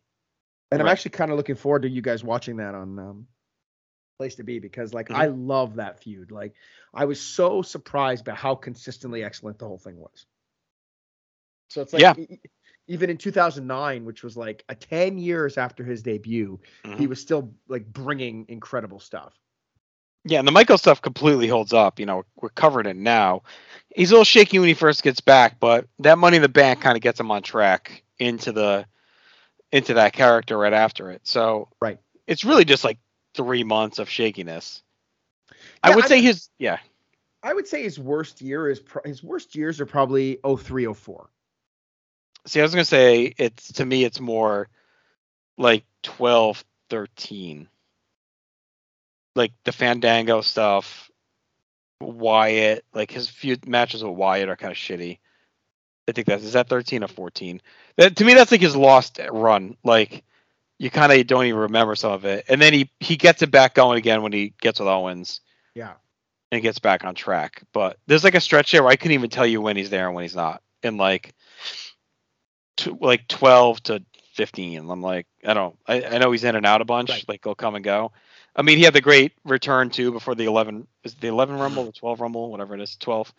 And 0.71 0.81
I'm 0.81 0.87
actually 0.87 1.11
kind 1.11 1.31
of 1.31 1.37
looking 1.37 1.55
forward 1.55 1.81
to 1.81 1.89
you 1.89 2.01
guys 2.01 2.23
watching 2.23 2.57
that 2.57 2.75
on 2.75 2.99
um, 2.99 3.27
Place 4.17 4.35
to 4.35 4.43
Be 4.43 4.59
because 4.59 4.93
like 4.93 5.09
Mhm. 5.09 5.15
I 5.15 5.27
love 5.27 5.75
that 5.75 5.99
feud. 6.01 6.31
Like 6.31 6.53
I 6.93 7.05
was 7.05 7.19
so 7.19 7.61
surprised 7.61 8.25
by 8.25 8.33
how 8.33 8.55
consistently 8.55 9.23
excellent 9.23 9.59
the 9.59 9.67
whole 9.67 9.77
thing 9.77 9.97
was. 9.97 10.25
So 11.69 11.81
it's 11.81 11.93
like 11.93 12.01
Yeah. 12.01 12.15
e- 12.17 12.39
even 12.87 13.09
in 13.09 13.17
2009, 13.17 14.05
which 14.05 14.23
was 14.23 14.37
like 14.37 14.63
a 14.69 14.75
10 14.75 15.17
years 15.17 15.57
after 15.57 15.83
his 15.83 16.03
debut, 16.03 16.59
he 16.93 17.07
Mhm. 17.07 17.07
was 17.07 17.19
still 17.19 17.53
like 17.67 17.85
bringing 17.85 18.45
incredible 18.47 18.99
stuff. 18.99 19.33
Yeah, 20.25 20.39
and 20.39 20.47
the 20.47 20.51
Michael 20.51 20.77
stuff 20.77 21.01
completely 21.01 21.47
holds 21.47 21.73
up. 21.73 21.99
You 21.99 22.05
know, 22.05 22.23
we're 22.35 22.49
covering 22.49 22.87
it 22.87 22.95
now. 22.95 23.43
He's 23.95 24.11
a 24.11 24.13
little 24.13 24.25
shaky 24.25 24.59
when 24.59 24.67
he 24.67 24.73
first 24.73 25.03
gets 25.03 25.21
back, 25.21 25.59
but 25.59 25.87
that 25.99 26.17
Money 26.17 26.37
in 26.37 26.41
the 26.41 26.49
Bank 26.49 26.81
kind 26.81 26.97
of 26.97 27.01
gets 27.01 27.19
him 27.19 27.31
on 27.31 27.43
track 27.43 28.03
into 28.19 28.51
the 28.51 28.85
into 29.71 29.95
that 29.95 30.13
character 30.13 30.57
right 30.57 30.73
after 30.73 31.11
it. 31.11 31.21
So 31.25 31.69
Right. 31.81 31.99
it's 32.27 32.45
really 32.45 32.65
just 32.65 32.83
like 32.83 32.97
three 33.35 33.63
months 33.63 33.99
of 33.99 34.09
shakiness. 34.09 34.81
I 35.83 35.95
would 35.95 36.05
I 36.05 36.07
say 36.07 36.15
mean- 36.15 36.23
his 36.25 36.49
yeah 36.57 36.77
I 37.43 37.53
would 37.53 37.67
say 37.67 37.83
his 37.83 37.99
worst 37.99 38.41
year 38.41 38.69
is 38.69 38.79
pro- 38.79 39.03
his 39.05 39.21
worst 39.23 39.55
years 39.55 39.79
are 39.79 39.85
probably 39.85 40.39
03, 40.43 40.91
04. 40.91 41.29
See, 42.47 42.59
I 42.59 42.63
was 42.63 42.71
gonna 42.73 42.85
say 42.85 43.33
it's 43.37 43.73
to 43.73 43.85
me 43.85 44.03
it's 44.03 44.19
more 44.19 44.67
like 45.57 45.85
12, 46.03 46.63
13. 46.89 47.67
Like 49.35 49.51
the 49.63 49.71
Fandango 49.71 50.41
stuff, 50.41 51.11
Wyatt, 52.01 52.83
like 52.93 53.11
his 53.11 53.29
few 53.29 53.57
matches 53.67 54.03
with 54.03 54.15
Wyatt 54.15 54.49
are 54.49 54.55
kind 54.55 54.71
of 54.71 54.77
shitty. 54.77 55.19
I 56.07 56.11
think 56.13 56.27
that's 56.27 56.43
is 56.43 56.53
that 56.53 56.67
13 56.69 57.03
or 57.03 57.07
14. 57.07 57.61
That 57.97 58.15
to 58.17 58.25
me 58.25 58.33
that's 58.33 58.51
like 58.51 58.61
his 58.61 58.75
lost 58.75 59.19
run. 59.31 59.77
Like 59.83 60.23
you 60.79 60.89
kind 60.89 61.11
of 61.11 61.27
don't 61.27 61.45
even 61.45 61.59
remember 61.61 61.95
some 61.95 62.11
of 62.11 62.25
it, 62.25 62.45
and 62.49 62.61
then 62.61 62.73
he 62.73 62.89
he 62.99 63.15
gets 63.15 63.41
it 63.41 63.51
back 63.51 63.73
going 63.75 63.97
again 63.97 64.21
when 64.21 64.31
he 64.33 64.53
gets 64.61 64.79
with 64.79 64.87
Owens 64.89 65.41
Yeah. 65.73 65.93
and 66.51 66.61
gets 66.61 66.79
back 66.79 67.03
on 67.03 67.15
track. 67.15 67.63
But 67.73 67.97
there's 68.07 68.23
like 68.23 68.35
a 68.35 68.41
stretch 68.41 68.71
there 68.71 68.83
where 68.83 68.91
I 68.91 68.95
couldn't 68.95 69.13
even 69.13 69.29
tell 69.29 69.45
you 69.45 69.61
when 69.61 69.77
he's 69.77 69.89
there 69.89 70.07
and 70.07 70.15
when 70.15 70.23
he's 70.23 70.35
not. 70.35 70.61
In 70.83 70.97
like, 70.97 71.33
tw- 72.77 73.01
like 73.01 73.27
12 73.27 73.83
to 73.83 74.03
15. 74.33 74.89
I'm 74.89 75.01
like, 75.01 75.27
I 75.45 75.53
don't. 75.53 75.77
I, 75.87 76.03
I 76.03 76.17
know 76.17 76.31
he's 76.31 76.43
in 76.43 76.55
and 76.55 76.65
out 76.65 76.81
a 76.81 76.85
bunch. 76.85 77.09
Right. 77.09 77.25
Like 77.27 77.41
he'll 77.43 77.55
come 77.55 77.75
and 77.75 77.83
go. 77.83 78.11
I 78.55 78.61
mean, 78.61 78.77
he 78.77 78.83
had 78.83 78.93
the 78.93 79.01
great 79.01 79.33
return 79.43 79.89
too 79.89 80.11
before 80.11 80.35
the 80.35 80.45
11. 80.45 80.87
Is 81.03 81.15
the 81.15 81.27
11 81.27 81.57
Rumble, 81.57 81.85
the 81.85 81.91
12 81.91 82.21
Rumble, 82.21 82.51
whatever 82.51 82.73
it 82.75 82.81
is, 82.81 82.95
12, 82.97 83.33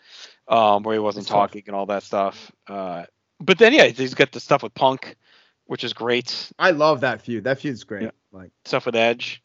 um, 0.47 0.83
where 0.83 0.93
he 0.93 0.99
wasn't 0.99 1.23
It's 1.23 1.31
12. 1.31 1.49
talking 1.49 1.63
and 1.67 1.75
all 1.75 1.85
that 1.87 2.03
stuff. 2.03 2.51
Uh, 2.67 3.05
but 3.39 3.57
then 3.57 3.73
yeah, 3.73 3.85
he's 3.87 4.13
got 4.13 4.31
the 4.31 4.39
stuff 4.39 4.63
with 4.63 4.73
Punk, 4.73 5.15
which 5.67 5.83
is 5.83 5.93
great. 5.93 6.51
I 6.57 6.71
love 6.71 7.01
that 7.01 7.21
feud. 7.21 7.43
That 7.43 7.59
feud's 7.59 7.83
great. 7.83 8.03
Yeah. 8.03 8.11
Like 8.31 8.51
stuff 8.65 8.85
with 8.85 8.95
Edge. 8.95 9.43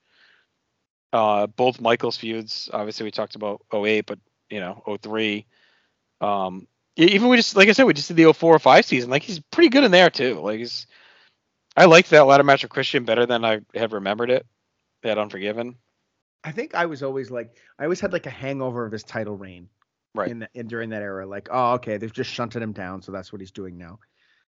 Uh, 1.12 1.46
both 1.46 1.80
Michaels 1.80 2.16
feuds. 2.16 2.70
Obviously, 2.72 3.04
we 3.04 3.10
talked 3.10 3.34
about 3.34 3.62
08, 3.72 4.06
but 4.06 4.18
you 4.48 4.60
know, 4.60 4.82
03. 5.02 5.46
Um, 6.20 6.66
even 6.96 7.28
we 7.28 7.36
just 7.36 7.56
like 7.56 7.68
I 7.68 7.72
said, 7.72 7.84
we 7.84 7.94
just 7.94 8.08
did 8.08 8.16
the 8.16 8.32
04 8.32 8.54
or 8.54 8.58
5 8.58 8.84
season. 8.84 9.10
Like 9.10 9.22
he's 9.22 9.40
pretty 9.40 9.68
good 9.68 9.84
in 9.84 9.90
there 9.90 10.10
too. 10.10 10.40
Like 10.40 10.58
he's. 10.58 10.86
I 11.74 11.86
liked 11.86 12.10
that 12.10 12.26
ladder 12.26 12.44
match 12.44 12.62
with 12.62 12.70
Christian 12.70 13.04
better 13.04 13.24
than 13.24 13.44
I 13.44 13.60
had 13.74 13.92
remembered 13.92 14.30
it. 14.30 14.46
That 15.02 15.18
Unforgiven. 15.18 15.76
I 16.44 16.52
think 16.52 16.74
I 16.74 16.86
was 16.86 17.02
always 17.02 17.30
like 17.30 17.56
I 17.78 17.84
always 17.84 18.00
had 18.00 18.12
like 18.12 18.26
a 18.26 18.30
hangover 18.30 18.84
of 18.84 18.92
his 18.92 19.02
title 19.02 19.36
reign. 19.36 19.68
Right. 20.14 20.30
In, 20.30 20.40
the, 20.40 20.48
in 20.52 20.66
during 20.66 20.90
that 20.90 21.00
era, 21.02 21.26
like 21.26 21.48
oh 21.50 21.72
okay, 21.74 21.96
they've 21.96 22.12
just 22.12 22.30
shunted 22.30 22.62
him 22.62 22.72
down, 22.72 23.00
so 23.00 23.12
that's 23.12 23.32
what 23.32 23.40
he's 23.40 23.50
doing 23.50 23.78
now. 23.78 23.98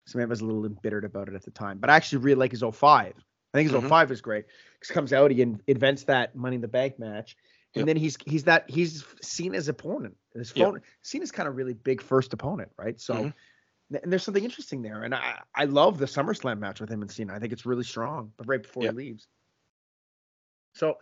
So 0.06 0.18
maybe 0.18 0.28
I 0.28 0.30
was 0.30 0.40
a 0.40 0.46
little 0.46 0.66
embittered 0.66 1.04
about 1.04 1.28
it 1.28 1.34
at 1.34 1.42
the 1.44 1.50
time, 1.50 1.78
but 1.78 1.90
I 1.90 1.96
actually 1.96 2.18
really 2.18 2.38
like 2.38 2.50
his 2.50 2.62
05. 2.62 3.14
I 3.54 3.58
think 3.58 3.70
his 3.70 3.80
Mhm. 3.80 3.88
05 3.88 4.10
is 4.10 4.20
great. 4.20 4.44
Because 4.78 4.92
comes 4.92 5.12
out, 5.12 5.30
he 5.30 5.40
in, 5.40 5.60
invents 5.66 6.04
that 6.04 6.34
Money 6.34 6.56
in 6.56 6.62
the 6.62 6.68
Bank 6.68 6.98
match, 6.98 7.36
and 7.74 7.80
Yep. 7.82 7.86
then 7.86 7.96
he's 7.96 8.16
he's 8.26 8.44
that 8.44 8.68
he's 8.68 9.04
seen 9.22 9.54
as 9.54 9.68
opponent. 9.68 10.16
His 10.34 10.54
Yep. 10.54 10.66
phone 10.66 10.82
seen 11.02 11.22
as 11.22 11.32
kind 11.32 11.48
of 11.48 11.56
really 11.56 11.74
big 11.74 12.00
first 12.02 12.32
opponent, 12.32 12.70
right? 12.76 13.00
So. 13.00 13.14
Mhm. 13.14 13.34
And 14.02 14.10
there's 14.10 14.24
something 14.24 14.42
interesting 14.42 14.80
there, 14.80 15.02
and 15.02 15.14
I 15.14 15.40
I 15.54 15.66
love 15.66 15.98
the 15.98 16.06
SummerSlam 16.06 16.58
match 16.58 16.80
with 16.80 16.88
him 16.90 17.02
and 17.02 17.10
Cena. 17.10 17.34
I 17.34 17.38
think 17.38 17.52
it's 17.52 17.66
really 17.66 17.84
strong, 17.84 18.32
but 18.38 18.48
right 18.48 18.62
before 18.62 18.82
Yep. 18.84 18.92
he 18.92 18.96
leaves. 18.96 19.28
So, 20.74 20.98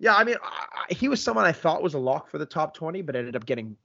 yeah, 0.00 0.14
I 0.14 0.24
mean, 0.24 0.36
I, 0.42 0.92
he 0.92 1.08
was 1.08 1.22
someone 1.22 1.44
I 1.46 1.52
thought 1.52 1.82
was 1.82 1.94
a 1.94 1.98
lock 1.98 2.28
for 2.28 2.38
the 2.38 2.44
top 2.44 2.74
20, 2.74 3.00
but 3.02 3.16
ended 3.16 3.36
up 3.36 3.46
getting 3.46 3.76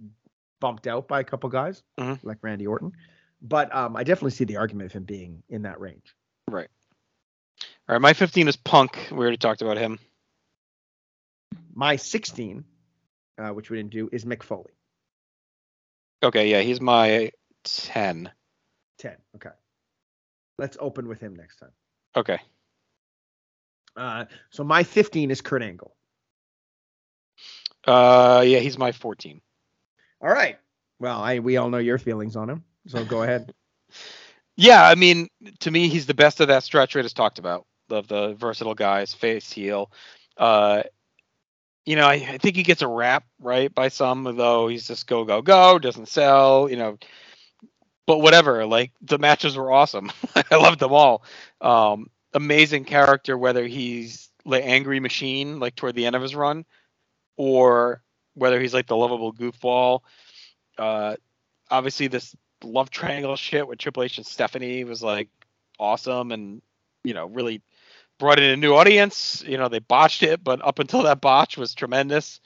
bumped 0.59 0.88
out 0.88 1.07
by 1.07 1.20
a 1.20 1.24
couple 1.24 1.49
guys 1.49 1.84
Mhm. 1.99 2.20
like 2.24 2.39
Randy 2.41 2.68
Orton. 2.68 2.91
But 3.42 3.74
um, 3.76 3.96
I 3.96 4.04
definitely 4.04 4.32
see 4.32 4.44
the 4.44 4.58
argument 4.58 4.88
of 4.88 4.94
him 4.94 5.04
being 5.04 5.44
in 5.50 5.64
that 5.64 5.80
range. 5.80 6.16
Right. 6.48 6.70
All 7.89 7.94
right, 7.94 8.02
my 8.02 8.14
15 8.14 8.48
is 8.48 8.56
Punk. 8.56 8.98
We 9.12 9.18
already 9.18 9.38
talked 9.38 9.62
about 9.62 9.78
him. 9.78 10.00
My 11.74 11.96
16, 11.96 12.64
uh, 13.38 13.50
which 13.50 13.70
we 13.70 13.78
didn't 13.78 13.92
do, 13.92 14.10
is 14.12 14.26
Mick 14.26 14.44
Foley. 14.44 14.74
Okay, 16.24 16.50
yeah, 16.50 16.62
he's 16.62 16.80
my 16.80 17.32
10. 17.64 18.32
10. 19.00 19.18
Okay. 19.36 19.50
Let's 20.58 20.78
open 20.80 21.08
with 21.08 21.20
him 21.20 21.36
next 21.36 21.58
time. 21.58 21.72
Okay. 22.16 22.39
Uh, 23.96 24.26
so 24.52 24.64
my 24.64 24.84
15 24.84 25.32
is 25.32 25.42
Kurt 25.42 25.64
Angle. 25.64 25.96
Uh, 27.86 28.44
yeah, 28.46 28.60
he's 28.60 28.78
my 28.78 28.92
14. 28.92 29.42
All 30.22 30.30
right. 30.30 30.58
Well, 31.00 31.20
I 31.20 31.39
we 31.39 31.58
all 31.58 31.70
know 31.70 31.80
your 31.80 31.98
feelings 31.98 32.36
on 32.36 32.50
him, 32.50 32.64
so 32.88 33.05
go 33.05 33.23
ahead. 33.23 33.53
Yeah, 34.57 34.84
I 34.84 34.95
mean, 34.95 35.27
to 35.59 35.71
me, 35.71 35.88
he's 35.88 36.05
the 36.05 36.13
best 36.13 36.39
of 36.39 36.47
that 36.49 36.63
stretch 36.63 36.95
we 36.95 37.01
just 37.01 37.15
talked 37.15 37.39
about 37.39 37.65
of 37.89 38.07
the 38.07 38.34
versatile 38.36 38.75
guys, 38.75 39.13
face 39.13 39.51
heel. 39.51 39.91
Uh, 40.38 40.84
you 41.86 41.95
know, 41.95 42.05
I, 42.05 42.13
I 42.13 42.38
think 42.38 42.55
he 42.55 42.63
gets 42.63 42.82
a 42.82 42.88
rap 42.88 43.23
right 43.39 43.73
by 43.73 43.88
some, 43.88 44.23
though 44.38 44.67
he's 44.67 44.88
just 44.88 45.07
go 45.07 45.25
go 45.25 45.41
go, 45.41 45.79
doesn't 45.79 46.07
sell. 46.07 46.69
You 46.69 46.77
know, 46.77 46.97
but 48.05 48.19
whatever. 48.19 48.65
Like 48.65 48.91
the 49.01 49.17
matches 49.17 49.57
were 49.57 49.71
awesome. 49.71 50.11
I 50.51 50.55
loved 50.55 50.79
them 50.79 50.93
all. 50.93 51.23
Um, 51.59 52.07
amazing 52.34 52.86
character, 52.86 53.38
whether 53.38 53.65
he's 53.65 54.29
the 54.45 54.63
angry 54.63 54.99
machine 54.99 55.59
like 55.59 55.75
toward 55.75 55.95
the 55.95 56.05
end 56.05 56.15
of 56.15 56.21
his 56.21 56.36
run, 56.36 56.65
or 57.38 58.03
whether 58.36 58.59
he's 58.59 58.73
like 58.73 58.88
the 58.88 58.95
lovable 58.95 59.34
goofball. 59.34 60.01
Uh, 60.77 61.15
obviously 61.69 62.07
this 62.07 62.36
love 62.64 62.89
triangle 62.89 63.36
shit 63.36 63.68
with 63.68 63.80
Triple 63.80 64.03
H 64.03 64.18
and 64.18 64.26
Stephanie 64.26 64.84
was 64.84 65.01
like 65.01 65.30
awesome 65.80 66.32
and 66.32 66.62
you 67.03 67.14
know 67.14 67.28
really 67.28 67.62
brought 68.20 68.39
in 68.39 68.51
a 68.51 68.57
new 68.57 68.76
audience. 68.76 69.43
You 69.45 69.57
know 69.57 69.68
they 69.68 69.80
botched 69.80 70.24
it, 70.24 70.43
but 70.43 70.64
up 70.66 70.80
until 70.80 71.03
that 71.03 71.22
botch 71.22 71.57
was 71.57 71.74
tremendous. 71.74 72.39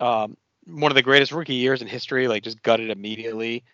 Um, 0.00 0.36
one 0.66 0.92
of 0.92 0.96
the 0.96 1.02
greatest 1.02 1.32
rookie 1.32 1.54
years 1.54 1.82
in 1.82 1.88
history. 1.88 2.28
Like 2.28 2.42
just 2.42 2.62
gutted 2.62 2.90
immediately. 2.90 3.64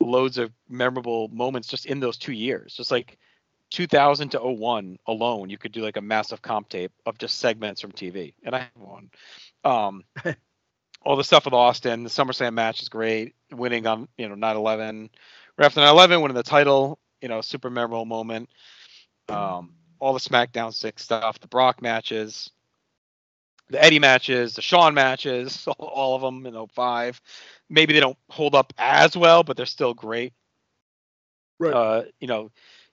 Loads 0.00 0.38
of 0.38 0.50
memorable 0.68 1.28
moments 1.28 1.68
just 1.68 1.86
in 1.86 2.00
those 2.00 2.16
two 2.16 2.32
years. 2.32 2.74
Just 2.74 2.90
like 2.90 3.18
2000 3.70 4.30
to 4.30 4.40
01 4.40 4.98
alone, 5.06 5.50
you 5.50 5.58
could 5.58 5.72
do 5.72 5.82
like 5.82 5.96
a 5.96 6.02
massive 6.02 6.42
comp 6.42 6.68
tape 6.68 6.92
of 7.06 7.18
just 7.18 7.38
segments 7.38 7.80
from 7.80 7.92
TV, 7.92 8.34
and 8.42 8.54
I 8.54 8.60
have 8.60 8.70
one. 8.74 9.10
Um, 9.64 10.04
all 11.02 11.16
the 11.16 11.24
stuff 11.24 11.44
with 11.44 11.54
Austin, 11.54 12.04
the 12.04 12.10
SummerSlam 12.10 12.54
match 12.54 12.82
is 12.82 12.88
great. 12.88 13.34
Winning 13.50 13.86
on 13.86 14.08
you 14.16 14.28
know 14.28 14.34
9/11, 14.34 15.10
right 15.56 15.66
after 15.66 15.80
9/11, 15.80 16.22
winning 16.22 16.36
the 16.36 16.42
title, 16.42 16.98
you 17.20 17.28
know, 17.28 17.40
super 17.40 17.70
memorable 17.70 18.04
moment. 18.04 18.48
Um, 19.28 19.74
all 20.00 20.12
the 20.12 20.20
SmackDown 20.20 20.74
six 20.74 21.02
stuff, 21.04 21.38
the 21.40 21.46
Brock 21.46 21.82
matches, 21.82 22.50
the 23.68 23.82
Eddie 23.82 23.98
matches, 23.98 24.54
the 24.54 24.62
Shawn 24.62 24.94
matches, 24.94 25.66
all, 25.78 26.16
of 26.16 26.22
them 26.22 26.46
in 26.46 26.66
05. 26.66 27.20
Maybe 27.68 27.92
they 27.92 28.00
don't 28.00 28.18
hold 28.28 28.54
up 28.54 28.72
as 28.76 29.16
well, 29.16 29.44
but 29.44 29.56
they're 29.56 29.66
still 29.66 29.94
great. 29.94 30.32
Right. 31.58 31.72
Uh, 31.72 32.02
you 32.18 32.26
know, 32.26 32.50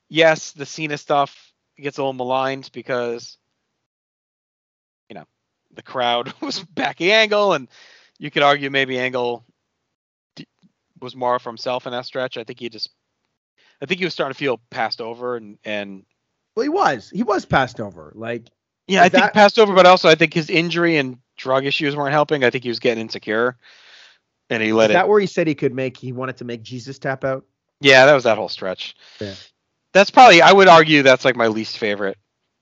yes, 0.10 0.52
the 0.52 0.66
Cena 0.66 0.98
stuff 0.98 1.54
gets 1.78 1.98
a 1.98 2.02
little 2.02 2.14
maligned 2.14 2.70
because, 2.74 3.38
you 5.10 5.16
know, 5.16 5.26
the 5.74 5.82
crowd 5.82 6.34
was 6.42 6.60
backing 6.60 7.12
Angle, 7.12 7.54
and 7.54 7.68
you 8.20 8.32
could 8.32 8.44
argue 8.44 8.70
maybe 8.70 9.00
Angle 9.00 9.46
was 11.00 11.16
more 11.16 11.40
for 11.40 11.50
himself 11.50 11.86
in 11.86 11.92
that 11.92 12.06
stretch. 12.06 12.38
I 12.38 12.44
think 12.44 12.60
he 12.60 12.70
just, 12.70 12.90
I 13.82 13.86
think 13.86 14.00
he 14.00 14.06
was 14.06 14.14
starting 14.14 14.34
to 14.34 14.38
feel 14.38 14.60
passed 14.70 15.02
over, 15.02 15.36
and 15.38 15.58
and 15.64 16.06
Well, 16.56 16.64
he 16.64 16.70
was. 16.70 17.10
He 17.10 17.24
was 17.24 17.46
passed 17.46 17.80
over. 17.80 18.12
Like 18.16 18.48
yeah, 18.88 19.04
I 19.04 19.06
Is 19.08 19.12
think 19.12 19.34
passed 19.34 19.60
over, 19.60 19.76
but 19.76 19.86
also 19.86 20.10
I 20.10 20.16
think 20.16 20.34
his 20.34 20.50
injury 20.50 20.98
and 20.98 21.20
drug 21.38 21.66
issues 21.66 21.96
weren't 21.96 22.14
helping. 22.14 22.44
I 22.44 22.50
think 22.50 22.64
he 22.64 22.70
was 22.70 22.80
getting 22.80 23.02
insecure, 23.02 23.58
and 24.50 24.64
he 24.64 24.74
let 24.74 24.90
is 24.90 24.92
it. 24.92 24.94
that 24.94 25.08
where 25.10 25.20
he 25.20 25.28
said 25.28 25.48
he 25.48 25.56
could 25.56 25.74
make? 25.74 25.98
He 25.98 26.12
wanted 26.12 26.38
to 26.38 26.46
make 26.46 26.64
Jesus 26.64 26.98
tap 26.98 27.24
out. 27.24 27.46
Yeah, 27.82 28.06
that 28.08 28.14
was 28.14 28.24
that 28.24 28.38
whole 28.38 28.50
stretch. 28.50 28.96
Yeah. 29.20 29.36
That's 29.94 30.10
probably 30.10 30.42
I 30.42 30.52
would 30.52 30.68
argue 30.68 31.04
that's 31.04 31.26
like 31.26 31.36
my 31.36 31.48
least 31.48 31.78
favorite 31.78 32.18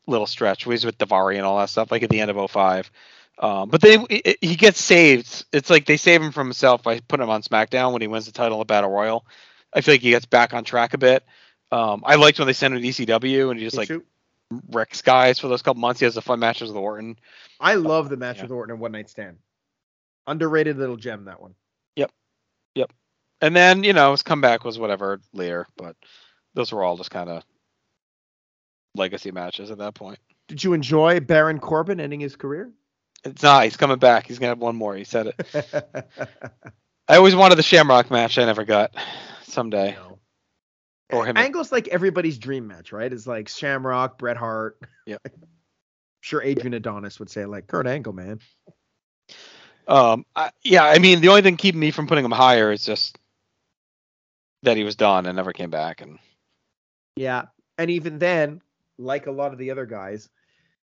little 0.08 0.28
stretch. 0.28 0.66
Was 0.66 0.86
with 0.86 0.98
Daivari 0.98 1.38
and 1.38 1.46
all 1.46 1.58
that 1.60 1.70
stuff, 1.70 1.92
like 1.92 2.04
at 2.04 2.10
the 2.10 2.20
end 2.20 2.32
of 2.32 2.52
05. 2.52 2.92
Um, 3.38 3.70
but 3.70 3.82
they 3.82 3.98
it- 4.10 4.38
he 4.42 4.56
gets 4.56 4.82
saved. 4.82 5.46
It's 5.52 5.70
like 5.70 5.86
they 5.86 5.98
save 5.98 6.22
him 6.22 6.32
from 6.32 6.48
himself 6.48 6.84
by 6.84 7.00
putting 7.02 7.24
him 7.24 7.30
on 7.30 7.42
SmackDown 7.42 7.92
when 7.92 8.02
he 8.02 8.08
wins 8.08 8.26
the 8.26 8.32
title 8.32 8.62
of 8.62 8.68
Battle 8.68 8.90
Royal. 8.90 9.26
I 9.74 9.82
feel 9.82 9.94
like 9.94 10.02
he 10.02 10.12
gets 10.12 10.26
back 10.26 10.54
on 10.54 10.64
track 10.64 10.94
a 10.94 10.98
bit. 10.98 11.24
Um, 11.72 12.04
I 12.06 12.16
liked 12.16 12.40
when 12.40 12.48
they 12.48 12.54
sent 12.54 12.74
him 12.74 12.82
to 12.82 12.88
ECW 12.88 13.50
and 13.52 13.60
he 13.60 13.66
just 13.66 13.76
Me 13.76 13.82
like 13.82 13.88
too. 13.90 14.04
wrecks 14.72 15.02
guys 15.02 15.40
for 15.40 15.48
those 15.50 15.62
couple 15.62 15.82
months. 15.82 16.00
He 16.00 16.06
has 16.06 16.16
the 16.16 16.22
fun 16.22 16.40
matches 16.40 16.70
with 16.70 16.78
Orton. 16.78 17.18
I 17.60 17.76
love 17.76 18.08
the 18.10 18.18
match 18.18 18.38
yeah. 18.38 18.44
with 18.44 18.52
Orton 18.52 18.72
and 18.72 18.80
One 18.80 18.94
Night 18.94 19.10
Stand. 19.10 19.38
Underrated 20.28 20.78
little 20.78 20.96
gem 20.96 21.26
that 21.26 21.42
one. 21.42 21.56
Yep. 21.98 22.12
Yep. 22.76 22.94
And 23.42 23.56
then, 23.56 23.84
you 23.84 23.94
know, 23.94 24.12
his 24.12 24.24
comeback 24.24 24.64
was 24.64 24.80
whatever 24.80 25.20
later, 25.34 25.68
but 25.76 25.96
those 26.54 26.72
were 26.72 26.84
all 26.84 26.96
just 26.98 27.12
kind 27.12 27.30
of 27.30 27.44
legacy 28.96 29.32
matches 29.32 29.72
at 29.72 29.80
that 29.80 29.94
point. 29.94 30.20
Did 30.48 30.64
you 30.64 30.74
enjoy 30.74 31.20
Baron 31.20 31.60
Corbin 31.60 32.00
ending 32.00 32.22
his 32.22 32.36
career? 32.36 32.72
It's 33.26 33.42
not. 33.42 33.64
He's 33.64 33.76
coming 33.76 33.98
back. 33.98 34.28
He's 34.28 34.38
gonna 34.38 34.50
have 34.50 34.60
one 34.60 34.76
more. 34.76 34.96
He 34.96 35.04
said 35.04 35.28
it. 35.28 35.66
I 37.08 37.18
always 37.18 37.36
wanted 37.36 37.56
the 37.56 37.64
Shamrock 37.64 38.12
match. 38.12 38.38
I 38.38 38.46
never 38.46 38.64
got. 38.64 38.94
Someday. 39.44 39.94
No. 39.94 40.20
Or 41.12 41.26
him. 41.26 41.38
Angle's 41.38 41.72
like 41.72 41.88
everybody's 41.88 42.38
dream 42.38 42.68
match, 42.68 42.92
right? 42.92 43.12
It's 43.12 43.28
like 43.28 43.48
Shamrock, 43.48 44.18
Bret 44.18 44.38
Hart. 44.38 44.80
Yep. 45.08 45.22
sure, 46.22 46.42
Adrian 46.42 46.74
Adonis 46.74 47.20
would 47.20 47.30
say 47.30 47.46
like 47.46 47.68
Kurt 47.68 47.88
Angle, 47.88 48.14
man. 48.14 48.40
Um. 49.88 50.26
I, 50.36 50.52
yeah. 50.64 50.84
I 50.84 51.00
mean, 51.00 51.22
the 51.22 51.30
only 51.30 51.42
thing 51.42 51.58
keeping 51.58 51.80
me 51.80 51.92
from 51.92 52.08
putting 52.08 52.26
him 52.26 52.32
higher 52.32 52.72
is 52.72 52.86
just 52.86 53.18
that 54.64 54.78
he 54.78 54.84
was 54.84 54.96
done 54.96 55.26
and 55.26 55.36
never 55.36 55.54
came 55.54 55.72
back. 55.72 56.02
And 56.02 56.20
Yeah, 57.16 57.46
and 57.78 57.90
even 57.90 58.20
then, 58.20 58.62
like 58.98 59.26
a 59.26 59.32
lot 59.32 59.52
of 59.52 59.58
the 59.58 59.72
other 59.72 59.86
guys, 59.86 60.30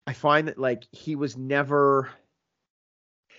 I 0.07 0.13
find 0.13 0.49
that 0.49 0.59
like 0.59 0.85
he 0.93 1.17
was 1.17 1.37
never 1.37 2.11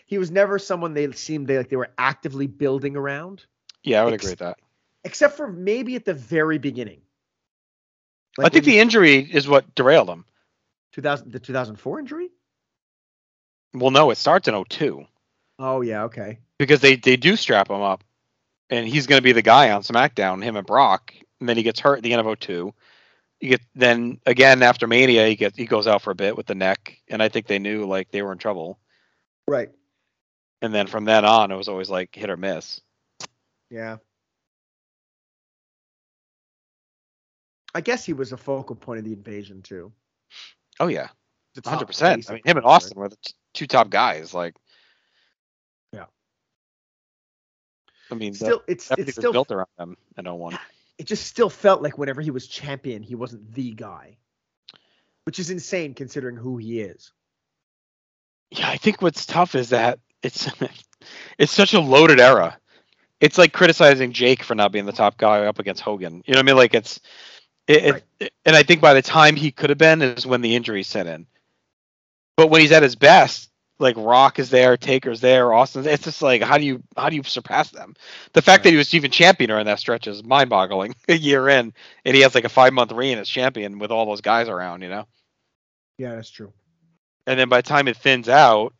he 0.05 0.17
was 0.17 0.31
never 0.31 0.59
someone 0.59 0.93
they 0.93 1.11
seemed 1.13 1.47
they 1.47 1.57
like 1.57 1.69
they 1.69 1.75
were 1.75 1.91
actively 1.97 2.47
building 2.47 2.95
around, 2.95 3.45
yeah, 3.83 4.01
I 4.01 4.05
would 4.05 4.13
Ex- 4.13 4.23
agree 4.23 4.31
with 4.33 4.39
that. 4.39 4.57
except 5.03 5.35
for 5.37 5.47
maybe 5.51 5.95
at 5.95 6.05
the 6.05 6.13
very 6.13 6.57
beginning. 6.57 7.01
I 8.39 8.49
think 8.49 8.65
the 8.65 8.79
injury 8.79 9.19
is 9.19 9.47
what 9.47 9.73
derailed 9.75 10.09
him. 10.09 10.25
2000 10.93 11.31
the 11.31 11.39
2004 11.39 11.99
injury. 11.99 12.29
Well, 13.73 13.91
no, 13.91 14.09
it 14.11 14.17
starts 14.17 14.47
in 14.47 14.63
02 14.69 15.05
Oh 15.59 15.81
yeah, 15.81 16.03
okay. 16.03 16.39
because 16.57 16.81
they 16.81 16.95
they 16.95 17.15
do 17.17 17.35
strap 17.35 17.69
him 17.69 17.81
up, 17.81 18.03
and 18.69 18.87
he's 18.87 19.07
going 19.07 19.19
to 19.19 19.23
be 19.23 19.31
the 19.31 19.41
guy 19.41 19.71
on 19.71 19.83
SmackDown, 19.83 20.43
him 20.43 20.55
and 20.57 20.67
Brock, 20.67 21.13
and 21.39 21.47
then 21.47 21.55
he 21.57 21.63
gets 21.63 21.79
hurt 21.79 21.97
at 21.97 22.03
the 22.03 22.13
end 22.13 22.25
of 22.27 22.39
02. 22.39 22.73
You 23.41 23.49
get 23.49 23.61
then 23.73 24.19
again 24.25 24.63
after 24.63 24.87
Mania, 24.87 25.27
he 25.27 25.35
gets 25.35 25.57
he 25.57 25.65
goes 25.65 25.87
out 25.87 26.01
for 26.01 26.11
a 26.11 26.15
bit 26.15 26.35
with 26.37 26.45
the 26.45 26.55
neck, 26.55 26.97
and 27.09 27.21
I 27.23 27.29
think 27.29 27.47
they 27.47 27.59
knew 27.59 27.85
like 27.85 28.11
they 28.11 28.21
were 28.21 28.31
in 28.33 28.37
trouble. 28.37 28.79
Right. 29.47 29.69
And 30.65 30.73
then 30.73 30.87
from 30.87 31.05
then 31.05 31.25
on, 31.25 31.51
it 31.51 31.55
was 31.55 31.67
always 31.67 31.91
like 31.91 32.15
hit 32.15 32.31
or 32.31 32.37
miss. 32.37 32.81
Yeah. 33.69 33.97
I 37.75 37.81
guess 37.81 38.03
he 38.03 38.13
was 38.13 38.31
a 38.31 38.37
focal 38.37 38.75
point 38.75 38.97
of 38.97 39.05
the 39.05 39.13
invasion 39.13 39.61
too. 39.61 39.91
Oh 40.79 40.87
yeah, 40.87 41.09
The 41.53 41.69
hundred 41.69 41.85
percent. 41.85 42.27
I 42.27 42.33
mean, 42.33 42.41
him 42.43 42.57
and? 42.57 42.65
Austin 42.65 42.99
were 42.99 43.09
the 43.09 43.17
t- 43.17 43.33
two 43.53 43.67
top 43.67 43.91
guys. 43.91 44.33
Like, 44.33 44.55
Yeah. 45.93 46.05
I 48.09 48.15
mean, 48.15 48.33
Still, 48.33 48.63
it's 48.65 48.89
it's 48.97 49.11
still 49.11 49.33
built 49.33 49.51
around 49.51 49.67
them 49.77 49.97
in 50.17 50.25
01. 50.25 50.57
it 50.97 51.05
just 51.05 51.27
still 51.27 51.51
felt 51.51 51.83
like 51.83 51.99
whenever 51.99 52.21
he 52.21 52.31
was 52.31 52.47
champion, 52.47 53.03
he 53.03 53.13
wasn't 53.13 53.53
the 53.53 53.71
guy, 53.73 54.17
which 55.25 55.37
is 55.37 55.51
insane 55.51 55.93
considering 55.93 56.35
who 56.35 56.57
he 56.57 56.79
is. 56.79 57.11
Yeah, 58.49 58.67
I 58.67 58.77
think 58.77 59.03
what's 59.03 59.27
tough 59.27 59.53
is 59.53 59.69
that 59.69 59.99
it's 60.25 60.49
it's 61.37 61.51
such 61.51 61.73
a 61.73 61.79
loaded 61.79 62.19
era. 62.19 62.57
It's 63.21 63.37
like 63.37 63.53
criticizing 63.53 64.11
Jake 64.11 64.43
for 64.43 64.55
not 64.55 64.71
being 64.71 64.85
the 64.85 64.91
top 64.91 65.17
guy 65.17 65.45
up 65.45 65.59
against 65.59 65.81
Hogan. 65.81 66.23
You 66.25 66.33
know 66.33 66.39
what 66.39 66.45
I 66.45 66.47
mean? 66.47 66.57
Like 66.57 66.73
it's 66.73 66.99
it, 67.67 68.03
it 68.19 68.33
and 68.45 68.55
I 68.55 68.63
think 68.63 68.81
by 68.81 68.93
the 68.93 69.01
time 69.01 69.35
he 69.35 69.51
could 69.51 69.69
have 69.69 69.79
been 69.79 70.01
is 70.01 70.25
when 70.25 70.41
the 70.41 70.55
injury 70.55 70.83
set 70.83 71.07
in. 71.07 71.27
But 72.37 72.49
when 72.49 72.61
he's 72.61 72.73
at 72.73 72.83
his 72.83 72.97
best, 72.97 73.49
like 73.79 73.95
Rock 73.97 74.39
is 74.39 74.49
there, 74.49 74.75
Taker's 74.75 75.21
there, 75.21 75.53
Austin's 75.53 75.85
it's 75.85 76.03
just 76.03 76.21
like 76.21 76.41
how 76.41 76.57
do 76.57 76.65
you 76.65 76.83
how 76.97 77.09
do 77.09 77.15
you 77.15 77.23
surpass 77.23 77.69
them? 77.69 77.95
The 78.33 78.41
fact 78.41 78.63
that 78.63 78.71
he 78.71 78.77
was 78.77 78.93
even 78.93 79.11
champion 79.11 79.49
during 79.49 79.65
that 79.65 79.79
stretch 79.79 80.07
is 80.07 80.23
mind 80.23 80.49
boggling. 80.49 80.95
a 81.07 81.15
year 81.15 81.47
in 81.47 81.73
and 82.03 82.15
he 82.15 82.21
has 82.21 82.35
like 82.35 82.45
a 82.45 82.49
five 82.49 82.73
month 82.73 82.91
reign 82.91 83.17
as 83.17 83.29
champion 83.29 83.79
with 83.79 83.91
all 83.91 84.05
those 84.05 84.21
guys 84.21 84.49
around, 84.49 84.81
you 84.81 84.89
know? 84.89 85.07
Yeah, 85.97 86.15
that's 86.15 86.29
true. 86.29 86.51
and 87.25 87.39
then 87.39 87.47
by 87.47 87.61
the 87.61 87.67
time 87.67 87.87
it 87.87 87.95
thins 87.95 88.27
out, 88.27 88.73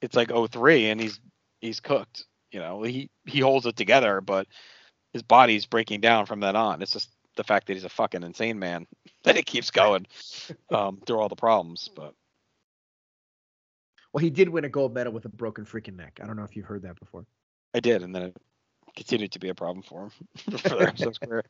it's 0.00 0.16
like 0.16 0.30
03 0.30 0.90
and 0.90 1.00
he's 1.00 1.20
he's 1.60 1.80
cooked. 1.80 2.24
You 2.52 2.60
know, 2.60 2.82
he 2.82 3.10
he 3.26 3.40
holds 3.40 3.66
it 3.66 3.76
together, 3.76 4.20
but 4.20 4.46
his 5.12 5.22
body's 5.22 5.66
breaking 5.66 6.00
down 6.00 6.26
from 6.26 6.40
then 6.40 6.56
on. 6.56 6.82
It's 6.82 6.92
just 6.92 7.10
the 7.36 7.44
fact 7.44 7.66
that 7.66 7.74
he's 7.74 7.84
a 7.84 7.88
fucking 7.88 8.22
insane 8.22 8.58
man 8.58 8.86
that 9.24 9.36
it 9.36 9.46
keeps 9.46 9.70
going 9.70 10.06
um, 10.70 11.00
through 11.06 11.18
all 11.18 11.28
the 11.28 11.36
problems. 11.36 11.88
But 11.94 12.14
Well, 14.12 14.22
he 14.22 14.30
did 14.30 14.48
win 14.48 14.64
a 14.64 14.68
gold 14.68 14.94
medal 14.94 15.12
with 15.12 15.24
a 15.24 15.28
broken 15.28 15.64
freaking 15.64 15.96
neck. 15.96 16.20
I 16.22 16.26
don't 16.26 16.36
know 16.36 16.44
if 16.44 16.56
you've 16.56 16.66
heard 16.66 16.82
that 16.82 16.98
before. 16.98 17.24
I 17.74 17.80
did, 17.80 18.02
and 18.02 18.14
then 18.14 18.22
it 18.22 18.36
continued 18.96 19.32
to 19.32 19.38
be 19.38 19.48
a 19.48 19.54
problem 19.54 19.82
for 19.82 20.02
him 20.02 20.10
for 20.58 20.68
the 20.70 20.78
rest 20.78 21.02
of 21.02 21.08
his 21.08 21.18
career. 21.24 21.44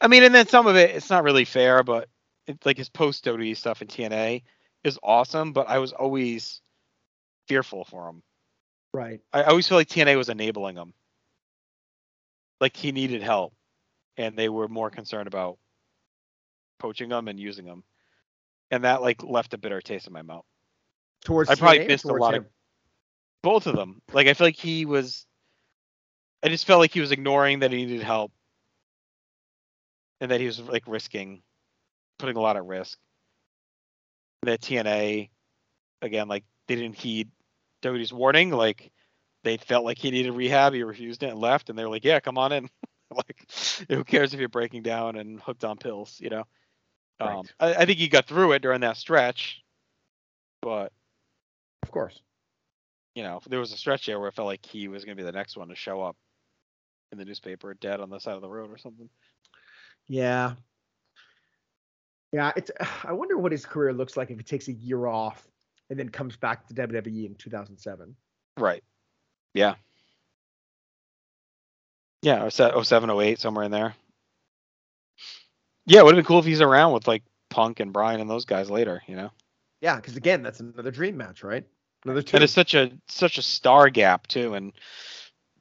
I 0.00 0.08
mean, 0.08 0.22
and 0.22 0.34
then 0.34 0.46
some 0.46 0.66
of 0.66 0.76
it, 0.76 0.94
it's 0.94 1.10
not 1.10 1.24
really 1.24 1.44
fair, 1.44 1.82
but 1.82 2.08
it's 2.46 2.64
like 2.64 2.78
his 2.78 2.88
post 2.88 3.24
WWE 3.24 3.56
stuff 3.56 3.82
in 3.82 3.88
TNA 3.88 4.42
is 4.84 4.98
awesome, 5.02 5.52
but 5.52 5.68
I 5.68 5.78
was 5.78 5.92
always 5.92 6.60
fearful 7.48 7.84
for 7.84 8.08
him. 8.08 8.22
Right. 8.92 9.20
I 9.32 9.44
always 9.44 9.68
feel 9.68 9.78
like 9.78 9.88
TNA 9.88 10.16
was 10.16 10.28
enabling 10.28 10.76
him. 10.76 10.94
Like 12.60 12.76
he 12.76 12.92
needed 12.92 13.22
help, 13.22 13.54
and 14.16 14.36
they 14.36 14.48
were 14.48 14.68
more 14.68 14.90
concerned 14.90 15.26
about 15.26 15.58
poaching 16.78 17.10
him 17.10 17.28
and 17.28 17.38
using 17.38 17.66
him, 17.66 17.84
and 18.70 18.84
that 18.84 19.02
like 19.02 19.22
left 19.22 19.52
a 19.52 19.58
bitter 19.58 19.80
taste 19.82 20.06
in 20.06 20.12
my 20.12 20.22
mouth. 20.22 20.44
Towards 21.24 21.50
I 21.50 21.54
probably 21.56 21.80
TNA 21.80 21.88
missed 21.88 22.04
a 22.06 22.12
lot 22.14 22.34
of- 22.34 22.46
Both 23.42 23.66
of 23.66 23.76
them. 23.76 24.00
Like 24.12 24.26
I 24.26 24.34
feel 24.34 24.46
like 24.46 24.56
he 24.56 24.86
was. 24.86 25.26
I 26.42 26.48
just 26.48 26.66
felt 26.66 26.80
like 26.80 26.92
he 26.92 27.00
was 27.00 27.12
ignoring 27.12 27.58
that 27.60 27.72
he 27.72 27.84
needed 27.84 28.02
help, 28.02 28.32
and 30.20 30.30
that 30.30 30.40
he 30.40 30.46
was 30.46 30.58
like 30.60 30.84
risking, 30.86 31.42
putting 32.18 32.36
a 32.36 32.40
lot 32.40 32.56
at 32.56 32.64
risk. 32.64 32.98
That 34.42 34.60
TNA, 34.60 35.28
again, 36.02 36.28
like 36.28 36.44
they 36.68 36.76
didn't 36.76 36.96
heed 36.96 37.28
WWE's 37.86 38.12
warning. 38.12 38.50
Like 38.50 38.92
they 39.44 39.56
felt 39.56 39.84
like 39.84 39.98
he 39.98 40.10
needed 40.10 40.32
rehab, 40.32 40.72
he 40.74 40.82
refused 40.82 41.22
it 41.22 41.30
and 41.30 41.38
left, 41.40 41.70
and 41.70 41.78
they 41.78 41.84
were 41.84 41.90
like, 41.90 42.04
"Yeah, 42.04 42.20
come 42.20 42.38
on 42.38 42.52
in." 42.52 42.68
like, 43.10 43.46
who 43.88 44.04
cares 44.04 44.34
if 44.34 44.40
you're 44.40 44.48
breaking 44.48 44.82
down 44.82 45.16
and 45.16 45.40
hooked 45.40 45.64
on 45.64 45.76
pills, 45.76 46.18
you 46.20 46.28
know? 46.30 46.44
Um, 47.20 47.28
Right. 47.28 47.54
I, 47.60 47.74
I 47.74 47.86
think 47.86 47.98
he 47.98 48.08
got 48.08 48.26
through 48.26 48.52
it 48.52 48.62
during 48.62 48.80
that 48.80 48.96
stretch, 48.96 49.62
but 50.60 50.92
Of 51.82 51.90
course. 51.90 52.20
you 53.14 53.22
know, 53.22 53.40
there 53.48 53.60
was 53.60 53.72
a 53.72 53.76
stretch 53.76 54.06
there 54.06 54.18
where 54.18 54.28
it 54.28 54.34
felt 54.34 54.46
like 54.46 54.66
he 54.66 54.88
was 54.88 55.04
going 55.04 55.16
to 55.16 55.22
be 55.22 55.26
the 55.26 55.32
next 55.32 55.56
one 55.56 55.68
to 55.68 55.76
show 55.76 56.02
up 56.02 56.16
in 57.12 57.18
the 57.18 57.24
newspaper 57.24 57.72
dead 57.74 58.00
on 58.00 58.10
the 58.10 58.18
side 58.18 58.34
of 58.34 58.42
the 58.42 58.48
road 58.48 58.70
or 58.70 58.78
something. 58.78 59.08
Yeah. 60.08 60.54
Yeah, 62.32 62.52
it's 62.56 62.70
I 63.04 63.12
wonder 63.12 63.38
what 63.38 63.52
his 63.52 63.64
career 63.64 63.92
looks 63.92 64.16
like 64.16 64.30
if 64.30 64.36
he 64.36 64.44
takes 64.44 64.68
a 64.68 64.72
year 64.72 65.06
off 65.06 65.46
and 65.90 65.98
then 65.98 66.08
comes 66.08 66.36
back 66.36 66.66
to 66.68 66.74
WWE 66.74 67.26
in 67.26 67.34
2007. 67.36 68.14
Right. 68.58 68.82
Yeah. 69.54 69.74
Yeah, 72.22 72.42
oh 72.42 72.78
or 72.78 72.84
07, 72.84 73.10
08, 73.10 73.38
somewhere 73.38 73.64
in 73.64 73.70
there. 73.70 73.94
Yeah, 75.86 76.00
it 76.00 76.04
would 76.04 76.16
have 76.16 76.24
been 76.24 76.26
cool 76.26 76.40
if 76.40 76.44
he's 76.44 76.60
around 76.60 76.92
with 76.92 77.06
like 77.06 77.22
Punk 77.50 77.80
and 77.80 77.92
Bryan 77.92 78.20
and 78.20 78.28
those 78.28 78.44
guys 78.44 78.68
later, 78.68 79.02
you 79.06 79.14
know? 79.14 79.30
Yeah, 79.80 79.96
because 79.96 80.16
again, 80.16 80.42
that's 80.42 80.60
another 80.60 80.90
dream 80.90 81.16
match, 81.16 81.44
right? 81.44 81.64
Another 82.04 82.22
two. 82.22 82.36
And 82.36 82.44
it's 82.44 82.52
such 82.52 82.74
a 82.74 82.90
such 83.08 83.38
a 83.38 83.42
star 83.42 83.90
gap 83.90 84.26
too, 84.26 84.54
and 84.54 84.72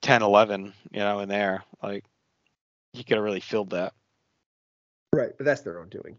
10, 0.01 0.21
11, 0.23 0.73
you 0.91 0.99
know, 0.99 1.19
in 1.19 1.29
there. 1.29 1.63
Like 1.83 2.05
he 2.93 3.03
could 3.03 3.17
have 3.17 3.23
really 3.23 3.39
filled 3.39 3.71
that. 3.71 3.93
right, 5.13 5.31
but 5.37 5.45
that's 5.45 5.61
their 5.61 5.79
own 5.79 5.89
doing. 5.89 6.17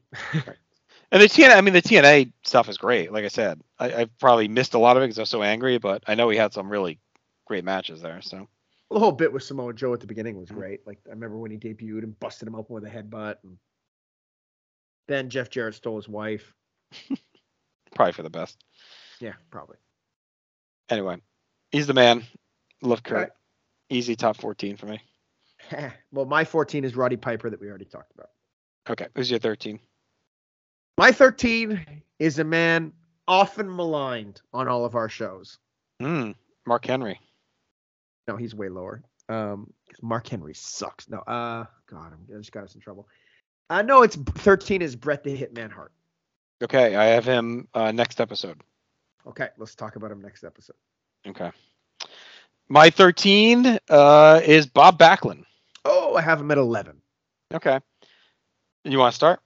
And 1.12 1.22
the 1.22 1.28
TNA, 1.28 1.56
I 1.56 1.60
mean, 1.60 1.74
the 1.74 1.82
TNA 1.82 2.32
stuff 2.42 2.68
is 2.68 2.78
great. 2.78 3.12
Like 3.12 3.24
I 3.24 3.28
said, 3.28 3.60
I, 3.78 4.02
I 4.02 4.04
probably 4.18 4.48
missed 4.48 4.74
a 4.74 4.78
lot 4.78 4.96
of 4.96 5.02
it 5.02 5.06
because 5.06 5.18
I 5.18 5.22
was 5.22 5.30
so 5.30 5.42
angry, 5.42 5.78
but 5.78 6.02
I 6.06 6.14
know 6.14 6.28
he 6.28 6.36
had 6.36 6.52
some 6.52 6.68
really 6.68 6.98
great 7.46 7.64
matches 7.64 8.02
there. 8.02 8.20
So 8.22 8.48
the 8.90 8.98
whole 8.98 9.12
bit 9.12 9.32
with 9.32 9.42
Samoa 9.42 9.72
Joe 9.72 9.94
at 9.94 10.00
the 10.00 10.06
beginning 10.06 10.38
was 10.38 10.48
mm-hmm. 10.48 10.58
great. 10.58 10.86
Like 10.86 10.98
I 11.06 11.10
remember 11.10 11.38
when 11.38 11.50
he 11.50 11.58
debuted 11.58 12.02
and 12.02 12.18
busted 12.18 12.48
him 12.48 12.54
open 12.54 12.74
with 12.74 12.84
a 12.84 12.90
headbutt. 12.90 13.36
And 13.44 13.56
then 15.06 15.30
Jeff 15.30 15.50
Jarrett 15.50 15.74
stole 15.74 15.96
his 15.96 16.08
wife. 16.08 16.52
probably 17.94 18.12
for 18.12 18.22
the 18.22 18.30
best. 18.30 18.62
Yeah, 19.20 19.34
probably. 19.50 19.76
Anyway, 20.88 21.16
he's 21.70 21.86
the 21.86 21.94
man. 21.94 22.24
Love 22.82 23.02
Kurt. 23.02 23.18
Right. 23.18 23.30
Easy 23.90 24.16
top 24.16 24.36
14 24.36 24.76
for 24.76 24.86
me. 24.86 25.00
well, 26.12 26.26
my 26.26 26.44
14 26.44 26.84
is 26.84 26.96
Roddy 26.96 27.16
Piper 27.16 27.50
that 27.50 27.60
we 27.60 27.68
already 27.68 27.84
talked 27.84 28.12
about. 28.12 28.30
Okay, 28.88 29.06
who's 29.14 29.30
your 29.30 29.40
13? 29.40 29.80
My 30.98 31.12
13 31.12 31.84
is 32.18 32.38
a 32.38 32.44
man 32.44 32.92
often 33.28 33.74
maligned 33.74 34.40
on 34.54 34.66
all 34.66 34.84
of 34.84 34.94
our 34.94 35.08
shows. 35.08 35.58
Hmm, 36.00 36.30
Mark 36.66 36.86
Henry. 36.86 37.20
No, 38.26 38.36
he's 38.36 38.54
way 38.54 38.68
lower. 38.68 39.02
Um, 39.28 39.72
Mark 40.00 40.26
Henry 40.28 40.54
sucks. 40.54 41.08
No, 41.10 41.18
uh, 41.18 41.64
God, 41.86 42.12
I'm, 42.12 42.34
I 42.34 42.38
just 42.38 42.52
got 42.52 42.64
us 42.64 42.74
in 42.74 42.80
trouble. 42.80 43.08
Uh, 43.68 43.82
know 43.82 44.02
it's 44.02 44.16
13 44.16 44.80
is 44.80 44.96
Bret 44.96 45.22
the 45.22 45.36
Hitman 45.36 45.70
Hart. 45.70 45.92
Okay, 46.62 46.96
I 46.96 47.06
have 47.06 47.24
him 47.24 47.68
uh, 47.74 47.92
next 47.92 48.20
episode. 48.20 48.62
Okay, 49.26 49.48
let's 49.58 49.74
talk 49.74 49.96
about 49.96 50.10
him 50.10 50.22
next 50.22 50.44
episode. 50.44 50.76
Okay. 51.26 51.50
My 52.68 52.88
13 52.88 53.78
uh, 53.90 54.40
is 54.44 54.66
Bob 54.66 54.98
Backlund. 54.98 55.44
Oh, 55.84 56.14
I 56.14 56.22
have 56.22 56.40
him 56.40 56.50
at 56.50 56.58
11. 56.58 56.96
Okay. 57.52 57.80
You 58.84 58.98
want 58.98 59.12
to 59.12 59.16
start? 59.16 59.40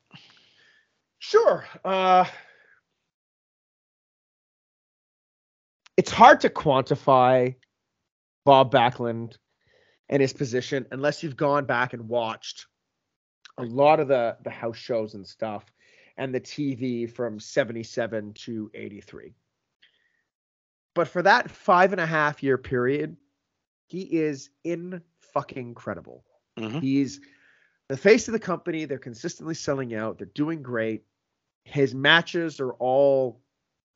Sure. 1.20 1.64
Uh, 1.84 2.24
it's 5.96 6.10
hard 6.10 6.40
to 6.40 6.48
quantify 6.48 7.54
Bob 8.46 8.72
Backlund 8.72 9.36
and 10.08 10.22
his 10.22 10.32
position 10.32 10.86
unless 10.90 11.22
you've 11.22 11.36
gone 11.36 11.66
back 11.66 11.92
and 11.92 12.08
watched 12.08 12.66
a 13.58 13.62
lot 13.62 14.00
of 14.00 14.08
the 14.08 14.38
the 14.42 14.50
house 14.50 14.78
shows 14.78 15.12
and 15.14 15.26
stuff 15.26 15.64
and 16.16 16.34
the 16.34 16.40
TV 16.40 17.08
from 17.08 17.38
77 17.38 18.32
to 18.32 18.70
83. 18.74 19.34
But 20.94 21.08
for 21.08 21.22
that 21.22 21.50
five 21.50 21.92
and 21.92 22.00
a 22.00 22.06
half 22.06 22.42
year 22.42 22.56
period, 22.56 23.16
he 23.88 24.00
is 24.02 24.48
in 24.64 25.02
fucking 25.34 25.74
credible. 25.74 26.24
Mhm. 26.58 26.80
He's 26.80 27.20
the 27.88 27.96
face 27.96 28.26
of 28.26 28.32
the 28.32 28.40
company. 28.40 28.86
They're 28.86 28.98
consistently 28.98 29.54
selling 29.54 29.94
out. 29.94 30.16
They're 30.16 30.26
doing 30.34 30.62
great. 30.62 31.04
His 31.64 31.94
matches 31.94 32.60
are 32.60 32.72
all 32.72 33.40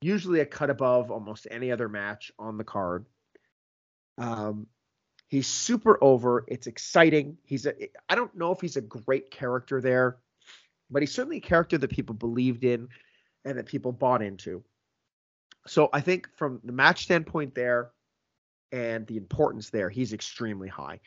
usually 0.00 0.40
a 0.40 0.46
cut 0.46 0.70
above 0.70 1.10
almost 1.10 1.46
any 1.50 1.72
other 1.72 1.88
match 1.88 2.30
on 2.38 2.58
the 2.58 2.64
card. 2.64 3.06
Um, 4.18 4.66
he's 5.28 5.46
super 5.46 6.02
over. 6.02 6.44
It's 6.46 6.66
exciting. 6.66 7.38
He's 7.44 7.66
a. 7.66 7.74
I 8.08 8.14
don't 8.14 8.34
know 8.36 8.52
if 8.52 8.60
he's 8.60 8.76
a 8.76 8.82
great 8.82 9.30
character 9.30 9.80
there, 9.80 10.18
but 10.90 11.02
he's 11.02 11.12
certainly 11.12 11.38
a 11.38 11.40
character 11.40 11.78
that 11.78 11.90
people 11.90 12.14
believed 12.14 12.64
in 12.64 12.88
and 13.44 13.58
that 13.58 13.66
people 13.66 13.92
bought 13.92 14.22
into. 14.22 14.62
So 15.66 15.88
I 15.92 16.00
think 16.00 16.28
from 16.36 16.60
the 16.62 16.72
match 16.72 17.04
standpoint 17.04 17.54
there 17.54 17.90
and 18.70 19.06
the 19.06 19.16
importance 19.16 19.70
there, 19.70 19.88
he's 19.88 20.12
extremely 20.12 20.68
high. 20.68 21.00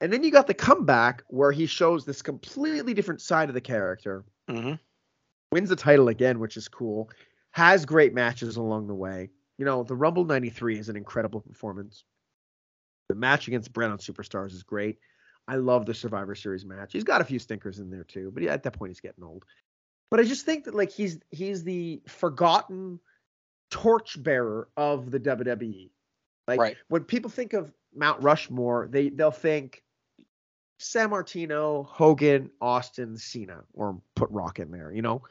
And 0.00 0.12
then 0.12 0.24
you 0.24 0.30
got 0.30 0.46
the 0.46 0.54
comeback 0.54 1.22
where 1.28 1.52
he 1.52 1.66
shows 1.66 2.04
this 2.04 2.22
completely 2.22 2.94
different 2.94 3.20
side 3.20 3.48
of 3.48 3.54
the 3.54 3.60
character, 3.60 4.24
Mm-hmm. 4.50 4.74
Wins 5.52 5.68
the 5.68 5.76
title 5.76 6.08
again, 6.08 6.38
which 6.38 6.56
is 6.56 6.66
cool, 6.66 7.10
has 7.52 7.84
great 7.84 8.14
matches 8.14 8.56
along 8.56 8.86
the 8.86 8.94
way. 8.94 9.28
You 9.58 9.66
know, 9.66 9.82
the 9.84 9.94
Rumble 9.94 10.24
93 10.24 10.78
is 10.78 10.88
an 10.88 10.96
incredible 10.96 11.40
performance. 11.40 12.04
The 13.10 13.14
match 13.14 13.48
against 13.48 13.72
Bret 13.72 13.90
on 13.90 13.98
Superstars 13.98 14.52
is 14.52 14.62
great. 14.62 14.98
I 15.46 15.56
love 15.56 15.84
the 15.84 15.92
Survivor 15.92 16.34
Series 16.34 16.64
match. 16.64 16.92
He's 16.92 17.04
got 17.04 17.20
a 17.20 17.24
few 17.24 17.38
stinkers 17.38 17.78
in 17.78 17.90
there 17.90 18.04
too, 18.04 18.30
but 18.32 18.42
yeah, 18.42 18.54
at 18.54 18.62
that 18.62 18.72
point 18.72 18.90
he's 18.90 19.00
getting 19.00 19.24
old. 19.24 19.44
But 20.10 20.20
I 20.20 20.24
just 20.24 20.46
think 20.46 20.64
that 20.64 20.74
like 20.74 20.90
he's 20.90 21.18
he's 21.30 21.64
the 21.64 22.00
forgotten 22.06 22.98
torchbearer 23.70 24.68
of 24.76 25.10
the 25.10 25.20
WWE. 25.20 25.90
Like 26.48 26.60
Right. 26.60 26.76
when 26.88 27.04
people 27.04 27.30
think 27.30 27.52
of 27.52 27.72
Mount 27.94 28.22
Rushmore, 28.22 28.88
they 28.90 29.10
they'll 29.10 29.30
think 29.30 29.82
Sammartino, 30.80 31.86
Hogan, 31.86 32.50
Austin, 32.60 33.16
Cena, 33.16 33.64
or 33.72 34.00
put 34.16 34.30
Rock 34.30 34.58
in 34.58 34.70
there, 34.70 34.92
you 34.92 35.02
know. 35.02 35.22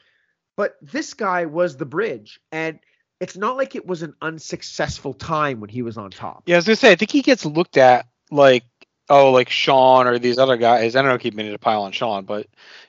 But 0.56 0.76
this 0.82 1.14
guy 1.14 1.46
was 1.46 1.76
the 1.76 1.86
bridge, 1.86 2.40
and 2.50 2.78
it's 3.20 3.36
not 3.36 3.56
like 3.56 3.74
it 3.74 3.86
was 3.86 4.02
an 4.02 4.14
unsuccessful 4.20 5.14
time 5.14 5.60
when 5.60 5.70
he 5.70 5.82
was 5.82 5.96
on 5.96 6.10
top. 6.10 6.42
Yeah, 6.46 6.56
I 6.56 6.58
was 6.58 6.66
gonna 6.66 6.76
say 6.76 6.92
I 6.92 6.96
think 6.96 7.10
he 7.10 7.22
gets 7.22 7.44
looked 7.44 7.76
at 7.76 8.06
like 8.30 8.64
oh 9.08 9.30
like 9.32 9.48
Shawn 9.48 10.06
or 10.06 10.18
these 10.18 10.38
other 10.38 10.56
guys. 10.56 10.96
I 10.96 11.02
don't 11.02 11.10
know 11.10 11.18
keep 11.18 11.34
meaning 11.34 11.52
to 11.52 11.58
pile 11.58 11.82
on 11.82 11.92
Shawn, 11.92 12.24
but 12.24 12.46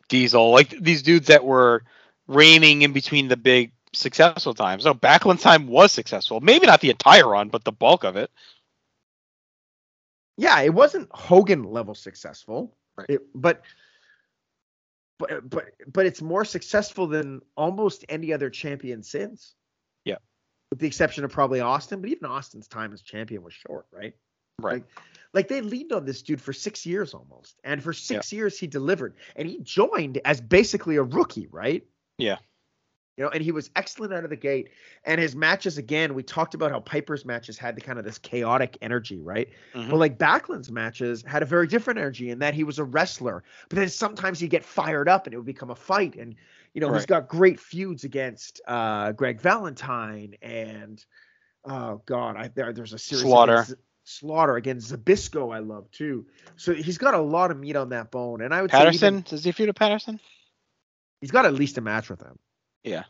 Diesel 0.09 0.51
like 0.51 0.69
these 0.69 1.03
dudes 1.03 1.27
that 1.27 1.45
were 1.45 1.83
reigning 2.27 2.81
in 2.81 2.93
between 2.93 3.27
the 3.27 3.37
big 3.37 3.71
successful 3.93 4.53
times. 4.53 4.85
No, 4.85 4.93
Backlund's 4.93 5.43
time 5.43 5.67
was 5.67 5.91
successful. 5.91 6.41
Maybe 6.41 6.65
not 6.65 6.81
the 6.81 6.89
entire 6.89 7.27
run, 7.27 7.49
but 7.49 7.63
the 7.63 7.71
bulk 7.71 8.03
of 8.03 8.17
it. 8.17 8.31
Yeah, 10.37 10.59
it 10.61 10.73
wasn't 10.73 11.09
Hogan 11.11 11.63
level 11.63 11.95
successful, 11.95 12.75
Right. 12.97 13.09
it, 13.09 13.21
but 13.35 13.61
but 15.19 15.49
but 15.49 15.65
but 15.91 16.05
it's 16.05 16.21
more 16.21 16.45
successful 16.45 17.07
than 17.07 17.41
almost 17.55 18.05
any 18.09 18.33
other 18.33 18.49
champion 18.49 19.03
since. 19.03 19.55
Yeah. 20.05 20.17
with 20.73 20.79
the 20.79 20.87
exception 20.87 21.23
of 21.23 21.31
probably 21.31 21.59
Austin, 21.59 22.01
but 22.01 22.09
even 22.09 22.25
Austin's 22.25 22.67
time 22.67 22.93
as 22.93 23.01
champion 23.03 23.43
was 23.43 23.53
short, 23.53 23.85
right? 23.91 24.13
Right. 24.59 24.73
Like, 24.73 24.85
like 25.33 25.47
they 25.47 25.61
leaned 25.61 25.93
on 25.93 26.03
this 26.05 26.23
dude 26.23 26.41
for 26.41 26.51
six 26.51 26.85
years 26.85 27.13
almost, 27.13 27.59
and 27.63 27.81
for 27.81 27.93
six 27.93 28.33
years 28.33 28.59
he 28.59 28.67
delivered, 28.67 29.15
and 29.35 29.47
he 29.47 29.59
joined 29.59 30.19
as 30.25 30.41
basically 30.41 30.95
a 30.95 31.03
rookie, 31.03 31.47
right? 31.51 31.83
Yeah. 32.17 32.37
You 33.17 33.23
know, 33.23 33.29
and 33.29 33.43
he 33.43 33.51
was 33.51 33.69
excellent 33.75 34.11
out 34.11 34.23
of 34.23 34.31
the 34.31 34.35
gate. 34.35 34.69
And 35.03 35.21
his 35.21 35.35
matches, 35.35 35.77
again, 35.77 36.15
we 36.15 36.23
talked 36.23 36.55
about 36.55 36.71
how 36.71 36.79
Piper's 36.79 37.25
matches 37.25 37.59
had 37.59 37.75
the 37.75 37.81
kind 37.81 37.99
of 37.99 38.05
this 38.05 38.17
chaotic 38.17 38.77
energy, 38.81 39.21
right? 39.21 39.49
Mhm. 39.75 39.91
But 39.91 39.97
like 39.97 40.17
Backlund's 40.17 40.71
matches 40.71 41.23
had 41.27 41.43
a 41.43 41.45
very 41.45 41.67
different 41.67 41.99
energy 41.99 42.31
in 42.31 42.39
that 42.39 42.55
he 42.55 42.63
was 42.63 42.79
a 42.79 42.83
wrestler, 42.83 43.43
but 43.69 43.75
then 43.75 43.89
sometimes 43.89 44.39
he'd 44.39 44.49
get 44.49 44.65
fired 44.65 45.07
up 45.07 45.27
and 45.27 45.33
it 45.33 45.37
would 45.37 45.45
become 45.45 45.69
a 45.69 45.75
fight. 45.75 46.15
And 46.15 46.35
you 46.73 46.81
know, 46.81 46.91
he's 46.91 47.05
got 47.05 47.27
great 47.27 47.59
feuds 47.59 48.03
against 48.03 48.61
uh 48.67 49.11
Greg 49.11 49.39
Valentine 49.39 50.35
and 50.41 51.03
oh 51.65 52.01
god, 52.07 52.35
I 52.35 52.47
there, 52.47 52.73
there's 52.73 52.93
a 52.93 52.99
series 52.99 53.23
Slaughter. 53.23 53.53
against 53.53 53.75
Slaughter 54.05 54.55
against 54.55 54.91
Zbyszko 54.91 55.55
I 55.55 55.59
love 55.59 55.89
too. 55.91 56.25
So 56.55 56.73
he's 56.73 56.97
got 56.97 57.13
a 57.13 57.21
lot 57.21 57.51
of 57.51 57.59
meat 57.59 57.75
on 57.75 57.89
that 57.89 58.09
bone. 58.09 58.41
And 58.41 58.55
I 58.55 58.63
would 58.63 58.71
say 58.71 58.77
Patterson 58.77 59.21
does 59.21 59.43
he 59.43 59.51
feud 59.51 59.69
with 59.69 59.75
Patterson? 59.75 60.19
he's 61.21 61.31
got 61.31 61.45
at 61.45 61.53
least 61.53 61.77
a 61.77 61.81
match 61.81 62.09
with 62.09 62.21
him. 62.21 62.37
Yeah. 62.83 63.03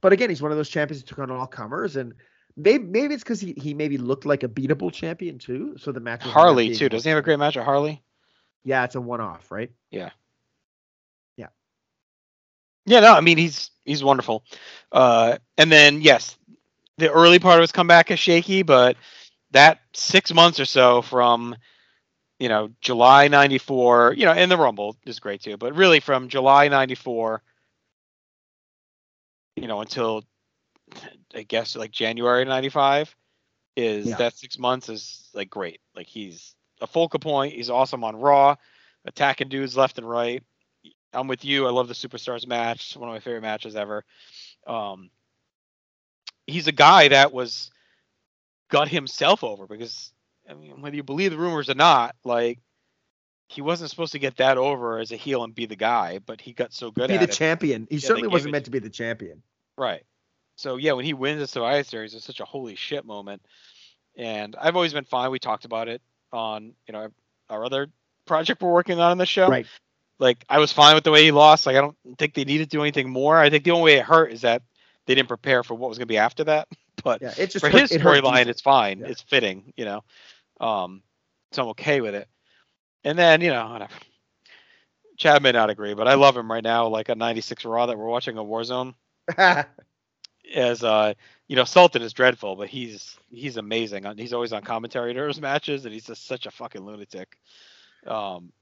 But 0.00 0.12
again, 0.12 0.28
he's 0.28 0.42
one 0.42 0.52
of 0.52 0.56
those 0.56 0.68
champions 0.68 1.02
who 1.02 1.06
took 1.06 1.18
on 1.18 1.30
all 1.30 1.46
comers, 1.46 1.96
and 1.96 2.14
maybe 2.56 2.84
maybe 2.84 3.14
it's 3.14 3.22
because 3.22 3.40
he, 3.40 3.54
he 3.56 3.74
maybe 3.74 3.98
looked 3.98 4.26
like 4.26 4.42
a 4.42 4.48
beatable 4.48 4.92
champion 4.92 5.38
too. 5.38 5.76
So 5.78 5.92
the 5.92 6.00
match. 6.00 6.22
Harley 6.22 6.74
too. 6.74 6.88
Doesn't 6.88 7.08
he 7.08 7.10
have 7.10 7.18
a 7.18 7.22
great 7.22 7.38
match 7.38 7.56
with 7.56 7.64
Harley? 7.64 8.02
Yeah, 8.64 8.84
it's 8.84 8.94
a 8.94 9.00
one 9.00 9.20
off, 9.20 9.50
right? 9.50 9.70
Yeah. 9.90 10.10
Yeah. 11.36 11.48
Yeah, 12.86 13.00
no, 13.00 13.14
I 13.14 13.20
mean 13.20 13.38
he's 13.38 13.70
he's 13.84 14.04
wonderful. 14.04 14.44
Uh, 14.92 15.38
and 15.58 15.70
then 15.70 16.00
yes, 16.00 16.36
the 16.98 17.10
early 17.10 17.38
part 17.38 17.58
of 17.58 17.62
his 17.62 17.72
comeback 17.72 18.10
is 18.10 18.18
shaky, 18.18 18.62
but 18.62 18.96
that 19.50 19.80
six 19.92 20.32
months 20.32 20.60
or 20.60 20.64
so 20.64 21.02
from 21.02 21.56
you 22.38 22.48
know 22.48 22.70
July 22.80 23.28
'94, 23.28 24.14
you 24.16 24.24
know, 24.26 24.32
and 24.32 24.50
the 24.50 24.56
Rumble 24.56 24.96
is 25.04 25.18
great 25.18 25.42
too, 25.42 25.56
but 25.56 25.74
really 25.74 26.00
from 26.00 26.28
July 26.28 26.68
'94, 26.68 27.42
you 29.60 29.68
know, 29.68 29.80
until 29.80 30.24
I 31.34 31.42
guess 31.42 31.76
like 31.76 31.90
January 31.92 32.44
'95 32.44 33.14
is 33.76 34.10
Yeah. 34.10 34.16
that 34.16 34.34
six 34.36 34.58
months 34.58 34.88
is 34.88 35.28
like 35.34 35.50
great. 35.50 35.80
Like 35.94 36.06
he's 36.06 36.54
a 36.80 36.86
focal 36.86 37.20
point. 37.20 37.54
He's 37.54 37.70
awesome 37.70 38.04
on 38.04 38.16
Raw, 38.16 38.56
attacking 39.04 39.48
dudes 39.48 39.76
left 39.76 39.98
and 39.98 40.08
right. 40.08 40.42
I'm 41.12 41.28
with 41.28 41.44
you. 41.44 41.66
I 41.66 41.70
love 41.70 41.88
the 41.88 41.94
Superstars 41.94 42.46
match. 42.46 42.96
One 42.96 43.08
of 43.08 43.14
my 43.14 43.20
favorite 43.20 43.42
matches 43.42 43.76
ever. 43.76 44.04
Um, 44.66 45.10
he's 46.46 46.66
a 46.68 46.72
guy 46.72 47.08
that 47.08 47.32
was 47.32 47.70
got 48.70 48.88
himself 48.88 49.44
over 49.44 49.66
because 49.66 50.12
I 50.48 50.54
mean, 50.54 50.80
whether 50.80 50.96
you 50.96 51.02
believe 51.02 51.30
the 51.32 51.38
rumors 51.38 51.70
or 51.70 51.74
not, 51.74 52.16
like 52.24 52.58
he 53.50 53.62
wasn't 53.62 53.90
supposed 53.90 54.12
to 54.12 54.18
get 54.20 54.36
that 54.36 54.58
over 54.58 54.98
as 55.00 55.10
a 55.10 55.16
heel 55.16 55.42
and 55.42 55.52
be 55.52 55.66
the 55.66 55.74
guy, 55.74 56.20
but 56.24 56.40
he 56.40 56.52
got 56.52 56.72
so 56.72 56.92
good 56.92 57.08
Be 57.08 57.16
the 57.16 57.24
it. 57.24 57.32
champion. 57.32 57.88
He 57.90 57.96
they 57.96 58.00
certainly 58.00 58.28
wasn't 58.28 58.52
meant 58.52 58.66
to 58.66 58.70
be 58.70 58.78
the 58.78 58.88
champion. 58.90 59.42
Right. 59.76 60.04
so 60.56 60.76
yeah, 60.76 60.92
when 60.92 61.04
he 61.04 61.14
wins 61.14 61.40
the 61.40 61.46
Survivor 61.48 61.82
Series, 61.82 62.14
it's 62.14 62.24
such 62.24 62.38
a 62.38 62.44
holy 62.44 62.76
shit 62.76 63.04
moment. 63.04 63.42
And 64.16 64.54
I've 64.60 64.76
always 64.76 64.92
been 64.92 65.04
fine. 65.04 65.30
We 65.32 65.40
talked 65.40 65.64
about 65.64 65.88
it 65.88 66.00
on 66.32 66.74
you 66.86 66.92
know 66.92 67.08
our 67.48 67.64
other 67.64 67.88
project 68.24 68.62
we're 68.62 68.70
working 68.72 69.00
on 69.00 69.10
in 69.12 69.18
the 69.18 69.26
show. 69.26 69.48
Right. 69.48 69.66
Like 70.20 70.44
I 70.48 70.58
was 70.60 70.70
fine 70.72 70.94
with 70.94 71.02
the 71.04 71.10
way 71.10 71.24
he 71.24 71.32
lost. 71.32 71.66
Like 71.66 71.74
I 71.76 71.80
don't 71.80 71.96
think 72.18 72.34
they 72.34 72.44
needed 72.44 72.70
to 72.70 72.76
do 72.76 72.82
anything 72.82 73.10
more. 73.10 73.36
I 73.36 73.50
think 73.50 73.64
the 73.64 73.72
only 73.72 73.84
way 73.92 73.98
it 73.98 74.04
hurt 74.04 74.32
is 74.32 74.42
that 74.42 74.62
they 75.06 75.14
didn't 75.16 75.28
prepare 75.28 75.64
for 75.64 75.74
what 75.74 75.88
was 75.88 75.98
going 75.98 76.06
to 76.06 76.12
be 76.12 76.18
after 76.18 76.44
that. 76.44 76.68
But 77.02 77.22
Yeah, 77.22 77.32
it 77.38 77.50
just 77.50 77.64
for 77.64 77.70
hurt- 77.70 77.88
his 77.90 77.92
storyline, 77.92 78.46
it's 78.46 78.60
fine. 78.60 78.98
Yeah. 78.98 79.06
It's 79.06 79.22
fitting, 79.22 79.72
you 79.74 79.86
know. 79.86 80.04
Um, 80.60 81.02
so 81.52 81.62
I'm 81.62 81.68
okay 81.70 82.02
with 82.02 82.14
it. 82.14 82.28
And 83.04 83.18
then, 83.18 83.40
you 83.40 83.50
know, 83.50 83.70
whatever. 83.70 83.92
Chad 85.16 85.42
may 85.42 85.52
not 85.52 85.70
agree, 85.70 85.94
but 85.94 86.08
I 86.08 86.14
love 86.14 86.36
him 86.36 86.50
right 86.50 86.64
now, 86.64 86.88
like 86.88 87.08
a 87.08 87.14
96 87.14 87.64
Raw 87.64 87.86
that 87.86 87.98
we're 87.98 88.06
watching 88.06 88.38
a 88.38 88.44
Warzone. 88.44 88.94
As 90.54 90.82
uh, 90.82 91.14
you 91.46 91.56
know, 91.56 91.64
Sultan 91.64 92.02
is 92.02 92.12
dreadful, 92.12 92.56
but 92.56 92.68
he's 92.68 93.16
he's 93.30 93.56
amazing. 93.56 94.06
Uh, 94.06 94.14
He's 94.16 94.32
always 94.32 94.52
on 94.52 94.62
commentary 94.62 95.12
during 95.14 95.28
his 95.28 95.40
matches, 95.40 95.84
and 95.84 95.94
he's 95.94 96.06
just 96.06 96.26
such 96.26 96.46
a 96.46 96.50
fucking 96.50 96.80
lunatic. 96.84 97.36
Um, 98.06 98.52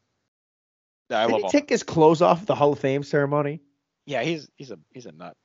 I 1.10 1.26
Did 1.26 1.32
love 1.32 1.40
he 1.40 1.44
him. 1.44 1.50
take 1.50 1.68
his 1.70 1.82
clothes 1.82 2.20
off 2.20 2.44
the 2.44 2.54
Hall 2.54 2.72
of 2.72 2.78
Fame 2.80 3.02
ceremony? 3.04 3.60
Yeah, 4.04 4.22
he's 4.22 4.48
he's 4.56 4.70
a 4.70 4.78
he's 4.92 5.06
a 5.06 5.12
nut. 5.12 5.36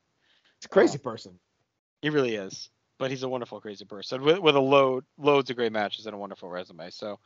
He's 0.60 0.66
a 0.66 0.70
crazy 0.70 0.98
person. 0.98 1.40
He 2.02 2.10
really 2.10 2.36
is. 2.36 2.70
But 3.00 3.10
he's 3.12 3.24
a 3.24 3.30
wonderful, 3.30 3.60
crazy 3.60 3.86
person 3.86 4.22
with, 4.22 4.40
with 4.40 4.56
a 4.56 4.60
load, 4.62 5.04
loads 5.18 5.50
of 5.50 5.56
great 5.58 5.72
matches 5.72 6.06
and 6.06 6.14
a 6.16 6.18
wonderful 6.18 6.50
resume. 6.50 6.90
So 6.92 7.20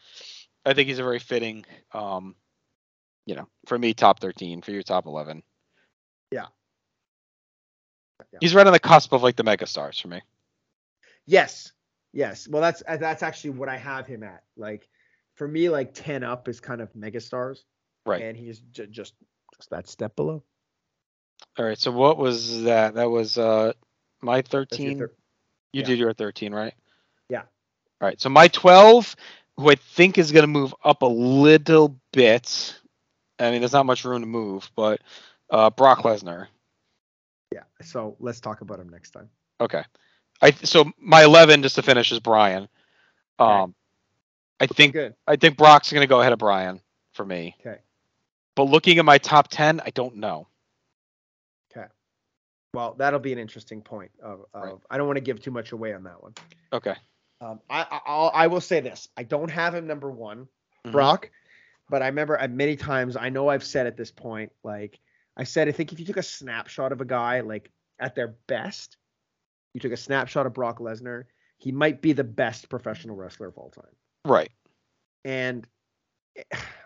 I 0.67 0.73
think 0.73 0.87
he's 0.89 0.99
a 0.99 1.03
very 1.03 1.19
fitting, 1.19 1.65
um, 1.93 2.35
you 3.25 3.35
know, 3.35 3.47
for 3.65 3.77
me, 3.77 3.93
top 3.93 4.19
13, 4.19 4.61
for 4.61 4.71
your 4.71 4.83
top 4.83 5.05
11. 5.05 5.41
Yeah. 6.31 6.45
Yeah. 8.33 8.39
He's 8.41 8.53
right 8.53 8.67
on 8.67 8.73
the 8.73 8.79
cusp 8.79 9.13
of 9.13 9.23
like 9.23 9.35
the 9.35 9.43
mega 9.43 9.65
stars 9.65 9.99
for 9.99 10.09
me. 10.09 10.21
Yes, 11.25 11.71
yes. 12.13 12.47
Well, 12.47 12.61
that's 12.61 12.83
uh, 12.87 12.97
that's 12.97 13.23
actually 13.23 13.51
what 13.51 13.69
I 13.69 13.77
have 13.77 14.07
him 14.07 14.23
at. 14.23 14.43
Like 14.57 14.87
for 15.35 15.47
me, 15.47 15.69
like 15.69 15.93
ten 15.93 16.23
up 16.23 16.47
is 16.47 16.59
kind 16.59 16.81
of 16.81 16.91
megastars, 16.93 17.59
Right. 18.05 18.21
and 18.23 18.35
he's 18.35 18.59
j- 18.71 18.87
just 18.87 19.13
just 19.55 19.69
that 19.69 19.87
step 19.87 20.15
below. 20.15 20.43
All 21.57 21.65
right. 21.65 21.77
So 21.77 21.91
what 21.91 22.17
was 22.17 22.63
that? 22.63 22.95
That 22.95 23.09
was 23.09 23.37
uh 23.37 23.73
my 24.21 24.41
13. 24.41 24.97
thir- 24.97 25.13
you 25.73 25.81
yeah. 25.81 25.85
did 25.85 25.99
your 25.99 26.13
13, 26.13 26.53
right? 26.53 26.73
Yeah. 27.29 27.41
All 28.01 28.07
right. 28.07 28.19
So 28.19 28.29
my 28.29 28.47
12, 28.47 29.15
who 29.57 29.69
I 29.69 29.75
think 29.75 30.17
is 30.17 30.31
going 30.31 30.43
to 30.43 30.47
move 30.47 30.73
up 30.83 31.01
a 31.01 31.07
little 31.07 31.99
bit. 32.13 32.79
I 33.39 33.51
mean, 33.51 33.61
there's 33.61 33.73
not 33.73 33.85
much 33.85 34.05
room 34.05 34.21
to 34.21 34.27
move, 34.27 34.69
but 34.75 35.01
uh, 35.49 35.69
Brock 35.69 35.99
Lesnar. 35.99 36.47
yeah. 37.51 37.63
So 37.81 38.15
let's 38.19 38.39
talk 38.39 38.61
about 38.61 38.79
him 38.79 38.89
next 38.89 39.11
time. 39.11 39.29
Okay. 39.59 39.83
I 40.41 40.51
so 40.51 40.91
my 40.99 41.23
11 41.23 41.63
just 41.63 41.75
to 41.75 41.81
finish 41.81 42.11
is 42.11 42.19
Bryan. 42.19 42.67
Okay. 43.39 43.51
Um, 43.61 43.75
I 44.59 44.67
think 44.67 44.93
Good. 44.93 45.15
I 45.27 45.35
think 45.35 45.57
Brock's 45.57 45.91
going 45.91 46.01
to 46.01 46.07
go 46.07 46.21
ahead 46.21 46.33
of 46.33 46.39
Bryan 46.39 46.81
for 47.13 47.25
me. 47.25 47.55
Okay. 47.59 47.79
But 48.55 48.63
looking 48.63 48.97
at 48.97 49.05
my 49.05 49.19
top 49.19 49.49
10, 49.49 49.81
I 49.85 49.91
don't 49.91 50.15
know. 50.15 50.47
Okay. 51.71 51.87
Well, 52.73 52.95
that'll 52.97 53.19
be 53.19 53.33
an 53.33 53.39
interesting 53.39 53.81
point. 53.81 54.11
Of, 54.21 54.45
of 54.53 54.63
Right. 54.63 54.73
I 54.89 54.97
don't 54.97 55.05
want 55.05 55.17
to 55.17 55.21
give 55.21 55.39
too 55.41 55.51
much 55.51 55.71
away 55.71 55.93
on 55.93 56.03
that 56.03 56.21
one. 56.21 56.33
Okay. 56.73 56.95
Um, 57.41 57.59
I, 57.69 57.81
I 57.83 57.99
I'll, 58.05 58.31
I 58.33 58.47
will 58.47 58.61
say 58.61 58.79
this: 58.79 59.07
I 59.17 59.23
don't 59.23 59.49
have 59.51 59.75
him 59.75 59.87
number 59.87 60.09
one, 60.09 60.47
Mhm. 60.85 60.91
Brock, 60.91 61.29
but 61.89 62.01
I 62.01 62.07
remember 62.07 62.39
uh, 62.39 62.47
many 62.47 62.75
times. 62.75 63.15
I 63.15 63.29
know 63.29 63.47
I've 63.49 63.63
said 63.63 63.87
at 63.87 63.97
this 63.97 64.11
point, 64.11 64.51
like 64.63 64.99
I 65.35 65.43
said, 65.43 65.67
I 65.67 65.71
think 65.71 65.93
if 65.93 65.99
you 65.99 66.05
took 66.05 66.17
a 66.17 66.23
snapshot 66.23 66.91
of 66.91 67.01
a 67.01 67.05
guy 67.05 67.41
like 67.41 67.71
at 67.99 68.15
their 68.15 68.29
best, 68.47 68.97
you 69.73 69.79
took 69.79 69.91
a 69.91 69.97
snapshot 69.97 70.45
of 70.45 70.53
Brock 70.53 70.79
Lesnar, 70.79 71.25
he 71.57 71.71
might 71.71 72.01
be 72.01 72.13
the 72.13 72.23
best 72.23 72.69
professional 72.69 73.15
wrestler 73.15 73.47
of 73.47 73.57
all 73.57 73.69
time. 73.69 73.95
Right. 74.25 74.49
And 75.23 75.67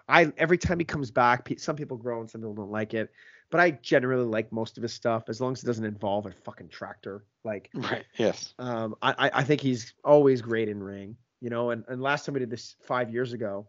I 0.08 0.32
every 0.38 0.58
time 0.58 0.80
he 0.80 0.86
comes 0.86 1.12
back, 1.12 1.50
some 1.58 1.76
people 1.76 1.98
groan, 1.98 2.28
some 2.28 2.42
people 2.42 2.56
don't 2.56 2.72
like 2.72 2.94
it, 2.94 3.12
but 3.52 3.60
I 3.60 3.72
generally 3.72 4.26
like 4.26 4.52
most 4.52 4.78
of 4.78 4.84
his 4.84 4.94
stuff 4.94 5.26
as 5.30 5.40
long 5.40 5.52
as 5.54 5.62
it 5.64 5.68
doesn't 5.68 5.86
involve 5.86 6.26
a 6.26 6.32
fucking 6.32 6.70
tractor. 6.70 7.24
Like 7.44 7.70
Right. 7.74 8.06
Yes. 8.18 8.54
um, 8.58 8.96
I, 9.02 9.12
I- 9.28 9.32
I 9.40 9.44
think 9.44 9.62
he's 9.62 9.94
always 10.04 10.42
great 10.42 10.70
in 10.70 10.82
ring, 10.82 11.16
you 11.42 11.50
know. 11.50 11.70
And, 11.72 11.84
and 11.88 12.02
last 12.02 12.26
time 12.26 12.34
we 12.34 12.40
did 12.40 12.50
this 12.50 12.76
five 12.88 13.12
years 13.12 13.34
ago, 13.34 13.68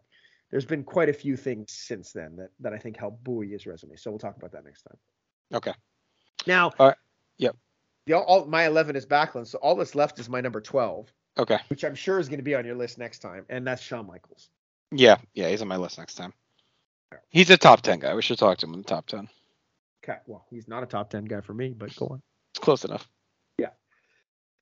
there's 0.49 0.65
been 0.65 0.83
quite 0.83 1.09
a 1.09 1.13
few 1.13 1.35
things 1.37 1.71
since 1.73 2.11
then 2.11 2.35
that, 2.37 2.49
that 2.59 2.73
I 2.73 2.77
think 2.77 2.97
help 2.97 3.23
buoy 3.23 3.49
his 3.49 3.65
resume. 3.65 3.95
So 3.95 4.09
we'll 4.11 4.19
talk 4.19 4.37
about 4.37 4.51
that 4.53 4.63
next 4.65 4.83
time. 4.83 4.97
Okay. 5.53 5.73
Now, 6.47 6.71
All 6.79 6.87
right. 6.87 6.97
Yep. 7.37 7.55
The 8.05 8.13
all, 8.13 8.23
all 8.23 8.45
my 8.45 8.65
11 8.67 8.95
is 8.95 9.05
Backlund, 9.05 9.47
so 9.47 9.57
all 9.59 9.75
that's 9.75 9.95
left 9.95 10.19
is 10.19 10.27
my 10.29 10.41
number 10.41 10.59
12, 10.61 11.11
Okay. 11.39 11.57
which 11.69 11.83
I'm 11.85 11.95
sure 11.95 12.19
is 12.19 12.27
going 12.29 12.39
to 12.39 12.43
be 12.43 12.53
on 12.53 12.65
your 12.65 12.75
list 12.75 12.97
next 12.97 13.19
time, 13.19 13.45
and 13.49 13.65
that's 13.65 13.81
Shawn 13.81 14.05
Michaels. 14.07 14.49
Yeah. 14.91 15.17
Yeah. 15.33 15.49
He's 15.49 15.61
on 15.61 15.67
my 15.67 15.77
list 15.77 15.97
next 15.97 16.15
time. 16.15 16.33
He's 17.29 17.49
a 17.49 17.57
top 17.57 17.81
10 17.81 17.99
guy. 17.99 18.13
We 18.13 18.21
should 18.21 18.37
talk 18.37 18.57
to 18.59 18.65
him 18.67 18.73
in 18.73 18.79
the 18.81 18.87
top 18.87 19.05
10. 19.07 19.27
Okay, 20.03 20.19
well, 20.27 20.45
he's 20.49 20.67
not 20.67 20.83
a 20.83 20.85
top 20.85 21.09
10 21.09 21.25
guy 21.25 21.41
for 21.41 21.53
me, 21.53 21.69
but 21.69 21.95
go 21.95 22.07
on. 22.07 22.21
It's 22.51 22.59
close 22.59 22.83
enough. 22.83 23.07
Yeah. 23.57 23.67
All 23.67 23.73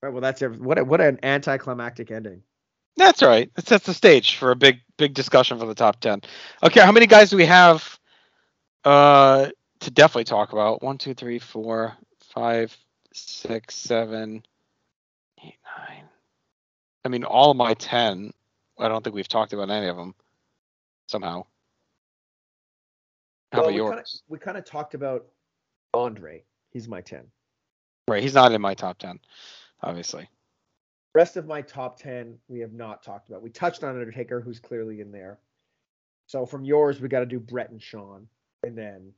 right, 0.04 0.12
well, 0.12 0.20
that's 0.20 0.40
every, 0.40 0.58
what 0.58 0.78
a, 0.78 0.84
what 0.84 1.00
an 1.00 1.18
anticlimactic 1.22 2.10
ending. 2.10 2.42
That's 2.96 3.22
all 3.22 3.28
right. 3.28 3.50
It 3.56 3.66
sets 3.66 3.86
the 3.86 3.94
stage 3.94 4.36
for 4.36 4.50
a 4.50 4.56
big, 4.56 4.80
big 4.98 5.14
discussion 5.14 5.58
for 5.58 5.66
the 5.66 5.74
top 5.74 6.00
10. 6.00 6.22
Okay. 6.62 6.80
How 6.80 6.92
many 6.92 7.06
guys 7.06 7.30
do 7.30 7.36
we 7.36 7.46
have 7.46 7.98
uh, 8.84 9.48
to 9.80 9.90
definitely 9.90 10.24
talk 10.24 10.52
about? 10.52 10.82
One, 10.82 10.98
two, 10.98 11.14
three, 11.14 11.38
four, 11.38 11.96
five, 12.34 12.76
six, 13.12 13.74
seven, 13.74 14.44
eight, 15.42 15.56
nine. 15.78 16.04
I 17.04 17.08
mean, 17.08 17.24
all 17.24 17.50
of 17.50 17.56
my 17.56 17.74
10, 17.74 18.32
I 18.78 18.88
don't 18.88 19.02
think 19.02 19.16
we've 19.16 19.26
talked 19.26 19.52
about 19.52 19.70
any 19.70 19.88
of 19.88 19.96
them 19.96 20.14
somehow. 21.08 21.46
How 23.52 23.58
Well, 23.58 23.68
about 23.68 23.74
we 23.74 23.80
kinda- 23.80 23.96
yours? 23.98 24.22
we 24.28 24.38
kind 24.38 24.56
of 24.56 24.64
talked 24.64 24.94
about 24.94 25.26
Andre. 25.92 26.42
He's 26.70 26.88
my 26.88 27.02
10. 27.02 27.30
Right. 28.08 28.22
He's 28.22 28.34
not 28.34 28.50
in 28.52 28.60
my 28.62 28.74
top 28.74 28.98
10, 28.98 29.20
obviously. 29.82 30.28
Rest 31.14 31.36
of 31.36 31.46
my 31.46 31.60
top 31.60 31.98
10 31.98 32.40
we 32.48 32.60
have 32.60 32.72
not 32.72 33.02
talked 33.02 33.28
about. 33.28 33.42
We 33.42 33.50
touched 33.50 33.84
on 33.84 33.90
Undertaker, 33.90 34.40
who's 34.40 34.58
clearly 34.58 35.00
in 35.02 35.12
there. 35.12 35.38
So 36.26 36.46
from 36.46 36.64
yours, 36.64 37.00
we 37.00 37.08
got 37.08 37.20
to 37.20 37.26
do 37.26 37.38
Bret 37.38 37.68
and 37.70 37.82
Shawn, 37.82 38.26
and 38.62 38.76
then 38.76 39.12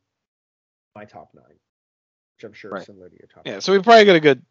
my 0.97 1.05
top 1.05 1.33
nine, 1.33 1.45
which 2.37 2.43
I'm 2.45 2.53
sure 2.53 2.73
Right. 2.73 2.81
is 2.81 2.87
similar 2.87 3.09
to 3.09 3.17
your 3.17 3.29
top. 3.29 3.47
Yeah. 3.47 3.53
nine. 3.53 3.61
So 3.61 3.73
we 3.73 3.81
probably 3.81 4.05
got 4.05 4.17
a 4.17 4.21
good. 4.21 4.45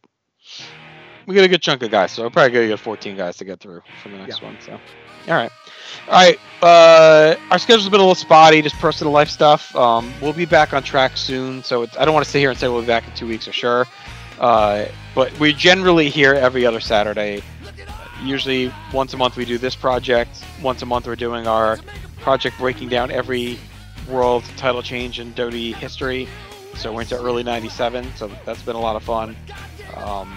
We 1.25 1.35
get 1.35 1.43
a 1.43 1.47
good 1.47 1.61
chunk 1.61 1.81
of 1.83 1.91
guys, 1.91 2.11
so 2.11 2.23
we're 2.23 2.29
probably 2.29 2.51
gonna 2.51 2.67
get 2.67 2.79
14 2.79 3.15
guys 3.15 3.37
to 3.37 3.45
get 3.45 3.59
through 3.59 3.81
for 4.01 4.09
the 4.09 4.17
next 4.17 4.41
Yeah. 4.41 4.47
one. 4.47 4.57
So, 4.59 4.73
all 4.73 4.79
right, 5.35 5.51
all 6.09 6.13
right. 6.13 6.39
Uh, 6.61 7.35
our 7.51 7.59
schedule's 7.59 7.87
been 7.89 7.99
a 7.99 8.03
little 8.03 8.15
spotty, 8.15 8.61
just 8.61 8.77
personal 8.79 9.13
life 9.13 9.29
stuff. 9.29 9.73
Um, 9.75 10.13
we'll 10.21 10.33
be 10.33 10.45
back 10.45 10.73
on 10.73 10.83
track 10.83 11.15
soon, 11.17 11.63
so 11.63 11.83
it's, 11.83 11.97
I 11.97 12.05
don't 12.05 12.13
want 12.13 12.25
to 12.25 12.31
sit 12.31 12.39
here 12.39 12.49
and 12.49 12.59
say 12.59 12.67
we'll 12.67 12.81
be 12.81 12.87
back 12.87 13.07
in 13.07 13.13
two 13.15 13.27
weeks 13.27 13.45
for 13.45 13.53
sure. 13.53 13.87
Uh, 14.39 14.85
but 15.15 15.37
we're 15.39 15.51
generally 15.53 16.09
here 16.09 16.33
every 16.33 16.65
other 16.65 16.79
Saturday. 16.79 17.41
Usually 18.23 18.71
once 18.93 19.13
a 19.13 19.17
month 19.17 19.35
we 19.37 19.45
do 19.45 19.57
this 19.57 19.75
project. 19.75 20.43
Once 20.61 20.81
a 20.81 20.85
month 20.85 21.07
we're 21.07 21.15
doing 21.15 21.47
our 21.47 21.77
project 22.21 22.57
breaking 22.57 22.89
down 22.89 23.11
every 23.11 23.59
world 24.09 24.43
title 24.57 24.81
change 24.81 25.19
in 25.19 25.33
Dota 25.33 25.73
history. 25.75 26.27
So 26.75 26.91
we're 26.91 27.01
into 27.01 27.15
early 27.15 27.43
'97, 27.43 28.13
so 28.15 28.31
that's 28.45 28.61
been 28.63 28.75
a 28.75 28.79
lot 28.81 28.95
of 28.95 29.03
fun. 29.03 29.35
Um, 29.95 30.35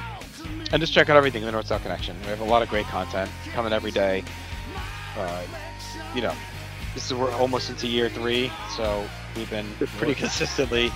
and 0.73 0.81
just 0.81 0.93
check 0.93 1.09
out 1.09 1.17
everything 1.17 1.43
in 1.43 1.47
the 1.47 1.53
North 1.53 1.67
South 1.67 1.83
Connection. 1.83 2.17
We 2.23 2.29
have 2.29 2.41
a 2.41 2.45
lot 2.45 2.63
of 2.63 2.69
great 2.69 2.87
content 2.87 3.31
coming 3.53 3.73
every 3.73 3.91
day. 3.91 4.25
Uh, 5.17 5.43
you 6.15 6.21
know, 6.23 6.35
this 6.95 7.07
is 7.07 7.15
we're 7.15 7.33
almost 7.33 7.71
into 7.71 7.87
year 7.87 8.09
three, 8.09 8.51
so 8.77 9.07
we've 9.37 9.51
been 9.51 9.67
pretty 9.99 10.15
consistently 10.15 10.91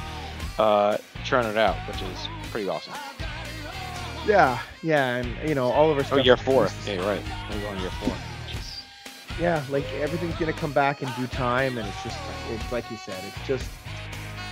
uh, 0.58 0.96
churning 1.24 1.50
it 1.52 1.56
out, 1.58 1.76
which 1.86 2.02
is 2.02 2.28
pretty 2.50 2.68
awesome. 2.68 2.94
yeah, 4.26 4.58
yeah, 4.82 5.16
and 5.16 5.48
you 5.48 5.54
know 5.54 5.70
all 5.70 5.90
of 5.90 5.96
our 5.96 6.02
Oh, 6.02 6.06
stuff. 6.06 6.24
year 6.24 6.36
four. 6.36 6.68
Yeah, 6.86 6.94
you're 6.94 7.04
right. 7.04 7.22
We're 7.50 7.60
going 7.60 7.80
year 7.80 7.90
four. 8.02 8.14
Yeah, 9.40 9.64
like 9.70 9.90
everything's 9.94 10.36
gonna 10.36 10.52
come 10.52 10.72
back 10.72 11.02
in 11.02 11.08
due 11.18 11.26
time, 11.28 11.78
and 11.78 11.88
it's 11.88 12.02
just 12.02 12.18
it's 12.50 12.72
like 12.72 12.90
you 12.90 12.96
said, 12.98 13.22
it's 13.26 13.46
just 13.46 13.70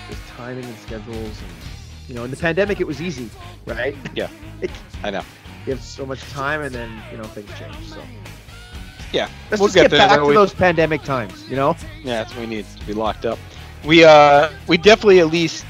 just 0.09 0.27
timing 0.29 0.65
and 0.65 0.77
schedules, 0.79 1.43
and 1.43 1.51
you 2.09 2.15
know, 2.15 2.25
in 2.25 2.31
the 2.31 2.37
pandemic 2.37 2.81
it 2.81 2.87
was 2.87 3.01
easy, 3.01 3.31
right? 3.67 3.95
Yeah. 4.15 4.29
It, 4.61 4.71
I 5.05 5.11
know. 5.11 5.23
you 5.67 5.73
have 5.75 5.83
so 5.83 6.05
much 6.07 6.21
time, 6.31 6.63
and 6.63 6.75
then 6.75 6.91
you 7.13 7.19
know 7.19 7.25
things 7.25 7.51
change. 7.59 7.77
So 7.89 8.01
Yeah, 9.13 9.29
let's 9.51 9.61
we'll 9.61 9.69
just 9.69 9.75
get, 9.77 9.91
there. 9.91 10.09
back 10.09 10.19
to 10.19 10.25
we- 10.25 10.35
those 10.35 10.53
pandemic 10.55 11.03
times, 11.03 11.49
you 11.49 11.57
know? 11.57 11.77
Yeah, 12.03 12.17
that's 12.23 12.33
what 12.33 12.41
we 12.41 12.47
need 12.47 12.67
to 12.79 12.87
be 12.87 12.95
locked 12.95 13.25
up. 13.27 13.39
We 13.85 14.05
uh 14.05 14.51
we 14.67 14.77
definitely 14.79 15.21
at 15.21 15.29
least 15.29 15.65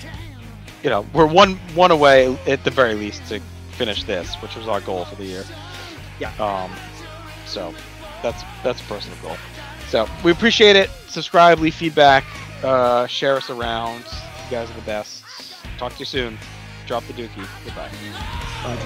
you 0.83 0.91
know 0.91 1.05
we're 1.13 1.27
one 1.27 1.57
one 1.75 1.91
away 1.91 2.37
at 2.47 2.65
the 2.65 2.71
very 2.71 2.95
least 2.95 3.27
to 3.29 3.41
finish 3.73 4.05
this, 4.05 4.35
which 4.37 4.57
was 4.57 4.67
our 4.69 4.81
goal 4.81 5.05
for 5.05 5.17
the 5.17 5.25
year. 5.25 5.45
Yeah. 6.21 6.33
Um, 6.39 6.71
so 7.47 7.75
that's 8.23 8.43
that's 8.65 8.81
a 8.81 8.85
personal 8.85 9.19
goal. 9.23 9.37
So 9.89 10.09
we 10.25 10.33
appreciate 10.33 10.77
it. 10.77 10.91
Subscribe, 11.09 11.59
leave 11.61 11.75
feedback, 11.75 12.25
uh, 12.63 13.07
share 13.07 13.37
us 13.37 13.51
around. 13.51 14.05
You 14.47 14.51
guys 14.51 14.71
are 14.71 14.75
the 14.75 14.81
best. 14.83 15.18
Talk 15.79 15.93
to 15.93 15.99
you 16.01 16.05
soon. 16.05 16.37
Drop 16.87 17.05
the 17.07 17.13
dookie. 17.13 17.47
Goodbye. 17.65 17.89
Bye, 18.65 18.77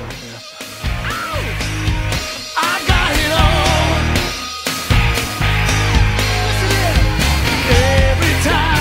John. 8.45 8.72